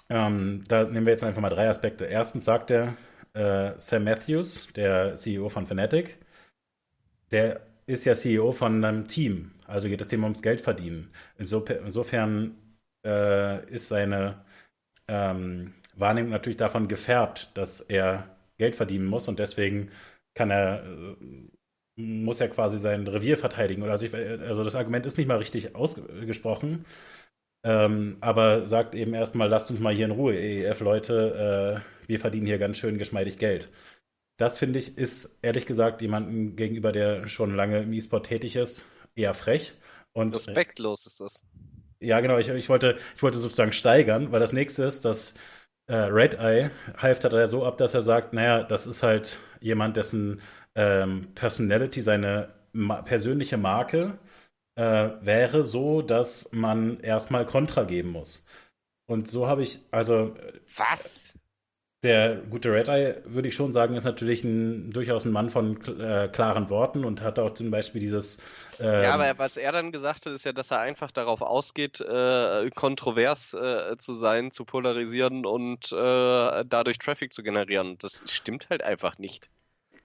ähm, 0.09 0.63
da 0.67 0.83
nehmen 0.83 1.05
wir 1.05 1.11
jetzt 1.13 1.23
einfach 1.23 1.41
mal 1.41 1.49
drei 1.49 1.69
Aspekte. 1.69 2.05
Erstens 2.05 2.45
sagt 2.45 2.71
er, 2.71 2.95
äh, 3.33 3.73
Sam 3.77 4.03
Matthews, 4.03 4.67
der 4.75 5.15
CEO 5.15 5.49
von 5.49 5.65
Fnatic, 5.65 6.17
der 7.31 7.61
ist 7.85 8.05
ja 8.05 8.13
CEO 8.15 8.51
von 8.51 8.83
einem 8.83 9.07
Team, 9.07 9.51
also 9.67 9.87
geht 9.87 10.01
das 10.01 10.07
Thema 10.07 10.25
ums 10.25 10.41
Geld 10.41 10.61
verdienen. 10.61 11.11
Insofern 11.37 12.55
äh, 13.05 13.65
ist 13.69 13.87
seine 13.89 14.43
ähm, 15.07 15.73
Wahrnehmung 15.95 16.31
natürlich 16.31 16.57
davon 16.57 16.87
gefärbt, 16.87 17.51
dass 17.55 17.81
er 17.81 18.35
Geld 18.57 18.75
verdienen 18.75 19.05
muss 19.05 19.27
und 19.27 19.39
deswegen 19.39 19.89
kann 20.35 20.51
er, 20.51 20.83
äh, 20.85 21.15
muss 21.95 22.39
er 22.39 22.49
quasi 22.49 22.79
sein 22.79 23.07
Revier 23.07 23.37
verteidigen. 23.37 23.83
Also, 23.83 24.05
ich, 24.05 24.13
also 24.15 24.63
das 24.63 24.75
Argument 24.75 25.05
ist 25.05 25.17
nicht 25.17 25.27
mal 25.27 25.37
richtig 25.37 25.75
ausgesprochen, 25.75 26.85
ähm, 27.63 28.17
aber 28.21 28.67
sagt 28.67 28.95
eben 28.95 29.13
erstmal, 29.13 29.49
lasst 29.49 29.71
uns 29.71 29.79
mal 29.79 29.93
hier 29.93 30.05
in 30.05 30.11
Ruhe, 30.11 30.35
EEF-Leute, 30.35 31.81
äh, 31.81 32.07
wir 32.07 32.19
verdienen 32.19 32.45
hier 32.45 32.57
ganz 32.57 32.77
schön 32.77 32.97
geschmeidig 32.97 33.37
Geld. 33.37 33.69
Das 34.37 34.57
finde 34.57 34.79
ich, 34.79 34.97
ist 34.97 35.39
ehrlich 35.41 35.65
gesagt 35.65 36.01
jemandem 36.01 36.55
gegenüber, 36.55 36.91
der 36.91 37.27
schon 37.27 37.55
lange 37.55 37.83
im 37.83 37.93
E-Sport 37.93 38.25
tätig 38.25 38.55
ist, 38.55 38.85
eher 39.15 39.33
frech. 39.33 39.73
Und, 40.11 40.35
Respektlos 40.35 41.05
ist 41.05 41.21
das. 41.21 41.43
Ja, 41.99 42.19
genau, 42.19 42.37
ich, 42.37 42.49
ich, 42.49 42.67
wollte, 42.67 42.97
ich 43.15 43.23
wollte 43.23 43.37
sozusagen 43.37 43.71
steigern, 43.71 44.31
weil 44.31 44.39
das 44.39 44.51
nächste 44.51 44.83
ist, 44.83 45.05
dass 45.05 45.35
äh, 45.87 45.95
Red 45.95 46.35
Eye 46.35 46.71
halft 46.97 47.23
er 47.23 47.47
so 47.47 47.65
ab, 47.65 47.77
dass 47.77 47.93
er 47.93 48.01
sagt, 48.01 48.33
naja, 48.33 48.63
das 48.63 48.87
ist 48.87 49.03
halt 49.03 49.39
jemand, 49.61 49.95
dessen 49.95 50.41
ähm, 50.75 51.27
Personality, 51.35 52.01
seine 52.01 52.49
ma 52.73 53.01
persönliche 53.01 53.57
Marke 53.57 54.17
äh, 54.75 55.09
wäre 55.21 55.65
so, 55.65 56.01
dass 56.01 56.51
man 56.51 56.99
erstmal 56.99 57.45
Kontra 57.45 57.83
geben 57.83 58.09
muss. 58.09 58.45
Und 59.05 59.27
so 59.27 59.47
habe 59.47 59.63
ich, 59.63 59.79
also. 59.91 60.35
Was? 60.75 61.33
Der 62.03 62.35
gute 62.35 62.69
Red 62.69 62.89
Eye, 62.89 63.21
würde 63.23 63.47
ich 63.47 63.55
schon 63.55 63.71
sagen, 63.71 63.95
ist 63.95 64.03
natürlich 64.03 64.43
ein, 64.43 64.91
durchaus 64.91 65.23
ein 65.23 65.31
Mann 65.31 65.49
von 65.49 65.79
äh, 66.01 66.27
klaren 66.27 66.69
Worten 66.69 67.05
und 67.05 67.21
hat 67.21 67.39
auch 67.39 67.53
zum 67.53 67.71
Beispiel 67.71 68.01
dieses. 68.01 68.39
Ähm, 68.81 69.03
ja, 69.03 69.13
aber 69.13 69.37
was 69.37 69.55
er 69.55 69.71
dann 69.71 69.93
gesagt 69.93 70.25
hat, 70.25 70.33
ist 70.33 70.43
ja, 70.43 70.51
dass 70.51 70.71
er 70.71 70.79
einfach 70.79 71.11
darauf 71.11 71.41
ausgeht, 71.41 72.01
äh, 72.01 72.69
kontrovers 72.71 73.53
äh, 73.53 73.95
zu 73.97 74.15
sein, 74.15 74.51
zu 74.51 74.65
polarisieren 74.65 75.45
und 75.45 75.93
äh, 75.93 76.65
dadurch 76.65 76.97
Traffic 76.97 77.31
zu 77.31 77.41
generieren. 77.41 77.97
Das 77.99 78.21
stimmt 78.25 78.69
halt 78.69 78.83
einfach 78.83 79.17
nicht. 79.17 79.49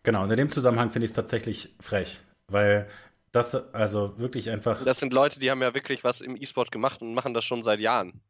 Genau, 0.05 0.23
und 0.23 0.31
in 0.31 0.36
dem 0.36 0.51
Zusammenhang 0.51 0.90
finde 0.90 1.07
ich 1.07 1.11
es 1.11 1.16
tatsächlich 1.16 1.74
frech, 1.81 2.20
weil 2.47 2.86
das 3.32 3.55
also 3.74 4.18
wirklich 4.18 4.50
einfach. 4.50 4.84
Das 4.84 4.98
sind 4.98 5.12
Leute, 5.12 5.38
die 5.38 5.50
haben 5.50 5.62
ja 5.62 5.74
wirklich 5.74 6.05
was 6.05 6.20
im 6.20 6.36
E-Sport 6.36 6.72
gemacht 6.72 7.02
und 7.02 7.14
machen 7.14 7.34
das 7.34 7.44
schon 7.44 7.62
seit 7.62 7.80
Jahren. 7.80 8.20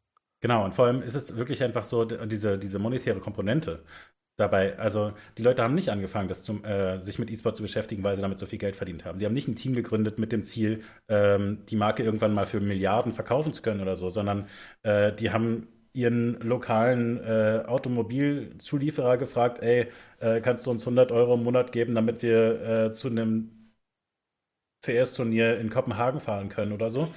Genau, 0.41 0.63
und 0.63 0.73
vor 0.73 0.85
allem 0.85 1.01
ist 1.01 1.15
es 1.15 1.35
wirklich 1.35 1.63
einfach 1.63 1.83
so, 1.83 2.05
diese, 2.05 2.57
diese 2.57 2.79
monetäre 2.79 3.19
Komponente 3.19 3.83
dabei. 4.37 4.77
Also, 4.79 5.11
die 5.37 5.43
Leute 5.43 5.63
haben 5.63 5.75
nicht 5.75 5.89
angefangen, 5.89 6.29
das 6.29 6.41
zum, 6.43 6.63
äh, 6.63 7.01
sich 7.01 7.19
mit 7.19 7.29
E-Sport 7.29 7.57
zu 7.57 7.61
beschäftigen, 7.61 8.03
weil 8.03 8.15
sie 8.15 8.21
damit 8.21 8.39
so 8.39 8.45
viel 8.45 8.59
Geld 8.59 8.75
verdient 8.75 9.03
haben. 9.03 9.19
Sie 9.19 9.25
haben 9.25 9.33
nicht 9.33 9.49
ein 9.49 9.55
Team 9.55 9.75
gegründet 9.75 10.17
mit 10.17 10.31
dem 10.31 10.43
Ziel, 10.43 10.83
ähm, 11.09 11.65
die 11.67 11.75
Marke 11.75 12.03
irgendwann 12.03 12.33
mal 12.33 12.45
für 12.45 12.61
Milliarden 12.61 13.11
verkaufen 13.11 13.51
zu 13.51 13.61
können 13.61 13.81
oder 13.81 13.97
so, 13.97 14.09
sondern 14.09 14.47
äh, 14.83 15.11
die 15.13 15.31
haben 15.31 15.67
ihren 15.91 16.39
lokalen 16.39 17.19
äh, 17.23 17.63
Automobilzulieferer 17.65 19.17
gefragt, 19.17 19.59
ey, 19.61 19.87
äh, 20.19 20.39
kannst 20.39 20.65
du 20.65 20.71
uns 20.71 20.83
100 20.83 21.11
Euro 21.11 21.33
im 21.33 21.43
Monat 21.43 21.71
geben, 21.71 21.95
damit 21.95 22.21
wir 22.21 22.61
äh, 22.61 22.91
zu 22.91 23.09
einem 23.09 23.49
CS-Turnier 24.83 25.59
in 25.59 25.69
Kopenhagen 25.69 26.19
fahren 26.19 26.49
können 26.49 26.71
oder 26.71 26.89
so. 26.89 27.11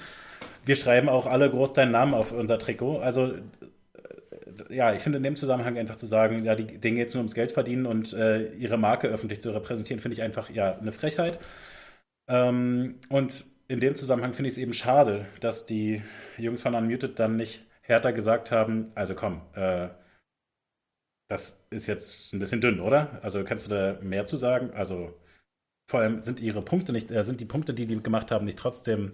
Wir 0.64 0.76
schreiben 0.76 1.08
auch 1.08 1.26
alle 1.26 1.50
groß 1.50 1.72
deinen 1.72 1.92
Namen 1.92 2.14
auf 2.14 2.32
unser 2.32 2.58
Trikot. 2.58 3.00
Also 3.00 3.32
äh, 3.32 4.74
ja, 4.74 4.92
ich 4.92 5.02
finde 5.02 5.18
in 5.18 5.22
dem 5.22 5.36
Zusammenhang 5.36 5.78
einfach 5.78 5.96
zu 5.96 6.06
sagen, 6.06 6.44
ja, 6.44 6.54
die, 6.54 6.66
denen 6.78 6.96
geht 6.96 7.08
es 7.08 7.14
nur 7.14 7.20
ums 7.20 7.34
Geld 7.34 7.52
verdienen 7.52 7.86
und 7.86 8.12
äh, 8.14 8.52
ihre 8.54 8.78
Marke 8.78 9.08
öffentlich 9.08 9.40
zu 9.40 9.50
repräsentieren, 9.50 10.00
finde 10.00 10.14
ich 10.14 10.22
einfach 10.22 10.50
ja 10.50 10.72
eine 10.78 10.92
Frechheit. 10.92 11.38
Ähm, 12.28 12.96
und 13.08 13.44
in 13.68 13.80
dem 13.80 13.96
Zusammenhang 13.96 14.34
finde 14.34 14.48
ich 14.48 14.54
es 14.54 14.58
eben 14.58 14.72
schade, 14.72 15.26
dass 15.40 15.66
die 15.66 16.02
Jungs 16.38 16.62
von 16.62 16.74
Unmuted 16.74 17.18
dann 17.18 17.36
nicht 17.36 17.64
härter 17.82 18.12
gesagt 18.12 18.50
haben, 18.50 18.92
also 18.94 19.14
komm, 19.14 19.42
äh, 19.54 19.88
das 21.28 21.66
ist 21.70 21.86
jetzt 21.86 22.32
ein 22.34 22.38
bisschen 22.40 22.60
dünn, 22.60 22.80
oder? 22.80 23.18
Also 23.22 23.42
kannst 23.44 23.66
du 23.66 23.74
da 23.74 23.98
mehr 24.02 24.26
zu 24.26 24.36
sagen? 24.36 24.70
Also 24.72 25.14
vor 25.86 26.00
allem 26.00 26.20
sind 26.20 26.40
ihre 26.40 26.62
Punkte 26.62 26.92
nicht, 26.92 27.10
äh, 27.10 27.22
sind 27.24 27.40
die 27.40 27.44
Punkte, 27.44 27.74
die 27.74 27.86
die 27.86 28.02
gemacht 28.02 28.30
haben, 28.30 28.44
nicht 28.44 28.58
trotzdem 28.58 29.12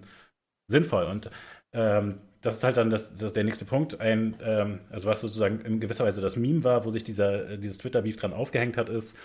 sinnvoll. 0.67 1.05
Und 1.05 1.29
ähm, 1.73 2.19
das 2.41 2.57
ist 2.57 2.63
halt 2.63 2.77
dann 2.77 2.89
das, 2.89 3.15
das 3.15 3.33
der 3.33 3.43
nächste 3.43 3.65
Punkt. 3.65 3.99
Ein, 3.99 4.35
ähm, 4.41 4.79
also 4.89 5.07
was 5.07 5.21
sozusagen 5.21 5.61
in 5.61 5.79
gewisser 5.79 6.05
Weise 6.05 6.21
das 6.21 6.35
Meme 6.35 6.63
war, 6.63 6.85
wo 6.85 6.89
sich 6.89 7.03
dieser, 7.03 7.57
dieses 7.57 7.79
Twitter-Beef 7.79 8.15
dran 8.15 8.33
aufgehängt 8.33 8.77
hat, 8.77 8.89
ist 8.89 9.17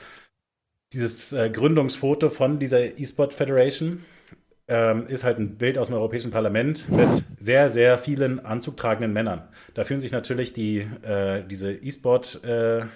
dieses 0.93 1.33
äh, 1.33 1.51
Gründungsfoto 1.51 2.31
von 2.31 2.59
dieser 2.59 2.99
E-Sport 2.99 3.35
Federation. 3.35 4.05
Ähm, 4.67 5.07
ist 5.09 5.25
halt 5.25 5.39
ein 5.39 5.59
Bild 5.59 5.77
aus 5.77 5.89
dem 5.89 5.97
Europäischen 5.97 6.31
Parlament 6.31 6.89
mit 6.89 7.23
sehr, 7.39 7.69
sehr 7.69 7.99
vielen 7.99 8.41
anzugtragenden 8.41 9.13
Männern. 9.13 9.47
Da 9.75 9.85
fühlen 9.85 10.01
sich 10.01 10.11
natürlich 10.11 10.55
die, 10.55 10.79
äh, 11.03 11.45
diese 11.45 11.71
E-Sport 11.71 12.43
äh, 12.45 12.87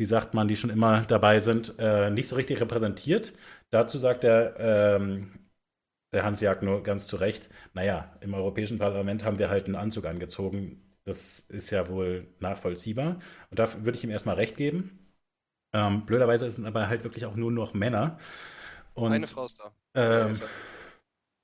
wie 0.00 0.06
sagt 0.06 0.34
man, 0.34 0.48
die 0.48 0.56
schon 0.56 0.70
immer 0.70 1.02
dabei 1.02 1.40
sind, 1.40 1.74
äh, 1.78 2.10
nicht 2.10 2.28
so 2.28 2.36
richtig 2.36 2.60
repräsentiert. 2.62 3.34
Dazu 3.70 3.98
sagt 3.98 4.24
er, 4.24 4.56
ähm, 4.58 5.32
der 6.14 6.24
Hans 6.24 6.40
Jag 6.40 6.62
nur 6.62 6.82
ganz 6.82 7.06
zu 7.06 7.16
Recht, 7.16 7.50
naja, 7.74 8.16
im 8.20 8.34
Europäischen 8.34 8.78
Parlament 8.78 9.24
haben 9.24 9.38
wir 9.38 9.50
halt 9.50 9.66
einen 9.66 9.76
Anzug 9.76 10.06
angezogen. 10.06 10.82
Das 11.04 11.40
ist 11.40 11.70
ja 11.70 11.88
wohl 11.88 12.28
nachvollziehbar. 12.40 13.20
Und 13.50 13.58
da 13.58 13.84
würde 13.84 13.98
ich 13.98 14.04
ihm 14.04 14.10
erstmal 14.10 14.36
recht 14.36 14.56
geben. 14.56 14.98
Ähm, 15.74 16.06
blöderweise 16.06 16.50
sind 16.50 16.66
aber 16.66 16.88
halt 16.88 17.04
wirklich 17.04 17.26
auch 17.26 17.36
nur 17.36 17.52
noch 17.52 17.74
Männer. 17.74 18.18
Und, 18.94 19.12
Eine 19.14 19.26
Frau 19.26 19.46
ist 19.46 19.58
da. 19.58 19.72
Ähm, 19.94 20.40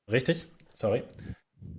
richtig, 0.09 0.47
sorry. 0.75 1.03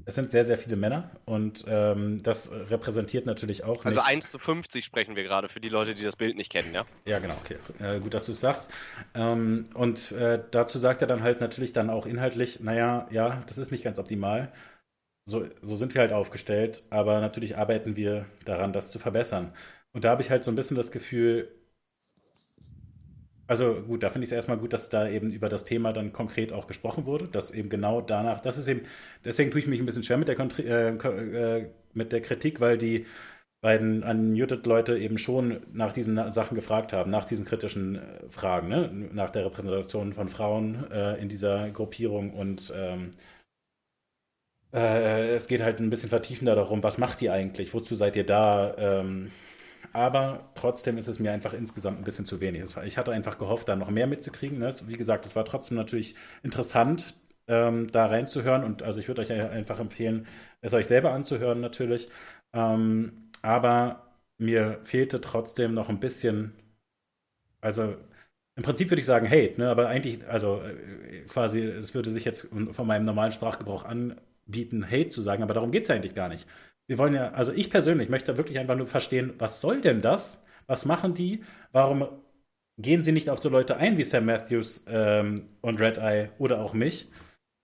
Es 0.06 0.16
sind 0.16 0.32
sehr, 0.32 0.46
sehr 0.46 0.58
viele 0.58 0.78
Männer 0.78 1.12
und 1.26 1.66
ähm, 1.68 2.24
das 2.24 2.52
repräsentiert 2.52 3.26
natürlich 3.26 3.64
auch. 3.66 3.84
Also 3.84 4.00
1 4.00 4.32
zu 4.32 4.40
50 4.40 4.86
sprechen 4.86 5.16
wir 5.18 5.24
gerade 5.24 5.50
für 5.50 5.60
die 5.60 5.70
Leute, 5.70 5.96
die 5.96 6.04
das 6.04 6.16
Bild 6.16 6.38
nicht 6.38 6.52
kennen, 6.52 6.74
ja? 6.74 6.86
Ja, 7.06 7.20
genau, 7.20 7.36
okay. 7.44 7.58
Äh, 7.80 8.00
gut, 8.00 8.14
dass 8.14 8.26
du 8.26 8.32
es 8.32 8.40
sagst. 8.40 8.72
Ähm, 9.14 9.70
und 9.74 10.14
äh, 10.14 10.42
dazu 10.52 10.78
sagt 10.78 11.02
er 11.02 11.08
dann 11.08 11.24
halt 11.24 11.42
natürlich 11.42 11.74
dann 11.74 11.90
auch 11.90 12.06
inhaltlich, 12.06 12.62
naja, 12.62 13.08
ja, 13.12 13.44
das 13.48 13.58
ist 13.58 13.72
nicht 13.72 13.84
ganz 13.84 14.00
optimal. 14.00 14.52
So, 15.26 15.46
so 15.62 15.76
sind 15.76 15.94
wir 15.94 16.02
halt 16.02 16.14
aufgestellt, 16.14 16.84
aber 16.90 17.20
natürlich 17.20 17.58
arbeiten 17.58 17.98
wir 17.98 18.28
daran, 18.46 18.72
das 18.72 18.90
zu 18.90 19.00
verbessern. 19.00 19.54
Und 19.92 20.06
da 20.06 20.12
habe 20.12 20.22
ich 20.22 20.30
halt 20.30 20.46
so 20.46 20.52
ein 20.52 20.56
bisschen 20.56 20.78
das 20.78 20.92
Gefühl, 20.92 21.50
also 23.48 23.82
gut, 23.88 24.04
da 24.04 24.10
finde 24.10 24.26
ich 24.26 24.32
es 24.32 24.36
erstmal 24.36 24.58
gut, 24.58 24.74
dass 24.74 24.90
da 24.90 25.08
eben 25.08 25.32
über 25.32 25.50
das 25.50 25.66
Thema 25.66 25.94
dann 25.94 26.14
konkret 26.14 26.52
auch 26.52 26.68
gesprochen 26.68 27.06
wurde, 27.06 27.28
dass 27.28 27.52
eben 27.52 27.70
genau 27.70 28.02
danach, 28.02 28.42
das 28.42 28.58
ist 28.58 28.68
eben, 28.68 28.82
deswegen 29.24 29.52
tue 29.52 29.62
ich 29.62 29.68
mich 29.68 29.80
ein 29.80 29.86
bisschen 29.86 30.04
schwer 30.04 30.18
mit 30.18 30.28
der, 30.28 30.38
äh, 30.60 31.60
äh, 31.60 31.70
mit 31.94 32.12
der 32.12 32.22
Kritik, 32.22 32.60
weil 32.60 32.78
die 32.78 33.06
beiden 33.62 34.04
Unmuted-Leute 34.04 34.98
eben 34.98 35.18
schon 35.18 35.62
nach 35.74 35.94
diesen 35.94 36.32
Sachen 36.32 36.56
gefragt 36.56 36.94
haben, 36.94 37.10
nach 37.10 37.26
diesen 37.26 37.46
kritischen 37.46 37.96
äh, 37.96 38.30
Fragen, 38.30 38.68
ne? 38.68 38.90
nach 39.14 39.32
der 39.32 39.46
Repräsentation 39.46 40.14
von 40.14 40.30
Frauen 40.30 40.90
äh, 40.92 41.16
in 41.22 41.30
dieser 41.30 41.70
Gruppierung 41.72 42.34
und 42.34 42.72
ähm, 42.76 43.14
äh, 44.74 45.34
es 45.36 45.48
geht 45.48 45.62
halt 45.62 45.80
ein 45.80 45.90
bisschen 45.90 46.10
vertiefender 46.10 46.56
darum, 46.56 46.84
was 46.84 46.98
macht 46.98 47.22
ihr 47.22 47.34
eigentlich, 47.34 47.74
wozu 47.74 47.96
seid 47.96 48.16
ihr 48.16 48.26
da, 48.26 48.76
ähm, 48.78 49.32
aber 49.94 50.52
trotzdem 50.56 50.98
ist 50.98 51.08
es 51.08 51.20
mir 51.20 51.32
einfach 51.32 51.54
insgesamt 51.54 52.00
ein 52.00 52.04
bisschen 52.04 52.26
zu 52.26 52.40
wenig. 52.42 52.64
Ich 52.86 52.98
hatte 52.98 53.12
einfach 53.12 53.38
gehofft, 53.38 53.68
da 53.68 53.76
noch 53.76 53.90
mehr 53.90 54.08
mitzukriegen. 54.08 54.60
Ne? 54.60 54.72
Wie 54.88 54.98
gesagt, 54.98 55.26
es 55.26 55.36
war 55.36 55.46
trotzdem 55.46 55.78
natürlich 55.78 56.16
interessant, 56.44 57.16
ähm, 57.48 57.88
da 57.92 58.08
reinzuhören 58.08 58.64
und 58.64 58.84
also 58.84 59.00
ich 59.00 59.08
würde 59.08 59.22
euch 59.22 59.32
einfach 59.32 59.80
empfehlen, 59.80 60.28
es 60.62 60.74
euch 60.74 60.88
selber 60.88 61.12
anzuhören 61.14 61.62
natürlich. 61.62 62.10
Ähm, 62.54 63.30
aber 63.42 64.12
mir 64.38 64.80
fehlte 64.84 65.22
trotzdem 65.22 65.74
noch 65.74 65.90
ein 65.90 66.00
bisschen, 66.00 66.54
also 67.62 67.96
im 68.56 68.64
Prinzip 68.64 68.90
würde 68.90 69.02
ich 69.02 69.06
sagen 69.06 69.30
Hate, 69.30 69.60
ne? 69.60 69.70
aber 69.70 69.88
eigentlich, 69.90 70.28
also 70.28 70.62
äh, 70.64 71.22
quasi, 71.28 71.62
es 71.62 71.94
würde 71.94 72.10
sich 72.10 72.26
jetzt 72.26 72.48
von 72.72 72.88
meinem 72.88 73.06
normalen 73.06 73.32
Sprachgebrauch 73.32 73.86
anbieten, 73.86 74.86
Hate 74.86 75.10
zu 75.10 75.22
sagen, 75.22 75.44
aber 75.44 75.54
darum 75.54 75.72
geht 75.72 75.84
es 75.84 75.90
ja 75.90 75.96
eigentlich 75.96 76.16
gar 76.16 76.30
nicht. 76.30 76.48
Wir 76.88 76.98
wollen 76.98 77.14
ja, 77.14 77.32
also 77.32 77.52
ich 77.52 77.70
persönlich 77.70 78.10
möchte 78.10 78.38
wirklich 78.38 78.60
einfach 78.60 78.76
nur 78.76 78.88
verstehen, 78.88 79.34
was 79.38 79.62
soll 79.62 79.82
denn 79.82 80.02
das? 80.02 80.44
Was 80.68 80.86
machen 80.86 81.14
die? 81.14 81.44
Warum 81.72 82.08
gehen 82.78 83.02
sie 83.02 83.12
nicht 83.12 83.30
auf 83.30 83.40
so 83.40 83.50
Leute 83.50 83.78
ein 83.78 83.98
wie 83.98 84.04
Sam 84.04 84.26
Matthews 84.26 84.86
ähm, 84.90 85.50
und 85.62 85.82
Red 85.82 85.98
Eye 85.98 86.30
oder 86.38 86.62
auch 86.62 86.74
mich? 86.74 87.10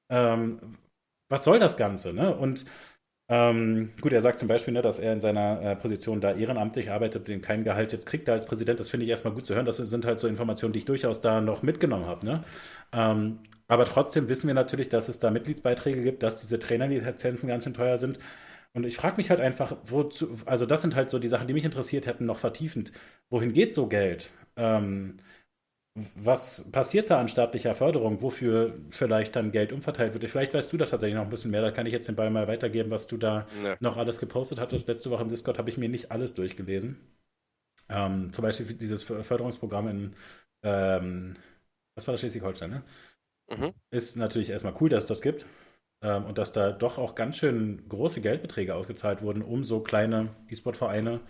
Ähm, 0.10 0.78
was 1.30 1.45
soll 1.45 1.60
das 1.60 1.78
Ganze? 1.78 2.14
Ne? 2.14 2.36
Und 2.36 2.66
ähm, 3.30 3.91
gut, 4.02 4.12
er 4.12 4.22
sagt 4.22 4.40
zum 4.40 4.48
Beispiel, 4.50 4.74
ne, 4.74 4.82
dass 4.82 5.00
er 5.00 5.14
in 5.14 5.22
seiner 5.22 5.62
äh, 5.62 5.76
Position 5.76 6.20
da 6.20 6.34
ehrenamtlich 6.34 6.91
arbeitet 6.91 7.30
und 7.30 7.41
kein 7.41 7.64
Gehalt 7.64 7.94
jetzt 7.94 8.06
kriegt 8.06 8.28
er 8.28 8.34
als 8.34 8.45
Präsident. 8.45 8.80
Das 8.80 8.90
finde 8.90 9.06
ich 9.06 9.10
erstmal 9.10 9.34
gut 9.34 9.45
zu 9.45 9.56
hören. 9.56 9.66
Das 9.66 9.78
sind 9.78 10.06
halt 10.06 10.20
so 10.20 10.28
Informationen, 10.28 10.74
die 10.74 10.80
ich 10.80 10.86
durchaus 10.86 11.22
da 11.22 11.40
noch 11.40 11.64
mitgenommen 11.64 12.06
habe. 12.06 12.26
Ne? 12.26 12.44
Ähm, 12.91 13.40
aber 13.68 13.86
trotzdem 13.86 14.28
wissen 14.28 14.48
wir 14.48 14.54
natürlich, 14.54 14.90
dass 14.90 15.08
es 15.08 15.20
da 15.20 15.32
Mitgliedsbeiträge 15.32 16.04
gibt, 16.04 16.22
dass 16.22 16.41
diese 16.41 16.60
Trainerlizenzen 16.60 17.48
ganz 17.48 17.64
schön 17.64 17.74
teuer 17.74 17.98
sind. 17.98 18.20
Und 18.76 18.86
ich 18.86 18.98
frage 18.98 19.18
mich 19.18 19.30
halt 19.30 19.40
einfach, 19.40 19.78
wozu, 19.84 20.36
also 20.45 20.66
das 20.66 20.82
sind 20.82 20.95
halt 20.95 21.10
so 21.10 21.20
die 21.20 21.28
Sachen, 21.28 21.48
die 21.48 21.54
mich 21.54 21.66
interessiert 21.66 22.08
hätten, 22.08 22.26
noch 22.26 22.40
vertiefend. 22.40 22.91
Wohin 23.30 23.54
geht 23.54 23.74
so 23.74 23.88
Geld? 23.88 24.32
Ähm, 24.56 25.18
was 26.16 26.72
passiert 26.72 27.12
da 27.12 27.20
an 27.20 27.28
staatlicher 27.28 27.76
Förderung, 27.76 28.24
wofür 28.24 28.74
vielleicht 28.90 29.36
dann 29.36 29.52
Geld 29.52 29.72
umverteilt 29.72 30.14
wird? 30.14 30.28
Vielleicht 30.28 30.54
weißt 30.54 30.74
du 30.74 30.78
da 30.78 30.86
tatsächlich 30.86 31.16
noch 31.16 31.24
ein 31.24 31.30
bisschen 31.30 31.52
mehr. 31.52 31.62
Da 31.62 31.70
kann 31.70 31.86
ich 31.86 31.94
jetzt 31.94 32.08
den 32.08 32.16
Ball 32.16 32.32
mal 32.32 32.48
weitergeben, 32.48 32.90
was 32.90 33.06
du 33.06 33.18
da 33.18 33.45
nee. 33.62 33.76
noch 33.80 33.95
alles 33.95 34.18
gepostet 34.18 34.60
hattest. 34.60 34.88
Letzte 34.88 35.12
Woche 35.12 35.22
im 35.22 35.30
Discord 35.30 35.60
habe 35.60 35.70
ich 35.70 35.78
mir 35.78 35.90
nicht 35.90 36.12
alles 36.12 36.34
durchgelesen. 36.34 36.98
Ähm, 37.90 38.34
zum 38.34 38.41
Beispiel 38.41 38.74
dieses 38.74 39.04
Förderungsprogramm 39.04 39.88
in, 39.88 40.16
ähm, 40.64 41.36
was 41.95 42.08
war 42.08 42.14
das 42.14 42.22
Schleswig-Holstein, 42.22 42.72
ne? 42.72 42.84
Mhm. 43.50 43.74
Ist 43.91 44.16
natürlich 44.16 44.50
erstmal 44.50 44.74
cool, 44.82 44.90
dass 44.90 45.04
es 45.04 45.10
das 45.10 45.22
gibt. 45.22 45.45
Ähm, 46.03 46.25
und 46.25 46.38
dass 46.38 46.51
da 46.51 46.71
doch 46.71 46.97
auch 46.97 47.15
ganz 47.15 47.38
schön 47.38 47.88
große 47.88 48.21
Geldbeträge 48.21 48.75
ausgezahlt 48.75 49.21
wurden, 49.21 49.41
um 49.41 49.63
so 49.63 49.80
kleine 49.80 50.30
E-Sport-Vereine 50.49 51.21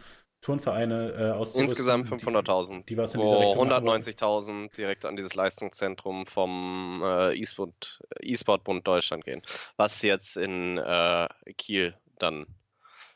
Turnvereine 0.43 1.13
äh, 1.13 1.31
auszurüsten. 1.31 1.69
Insgesamt 1.69 2.09
500.000. 2.09 2.79
Die, 2.79 2.85
die 2.87 2.97
was 2.97 3.15
in 3.15 3.21
dieser 3.21 3.39
Richtung 3.39 3.71
190.000 3.71 4.75
direkt 4.75 5.05
an 5.05 5.15
dieses 5.15 5.35
Leistungszentrum 5.35 6.25
vom 6.25 7.01
äh, 7.03 7.33
E-Sport-Bund 7.33 8.85
Deutschland 8.85 9.23
gehen. 9.23 9.41
Was 9.77 10.01
jetzt 10.01 10.35
in 10.35 10.77
äh, 10.77 11.27
Kiel 11.57 11.95
dann. 12.19 12.45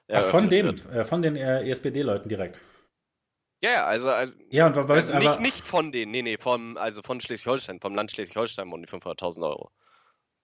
Ach, 0.09 0.23
von 0.27 0.49
denen, 0.49 0.79
äh, 0.89 1.03
von 1.03 1.21
den 1.21 1.35
äh, 1.35 1.69
ESPD-Leuten 1.69 2.29
direkt. 2.29 2.61
Ja, 3.61 3.71
ja, 3.71 3.85
also, 3.85 4.09
also, 4.09 4.37
ja, 4.49 4.67
und 4.67 4.77
also 4.77 5.17
nicht, 5.17 5.27
aber, 5.27 5.41
nicht 5.41 5.67
von 5.67 5.91
denen, 5.91 6.11
nee, 6.11 6.21
nee, 6.21 6.37
vom, 6.37 6.77
also 6.77 7.01
von 7.01 7.19
Schleswig-Holstein, 7.19 7.81
vom 7.81 7.95
Land 7.95 8.11
Schleswig-Holstein 8.11 8.71
wurden 8.71 8.83
die 8.83 8.89
500.000 8.89 9.43
Euro 9.43 9.71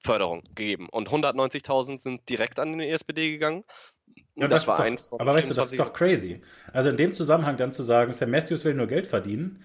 Förderung 0.03 0.43
gegeben. 0.55 0.87
Und 0.89 1.09
190.000 1.09 1.99
sind 1.99 2.29
direkt 2.29 2.59
an 2.59 2.71
den 2.71 2.81
ESPD 2.81 3.31
gegangen 3.31 3.63
ja, 4.35 4.47
das, 4.47 4.61
das 4.61 4.67
war 4.67 4.77
doch, 4.77 4.83
eins. 4.83 5.11
Aber 5.11 5.33
weißt 5.33 5.49
du, 5.49 5.53
das 5.53 5.71
ist 5.71 5.79
doch 5.79 5.93
crazy. 5.93 6.41
Also 6.71 6.89
in 6.89 6.97
dem 6.97 7.13
Zusammenhang 7.13 7.57
dann 7.57 7.71
zu 7.71 7.83
sagen, 7.83 8.13
Sam 8.13 8.31
Matthews 8.31 8.65
will 8.65 8.73
nur 8.73 8.87
Geld 8.87 9.07
verdienen, 9.07 9.63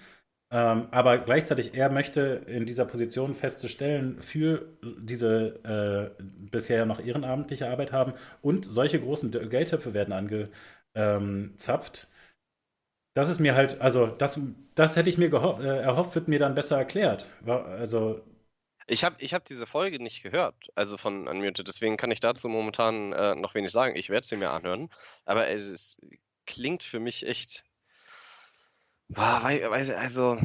ähm, 0.51 0.89
aber 0.91 1.19
gleichzeitig 1.19 1.75
er 1.75 1.91
möchte 1.91 2.43
in 2.47 2.67
dieser 2.67 2.85
Position 2.85 3.35
feste 3.35 3.69
Stellen 3.69 4.21
für 4.23 4.67
diese 4.83 6.15
äh, 6.19 6.23
bisher 6.23 6.87
noch 6.87 7.01
ehrenamtliche 7.01 7.69
Arbeit 7.69 7.93
haben 7.93 8.15
und 8.43 8.65
solche 8.65 9.01
großen 9.01 9.31
Geldtöpfe 9.31 9.95
werden 9.95 10.13
angezapft. 10.95 12.09
Das 13.15 13.29
ist 13.29 13.41
mir 13.41 13.55
halt, 13.55 13.81
also 13.81 14.07
das, 14.07 14.39
das 14.75 14.97
hätte 14.97 15.11
ich 15.11 15.19
mir 15.19 15.33
äh, 15.33 15.81
erhofft, 15.81 16.15
wird 16.15 16.29
mir 16.29 16.39
dann 16.39 16.55
besser 16.55 16.77
erklärt. 16.77 17.31
Also 17.47 18.21
ich 18.89 19.05
habe 19.05 19.17
ich 19.21 19.35
hab 19.35 19.45
diese 19.45 19.67
Folge 19.67 20.03
nicht 20.03 20.23
gehört, 20.23 20.55
also 20.75 20.97
von 20.97 21.29
Unmuted, 21.29 21.69
deswegen 21.69 21.97
kann 21.97 22.11
ich 22.11 22.21
dazu 22.21 22.49
momentan 22.49 23.13
äh, 23.13 23.35
noch 23.35 23.55
wenig 23.55 23.71
sagen. 23.71 23.97
Ich 23.97 24.09
werde 24.09 24.27
sie 24.27 24.37
mir 24.37 24.51
anhören, 24.51 24.91
aber 25.27 25.49
es, 25.49 25.67
es 25.67 25.99
klingt 26.47 26.83
für 26.83 26.99
mich 26.99 27.27
echt. 27.27 27.65
Boah, 29.09 29.43
weiß, 29.43 29.91
also 29.91 30.39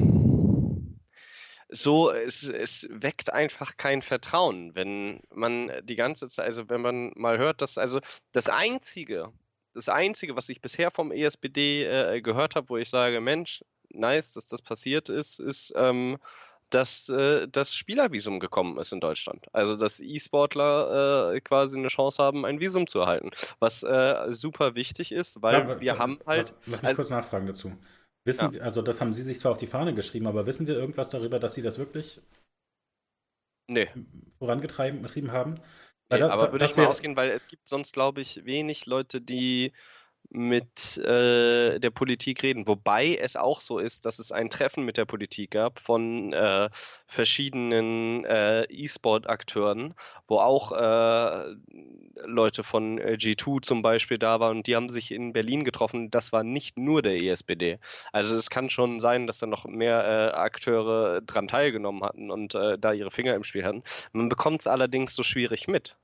so, 1.70 2.12
es, 2.12 2.44
es 2.44 2.88
weckt 2.92 3.34
einfach 3.34 3.78
kein 3.78 4.02
Vertrauen, 4.02 4.76
wenn 4.76 5.22
man 5.32 5.72
die 5.84 5.96
ganze 5.96 6.28
Zeit, 6.28 6.46
also 6.46 6.70
wenn 6.70 6.82
man 6.82 7.12
mal 7.16 7.38
hört, 7.38 7.62
dass 7.62 7.78
also 7.78 8.00
das 8.32 8.48
Einzige, 8.48 9.34
das 9.74 9.90
Einzige, 9.90 10.36
was 10.36 10.50
ich 10.50 10.62
bisher 10.62 10.92
vom 10.92 11.12
ESBD 11.12 11.86
äh, 11.86 12.22
gehört 12.22 12.56
habe, 12.56 12.70
wo 12.70 12.78
ich 12.78 12.90
sage, 12.90 13.22
Mensch, 13.22 13.64
nice, 13.90 14.34
dass 14.34 14.48
das 14.48 14.62
passiert 14.62 15.10
ist, 15.10 15.40
ist 15.40 15.74
ähm, 15.76 16.20
dass 16.74 17.10
äh, 17.10 17.48
das 17.48 17.76
Spielervisum 17.76 18.40
gekommen 18.40 18.78
ist 18.80 18.92
in 18.92 19.00
Deutschland. 19.00 19.46
Also 19.54 19.76
dass 19.76 20.00
E-Sportler 20.00 21.34
äh, 21.34 21.42
quasi 21.42 21.78
eine 21.78 21.90
Chance 21.90 22.22
haben, 22.22 22.46
ein 22.46 22.60
Visum 22.60 22.88
zu 22.88 23.00
erhalten. 23.00 23.32
Was 23.60 23.84
äh, 23.84 24.34
super 24.34 24.76
wichtig 24.76 25.12
ist, 25.12 25.42
weil 25.42 25.54
ja, 25.54 25.82
wir 25.82 25.98
haben 25.98 26.20
halt. 26.26 26.50
Lass, 26.50 26.54
lass 26.66 26.82
mich 26.82 26.90
also, 26.90 26.96
kurz 26.96 27.10
nachfragen 27.10 27.48
dazu. 27.48 27.72
Wissen, 28.26 28.54
ja. 28.54 28.62
also 28.62 28.82
das 28.82 29.02
haben 29.02 29.14
Sie 29.14 29.22
sich 29.22 29.40
zwar 29.40 29.52
auf 29.52 29.58
die 29.58 29.68
Fahne 29.68 29.94
geschrieben, 29.94 30.28
aber 30.28 30.46
wissen 30.46 30.66
wir 30.66 30.76
irgendwas 30.76 31.10
darüber, 31.10 31.40
dass 31.40 31.54
Sie 31.54 31.62
das 31.62 31.78
wirklich 31.78 32.22
nee. 33.68 33.90
vorangetrieben 34.40 35.32
haben? 35.32 35.56
Nee, 36.10 36.20
da, 36.20 36.30
aber 36.30 36.52
würde 36.52 36.66
ich 36.66 36.76
mal 36.78 36.88
ausgehen, 36.88 37.16
weil 37.16 37.32
es 37.32 37.48
gibt 37.48 37.68
sonst, 37.68 37.94
glaube 37.94 38.22
ich, 38.22 38.46
wenig 38.46 38.86
Leute, 38.86 39.20
die 39.22 39.74
mit 40.30 40.98
äh, 40.98 41.80
der 41.80 41.90
Politik 41.92 42.44
reden. 42.44 42.68
Wobei 42.68 43.16
es 43.16 43.36
auch 43.36 43.62
so 43.62 43.78
ist, 43.78 44.06
dass 44.06 44.20
es 44.20 44.32
ein 44.32 44.50
Treffen 44.50 44.84
mit 44.84 44.98
der 44.98 45.06
Politik 45.06 45.52
gab 45.52 45.80
von 45.80 46.34
äh, 46.34 46.70
verschiedenen 47.08 48.26
äh, 48.26 48.64
E-Sport-Akteuren, 48.64 49.94
wo 50.28 50.40
auch 50.40 50.72
äh, 50.72 51.56
Leute 52.26 52.64
von 52.64 52.98
äh, 52.98 53.18
G2 53.20 53.62
zum 53.62 53.82
Beispiel 53.84 54.18
da 54.18 54.40
waren 54.40 54.58
und 54.58 54.68
die 54.68 54.76
haben 54.76 54.90
sich 54.90 55.12
in 55.12 55.34
Berlin 55.34 55.64
getroffen. 55.64 56.10
Das 56.10 56.32
war 56.32 56.44
nicht 56.44 56.78
nur 56.78 57.02
der 57.02 57.22
ESPD. 57.22 57.80
Also 58.12 58.36
es 58.36 58.50
kann 58.50 58.70
schon 58.70 59.00
sein, 59.00 59.28
dass 59.28 59.38
da 59.38 59.46
noch 59.46 59.66
mehr 59.66 60.04
äh, 60.04 60.36
Akteure 60.36 61.22
dran 61.22 61.48
teilgenommen 61.48 62.04
hatten 62.04 62.32
und 62.32 62.54
da 62.54 62.94
ihre 62.94 63.12
Finger 63.12 63.36
im 63.36 63.44
Spiel 63.44 63.66
hatten. 63.66 63.84
Man 64.12 64.30
bekommt 64.30 64.62
es 64.62 64.68
allerdings 64.68 65.16
so 65.16 65.24
schwierig 65.24 65.68
mit. 65.68 65.96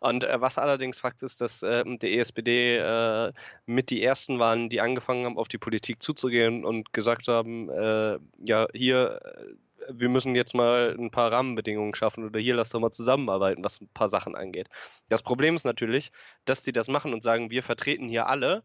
Und 0.00 0.24
äh, 0.24 0.40
was 0.40 0.58
allerdings 0.58 1.00
Fakt 1.00 1.22
ist, 1.22 1.40
dass 1.40 1.62
äh, 1.62 1.84
der 1.84 2.12
ESPD 2.12 2.78
äh, 2.78 3.32
mit 3.66 3.90
die 3.90 4.02
ersten 4.02 4.38
waren, 4.38 4.68
die 4.68 4.80
angefangen 4.80 5.24
haben, 5.24 5.38
auf 5.38 5.48
die 5.48 5.58
Politik 5.58 6.02
zuzugehen 6.02 6.64
und 6.64 6.92
gesagt 6.92 7.28
haben, 7.28 7.68
äh, 7.70 8.18
ja, 8.38 8.66
hier, 8.72 9.20
äh, 9.24 9.92
wir 9.92 10.08
müssen 10.08 10.34
jetzt 10.34 10.54
mal 10.54 10.96
ein 10.98 11.10
paar 11.10 11.30
Rahmenbedingungen 11.32 11.94
schaffen 11.94 12.24
oder 12.24 12.40
hier 12.40 12.54
lass 12.54 12.70
doch 12.70 12.80
mal 12.80 12.90
zusammenarbeiten, 12.90 13.64
was 13.64 13.80
ein 13.80 13.88
paar 13.92 14.08
Sachen 14.08 14.34
angeht. 14.34 14.68
Das 15.08 15.22
Problem 15.22 15.56
ist 15.56 15.64
natürlich, 15.64 16.10
dass 16.44 16.62
die 16.62 16.72
das 16.72 16.88
machen 16.88 17.12
und 17.12 17.22
sagen, 17.22 17.50
wir 17.50 17.62
vertreten 17.62 18.08
hier 18.08 18.26
alle, 18.26 18.64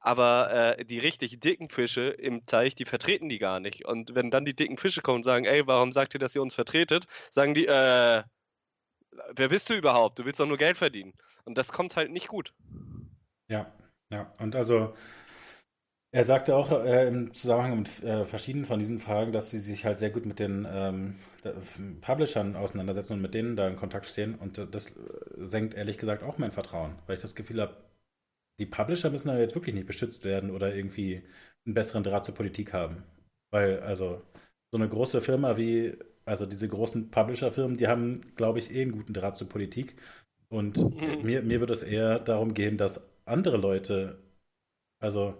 aber 0.00 0.76
äh, 0.78 0.84
die 0.84 0.98
richtig 0.98 1.40
dicken 1.40 1.68
Fische 1.68 2.08
im 2.10 2.46
Teich, 2.46 2.74
die 2.74 2.84
vertreten 2.84 3.28
die 3.28 3.38
gar 3.38 3.60
nicht. 3.60 3.84
Und 3.86 4.14
wenn 4.14 4.30
dann 4.30 4.44
die 4.44 4.54
dicken 4.54 4.78
Fische 4.78 5.02
kommen 5.02 5.16
und 5.16 5.22
sagen, 5.24 5.44
ey, 5.46 5.66
warum 5.66 5.92
sagt 5.92 6.14
ihr, 6.14 6.20
dass 6.20 6.34
ihr 6.34 6.42
uns 6.42 6.54
vertretet, 6.54 7.06
sagen 7.30 7.54
die, 7.54 7.66
äh, 7.66 8.22
wer 9.34 9.48
bist 9.48 9.68
du 9.70 9.74
überhaupt? 9.74 10.18
Du 10.18 10.24
willst 10.24 10.40
doch 10.40 10.46
nur 10.46 10.58
Geld 10.58 10.76
verdienen. 10.76 11.14
Und 11.44 11.58
das 11.58 11.72
kommt 11.72 11.96
halt 11.96 12.10
nicht 12.10 12.28
gut. 12.28 12.52
Ja, 13.48 13.72
ja. 14.12 14.32
Und 14.40 14.56
also, 14.56 14.94
er 16.12 16.24
sagte 16.24 16.56
auch 16.56 16.72
äh, 16.72 17.08
im 17.08 17.32
Zusammenhang 17.32 17.78
mit 17.80 18.02
äh, 18.02 18.24
verschiedenen 18.24 18.64
von 18.64 18.78
diesen 18.78 18.98
Fragen, 18.98 19.32
dass 19.32 19.50
sie 19.50 19.58
sich 19.58 19.84
halt 19.84 19.98
sehr 19.98 20.10
gut 20.10 20.24
mit 20.26 20.38
den 20.38 20.66
ähm, 20.68 21.18
Publishern 22.00 22.56
auseinandersetzen 22.56 23.14
und 23.14 23.22
mit 23.22 23.34
denen 23.34 23.56
da 23.56 23.68
in 23.68 23.76
Kontakt 23.76 24.06
stehen. 24.06 24.34
Und 24.36 24.58
äh, 24.58 24.66
das 24.66 24.94
senkt 25.36 25.74
ehrlich 25.74 25.98
gesagt 25.98 26.22
auch 26.22 26.38
mein 26.38 26.52
Vertrauen, 26.52 26.94
weil 27.06 27.16
ich 27.16 27.22
das 27.22 27.34
Gefühl 27.34 27.60
habe, 27.60 27.76
die 28.58 28.66
Publisher 28.66 29.10
müssen 29.10 29.28
da 29.28 29.38
jetzt 29.38 29.54
wirklich 29.54 29.74
nicht 29.74 29.86
beschützt 29.86 30.24
werden 30.24 30.50
oder 30.50 30.74
irgendwie 30.74 31.22
einen 31.66 31.74
besseren 31.74 32.02
Draht 32.04 32.24
zur 32.24 32.34
Politik 32.34 32.72
haben. 32.72 33.04
Weil, 33.50 33.80
also, 33.80 34.22
so 34.72 34.78
eine 34.78 34.88
große 34.88 35.20
Firma 35.22 35.56
wie 35.56 35.96
also 36.26 36.44
diese 36.44 36.68
großen 36.68 37.10
Publisher-Firmen, 37.10 37.76
die 37.76 37.86
haben, 37.86 38.20
glaube 38.34 38.58
ich, 38.58 38.74
eh 38.74 38.82
einen 38.82 38.92
guten 38.92 39.14
Draht 39.14 39.36
zur 39.36 39.48
Politik. 39.48 39.96
Und 40.48 40.76
mhm. 40.78 41.22
mir, 41.22 41.42
mir 41.42 41.60
würde 41.60 41.72
es 41.72 41.82
eher 41.82 42.18
darum 42.18 42.52
gehen, 42.52 42.76
dass 42.76 43.10
andere 43.24 43.56
Leute, 43.56 44.18
also 45.00 45.34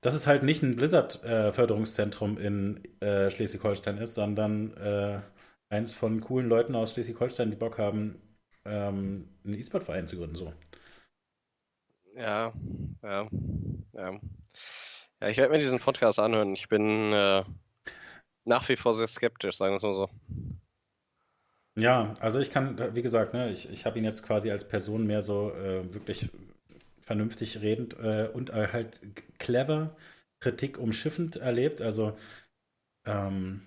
dass 0.00 0.14
es 0.14 0.26
halt 0.26 0.42
nicht 0.42 0.62
ein 0.62 0.76
Blizzard-Förderungszentrum 0.76 2.36
in 2.36 2.82
äh, 3.00 3.30
Schleswig-Holstein 3.30 3.98
ist, 3.98 4.14
sondern 4.14 4.76
äh, 4.76 5.20
eins 5.68 5.94
von 5.94 6.20
coolen 6.20 6.48
Leuten 6.48 6.74
aus 6.74 6.92
Schleswig-Holstein, 6.92 7.50
die 7.50 7.56
Bock 7.56 7.78
haben, 7.78 8.20
ähm, 8.64 9.28
einen 9.44 9.54
E-Sport-Verein 9.54 10.06
zu 10.06 10.16
gründen. 10.16 10.34
So. 10.34 10.52
Ja, 12.16 12.52
ja, 13.02 13.28
ja. 13.92 14.20
Ja, 15.20 15.28
ich 15.28 15.36
werde 15.36 15.52
mir 15.52 15.58
diesen 15.58 15.78
Podcast 15.78 16.18
anhören. 16.18 16.54
Ich 16.54 16.68
bin 16.68 17.12
äh, 17.12 17.44
nach 18.44 18.68
wie 18.68 18.76
vor 18.76 18.94
sehr 18.94 19.06
skeptisch, 19.06 19.56
sagen 19.56 19.72
wir 19.72 19.76
es 19.76 19.82
mal 19.82 19.94
so. 19.94 20.08
Ja, 21.74 22.14
also 22.20 22.38
ich 22.38 22.50
kann, 22.50 22.94
wie 22.94 23.02
gesagt, 23.02 23.32
ne, 23.32 23.50
ich, 23.50 23.70
ich 23.70 23.86
habe 23.86 23.98
ihn 23.98 24.04
jetzt 24.04 24.22
quasi 24.22 24.50
als 24.50 24.68
Person 24.68 25.06
mehr 25.06 25.22
so 25.22 25.52
äh, 25.52 25.94
wirklich 25.94 26.28
vernünftig 27.00 27.62
redend 27.62 27.94
äh, 27.98 28.28
und 28.32 28.50
äh, 28.50 28.68
halt 28.72 29.00
clever, 29.38 29.96
Kritik 30.40 30.78
umschiffend 30.78 31.36
erlebt. 31.36 31.80
Also 31.80 32.16
ähm, 33.06 33.62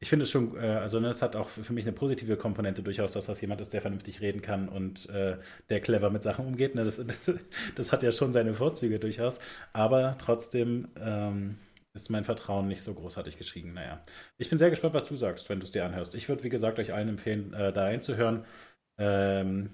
ich 0.00 0.08
finde 0.08 0.24
es 0.24 0.30
schon, 0.30 0.56
äh, 0.56 0.60
also 0.60 1.00
ne, 1.00 1.08
es 1.08 1.22
hat 1.22 1.36
auch 1.36 1.48
für 1.48 1.72
mich 1.72 1.84
eine 1.84 1.92
positive 1.92 2.36
Komponente 2.36 2.82
durchaus, 2.82 3.12
dass 3.12 3.26
das 3.26 3.40
jemand 3.40 3.60
ist, 3.60 3.72
der 3.72 3.80
vernünftig 3.80 4.20
reden 4.20 4.40
kann 4.40 4.68
und 4.68 5.08
äh, 5.10 5.36
der 5.70 5.80
clever 5.80 6.10
mit 6.10 6.22
Sachen 6.22 6.46
umgeht. 6.46 6.74
Ne? 6.74 6.84
Das, 6.84 6.96
das, 7.26 7.34
das, 7.74 7.92
hat 7.92 8.02
ja 8.02 8.12
schon 8.12 8.32
seine 8.32 8.54
Vorzüge 8.54 8.98
durchaus. 8.98 9.40
Aber 9.72 10.16
trotzdem 10.18 10.88
ähm, 11.00 11.58
ist 11.94 12.10
mein 12.10 12.24
Vertrauen 12.24 12.68
nicht 12.68 12.82
so 12.82 12.94
großartig 12.94 13.36
geschrieben. 13.36 13.72
Naja, 13.72 14.02
ich 14.36 14.48
bin 14.48 14.58
sehr 14.58 14.70
gespannt, 14.70 14.94
was 14.94 15.06
du 15.06 15.16
sagst, 15.16 15.48
wenn 15.48 15.60
du 15.60 15.66
es 15.66 15.72
dir 15.72 15.84
anhörst. 15.84 16.14
Ich 16.14 16.28
würde, 16.28 16.44
wie 16.44 16.48
gesagt, 16.48 16.78
euch 16.78 16.92
allen 16.92 17.08
empfehlen, 17.08 17.52
äh, 17.54 17.72
da 17.72 17.84
einzuhören. 17.84 18.44
Ähm, 18.98 19.70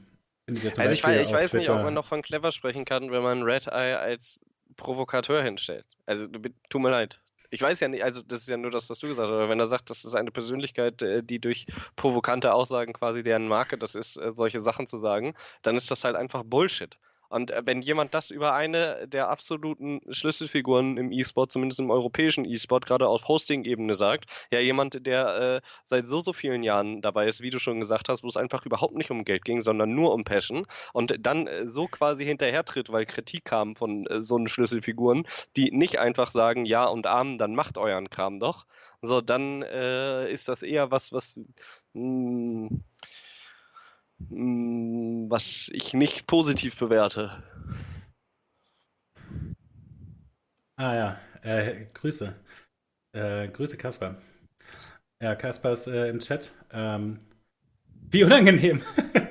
also 0.47 0.69
ich 0.69 1.03
weiß, 1.03 1.27
ich 1.27 1.33
weiß 1.33 1.53
nicht, 1.55 1.71
ob 1.71 1.83
man 1.83 1.95
noch 1.95 2.07
von 2.07 2.23
clever 2.23 2.53
sprechen 2.53 2.85
kann, 2.85 3.11
wenn 3.11 3.23
man 3.23 3.43
Red 3.43 3.69
Eye 3.69 3.99
als 3.99 4.41
Provokateur 4.77 5.43
hinstellt. 5.43 5.87
Also, 6.07 6.27
tut 6.69 6.83
mir 6.83 6.91
leid. 6.91 7.21
Ich 7.51 7.63
weiß 7.63 7.81
ja 7.81 7.89
nicht, 7.89 8.03
also 8.03 8.21
das 8.21 8.41
ist 8.41 8.49
ja 8.49 8.57
nur 8.57 8.71
das, 8.71 8.91
was 8.91 8.99
du 8.99 9.07
gesagt 9.07 9.29
hast, 9.29 9.35
aber 9.35 9.49
wenn 9.49 9.61
er 9.61 9.67
sagt, 9.67 9.89
das 9.89 10.05
ist 10.05 10.15
eine 10.15 10.33
Persönlichkeit, 10.33 11.01
äh, 11.03 11.23
die 11.23 11.39
durch 11.39 11.67
provokante 11.97 12.53
Aussagen 12.53 12.93
quasi 12.93 13.23
deren 13.23 13.47
Marke 13.47 13.79
das 13.79 13.95
ist, 13.95 14.17
äh, 14.17 14.33
solche 14.33 14.61
Sachen 14.61 14.87
zu 14.87 14.99
sagen, 14.99 15.35
dann 15.63 15.77
ist 15.77 15.91
das 15.91 16.05
halt 16.05 16.17
einfach 16.17 16.43
Bullshit. 16.45 16.99
Und 17.35 17.51
äh, 17.51 17.63
wenn 17.65 17.83
jemand 17.83 18.15
das 18.15 18.31
über 18.31 18.55
eine 18.55 19.09
der 19.09 19.29
absoluten 19.29 20.01
Schlüsselfiguren 20.09 20.97
im 20.97 21.11
E-Sport, 21.11 21.51
zumindest 21.51 21.81
im 21.81 21.91
europäischen 21.91 22.45
E-Sport, 22.45 22.87
gerade 22.87 23.09
auf 23.09 23.27
Hosting-Ebene 23.27 23.97
sagt, 23.97 24.27
ja, 24.53 24.61
jemand, 24.61 25.05
der 25.05 25.61
äh, 25.65 25.69
seit 25.83 26.07
so, 26.07 26.21
so 26.21 26.33
vielen 26.33 26.63
Jahren 26.63 27.03
dabei 27.03 27.27
ist, 27.27 27.41
wie 27.41 27.51
du 27.51 27.59
schon 27.59 27.81
gesagt 27.81 28.09
hast, 28.09 28.23
wo 28.23 28.29
es 28.29 28.37
einfach 28.37 28.65
überhaupt 28.65 28.95
nicht 28.95 29.11
um 29.11 29.25
Geld 29.25 29.45
ging, 29.45 29.61
sondern 29.61 29.97
nur 29.97 30.15
um 30.15 30.23
Passion 30.23 30.65
und 30.93 31.17
dann 31.19 31.49
äh, 31.49 31.67
so 31.67 31.89
quasi 31.89 32.25
hinterhertritt, 32.25 32.93
weil 32.93 33.05
Kritik 33.05 33.45
kam 33.45 33.75
von 33.75 34.07
äh, 34.07 34.23
so 34.23 34.37
einen 34.37 34.47
Schlüsselfiguren, 34.47 35.27
die 35.57 35.73
nicht 35.73 35.99
einfach 35.99 36.31
sagen, 36.31 36.65
ja 36.67 36.85
und 36.85 37.09
Amen, 37.09 37.39
dann 37.39 37.57
macht 37.57 37.79
euren 37.79 38.11
Kram 38.11 38.39
doch, 38.39 38.65
so, 39.03 39.21
dann 39.21 39.63
äh, 39.63 40.31
ist 40.31 40.49
das 40.49 40.63
eher 40.63 40.93
was, 40.93 41.13
was 41.13 41.41
mh, 41.95 42.69
hm, 42.69 42.85
was 44.19 45.71
ich 45.73 45.95
nicht 45.95 46.27
positiv 46.27 46.79
bewerte. 46.79 47.43
Ah 50.77 50.95
ja, 50.95 51.19
äh, 51.43 51.87
Grüße. 51.95 52.35
Äh, 53.13 53.49
Grüße 53.49 53.77
Kasper. 53.77 54.17
Ja, 55.23 55.35
Kasper 55.35 55.73
ist 55.73 55.87
äh, 55.87 56.09
im 56.09 56.19
Chat. 56.19 56.53
Ähm, 56.73 57.21
wie 58.11 58.25
unangenehm. 58.25 58.83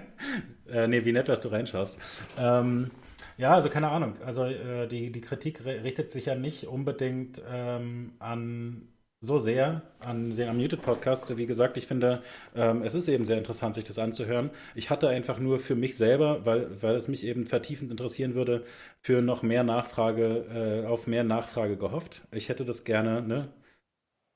äh, 0.68 0.88
nee, 0.88 1.04
wie 1.06 1.12
nett, 1.12 1.28
dass 1.28 1.42
du 1.42 1.50
reinschaust. 1.50 2.00
Ähm, 2.38 2.92
ja, 3.38 3.54
also 3.54 3.70
keine 3.70 3.90
Ahnung. 3.90 4.22
Also 4.22 4.46
äh, 4.46 4.88
die, 4.88 5.12
die 5.12 5.22
Kritik 5.22 5.66
richtet 5.66 6.12
sich 6.12 6.28
ja 6.28 6.36
nicht 6.36 6.66
unbedingt 6.66 7.42
ähm, 7.48 8.14
an 8.20 8.93
so 9.24 9.40
sehr 9.40 9.82
an 10.02 10.36
den 10.36 10.50
Unmuted 10.50 10.82
Podcast. 10.82 11.36
Wie 11.38 11.46
gesagt, 11.46 11.78
ich 11.78 11.88
finde, 11.88 12.22
ähm, 12.56 12.84
es 12.84 12.94
ist 12.94 13.08
eben 13.08 13.24
sehr 13.24 13.38
interessant, 13.38 13.76
sich 13.76 13.86
das 13.86 13.98
anzuhören. 13.98 14.52
Ich 14.76 14.90
hatte 14.90 15.08
einfach 15.08 15.40
nur 15.40 15.60
für 15.60 15.76
mich 15.76 15.96
selber, 15.96 16.46
weil, 16.46 16.82
weil 16.82 16.96
es 16.96 17.08
mich 17.08 17.26
eben 17.26 17.46
vertiefend 17.46 17.90
interessieren 17.90 18.36
würde, 18.36 18.66
für 19.02 19.22
noch 19.22 19.42
mehr 19.42 19.64
Nachfrage, 19.64 20.84
äh, 20.84 20.88
auf 20.88 21.08
mehr 21.08 21.24
Nachfrage 21.24 21.78
gehofft. 21.78 22.24
Ich 22.32 22.50
hätte 22.50 22.66
das 22.66 22.84
gerne, 22.84 23.22
ne, 23.22 23.54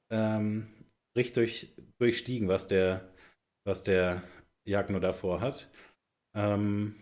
ähm, 0.10 0.68
richtig 1.18 1.74
durchstiegen, 2.00 2.48
was 2.48 2.68
der, 2.68 3.10
was 3.66 3.84
der 3.84 4.24
Jagno 4.66 5.00
davor 5.00 5.42
hat. 5.42 5.70
Ähm, 6.34 6.96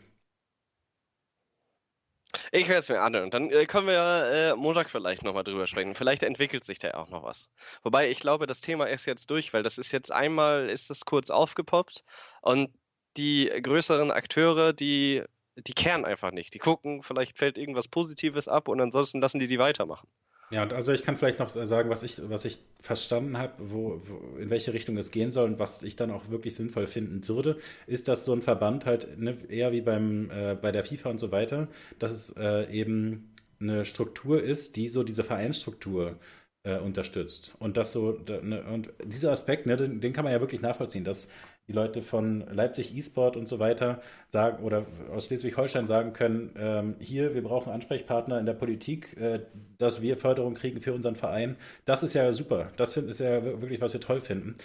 ich 2.55 2.67
werde 2.67 2.79
es 2.79 2.89
mir 2.89 3.01
anhören. 3.01 3.29
Dann 3.29 3.49
äh, 3.51 3.65
können 3.65 3.87
wir 3.87 4.53
äh, 4.53 4.55
Montag 4.55 4.89
vielleicht 4.89 5.23
nochmal 5.23 5.43
drüber 5.43 5.67
sprechen. 5.67 5.95
Vielleicht 5.95 6.23
entwickelt 6.23 6.63
sich 6.63 6.79
da 6.79 6.91
auch 6.95 7.09
noch 7.09 7.23
was. 7.23 7.51
Wobei 7.83 8.09
ich 8.09 8.19
glaube, 8.19 8.47
das 8.47 8.61
Thema 8.61 8.85
ist 8.85 9.05
jetzt 9.05 9.29
durch, 9.29 9.53
weil 9.53 9.63
das 9.63 9.77
ist 9.77 9.91
jetzt 9.91 10.11
einmal, 10.11 10.69
ist 10.69 10.89
das 10.89 11.05
kurz 11.05 11.29
aufgepoppt 11.29 12.03
und 12.41 12.73
die 13.17 13.45
größeren 13.61 14.11
Akteure, 14.11 14.73
die, 14.73 15.23
die 15.55 15.73
kehren 15.73 16.05
einfach 16.05 16.31
nicht. 16.31 16.53
Die 16.53 16.59
gucken, 16.59 17.03
vielleicht 17.03 17.37
fällt 17.37 17.57
irgendwas 17.57 17.87
Positives 17.87 18.47
ab 18.47 18.67
und 18.67 18.81
ansonsten 18.81 19.21
lassen 19.21 19.39
die 19.39 19.47
die 19.47 19.59
weitermachen. 19.59 20.07
Ja, 20.51 20.61
und 20.61 20.73
also 20.73 20.91
ich 20.93 21.01
kann 21.01 21.17
vielleicht 21.17 21.39
noch 21.39 21.49
sagen, 21.49 21.89
was 21.89 22.03
ich, 22.03 22.21
was 22.29 22.45
ich 22.45 22.59
verstanden 22.79 23.37
habe, 23.37 23.53
wo, 23.57 23.99
wo, 24.05 24.37
in 24.37 24.51
welche 24.51 24.73
Richtung 24.73 24.95
es 24.97 25.09
gehen 25.09 25.31
soll 25.31 25.45
und 25.49 25.59
was 25.59 25.81
ich 25.81 25.95
dann 25.95 26.11
auch 26.11 26.29
wirklich 26.29 26.55
sinnvoll 26.55 26.85
finden 26.85 27.27
würde, 27.27 27.57
ist, 27.87 28.07
dass 28.07 28.25
so 28.25 28.33
ein 28.33 28.43
Verband 28.43 28.85
halt 28.85 29.19
ne, 29.19 29.37
eher 29.49 29.71
wie 29.71 29.81
beim, 29.81 30.29
äh, 30.29 30.55
bei 30.55 30.71
der 30.71 30.83
FIFA 30.83 31.09
und 31.09 31.19
so 31.19 31.31
weiter, 31.31 31.67
dass 31.97 32.11
es 32.11 32.35
äh, 32.37 32.71
eben 32.71 33.33
eine 33.59 33.85
Struktur 33.85 34.43
ist, 34.43 34.75
die 34.75 34.87
so 34.87 35.03
diese 35.03 35.23
Vereinsstruktur 35.23 36.19
äh, 36.63 36.77
unterstützt. 36.77 37.53
Und 37.59 37.77
das 37.77 37.91
so, 37.91 38.11
ne, 38.11 38.63
und 38.65 38.91
dieser 39.03 39.31
Aspekt, 39.31 39.65
ne, 39.65 39.77
den, 39.77 39.99
den, 40.01 40.13
kann 40.13 40.25
man 40.25 40.33
ja 40.33 40.41
wirklich 40.41 40.61
nachvollziehen, 40.61 41.03
dass 41.03 41.29
die 41.67 41.73
Leute 41.73 42.01
von 42.01 42.41
Leipzig 42.51 42.95
E-Sport 42.95 43.37
und 43.37 43.47
so 43.47 43.59
weiter 43.59 44.01
sagen 44.27 44.63
oder 44.63 44.85
aus 45.11 45.25
Schleswig-Holstein 45.25 45.87
sagen 45.87 46.13
können, 46.13 46.51
ähm, 46.57 46.95
hier, 46.99 47.33
wir 47.33 47.41
brauchen 47.43 47.71
Ansprechpartner 47.71 48.39
in 48.39 48.45
der 48.45 48.53
Politik, 48.53 49.17
äh, 49.17 49.41
dass 49.77 50.01
wir 50.01 50.17
Förderung 50.17 50.53
kriegen 50.53 50.79
für 50.81 50.93
unseren 50.93 51.15
Verein. 51.15 51.55
Das 51.85 52.03
ist 52.03 52.13
ja 52.13 52.31
super. 52.31 52.71
Das 52.77 52.95
ist 52.97 53.19
ja 53.19 53.43
wirklich, 53.43 53.81
was 53.81 53.93
wir 53.93 53.99
toll 53.99 54.21
finden. 54.21 54.55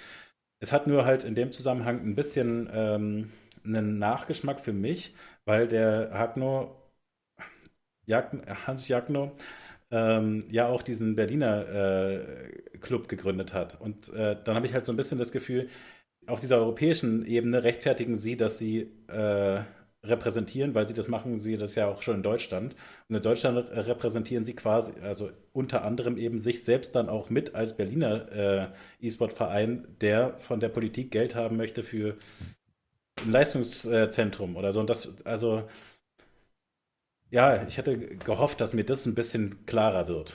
Es 0.60 0.72
hat 0.72 0.86
nur 0.86 1.06
halt 1.06 1.24
in 1.24 1.34
dem 1.34 1.52
Zusammenhang 1.52 2.00
ein 2.00 2.14
bisschen 2.14 2.68
ähm, 2.72 3.32
einen 3.64 3.98
Nachgeschmack 3.98 4.60
für 4.60 4.72
mich, 4.74 5.14
weil 5.46 5.68
der 5.68 6.10
Hagno, 6.12 6.76
Jag, 8.06 8.32
Hans 8.66 8.88
Jagno, 8.88 9.32
ähm, 9.90 10.44
ja 10.50 10.66
auch 10.68 10.82
diesen 10.82 11.16
Berliner 11.16 11.68
äh, 11.68 12.78
Club 12.78 13.08
gegründet 13.08 13.52
hat. 13.54 13.80
Und 13.80 14.12
äh, 14.12 14.36
dann 14.44 14.54
habe 14.54 14.66
ich 14.66 14.74
halt 14.74 14.84
so 14.84 14.92
ein 14.92 14.96
bisschen 14.96 15.18
das 15.18 15.32
Gefühl, 15.32 15.68
auf 16.26 16.40
dieser 16.40 16.58
europäischen 16.58 17.24
Ebene 17.24 17.64
rechtfertigen 17.64 18.16
sie, 18.16 18.36
dass 18.36 18.58
sie 18.58 18.90
äh, 19.08 19.62
repräsentieren, 20.02 20.74
weil 20.74 20.86
sie 20.86 20.94
das 20.94 21.08
machen, 21.08 21.38
sie 21.38 21.56
das 21.56 21.74
ja 21.74 21.86
auch 21.86 22.02
schon 22.02 22.16
in 22.16 22.22
Deutschland. 22.22 22.74
Und 23.08 23.16
in 23.16 23.22
Deutschland 23.22 23.58
repräsentieren 23.70 24.44
sie 24.44 24.54
quasi, 24.54 24.92
also 25.02 25.30
unter 25.52 25.84
anderem 25.84 26.16
eben 26.16 26.38
sich 26.38 26.64
selbst 26.64 26.94
dann 26.94 27.08
auch 27.08 27.28
mit 27.28 27.54
als 27.54 27.76
Berliner 27.76 28.32
äh, 28.32 29.06
E-Sport-Verein, 29.06 29.86
der 30.00 30.38
von 30.38 30.60
der 30.60 30.70
Politik 30.70 31.10
Geld 31.10 31.34
haben 31.34 31.56
möchte 31.56 31.82
für 31.82 32.16
ein 33.22 33.30
Leistungszentrum 33.30 34.56
oder 34.56 34.72
so. 34.72 34.80
Und 34.80 34.88
das, 34.88 35.26
also, 35.26 35.64
ja, 37.30 37.66
ich 37.66 37.76
hätte 37.76 37.98
gehofft, 37.98 38.60
dass 38.60 38.72
mir 38.72 38.84
das 38.84 39.04
ein 39.04 39.14
bisschen 39.14 39.66
klarer 39.66 40.08
wird. 40.08 40.34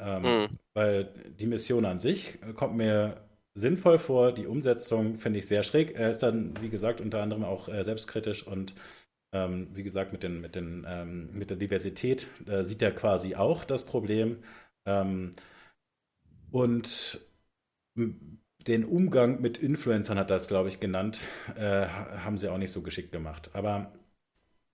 Ähm, 0.00 0.22
mhm. 0.22 0.58
Weil 0.72 1.12
die 1.38 1.46
Mission 1.46 1.84
an 1.84 1.98
sich 1.98 2.38
kommt 2.56 2.76
mir 2.76 3.22
sinnvoll 3.54 3.98
vor. 3.98 4.32
Die 4.32 4.46
Umsetzung 4.46 5.16
finde 5.16 5.38
ich 5.38 5.46
sehr 5.46 5.62
schräg. 5.62 5.94
Er 5.94 6.10
ist 6.10 6.20
dann, 6.22 6.54
wie 6.60 6.68
gesagt, 6.68 7.00
unter 7.00 7.22
anderem 7.22 7.44
auch 7.44 7.68
äh, 7.68 7.84
selbstkritisch 7.84 8.46
und 8.46 8.74
ähm, 9.34 9.68
wie 9.74 9.82
gesagt, 9.82 10.12
mit, 10.12 10.22
den, 10.22 10.40
mit, 10.40 10.54
den, 10.54 10.84
ähm, 10.88 11.30
mit 11.32 11.50
der 11.50 11.56
Diversität 11.56 12.28
äh, 12.46 12.64
sieht 12.64 12.82
er 12.82 12.92
quasi 12.92 13.34
auch 13.34 13.64
das 13.64 13.84
Problem. 13.84 14.42
Ähm, 14.86 15.32
und 16.50 17.20
den 18.66 18.84
Umgang 18.84 19.40
mit 19.40 19.58
Influencern 19.58 20.18
hat 20.18 20.30
das, 20.30 20.48
glaube 20.48 20.68
ich, 20.68 20.80
genannt, 20.80 21.20
äh, 21.56 21.86
haben 21.86 22.38
sie 22.38 22.48
auch 22.48 22.58
nicht 22.58 22.72
so 22.72 22.82
geschickt 22.82 23.12
gemacht. 23.12 23.50
Aber 23.54 23.92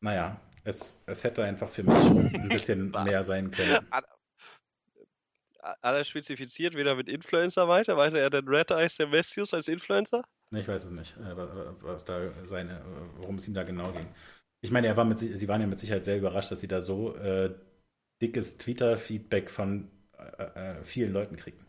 naja, 0.00 0.40
es, 0.64 1.02
es 1.06 1.24
hätte 1.24 1.44
einfach 1.44 1.68
für 1.68 1.84
mich 1.84 1.94
ein 1.94 2.48
bisschen 2.50 2.90
mehr 2.90 3.22
sein 3.22 3.50
können 3.50 3.86
alles 5.80 6.08
spezifiziert, 6.08 6.76
wieder 6.76 6.94
mit 6.94 7.08
Influencer 7.08 7.68
weiter? 7.68 7.96
Weiter 7.96 8.18
er 8.18 8.30
denn 8.30 8.48
Red 8.48 8.70
Eyes 8.70 8.96
der 8.96 9.08
Messius 9.08 9.54
als 9.54 9.68
Influencer? 9.68 10.24
Ich 10.50 10.68
weiß 10.68 10.84
es 10.84 10.90
nicht, 10.90 11.16
äh, 11.18 11.36
was 11.82 12.04
da 12.04 12.30
seine, 12.44 12.80
worum 13.16 13.36
es 13.36 13.48
ihm 13.48 13.54
da 13.54 13.64
genau 13.64 13.92
ging. 13.92 14.06
Ich 14.60 14.70
meine, 14.70 14.86
er 14.86 14.96
war 14.96 15.04
mit, 15.04 15.18
sie 15.18 15.48
waren 15.48 15.60
ja 15.60 15.66
mit 15.66 15.78
Sicherheit 15.78 16.04
sehr 16.04 16.18
überrascht, 16.18 16.50
dass 16.50 16.60
sie 16.60 16.68
da 16.68 16.80
so 16.80 17.14
äh, 17.16 17.54
dickes 18.20 18.58
Twitter-Feedback 18.58 19.50
von 19.50 19.90
äh, 20.18 20.42
äh, 20.42 20.84
vielen 20.84 21.12
Leuten 21.12 21.36
kriegen. 21.36 21.64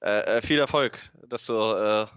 Äh, 0.00 0.40
viel 0.42 0.58
Erfolg, 0.58 0.98
dass 1.26 1.46
du 1.46 2.08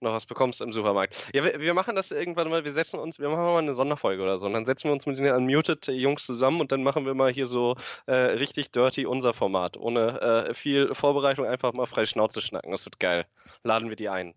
noch 0.00 0.12
was 0.12 0.26
bekommst 0.26 0.60
im 0.60 0.72
Supermarkt. 0.72 1.30
Ja, 1.34 1.44
wir, 1.44 1.60
wir, 1.60 1.74
machen 1.74 1.94
das 1.94 2.10
irgendwann 2.10 2.48
mal, 2.48 2.64
wir 2.64 2.72
setzen 2.72 2.98
uns, 2.98 3.18
wir 3.18 3.28
machen 3.28 3.42
mal 3.44 3.58
eine 3.58 3.74
Sonderfolge 3.74 4.22
oder 4.22 4.38
so 4.38 4.46
und 4.46 4.52
dann 4.52 4.64
setzen 4.64 4.88
wir 4.88 4.92
uns 4.92 5.06
mit 5.06 5.18
den 5.18 5.32
Unmuted-Jungs 5.32 6.24
zusammen 6.24 6.60
und 6.60 6.72
dann 6.72 6.82
machen 6.82 7.06
wir 7.06 7.14
mal 7.14 7.32
hier 7.32 7.46
so 7.46 7.76
äh, 8.06 8.14
richtig 8.14 8.70
dirty 8.70 9.06
unser 9.06 9.32
Format. 9.32 9.76
Ohne 9.76 10.20
äh, 10.20 10.54
viel 10.54 10.94
Vorbereitung 10.94 11.46
einfach 11.46 11.72
mal 11.72 11.86
frei 11.86 12.06
Schnauze 12.06 12.40
schnacken. 12.40 12.72
Das 12.72 12.84
wird 12.84 13.00
geil. 13.00 13.26
Laden 13.62 13.88
wir 13.88 13.96
die 13.96 14.08
ein. 14.08 14.34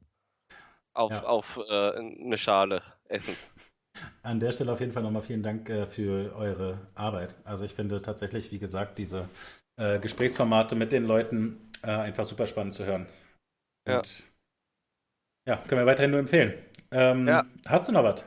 Auf, 0.93 1.11
ja. 1.11 1.23
auf 1.23 1.59
äh, 1.69 1.97
eine 1.97 2.37
Schale 2.37 2.81
essen. 3.07 3.35
An 4.23 4.39
der 4.39 4.51
Stelle 4.51 4.71
auf 4.71 4.79
jeden 4.79 4.91
Fall 4.91 5.03
nochmal 5.03 5.21
vielen 5.21 5.43
Dank 5.43 5.69
äh, 5.69 5.85
für 5.85 6.35
eure 6.35 6.79
Arbeit. 6.95 7.35
Also 7.43 7.63
ich 7.63 7.73
finde 7.73 8.01
tatsächlich, 8.01 8.51
wie 8.51 8.59
gesagt, 8.59 8.97
diese 8.97 9.29
äh, 9.77 9.99
Gesprächsformate 9.99 10.75
mit 10.75 10.91
den 10.91 11.05
Leuten 11.05 11.71
äh, 11.83 11.91
einfach 11.91 12.25
super 12.25 12.47
spannend 12.47 12.73
zu 12.73 12.85
hören. 12.85 13.05
Und 13.85 13.93
ja, 13.93 14.01
können 15.45 15.81
wir 15.81 15.85
weiterhin 15.85 16.11
nur 16.11 16.19
empfehlen. 16.19 16.53
Ähm, 16.91 17.27
Ja. 17.27 17.43
Hast 17.67 17.87
du 17.87 17.91
noch 17.91 18.03
was? 18.03 18.23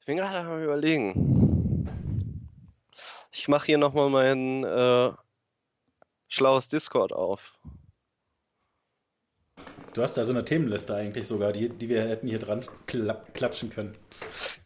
Ich 0.00 0.06
bin 0.06 0.16
gerade 0.18 0.38
am 0.38 0.62
überlegen. 0.62 1.88
Ich 3.32 3.48
mache 3.48 3.66
hier 3.66 3.78
nochmal 3.78 4.10
mein 4.10 4.64
äh, 4.64 5.12
schlaues 6.28 6.68
Discord 6.68 7.12
auf. 7.12 7.58
Du 9.94 10.02
hast 10.02 10.18
also 10.18 10.32
eine 10.32 10.44
Themenliste 10.44 10.94
eigentlich 10.94 11.28
sogar, 11.28 11.52
die, 11.52 11.68
die 11.68 11.88
wir 11.88 12.02
hätten 12.02 12.26
hier 12.26 12.40
dran 12.40 12.64
klatschen 13.32 13.70
können. 13.70 13.92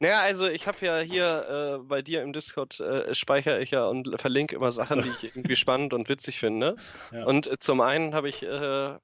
Naja, 0.00 0.20
also 0.22 0.48
ich 0.48 0.66
habe 0.66 0.78
ja 0.84 0.98
hier 1.00 1.80
äh, 1.82 1.84
bei 1.86 2.00
dir 2.00 2.22
im 2.22 2.32
Discord 2.32 2.80
äh, 2.80 3.14
speichere 3.14 3.60
ich 3.60 3.70
ja 3.70 3.84
und 3.86 4.18
verlinke 4.18 4.56
immer 4.56 4.72
Sachen, 4.72 5.02
So. 5.02 5.02
die 5.02 5.10
ich 5.10 5.24
irgendwie 5.36 5.56
spannend 5.56 5.92
und 5.92 6.08
witzig 6.08 6.38
finde. 6.38 6.76
Ja. 7.12 7.26
Und 7.26 7.46
äh, 7.46 7.58
zum 7.58 7.82
einen 7.82 8.14
habe 8.14 8.28
ich 8.30 8.42
äh, 8.42 8.94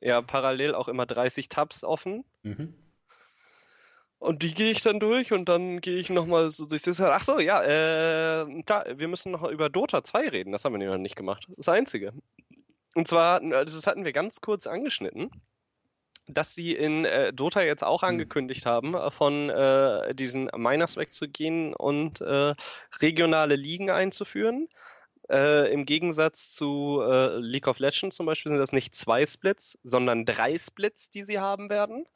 ja 0.00 0.22
parallel 0.22 0.74
auch 0.74 0.88
immer 0.88 1.06
30 1.06 1.48
Tabs 1.48 1.84
offen. 1.84 2.24
Mhm. 2.42 2.74
Und 4.18 4.42
die 4.42 4.54
gehe 4.54 4.70
ich 4.70 4.80
dann 4.80 5.00
durch 5.00 5.32
und 5.32 5.50
dann 5.50 5.82
gehe 5.82 5.98
ich 5.98 6.08
nochmal 6.08 6.50
so 6.50 6.66
durch 6.66 6.82
das. 6.82 6.98
Ach 7.00 7.24
so, 7.24 7.38
ja, 7.40 7.62
äh, 7.62 8.62
da, 8.64 8.84
wir 8.94 9.08
müssen 9.08 9.32
noch 9.32 9.46
über 9.48 9.68
Dota 9.68 10.02
2 10.02 10.28
reden. 10.30 10.52
Das 10.52 10.64
haben 10.64 10.78
wir 10.78 10.88
noch 10.88 10.96
nicht 10.96 11.16
gemacht. 11.16 11.46
Das 11.56 11.68
Einzige. 11.68 12.14
Und 12.94 13.06
zwar, 13.06 13.42
also 13.42 13.76
das 13.76 13.86
hatten 13.86 14.04
wir 14.04 14.12
ganz 14.12 14.40
kurz 14.40 14.66
angeschnitten, 14.66 15.30
dass 16.26 16.54
sie 16.54 16.72
in 16.72 17.04
äh, 17.04 17.32
Dota 17.32 17.62
jetzt 17.62 17.84
auch 17.84 18.02
Hm. 18.02 18.10
angekündigt 18.10 18.64
haben, 18.64 18.94
äh, 18.94 19.10
von 19.10 19.50
äh, 19.50 20.14
diesen 20.14 20.50
Miners 20.56 20.96
wegzugehen 20.96 21.74
und 21.74 22.20
äh, 22.22 22.54
regionale 23.00 23.56
Ligen 23.56 23.90
einzuführen. 23.90 24.68
Äh, 25.30 25.72
Im 25.72 25.86
Gegensatz 25.86 26.54
zu 26.54 27.00
äh, 27.02 27.38
League 27.38 27.66
of 27.66 27.78
Legends 27.78 28.16
zum 28.16 28.26
Beispiel 28.26 28.50
sind 28.50 28.58
das 28.58 28.72
nicht 28.72 28.94
zwei 28.94 29.24
Splits, 29.26 29.78
sondern 29.82 30.26
drei 30.26 30.58
Splits, 30.58 31.10
die 31.10 31.24
sie 31.24 31.38
haben 31.38 31.70
werden. 31.70 32.06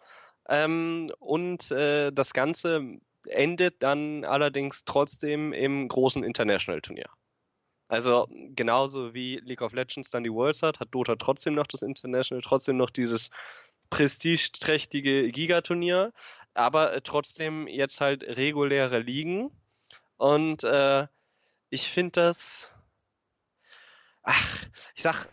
Ähm, 0.49 1.11
und 1.19 1.71
äh, 1.71 2.11
das 2.13 2.33
Ganze 2.33 2.99
endet 3.27 3.83
dann 3.83 4.25
allerdings 4.25 4.85
trotzdem 4.85 5.53
im 5.53 5.89
großen 5.89 6.23
International-Turnier. 6.23 7.09
Also 7.89 8.29
genauso 8.31 9.15
wie 9.15 9.37
League 9.37 9.63
of 9.63 9.73
Legends 9.73 10.11
dann 10.11 10.25
die 10.25 10.33
Worlds 10.33 10.63
hat, 10.63 10.79
hat 10.79 10.89
Dota 10.95 11.17
trotzdem 11.17 11.55
noch 11.55 11.67
das 11.67 11.83
International, 11.83 12.43
trotzdem 12.43 12.77
noch 12.77 12.91
dieses 12.91 13.31
prestigeträchtige 13.89 15.31
Gigaturnier, 15.31 16.13
aber 16.53 16.93
äh, 16.93 17.01
trotzdem 17.01 17.67
jetzt 17.67 18.01
halt 18.03 18.23
reguläre 18.23 18.99
Ligen. 18.99 19.51
Und 20.19 20.65
äh, 20.65 21.07
ich 21.71 21.89
finde 21.89 22.13
das, 22.13 22.75
ach, 24.29 24.67
ich 24.95 25.03
sag, 25.03 25.27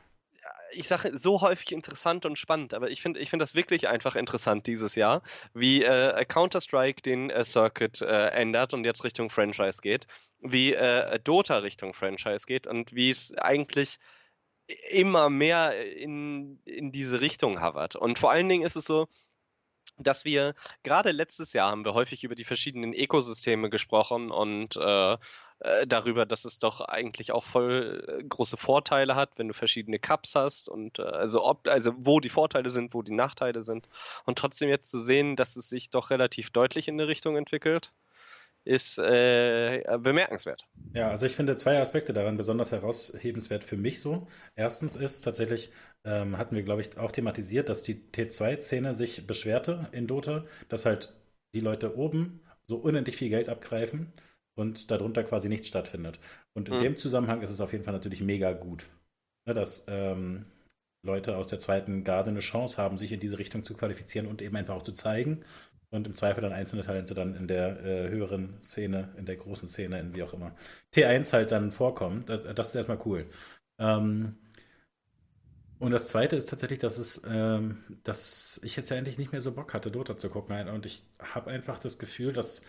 ich 0.72 0.88
sage 0.88 1.18
so 1.18 1.42
häufig 1.42 1.72
interessant 1.74 2.26
und 2.26 2.40
spannend, 2.40 2.74
aber 2.74 2.90
ich 2.90 3.02
finde 3.02 3.20
ich 3.20 3.30
finde 3.30 3.44
das 3.44 3.54
wirklich 3.54 3.88
einfach 3.88 4.16
interessant 4.16 4.68
dieses 4.68 4.96
Jahr, 4.96 5.22
wie 5.54 5.84
äh, 5.84 6.26
Counter-Strike 6.26 7.02
den 7.02 7.30
äh, 7.30 7.44
Circuit 7.44 8.02
äh, 8.02 8.28
ändert 8.30 8.74
und 8.74 8.86
jetzt 8.86 9.04
Richtung 9.04 9.30
Franchise 9.30 9.82
geht, 9.82 10.08
wie 10.40 10.74
äh, 10.74 11.20
Dota 11.20 11.58
Richtung 11.58 11.94
Franchise 11.94 12.46
geht 12.48 12.68
und 12.68 12.94
wie 12.94 13.10
es 13.10 13.34
eigentlich 13.38 13.98
immer 14.90 15.30
mehr 15.30 15.80
in, 15.96 16.60
in 16.66 16.92
diese 16.92 17.22
Richtung 17.22 17.60
havert. 17.60 17.96
Und 17.96 18.18
vor 18.18 18.32
allen 18.32 18.50
Dingen 18.50 18.66
ist 18.66 18.76
es 18.76 18.86
so, 18.86 19.08
dass 19.98 20.26
wir 20.26 20.56
gerade 20.84 21.12
letztes 21.12 21.54
Jahr 21.54 21.72
haben 21.72 21.86
wir 21.86 21.94
häufig 21.94 22.24
über 22.24 22.36
die 22.36 22.44
verschiedenen 22.44 22.94
Ökosysteme 22.94 23.70
gesprochen 23.70 24.32
und 24.32 24.76
äh, 24.78 25.18
äh, 25.60 25.88
darüber, 25.88 26.26
dass 26.26 26.44
es 26.46 26.60
doch 26.60 26.82
eigentlich 26.82 27.32
auch 27.32 27.46
voll 27.46 28.04
äh, 28.08 28.24
große 28.24 28.58
Vorteile 28.58 29.16
hat, 29.16 29.32
wenn 29.38 29.48
du 29.48 29.54
verschiedene 29.54 30.00
Cups 30.00 30.36
hast 30.36 30.68
und 30.68 31.00
äh, 31.00 31.04
also 31.04 31.46
ob 31.46 31.68
also 31.68 31.94
wo 31.98 32.20
die 32.20 32.30
Vorteile 32.30 32.70
sind, 32.70 32.94
wo 32.94 33.02
die 33.02 33.14
Nachteile 33.14 33.62
sind 33.62 33.88
und 34.26 34.38
trotzdem 34.38 34.70
jetzt 34.70 34.92
zu 34.92 35.02
sehen, 35.02 35.38
dass 35.38 35.56
es 35.56 35.70
sich 35.70 35.90
doch 35.90 36.10
relativ 36.10 36.50
deutlich 36.50 36.90
in 36.90 36.96
eine 36.96 37.08
Richtung 37.08 37.38
entwickelt, 37.38 37.94
ist 38.66 38.98
äh, 38.98 39.82
bemerkenswert. 40.00 40.66
Ja, 40.94 41.10
also 41.10 41.26
ich 41.26 41.36
finde 41.36 41.56
zwei 41.56 41.80
Aspekte 41.80 42.14
daran 42.14 42.36
besonders 42.36 42.72
heraushebenswert 42.72 43.64
für 43.64 43.78
mich 43.78 44.02
so. 44.02 44.28
Erstens 44.56 44.96
ist 44.96 45.22
tatsächlich, 45.22 45.72
ähm, 46.04 46.38
hatten 46.38 46.56
wir, 46.56 46.64
glaube 46.64 46.82
ich, 46.82 46.98
auch 46.98 47.12
thematisiert, 47.12 47.70
dass 47.70 47.84
die 47.84 47.96
T2-Szene 48.12 48.94
sich 48.94 49.26
beschwerte 49.28 49.88
in 49.92 50.08
Dota, 50.08 50.46
dass 50.68 50.86
halt 50.86 51.14
die 51.54 51.60
Leute 51.62 51.96
oben 51.96 52.42
so 52.68 52.78
unendlich 52.78 53.16
viel 53.16 53.30
Geld 53.30 53.48
abgreifen 53.50 54.12
und 54.56 54.92
darunter 54.92 55.24
quasi 55.24 55.50
nichts 55.50 55.68
stattfindet. 55.68 56.20
Und 56.54 56.70
in 56.70 56.78
Mhm. 56.78 56.80
dem 56.80 56.96
Zusammenhang 56.98 57.42
ist 57.42 57.50
es 57.50 57.62
auf 57.62 57.72
jeden 57.74 57.84
Fall 57.84 57.94
natürlich 57.94 58.22
mega 58.22 58.54
gut, 58.54 58.88
ne, 59.46 59.54
dass 59.54 59.86
ähm, 59.88 60.46
Leute 61.04 61.38
aus 61.38 61.48
der 61.48 61.60
zweiten 61.60 62.04
Garde 62.04 62.32
eine 62.32 62.40
Chance 62.40 62.78
haben, 62.78 62.98
sich 62.98 63.12
in 63.12 63.20
diese 63.20 63.38
Richtung 63.38 63.64
zu 63.64 63.76
qualifizieren 63.76 64.28
und 64.28 64.42
eben 64.42 64.56
einfach 64.56 64.76
auch 64.76 64.84
zu 64.84 64.94
zeigen 64.94 65.44
und 65.92 66.08
im 66.08 66.16
Zweifel 66.16 66.42
dann 66.42 66.52
einzelne 66.54 66.82
Talente 66.84 67.14
dann 67.14 67.36
in 67.36 67.48
der 67.48 67.80
äh, 67.86 68.10
höheren 68.10 68.62
Szene, 68.62 69.14
in 69.18 69.26
der 69.26 69.36
großen 69.38 69.68
Szene, 69.68 70.00
in 70.00 70.16
wie 70.16 70.24
auch 70.24 70.34
immer, 70.34 70.56
T1 70.92 71.32
halt 71.34 71.52
dann 71.52 71.72
vorkommen. 71.72 72.24
Das, 72.26 72.42
das 72.56 72.70
ist 72.70 72.76
erstmal 72.76 73.00
cool. 73.06 73.28
Ähm, 73.80 74.36
und 75.78 75.92
das 75.92 76.08
Zweite 76.08 76.36
ist 76.38 76.50
tatsächlich, 76.50 76.80
dass 76.80 76.98
es, 76.98 77.22
ähm, 77.28 77.84
dass 78.04 78.62
ich 78.64 78.76
jetzt 78.78 78.90
ja 78.90 78.96
endlich 78.98 79.18
nicht 79.18 79.32
mehr 79.34 79.42
so 79.42 79.52
Bock 79.54 79.74
hatte, 79.74 79.92
Dota 79.92 80.18
zu 80.18 80.30
gucken. 80.30 80.70
Und 80.70 80.86
ich 80.86 81.04
habe 81.20 81.52
einfach 81.52 81.80
das 81.80 82.00
Gefühl, 82.00 82.32
dass, 82.34 82.66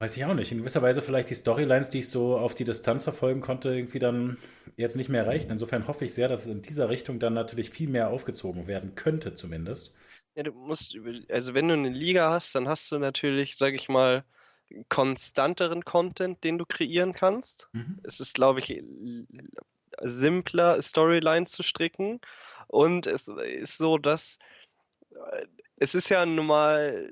weiß 0.00 0.16
ich 0.16 0.24
auch 0.24 0.34
nicht, 0.34 0.52
in 0.52 0.58
gewisser 0.58 0.82
Weise 0.82 1.02
vielleicht 1.02 1.30
die 1.30 1.34
Storylines, 1.34 1.90
die 1.90 2.00
ich 2.00 2.08
so 2.08 2.38
auf 2.38 2.54
die 2.54 2.64
Distanz 2.64 3.04
verfolgen 3.04 3.40
konnte, 3.40 3.70
irgendwie 3.70 3.98
dann 3.98 4.36
jetzt 4.76 4.96
nicht 4.96 5.08
mehr 5.08 5.26
reichen. 5.26 5.50
Insofern 5.50 5.88
hoffe 5.88 6.04
ich 6.04 6.14
sehr, 6.14 6.28
dass 6.28 6.42
es 6.42 6.52
in 6.52 6.62
dieser 6.62 6.88
Richtung 6.88 7.18
dann 7.18 7.34
natürlich 7.34 7.70
viel 7.70 7.88
mehr 7.88 8.10
aufgezogen 8.10 8.66
werden 8.66 8.94
könnte, 8.94 9.34
zumindest. 9.34 9.94
Ja, 10.36 10.44
du 10.44 10.52
musst, 10.52 10.96
also 11.28 11.54
wenn 11.54 11.66
du 11.66 11.74
eine 11.74 11.88
Liga 11.88 12.30
hast, 12.30 12.54
dann 12.54 12.68
hast 12.68 12.92
du 12.92 12.98
natürlich, 12.98 13.56
sag 13.56 13.74
ich 13.74 13.88
mal, 13.88 14.24
konstanteren 14.88 15.84
Content, 15.84 16.44
den 16.44 16.58
du 16.58 16.66
kreieren 16.66 17.12
kannst. 17.12 17.68
Mhm. 17.72 17.98
Es 18.04 18.20
ist, 18.20 18.34
glaube 18.34 18.60
ich, 18.60 18.84
simpler, 20.00 20.80
Storylines 20.80 21.50
zu 21.50 21.62
stricken. 21.62 22.20
Und 22.68 23.06
es 23.06 23.28
ist 23.28 23.78
so, 23.78 23.98
dass 23.98 24.38
äh, 25.10 25.46
es 25.76 25.94
ist 25.94 26.08
ja 26.08 26.24
nun 26.26 26.46
mal, 26.46 27.10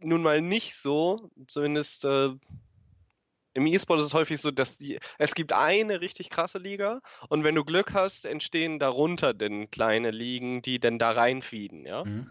nun 0.00 0.22
mal 0.22 0.40
nicht 0.40 0.74
so, 0.76 1.30
zumindest 1.46 2.04
äh, 2.04 2.30
im 3.52 3.66
E-Sport 3.66 4.00
ist 4.00 4.06
es 4.06 4.14
häufig 4.14 4.40
so, 4.40 4.50
dass 4.50 4.78
die, 4.78 4.98
es 5.18 5.34
gibt 5.34 5.52
eine 5.52 6.00
richtig 6.00 6.30
krasse 6.30 6.58
Liga 6.58 7.00
und 7.28 7.44
wenn 7.44 7.54
du 7.54 7.64
Glück 7.64 7.94
hast, 7.94 8.24
entstehen 8.24 8.78
darunter 8.78 9.34
dann 9.34 9.70
kleine 9.70 10.10
Ligen, 10.10 10.62
die 10.62 10.78
dann 10.78 10.98
da 10.98 11.10
reinfeeden, 11.10 11.84
ja. 11.84 12.04
Mhm. 12.04 12.30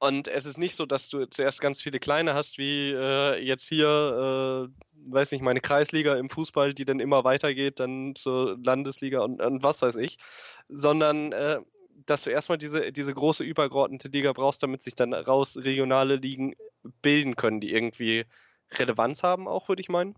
Und 0.00 0.28
es 0.28 0.46
ist 0.46 0.58
nicht 0.58 0.76
so, 0.76 0.86
dass 0.86 1.08
du 1.08 1.26
zuerst 1.26 1.60
ganz 1.60 1.82
viele 1.82 1.98
kleine 1.98 2.34
hast, 2.34 2.56
wie 2.56 2.92
äh, 2.92 3.36
jetzt 3.42 3.68
hier, 3.68 4.68
äh, 4.68 5.12
weiß 5.12 5.32
nicht, 5.32 5.42
meine 5.42 5.60
Kreisliga 5.60 6.14
im 6.14 6.30
Fußball, 6.30 6.72
die 6.72 6.84
dann 6.84 7.00
immer 7.00 7.24
weitergeht, 7.24 7.80
dann 7.80 8.14
zur 8.14 8.56
Landesliga 8.62 9.20
und, 9.20 9.42
und 9.42 9.64
was 9.64 9.82
weiß 9.82 9.96
ich, 9.96 10.18
sondern 10.68 11.32
äh, 11.32 11.58
dass 12.06 12.22
du 12.22 12.30
erstmal 12.30 12.58
diese, 12.58 12.92
diese 12.92 13.14
große 13.14 13.44
übergeordnete 13.44 14.08
Liga 14.08 14.32
brauchst, 14.32 14.62
damit 14.62 14.82
sich 14.82 14.94
dann 14.94 15.12
raus 15.14 15.56
regionale 15.56 16.16
Ligen 16.16 16.54
bilden 17.02 17.36
können, 17.36 17.60
die 17.60 17.72
irgendwie 17.72 18.24
Relevanz 18.72 19.22
haben, 19.22 19.48
auch 19.48 19.68
würde 19.68 19.80
ich 19.80 19.88
meinen. 19.88 20.14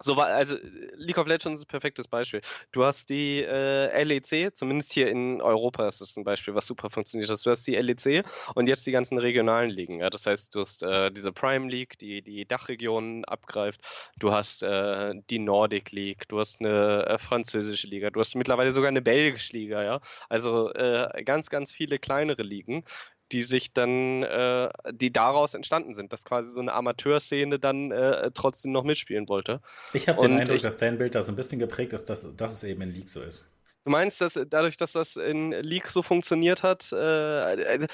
So 0.00 0.16
war, 0.16 0.26
also 0.26 0.56
League 0.96 1.18
of 1.18 1.26
Legends 1.26 1.60
ist 1.60 1.66
ein 1.66 1.68
perfektes 1.68 2.08
Beispiel. 2.08 2.40
Du 2.72 2.84
hast 2.84 3.10
die 3.10 3.42
äh, 3.42 4.02
LEC, 4.02 4.54
zumindest 4.54 4.92
hier 4.92 5.08
in 5.08 5.40
Europa 5.40 5.86
ist 5.86 6.00
das 6.00 6.16
ein 6.16 6.24
Beispiel, 6.24 6.54
was 6.54 6.66
super 6.66 6.90
funktioniert 6.90 7.30
hat. 7.30 7.44
Du 7.44 7.50
hast 7.50 7.66
die 7.66 7.76
LEC 7.76 8.24
und 8.54 8.68
jetzt 8.68 8.86
die 8.86 8.92
ganzen 8.92 9.18
regionalen 9.18 9.70
Ligen. 9.70 10.00
Ja? 10.00 10.10
Das 10.10 10.26
heißt, 10.26 10.54
du 10.54 10.60
hast 10.60 10.82
äh, 10.82 11.10
diese 11.12 11.32
Prime 11.32 11.68
League, 11.68 11.96
die 11.98 12.22
die 12.22 12.44
Dachregionen 12.44 13.24
abgreift. 13.24 13.80
Du 14.18 14.32
hast 14.32 14.62
äh, 14.64 15.14
die 15.30 15.38
Nordic 15.38 15.92
League, 15.92 16.26
du 16.28 16.40
hast 16.40 16.60
eine 16.60 17.06
äh, 17.06 17.18
französische 17.18 17.86
Liga, 17.86 18.10
du 18.10 18.20
hast 18.20 18.34
mittlerweile 18.34 18.72
sogar 18.72 18.88
eine 18.88 19.02
belgische 19.02 19.52
Liga. 19.56 19.84
Ja, 19.84 20.00
also 20.28 20.72
äh, 20.74 21.22
ganz, 21.24 21.50
ganz 21.50 21.70
viele 21.70 21.98
kleinere 21.98 22.42
Ligen 22.42 22.84
die 23.32 23.42
sich 23.42 23.72
dann, 23.72 24.22
äh, 24.22 24.68
die 24.92 25.12
daraus 25.12 25.54
entstanden 25.54 25.94
sind, 25.94 26.12
dass 26.12 26.24
quasi 26.24 26.50
so 26.50 26.60
eine 26.60 26.72
Amateurszene 26.72 27.58
dann 27.58 27.90
äh, 27.90 28.30
trotzdem 28.34 28.72
noch 28.72 28.84
mitspielen 28.84 29.28
wollte. 29.28 29.60
Ich 29.92 30.08
habe 30.08 30.18
den 30.18 30.34
Eindruck, 30.34 30.60
ich- 30.60 30.62
dass 30.62 30.76
dein 30.76 30.98
Bild 30.98 31.14
da 31.14 31.22
so 31.22 31.32
ein 31.32 31.36
bisschen 31.36 31.58
geprägt 31.58 31.94
ist, 31.94 32.04
dass, 32.10 32.36
dass 32.36 32.52
es 32.52 32.64
eben 32.64 32.82
in 32.82 32.90
League 32.92 33.08
so 33.08 33.22
ist. 33.22 33.50
Du 33.84 33.90
meinst, 33.90 34.20
dass 34.20 34.34
dadurch, 34.48 34.76
dass 34.78 34.92
das 34.92 35.16
in 35.16 35.50
League 35.52 35.88
so 35.88 36.02
funktioniert 36.02 36.62
hat, 36.62 36.90
äh, 36.92 36.96
also, 36.96 37.86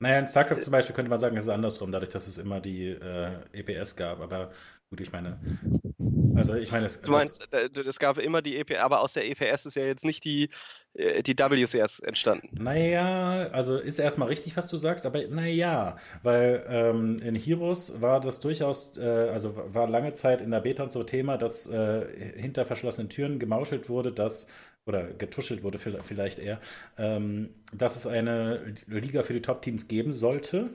Naja, 0.00 0.18
in 0.18 0.26
StarCraft 0.26 0.60
zum 0.60 0.72
Beispiel 0.72 0.94
könnte 0.94 1.08
man 1.08 1.18
sagen, 1.18 1.36
es 1.36 1.44
ist 1.44 1.48
andersrum, 1.50 1.90
dadurch, 1.92 2.10
dass 2.10 2.26
es 2.26 2.38
immer 2.38 2.60
die 2.60 2.88
äh, 2.88 3.40
EPS 3.52 3.96
gab. 3.96 4.20
Aber 4.20 4.52
gut, 4.90 5.00
ich 5.00 5.12
meine, 5.12 5.40
Also 6.36 6.54
ich 6.54 6.70
meine, 6.72 6.86
es, 6.86 7.00
du 7.00 7.12
meinst, 7.12 7.46
es 7.52 7.98
gab 7.98 8.18
immer 8.18 8.42
die 8.42 8.56
EPS, 8.56 8.80
aber 8.80 9.00
aus 9.00 9.12
der 9.12 9.28
EPS 9.28 9.66
ist 9.66 9.76
ja 9.76 9.84
jetzt 9.84 10.04
nicht 10.04 10.24
die, 10.24 10.50
äh, 10.94 11.22
die 11.22 11.36
WCS 11.38 12.00
entstanden. 12.00 12.48
Naja, 12.52 13.48
also 13.52 13.76
ist 13.76 13.98
erstmal 13.98 14.28
richtig, 14.28 14.56
was 14.56 14.68
du 14.68 14.76
sagst, 14.76 15.06
aber 15.06 15.26
naja, 15.28 15.96
weil 16.22 16.64
ähm, 16.68 17.18
in 17.20 17.34
Heroes 17.34 18.00
war 18.00 18.20
das 18.20 18.40
durchaus, 18.40 18.96
äh, 18.98 19.02
also 19.02 19.54
war 19.56 19.88
lange 19.88 20.12
Zeit 20.14 20.40
in 20.40 20.50
der 20.50 20.60
Beta 20.60 20.82
und 20.82 20.92
so 20.92 21.02
Thema, 21.02 21.36
dass 21.36 21.68
äh, 21.68 22.06
hinter 22.36 22.64
verschlossenen 22.64 23.08
Türen 23.08 23.38
gemauschelt 23.38 23.88
wurde, 23.88 24.12
dass 24.12 24.48
oder 24.86 25.04
getuschelt 25.04 25.62
wurde 25.62 25.78
vielleicht 25.78 26.38
eher, 26.38 26.60
ähm, 26.98 27.50
dass 27.72 27.96
es 27.96 28.06
eine 28.06 28.74
Liga 28.86 29.22
für 29.22 29.32
die 29.32 29.40
Top-Teams 29.40 29.88
geben 29.88 30.12
sollte. 30.12 30.70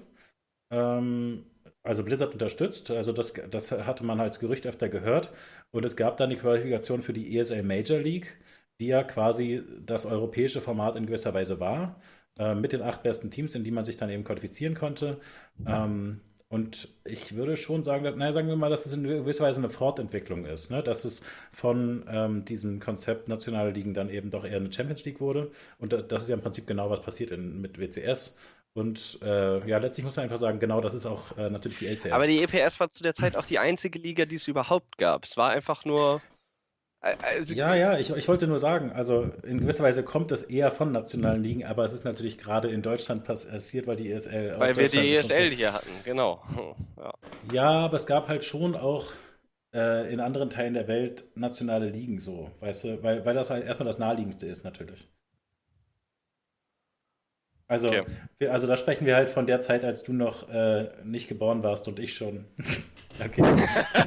Ähm, 0.71 1.45
also 1.89 2.03
Blizzard 2.03 2.33
unterstützt. 2.33 2.91
Also 2.91 3.11
das, 3.11 3.33
das 3.49 3.71
hatte 3.71 4.05
man 4.05 4.19
als 4.19 4.39
Gerücht 4.39 4.67
öfter 4.67 4.89
gehört. 4.89 5.31
Und 5.71 5.85
es 5.85 5.95
gab 5.95 6.17
dann 6.17 6.29
die 6.29 6.35
Qualifikation 6.35 7.01
für 7.01 7.13
die 7.13 7.35
ESL 7.35 7.63
Major 7.63 7.97
League, 7.97 8.37
die 8.79 8.87
ja 8.87 9.03
quasi 9.03 9.63
das 9.87 10.05
europäische 10.05 10.61
Format 10.61 10.95
in 10.95 11.07
gewisser 11.07 11.33
Weise 11.33 11.59
war, 11.59 11.99
äh, 12.37 12.53
mit 12.53 12.73
den 12.73 12.83
acht 12.83 13.01
besten 13.01 13.31
Teams, 13.31 13.55
in 13.55 13.63
die 13.63 13.71
man 13.71 13.85
sich 13.85 13.97
dann 13.97 14.11
eben 14.11 14.23
qualifizieren 14.23 14.75
konnte. 14.75 15.19
Ähm, 15.65 16.21
und 16.47 16.89
ich 17.05 17.35
würde 17.35 17.57
schon 17.57 17.83
sagen, 17.83 18.03
dass, 18.03 18.15
naja, 18.15 18.33
sagen 18.33 18.47
wir 18.47 18.55
mal, 18.55 18.69
dass 18.69 18.85
es 18.85 18.93
in 18.93 19.03
gewisser 19.03 19.45
Weise 19.45 19.59
eine 19.59 19.71
Fortentwicklung 19.71 20.45
ist, 20.45 20.69
ne? 20.69 20.83
dass 20.83 21.05
es 21.05 21.23
von 21.51 22.05
ähm, 22.07 22.45
diesem 22.45 22.79
Konzept 22.79 23.29
nationale 23.29 23.71
Ligen 23.71 23.95
dann 23.95 24.09
eben 24.09 24.29
doch 24.29 24.45
eher 24.45 24.57
eine 24.57 24.71
Champions 24.71 25.05
League 25.05 25.21
wurde. 25.21 25.49
Und 25.79 25.91
das 25.93 26.23
ist 26.23 26.29
ja 26.29 26.35
im 26.35 26.41
Prinzip 26.41 26.67
genau, 26.67 26.91
was 26.91 27.01
passiert 27.01 27.31
in, 27.31 27.61
mit 27.61 27.79
WCS. 27.79 28.37
Und 28.73 29.19
äh, 29.23 29.67
ja, 29.67 29.77
letztlich 29.79 30.05
muss 30.05 30.15
man 30.15 30.23
einfach 30.23 30.37
sagen, 30.37 30.59
genau 30.59 30.79
das 30.79 30.93
ist 30.93 31.05
auch 31.05 31.37
äh, 31.37 31.49
natürlich 31.49 31.79
die 31.79 31.87
LCS. 31.87 32.11
Aber 32.11 32.27
die 32.27 32.43
EPS 32.43 32.79
war 32.79 32.89
zu 32.91 33.03
der 33.03 33.13
Zeit 33.13 33.35
auch 33.35 33.45
die 33.45 33.59
einzige 33.59 33.99
Liga, 33.99 34.25
die 34.25 34.35
es 34.35 34.47
überhaupt 34.47 34.97
gab. 34.97 35.25
Es 35.25 35.37
war 35.37 35.49
einfach 35.49 35.85
nur. 35.85 36.21
Also, 37.01 37.55
ja, 37.55 37.75
ja, 37.75 37.97
ich, 37.97 38.09
ich 38.09 38.27
wollte 38.27 38.45
nur 38.45 38.59
sagen, 38.59 38.91
also 38.91 39.31
in 39.43 39.61
gewisser 39.61 39.85
Weise 39.85 40.03
kommt 40.03 40.31
das 40.31 40.43
eher 40.43 40.69
von 40.69 40.91
nationalen 40.91 41.41
Ligen, 41.41 41.65
aber 41.65 41.85
es 41.85 41.93
ist 41.93 42.03
natürlich 42.03 42.37
gerade 42.37 42.67
in 42.67 42.81
Deutschland 42.81 43.23
passiert, 43.23 43.87
weil 43.87 43.95
die 43.95 44.11
ESL. 44.11 44.55
Weil 44.59 44.75
wir 44.75 44.89
die 44.89 45.13
ESL 45.13 45.51
hier 45.51 45.71
hatten, 45.71 45.89
genau. 46.03 46.43
Ja. 46.97 47.13
ja, 47.53 47.69
aber 47.85 47.95
es 47.95 48.05
gab 48.05 48.27
halt 48.27 48.43
schon 48.43 48.75
auch 48.75 49.05
äh, 49.73 50.11
in 50.11 50.19
anderen 50.19 50.49
Teilen 50.49 50.73
der 50.73 50.89
Welt 50.89 51.23
nationale 51.35 51.89
Ligen 51.89 52.19
so, 52.19 52.51
weißt 52.59 52.83
du, 52.83 53.03
weil, 53.03 53.25
weil 53.25 53.33
das 53.33 53.49
halt 53.49 53.65
erstmal 53.65 53.87
das 53.87 53.99
naheliegendste 53.99 54.45
ist 54.45 54.65
natürlich. 54.65 55.07
Also, 57.69 57.89
okay. 57.89 58.03
wir, 58.39 58.51
also 58.51 58.65
da 58.65 58.75
sprechen 58.77 59.05
wir 59.05 59.15
halt 59.15 59.29
von 59.29 59.45
der 59.45 59.61
Zeit, 59.61 59.83
als 59.85 60.01
du 60.01 60.11
noch 60.11 60.49
äh, 60.49 60.89
nicht 61.03 61.27
geboren 61.27 61.61
warst 61.61 61.87
und 61.87 61.99
ich 61.99 62.15
schon. 62.15 62.45
okay. 63.23 63.43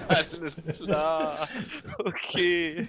Alles 0.09 0.63
klar. 0.81 1.39
Okay. 2.01 2.89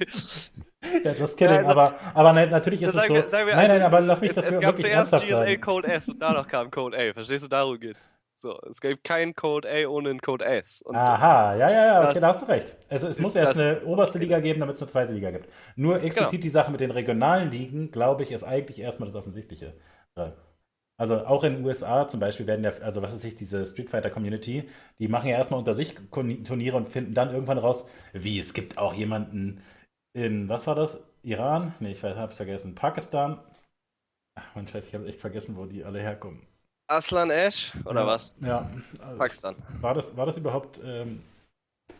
Ja, 1.03 1.13
just 1.13 1.37
kidding, 1.37 1.57
ja, 1.57 1.67
aber, 1.67 1.93
aber 2.15 2.33
nein, 2.33 2.49
natürlich 2.49 2.81
ist 2.81 2.95
es 2.95 3.05
so. 3.05 3.13
Wir, 3.13 3.27
nein, 3.31 3.67
nein, 3.67 3.81
aber 3.83 4.01
lass 4.01 4.19
mich 4.21 4.33
das 4.33 4.47
es, 4.47 4.53
es 4.53 4.61
wirklich 4.63 4.87
ernsthaft 4.87 5.29
sagen. 5.29 5.47
Es 5.47 5.61
gab 5.61 5.61
zuerst 5.61 5.61
GSA 5.61 5.71
Code 5.71 5.87
S 5.89 6.09
und 6.09 6.19
danach 6.19 6.47
kam 6.47 6.71
Code 6.71 6.97
A. 6.97 7.13
Verstehst 7.13 7.43
du, 7.43 7.47
darum 7.49 7.79
geht's. 7.79 8.15
So, 8.35 8.59
es 8.67 8.81
gibt 8.81 9.03
keinen 9.03 9.35
Code 9.35 9.69
A 9.69 9.87
ohne 9.87 10.09
einen 10.09 10.21
Code 10.21 10.43
S. 10.43 10.81
Und 10.81 10.95
Aha, 10.95 11.55
ja, 11.55 11.69
ja, 11.69 11.85
ja, 11.85 12.09
okay, 12.09 12.19
da 12.19 12.29
hast 12.29 12.41
du 12.41 12.45
recht. 12.47 12.75
Es, 12.89 13.03
es 13.03 13.19
muss 13.19 13.35
erst 13.35 13.59
eine 13.59 13.83
oberste 13.83 14.17
Liga 14.17 14.39
geben, 14.39 14.59
damit 14.59 14.75
es 14.75 14.81
eine 14.81 14.89
zweite 14.89 15.13
Liga 15.13 15.29
gibt. 15.29 15.47
Nur 15.75 16.01
explizit 16.01 16.31
genau. 16.31 16.41
die 16.41 16.49
Sache 16.49 16.71
mit 16.71 16.81
den 16.81 16.91
regionalen 16.91 17.51
Ligen, 17.51 17.91
glaube 17.91 18.23
ich, 18.23 18.31
ist 18.31 18.43
eigentlich 18.43 18.79
erstmal 18.79 19.07
das 19.07 19.15
Offensichtliche. 19.15 19.75
Also 20.97 21.25
auch 21.25 21.43
in 21.43 21.55
den 21.55 21.65
USA 21.65 22.07
zum 22.07 22.19
Beispiel 22.19 22.45
werden 22.45 22.63
ja, 22.63 22.71
also 22.81 23.01
was 23.01 23.13
ist 23.13 23.23
ich, 23.23 23.35
diese 23.35 23.65
Street 23.65 23.89
Fighter 23.89 24.11
Community, 24.11 24.69
die 24.99 25.07
machen 25.07 25.27
ja 25.27 25.37
erstmal 25.37 25.59
unter 25.59 25.73
sich 25.73 25.95
Turniere 26.11 26.77
und 26.77 26.89
finden 26.89 27.13
dann 27.13 27.33
irgendwann 27.33 27.57
raus, 27.57 27.89
wie 28.13 28.39
es 28.39 28.53
gibt 28.53 28.77
auch 28.77 28.93
jemanden 28.93 29.63
in, 30.15 30.47
was 30.47 30.67
war 30.67 30.75
das? 30.75 31.03
Iran? 31.23 31.73
Nee, 31.79 31.93
ich 31.93 32.03
hab's 32.03 32.37
vergessen. 32.37 32.75
Pakistan? 32.75 33.39
Ach, 34.35 34.55
mein 34.55 34.67
Scheiß, 34.67 34.87
ich 34.87 34.93
habe 34.93 35.07
echt 35.07 35.19
vergessen, 35.19 35.57
wo 35.57 35.65
die 35.65 35.83
alle 35.83 35.99
herkommen. 35.99 36.45
Aslan 36.87 37.31
Ash 37.31 37.71
oder 37.85 38.01
ja, 38.01 38.07
was? 38.07 38.37
Ja. 38.41 38.69
Also, 38.99 39.17
Pakistan. 39.17 39.55
War 39.81 39.93
das, 39.93 40.15
war 40.17 40.25
das 40.25 40.37
überhaupt 40.37 40.81
ähm, 40.83 41.23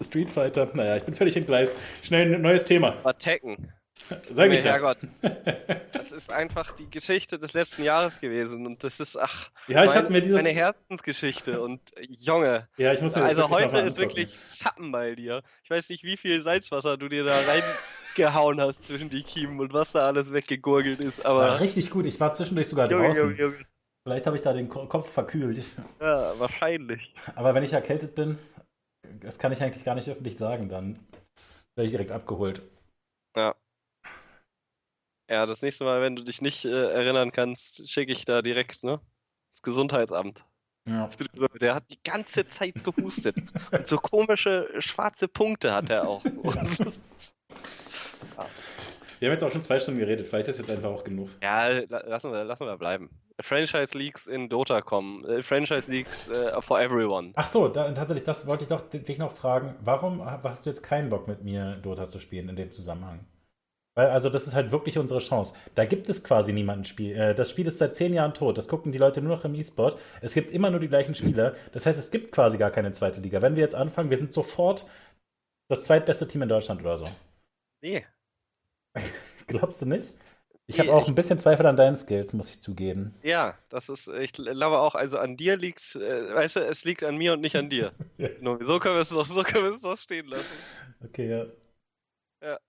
Street 0.02 0.30
Fighter? 0.30 0.70
Naja, 0.74 0.98
ich 0.98 1.04
bin 1.04 1.16
völlig 1.16 1.36
im 1.38 1.46
Gleis. 1.46 1.76
Schnell 2.04 2.36
ein 2.36 2.42
neues 2.42 2.66
Thema. 2.66 3.04
War 3.04 3.18
Tekken. 3.18 3.72
Sag 4.30 4.52
ich 4.52 4.64
ja. 4.64 4.72
Herrgott. 4.72 5.08
Das 5.94 6.12
ist 6.12 6.34
einfach 6.34 6.74
die 6.74 6.90
Geschichte 6.90 7.40
des 7.40 7.54
letzten 7.54 7.84
Jahres 7.84 8.20
gewesen 8.20 8.66
und 8.66 8.84
das 8.84 9.00
ist, 9.00 9.16
ach, 9.16 9.50
ja, 9.68 9.86
ich 9.86 9.94
mein, 9.94 10.12
mir 10.12 10.22
dieses... 10.22 10.44
meine 10.44 10.54
Herzensgeschichte 10.54 11.62
und 11.62 11.80
Junge. 12.10 12.68
Ja, 12.76 12.92
ich 12.92 13.02
muss 13.02 13.16
mir 13.16 13.22
das 13.22 13.38
Also 13.38 13.50
heute 13.50 13.78
ist 13.80 13.98
wirklich 13.98 14.38
Zappen 14.50 14.92
bei 14.92 15.16
dir. 15.16 15.44
Ich 15.64 15.70
weiß 15.70 15.88
nicht, 15.90 16.04
wie 16.04 16.18
viel 16.18 16.42
Salzwasser 16.42 16.98
du 16.98 17.08
dir 17.08 17.24
da 17.24 17.40
reingehauen 17.40 18.60
hast 18.60 18.86
zwischen 18.86 19.10
die 19.10 19.24
Kiemen 19.24 19.62
und 19.62 19.72
was 19.72 19.94
da 19.94 20.08
alles 20.08 20.34
weggegurgelt 20.34 21.00
ist, 21.00 21.26
aber... 21.26 21.48
Ja, 21.48 21.54
richtig 21.56 21.90
gut, 21.90 22.06
ich 22.06 22.20
war 22.20 22.34
zwischendurch 22.34 22.68
sogar 22.68 22.92
Junge, 22.92 23.08
draußen. 23.08 23.22
Junge, 23.22 23.36
Junge. 23.40 23.66
Vielleicht 24.06 24.26
habe 24.28 24.36
ich 24.36 24.44
da 24.44 24.52
den 24.52 24.68
Kopf 24.68 25.10
verkühlt. 25.10 25.64
Ja, 26.02 26.38
wahrscheinlich. 26.38 27.14
Aber 27.36 27.56
wenn 27.56 27.64
ich 27.64 27.72
erkältet 27.72 28.16
bin, 28.16 28.38
das 29.22 29.40
kann 29.40 29.54
ich 29.54 29.64
eigentlich 29.64 29.86
gar 29.86 29.96
nicht 29.96 30.10
öffentlich 30.10 30.38
sagen, 30.38 30.68
dann 30.68 31.00
werde 31.76 31.86
ich 31.86 31.92
direkt 31.92 32.12
abgeholt. 32.12 32.62
Ja. 33.38 33.56
Ja, 35.34 35.48
das 35.48 35.64
nächste 35.64 35.84
Mal, 35.84 36.00
wenn 36.00 36.16
du 36.16 36.24
dich 36.24 36.44
nicht 36.44 36.64
äh, 36.64 36.92
erinnern 36.92 37.32
kannst, 37.32 37.90
schicke 37.90 38.12
ich 38.12 38.24
da 38.24 38.44
direkt, 38.44 38.84
ne? 38.84 39.00
Das 39.56 39.64
Gesundheitsamt. 39.64 40.46
Ja. 40.88 41.10
Der 41.60 41.74
hat 41.74 41.86
die 41.90 41.98
ganze 42.04 42.48
Zeit 42.48 42.76
gehustet. 42.84 43.38
Und 43.72 43.88
so 43.88 43.98
komische 43.98 44.70
schwarze 44.78 45.28
Punkte 45.28 45.74
hat 45.74 45.90
er 45.90 46.08
auch. 46.08 46.24
Wir 49.20 49.30
haben 49.30 49.34
jetzt 49.34 49.44
auch 49.44 49.52
schon 49.52 49.64
zwei 49.64 49.80
Stunden 49.80 50.02
geredet, 50.02 50.28
vielleicht 50.28 50.50
ist 50.50 50.60
jetzt 50.60 50.70
einfach 50.70 50.92
auch 50.92 51.04
genug. 51.04 51.30
Ja, 51.42 51.68
lassen 51.68 52.32
wir, 52.32 52.44
lassen 52.44 52.68
wir 52.68 52.78
bleiben. 52.78 53.10
Franchise 53.40 53.98
Leagues 53.98 54.28
in 54.28 54.50
Dota 54.50 54.82
kommen. 54.82 55.26
Äh, 55.26 55.42
Franchise 55.42 55.90
Leagues 55.90 56.30
uh, 56.30 56.62
for 56.62 56.80
everyone. 56.80 57.32
Ach 57.36 57.48
so, 57.48 57.70
da, 57.70 57.90
tatsächlich, 57.94 58.26
das 58.26 58.46
wollte 58.46 58.66
ich 58.66 58.70
doch 58.70 58.88
dich 58.90 59.18
noch 59.18 59.32
fragen. 59.32 59.76
Warum 59.80 60.24
hast 60.24 60.66
du 60.66 60.70
jetzt 60.70 60.84
keinen 60.84 61.10
Bock 61.10 61.28
mit 61.28 61.44
mir 61.44 61.72
Dota 61.78 62.08
zu 62.08 62.20
spielen 62.20 62.50
in 62.50 62.56
dem 62.56 62.72
Zusammenhang? 62.72 63.26
Weil, 63.96 64.08
also, 64.08 64.30
das 64.30 64.48
ist 64.48 64.56
halt 64.56 64.72
wirklich 64.72 64.98
unsere 64.98 65.20
Chance. 65.20 65.56
Da 65.76 65.86
gibt 65.86 66.10
es 66.10 66.24
quasi 66.24 66.52
niemanden 66.52 66.86
Spiel. 66.86 67.16
Äh, 67.16 67.36
das 67.36 67.52
Spiel 67.52 67.68
ist 67.68 67.78
seit 67.78 67.96
zehn 67.96 68.14
Jahren 68.14 68.34
tot. 68.34 68.58
Das 68.58 68.68
gucken 68.68 68.92
die 68.92 68.98
Leute 68.98 69.22
nur 69.22 69.36
noch 69.36 69.46
im 69.46 69.54
E-Sport. 69.54 70.00
Es 70.22 70.34
gibt 70.34 70.52
immer 70.52 70.72
nur 70.72 70.80
die 70.80 70.88
gleichen 70.88 71.14
Spieler. 71.14 71.56
Das 71.74 71.86
heißt, 71.86 72.00
es 72.00 72.10
gibt 72.10 72.32
quasi 72.32 72.58
gar 72.58 72.72
keine 72.72 72.92
zweite 72.92 73.22
Liga. 73.22 73.42
Wenn 73.42 73.56
wir 73.56 73.64
jetzt 73.64 73.76
anfangen, 73.76 74.10
wir 74.10 74.18
sind 74.18 74.34
sofort 74.34 74.86
das 75.70 75.84
zweitbeste 75.84 76.28
Team 76.28 76.42
in 76.42 76.50
Deutschland 76.50 76.82
oder 76.82 76.98
so. 76.98 77.06
Nee. 77.82 78.06
Glaubst 79.48 79.82
du 79.82 79.86
nicht? 79.86 80.14
Ich 80.66 80.78
nee, 80.78 80.88
habe 80.88 80.98
auch 80.98 81.08
ein 81.08 81.16
bisschen 81.16 81.38
Zweifel 81.38 81.66
an 81.66 81.76
deinen 81.76 81.98
Skills, 81.98 82.32
muss 82.34 82.50
ich 82.50 82.62
zugeben. 82.62 83.14
Ja, 83.22 83.58
das 83.68 83.90
ist, 83.90 84.08
ich 84.08 84.32
glaube 84.32 84.80
auch, 84.80 84.96
also 84.96 85.18
an 85.20 85.36
dir 85.36 85.58
liegt, 85.58 85.96
äh, 85.96 86.34
weißt 86.34 86.56
du, 86.56 86.60
es 86.62 86.86
liegt 86.86 87.04
an 87.04 87.18
mir 87.18 87.34
und 87.34 87.42
nicht 87.42 87.58
an 87.58 87.70
dir. 87.70 87.92
ja. 88.18 88.30
So 88.62 88.80
können 88.80 88.96
wir 88.96 89.02
es 89.02 89.10
doch, 89.10 89.26
so 89.26 89.44
können 89.44 89.66
wir 89.66 89.76
es 89.76 89.82
doch 89.82 89.98
stehen 89.98 90.28
lassen. 90.28 90.58
Okay. 91.04 91.30
Ja. 91.30 91.46
Ja. 92.42 92.60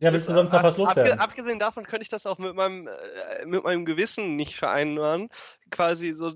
Ja, 0.00 0.12
willst 0.12 0.28
du 0.28 0.32
sonst 0.32 0.52
noch 0.52 0.62
was 0.62 0.76
loswerden? 0.76 1.18
Abgesehen 1.18 1.58
davon 1.58 1.84
könnte 1.84 2.02
ich 2.02 2.08
das 2.08 2.26
auch 2.26 2.38
mit 2.38 2.54
meinem, 2.54 2.88
äh, 2.88 3.46
mit 3.46 3.62
meinem 3.62 3.84
Gewissen 3.84 4.36
nicht 4.36 4.56
vereinbaren. 4.56 5.28
Quasi 5.70 6.12
so 6.12 6.32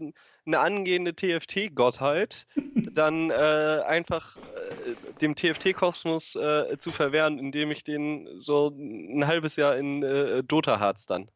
eine 0.47 0.59
angehende 0.59 1.15
TFT-Gottheit 1.15 2.47
dann 2.95 3.31
äh, 3.31 3.83
einfach 3.87 4.37
äh, 4.37 4.95
dem 5.21 5.35
TFT-Kosmos 5.35 6.37
äh, 6.37 6.79
zu 6.79 6.91
verwehren, 6.91 7.39
indem 7.39 7.71
ich 7.71 7.85
den 7.85 8.29
so 8.41 8.69
ein 8.69 9.27
halbes 9.27 9.57
Jahr 9.57 9.77
in 9.77 10.03
äh, 10.03 10.43
Dota 10.45 10.79
Harz 10.79 11.07
dann. 11.07 11.31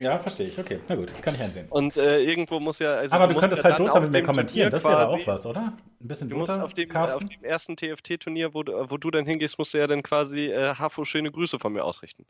Ja, 0.00 0.18
verstehe 0.18 0.48
ich. 0.48 0.58
Okay, 0.58 0.80
na 0.88 0.94
gut, 0.94 1.10
kann 1.22 1.34
ich 1.34 1.40
einsehen. 1.42 1.66
Und 1.68 1.98
äh, 1.98 2.20
irgendwo 2.20 2.58
muss 2.58 2.78
ja. 2.78 2.94
Also 2.94 3.14
Aber 3.14 3.28
du, 3.28 3.34
du 3.34 3.40
könntest 3.40 3.62
ja 3.62 3.70
halt 3.70 3.80
Dota 3.80 4.00
mit 4.00 4.12
mir 4.12 4.22
kommentieren, 4.22 4.70
das 4.70 4.82
wäre 4.82 5.08
auch 5.08 5.26
was, 5.26 5.44
oder? 5.44 5.74
Ein 6.00 6.08
bisschen 6.08 6.30
du 6.30 6.38
Dota. 6.38 6.56
Musst 6.56 6.64
auf, 6.64 6.74
dem, 6.74 6.96
auf 6.96 7.24
dem 7.24 7.44
ersten 7.44 7.76
TFT-Turnier, 7.76 8.54
wo, 8.54 8.64
wo 8.64 8.96
du 8.96 9.10
dann 9.10 9.26
hingehst, 9.26 9.58
musst 9.58 9.74
du 9.74 9.78
ja 9.78 9.86
dann 9.86 10.02
quasi 10.02 10.46
äh, 10.46 10.74
Hafo 10.74 11.04
schöne 11.04 11.30
Grüße 11.30 11.58
von 11.58 11.74
mir 11.74 11.84
ausrichten. 11.84 12.24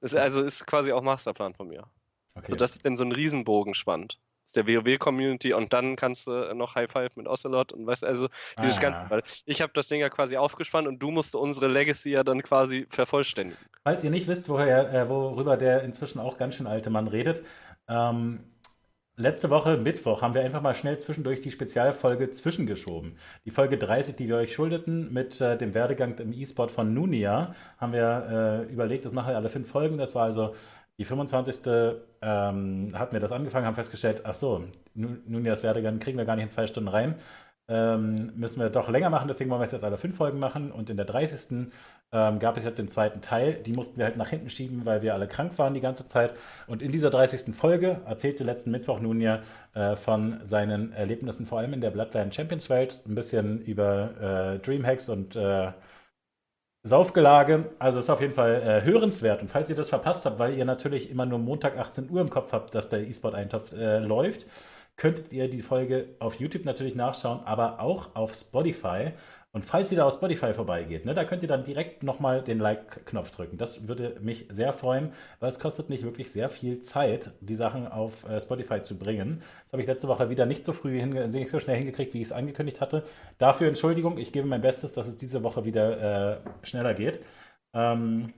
Das, 0.00 0.14
also 0.14 0.42
ist 0.42 0.66
quasi 0.66 0.92
auch 0.92 1.02
Masterplan 1.02 1.54
von 1.54 1.68
mir. 1.68 1.84
Okay. 2.34 2.46
So, 2.48 2.56
das 2.56 2.74
ist 2.74 2.86
dann 2.86 2.96
so 2.96 3.04
ein 3.04 3.12
Riesenbogen 3.12 3.74
spannend 3.74 4.18
der 4.56 4.66
WoW-Community 4.66 5.52
und 5.52 5.72
dann 5.72 5.96
kannst 5.96 6.26
du 6.26 6.54
noch 6.54 6.74
High 6.74 6.90
Five 6.90 7.16
mit 7.16 7.28
Ocelot 7.28 7.72
und 7.72 7.86
weißt 7.86 8.04
also 8.04 8.28
dieses 8.60 8.78
ah. 8.78 8.82
ganze, 8.82 9.10
weil 9.10 9.22
ich 9.44 9.62
habe 9.62 9.72
das 9.74 9.88
Ding 9.88 10.00
ja 10.00 10.08
quasi 10.08 10.36
aufgespannt 10.36 10.88
und 10.88 11.02
du 11.02 11.10
musst 11.10 11.34
unsere 11.34 11.68
Legacy 11.68 12.10
ja 12.10 12.24
dann 12.24 12.42
quasi 12.42 12.86
vervollständigen. 12.90 13.58
Falls 13.84 14.02
ihr 14.04 14.10
nicht 14.10 14.26
wisst, 14.26 14.48
woher, 14.48 14.92
äh, 14.92 15.08
worüber 15.08 15.56
der 15.56 15.82
inzwischen 15.82 16.18
auch 16.18 16.38
ganz 16.38 16.54
schön 16.54 16.66
alte 16.66 16.90
Mann 16.90 17.08
redet, 17.08 17.44
ähm, 17.88 18.40
Letzte 19.18 19.48
Woche, 19.48 19.78
Mittwoch, 19.78 20.20
haben 20.20 20.34
wir 20.34 20.42
einfach 20.42 20.60
mal 20.60 20.74
schnell 20.74 20.98
zwischendurch 20.98 21.40
die 21.40 21.50
Spezialfolge 21.50 22.30
zwischengeschoben. 22.30 23.16
Die 23.46 23.50
Folge 23.50 23.78
30, 23.78 24.14
die 24.14 24.28
wir 24.28 24.36
euch 24.36 24.52
schuldeten, 24.52 25.10
mit 25.10 25.40
äh, 25.40 25.56
dem 25.56 25.72
Werdegang 25.72 26.18
im 26.18 26.34
E-Sport 26.34 26.70
von 26.70 26.92
Nunia, 26.92 27.54
haben 27.78 27.94
wir 27.94 28.66
äh, 28.68 28.70
überlegt, 28.70 29.06
das 29.06 29.14
machen 29.14 29.30
wir 29.30 29.36
alle 29.36 29.48
fünf 29.48 29.70
Folgen. 29.70 29.96
Das 29.96 30.14
war 30.14 30.24
also 30.24 30.54
die 30.98 31.04
25. 31.04 31.62
Ähm, 32.22 32.92
hatten 32.94 33.12
wir 33.12 33.20
das 33.20 33.32
angefangen, 33.32 33.66
haben 33.66 33.74
festgestellt, 33.74 34.22
ach 34.24 34.34
so, 34.34 34.64
nun, 34.94 35.22
nun 35.26 35.44
das 35.44 35.62
Werdegang 35.62 35.98
kriegen 35.98 36.18
wir 36.18 36.24
gar 36.24 36.36
nicht 36.36 36.44
in 36.44 36.50
zwei 36.50 36.66
Stunden 36.66 36.88
rein. 36.88 37.16
ähm, 37.68 38.32
müssen 38.36 38.60
wir 38.60 38.70
doch 38.70 38.88
länger 38.88 39.10
machen, 39.10 39.26
deswegen 39.28 39.50
wollen 39.50 39.60
wir 39.60 39.64
es 39.64 39.72
jetzt 39.72 39.84
alle 39.84 39.98
fünf 39.98 40.16
Folgen 40.16 40.38
machen. 40.38 40.70
Und 40.70 40.88
in 40.90 40.96
der 40.96 41.06
30. 41.06 41.68
Ähm, 42.12 42.38
gab 42.38 42.56
es 42.56 42.64
jetzt 42.64 42.78
den 42.78 42.88
zweiten 42.88 43.20
Teil. 43.20 43.54
Die 43.54 43.72
mussten 43.72 43.96
wir 43.98 44.04
halt 44.04 44.16
nach 44.16 44.28
hinten 44.28 44.48
schieben, 44.50 44.86
weil 44.86 45.02
wir 45.02 45.14
alle 45.14 45.26
krank 45.26 45.58
waren 45.58 45.74
die 45.74 45.80
ganze 45.80 46.06
Zeit. 46.06 46.34
Und 46.68 46.80
in 46.82 46.92
dieser 46.92 47.10
30. 47.10 47.54
Folge 47.56 48.00
erzählte 48.06 48.44
letzten 48.44 48.70
Mittwoch 48.70 49.00
nun 49.00 49.20
ja 49.20 49.42
äh, 49.74 49.96
von 49.96 50.40
seinen 50.44 50.92
Erlebnissen, 50.92 51.46
vor 51.46 51.58
allem 51.58 51.72
in 51.72 51.80
der 51.80 51.90
Bloodline 51.90 52.32
Champions 52.32 52.70
Welt, 52.70 53.00
ein 53.06 53.16
bisschen 53.16 53.60
über 53.62 54.54
äh, 54.54 54.58
Dreamhacks 54.60 55.08
und 55.08 55.34
äh, 55.34 55.72
Saufgelage. 56.86 57.66
Also 57.78 57.98
ist 57.98 58.10
auf 58.10 58.20
jeden 58.20 58.32
Fall 58.32 58.62
äh, 58.62 58.84
hörenswert. 58.84 59.42
Und 59.42 59.48
falls 59.50 59.68
ihr 59.68 59.76
das 59.76 59.88
verpasst 59.88 60.24
habt, 60.24 60.38
weil 60.38 60.54
ihr 60.54 60.64
natürlich 60.64 61.10
immer 61.10 61.26
nur 61.26 61.38
Montag 61.38 61.76
18 61.76 62.10
Uhr 62.10 62.20
im 62.20 62.30
Kopf 62.30 62.52
habt, 62.52 62.74
dass 62.74 62.88
der 62.88 63.06
E-Sport-Eintopf 63.06 63.72
äh, 63.72 63.98
läuft, 63.98 64.46
könntet 64.96 65.32
ihr 65.32 65.50
die 65.50 65.62
Folge 65.62 66.08
auf 66.20 66.36
YouTube 66.36 66.64
natürlich 66.64 66.94
nachschauen, 66.94 67.40
aber 67.44 67.80
auch 67.80 68.14
auf 68.14 68.34
Spotify. 68.34 69.12
Und 69.56 69.64
falls 69.64 69.90
ihr 69.90 69.96
da 69.96 70.04
auf 70.04 70.12
Spotify 70.12 70.52
vorbeigeht, 70.52 71.06
ne, 71.06 71.14
da 71.14 71.24
könnt 71.24 71.42
ihr 71.42 71.48
dann 71.48 71.64
direkt 71.64 72.02
nochmal 72.02 72.42
den 72.42 72.58
Like-Knopf 72.58 73.30
drücken. 73.30 73.56
Das 73.56 73.88
würde 73.88 74.18
mich 74.20 74.44
sehr 74.50 74.74
freuen, 74.74 75.14
weil 75.40 75.48
es 75.48 75.58
kostet 75.58 75.88
nicht 75.88 76.04
wirklich 76.04 76.30
sehr 76.30 76.50
viel 76.50 76.82
Zeit, 76.82 77.30
die 77.40 77.54
Sachen 77.56 77.88
auf 77.88 78.28
äh, 78.28 78.38
Spotify 78.38 78.82
zu 78.82 78.98
bringen. 78.98 79.42
Das 79.62 79.72
habe 79.72 79.80
ich 79.80 79.88
letzte 79.88 80.08
Woche 80.08 80.28
wieder 80.28 80.44
nicht 80.44 80.62
so 80.62 80.74
früh, 80.74 81.02
nicht 81.02 81.50
so 81.50 81.58
schnell 81.58 81.78
hingekriegt, 81.78 82.12
wie 82.12 82.20
ich 82.20 82.26
es 82.26 82.32
angekündigt 82.32 82.82
hatte. 82.82 83.04
Dafür 83.38 83.68
Entschuldigung, 83.68 84.18
ich 84.18 84.30
gebe 84.30 84.46
mein 84.46 84.60
Bestes, 84.60 84.92
dass 84.92 85.08
es 85.08 85.16
diese 85.16 85.42
Woche 85.42 85.64
wieder 85.64 86.34
äh, 86.34 86.66
schneller 86.66 86.92
geht. 86.92 87.22
Ähm, 87.72 88.34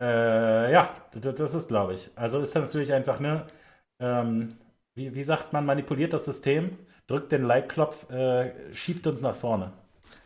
äh, 0.00 0.72
ja, 0.72 0.90
das, 1.12 1.54
ist, 1.54 1.68
glaube 1.68 1.94
ich. 1.94 2.10
Also 2.16 2.40
ist 2.40 2.56
natürlich 2.56 2.92
einfach, 2.92 3.20
ne, 3.20 3.46
ähm, 4.00 4.56
wie, 4.96 5.14
wie 5.14 5.22
sagt 5.22 5.52
man, 5.52 5.64
manipuliert 5.64 6.12
das 6.12 6.24
System, 6.24 6.76
drückt 7.06 7.32
den 7.32 7.44
Like-Knopf, 7.44 8.10
äh, 8.10 8.74
schiebt 8.74 9.06
uns 9.06 9.20
nach 9.20 9.36
vorne. 9.36 9.72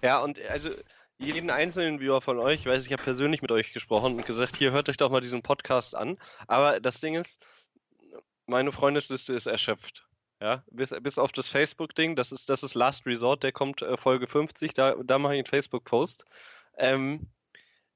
Ja, 0.03 0.21
und 0.21 0.41
also 0.49 0.71
jeden 1.19 1.51
einzelnen 1.51 2.01
Viewer 2.01 2.21
von 2.21 2.39
euch, 2.39 2.61
ich 2.61 2.67
weiß, 2.67 2.87
ich 2.87 2.93
habe 2.93 3.03
persönlich 3.03 3.43
mit 3.43 3.51
euch 3.51 3.73
gesprochen 3.73 4.15
und 4.15 4.25
gesagt, 4.27 4.57
hier 4.57 4.71
hört 4.71 4.89
euch 4.89 4.97
doch 4.97 5.11
mal 5.11 5.21
diesen 5.21 5.43
Podcast 5.43 5.97
an. 5.97 6.17
Aber 6.47 6.81
das 6.81 7.01
Ding 7.01 7.15
ist, 7.15 7.45
meine 8.47 8.71
Freundesliste 8.71 9.35
ist 9.35 9.47
erschöpft. 9.47 10.07
Ja, 10.41 10.63
bis, 10.71 10.95
bis 11.03 11.19
auf 11.19 11.33
das 11.33 11.49
Facebook-Ding, 11.49 12.15
das 12.15 12.31
ist, 12.31 12.49
das 12.49 12.63
ist 12.63 12.75
Last 12.75 13.07
Resort, 13.07 13.43
der 13.43 13.51
kommt 13.51 13.83
äh, 13.83 13.97
Folge 13.97 14.29
50, 14.29 14.73
da, 14.73 14.95
da 15.03 15.19
mache 15.19 15.35
ich 15.35 15.39
einen 15.39 15.47
Facebook-Post. 15.47 16.27
Ähm, 16.77 17.27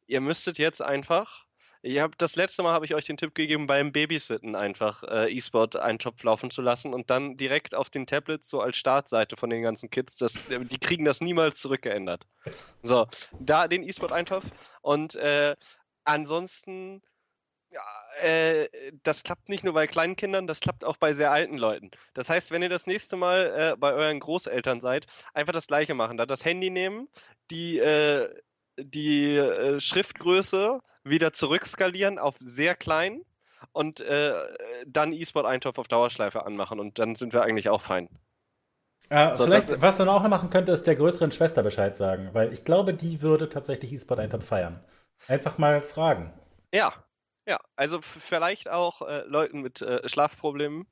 ihr 0.09 0.21
müsstet 0.21 0.59
jetzt 0.59 0.83
einfach 0.83 1.47
ich 1.83 1.99
hab, 1.99 2.17
das 2.17 2.37
letzte 2.37 2.63
Mal 2.63 2.73
habe 2.73 2.85
ich 2.85 2.95
euch 2.95 3.05
den 3.05 3.17
Tipp 3.17 3.35
gegeben, 3.35 3.67
beim 3.67 3.93
Babysitten 3.93 4.55
einfach 4.55 5.03
äh, 5.03 5.33
E-Sport 5.33 5.77
einen 5.77 5.99
Topf 5.99 6.23
laufen 6.23 6.51
zu 6.51 6.63
lassen 6.63 6.95
und 6.95 7.11
dann 7.11 7.37
direkt 7.37 7.75
auf 7.75 7.91
den 7.91 8.07
Tablets 8.07 8.49
so 8.49 8.61
als 8.61 8.77
Startseite 8.77 9.37
von 9.37 9.51
den 9.51 9.63
ganzen 9.63 9.91
Kids. 9.91 10.15
Das, 10.17 10.45
die 10.49 10.79
kriegen 10.79 11.05
das 11.05 11.21
niemals 11.21 11.61
zurückgeändert. 11.61 12.27
So, 12.83 13.09
da 13.41 13.67
den 13.67 13.83
E-Sport-Eintopf 13.83 14.45
und 14.81 15.17
äh, 15.17 15.57
ansonsten 16.05 17.03
ja, 17.73 17.81
äh, 18.21 18.69
das 19.03 19.23
klappt 19.23 19.49
nicht 19.49 19.65
nur 19.65 19.73
bei 19.73 19.87
kleinen 19.87 20.15
Kindern, 20.15 20.47
das 20.47 20.61
klappt 20.61 20.85
auch 20.85 20.99
bei 20.99 21.15
sehr 21.15 21.33
alten 21.33 21.57
Leuten. 21.57 21.91
Das 22.15 22.29
heißt, 22.29 22.51
wenn 22.51 22.63
ihr 22.63 22.69
das 22.69 22.87
nächste 22.87 23.17
Mal 23.17 23.73
äh, 23.73 23.77
bei 23.77 23.93
euren 23.93 24.21
Großeltern 24.21 24.81
seid, 24.81 25.07
einfach 25.33 25.55
das 25.55 25.67
gleiche 25.67 25.95
machen. 25.95 26.19
Da 26.19 26.27
das 26.27 26.45
Handy 26.45 26.71
nehmen, 26.71 27.09
die, 27.51 27.79
äh, 27.79 28.29
die 28.85 29.37
äh, 29.37 29.81
Schriftgröße 29.81 30.81
wieder 31.05 31.33
zurückskalieren 31.33 32.19
auf 32.19 32.35
sehr 32.41 32.75
klein 32.75 33.23
und 33.73 34.01
äh, 34.01 34.35
dann 34.87 35.13
E-Sport-Eintopf 35.13 35.79
auf 35.79 35.89
Dauerschleife 35.89 36.45
anmachen 36.45 36.81
und 36.81 36.99
dann 36.99 37.15
sind 37.15 37.33
wir 37.33 37.43
eigentlich 37.43 37.69
auch 37.69 37.81
fein. 37.81 38.09
Äh, 39.09 39.37
so, 39.37 39.45
vielleicht, 39.45 39.81
was 39.81 39.99
man 39.99 40.09
auch 40.09 40.23
noch 40.23 40.29
machen 40.29 40.51
könnte, 40.51 40.73
ist 40.73 40.87
der 40.87 40.97
größeren 40.97 41.33
Schwester 41.33 41.63
Bescheid 41.63 41.95
sagen, 41.95 42.31
weil 42.33 42.53
ich 42.53 42.65
glaube, 42.65 42.95
die 42.95 43.23
würde 43.23 43.49
tatsächlich 43.49 43.93
E-Sport-Eintopf 43.93 44.47
feiern. 44.47 44.83
Einfach 45.29 45.59
mal 45.59 45.81
fragen. 45.83 46.33
Ja, 46.73 46.93
ja, 47.47 47.59
also 47.77 48.01
vielleicht 48.01 48.71
auch 48.71 49.03
äh, 49.03 49.25
Leuten 49.27 49.63
mit 49.63 49.83
äh, 49.83 50.09
Schlafproblemen 50.09 50.87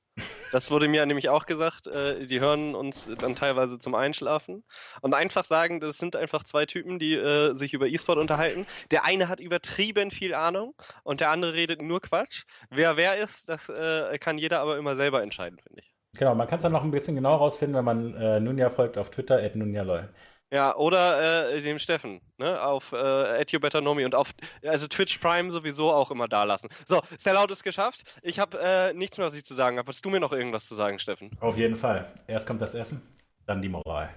das 0.52 0.70
wurde 0.70 0.88
mir 0.88 1.04
nämlich 1.06 1.28
auch 1.28 1.46
gesagt. 1.46 1.86
Äh, 1.86 2.26
die 2.26 2.40
hören 2.40 2.74
uns 2.74 3.08
dann 3.20 3.34
teilweise 3.34 3.78
zum 3.78 3.94
Einschlafen. 3.94 4.64
Und 5.00 5.14
einfach 5.14 5.44
sagen, 5.44 5.80
das 5.80 5.98
sind 5.98 6.16
einfach 6.16 6.44
zwei 6.44 6.66
Typen, 6.66 6.98
die 6.98 7.14
äh, 7.14 7.54
sich 7.54 7.74
über 7.74 7.86
E-Sport 7.86 8.18
unterhalten. 8.18 8.66
Der 8.90 9.04
eine 9.04 9.28
hat 9.28 9.40
übertrieben 9.40 10.10
viel 10.10 10.34
Ahnung 10.34 10.74
und 11.02 11.20
der 11.20 11.30
andere 11.30 11.54
redet 11.54 11.82
nur 11.82 12.00
Quatsch. 12.00 12.44
Wer 12.70 12.96
wer 12.96 13.16
ist, 13.16 13.48
das 13.48 13.68
äh, 13.68 14.18
kann 14.18 14.38
jeder 14.38 14.60
aber 14.60 14.76
immer 14.78 14.96
selber 14.96 15.22
entscheiden, 15.22 15.58
finde 15.58 15.82
ich. 15.82 15.94
Genau, 16.18 16.34
man 16.34 16.48
kann 16.48 16.56
es 16.56 16.62
dann 16.62 16.72
noch 16.72 16.82
ein 16.82 16.90
bisschen 16.90 17.14
genau 17.14 17.36
rausfinden, 17.36 17.76
wenn 17.76 17.84
man 17.84 18.14
äh, 18.14 18.40
Nunja 18.40 18.68
folgt 18.68 18.98
auf 18.98 19.10
Twitter, 19.10 19.36
at 19.36 19.54
Nunjalol. 19.54 20.08
Ja, 20.52 20.74
oder 20.74 21.52
äh, 21.52 21.62
dem 21.62 21.78
Steffen, 21.78 22.20
ne, 22.36 22.60
auf 22.60 22.92
äh, 22.92 23.80
Nomi 23.80 24.04
und 24.04 24.16
auf, 24.16 24.32
also 24.64 24.88
Twitch 24.88 25.18
Prime 25.18 25.52
sowieso 25.52 25.92
auch 25.92 26.10
immer 26.10 26.26
da 26.26 26.42
lassen. 26.42 26.68
So, 26.86 27.00
Sellout 27.18 27.52
ist 27.52 27.62
geschafft. 27.62 28.02
Ich 28.22 28.40
habe 28.40 28.58
äh, 28.60 28.92
nichts 28.92 29.16
mehr, 29.16 29.28
was 29.28 29.34
ich 29.34 29.44
zu 29.44 29.54
sagen 29.54 29.78
habe. 29.78 29.88
Hast 29.88 30.04
du 30.04 30.10
mir 30.10 30.18
noch 30.18 30.32
irgendwas 30.32 30.66
zu 30.66 30.74
sagen, 30.74 30.98
Steffen? 30.98 31.30
Auf 31.40 31.56
jeden 31.56 31.76
Fall. 31.76 32.12
Erst 32.26 32.48
kommt 32.48 32.60
das 32.60 32.74
Essen, 32.74 33.00
dann 33.46 33.62
die 33.62 33.68
Moral. 33.68 34.12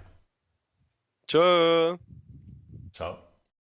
Tschö. 1.27 1.97
Ciao. 2.91 3.17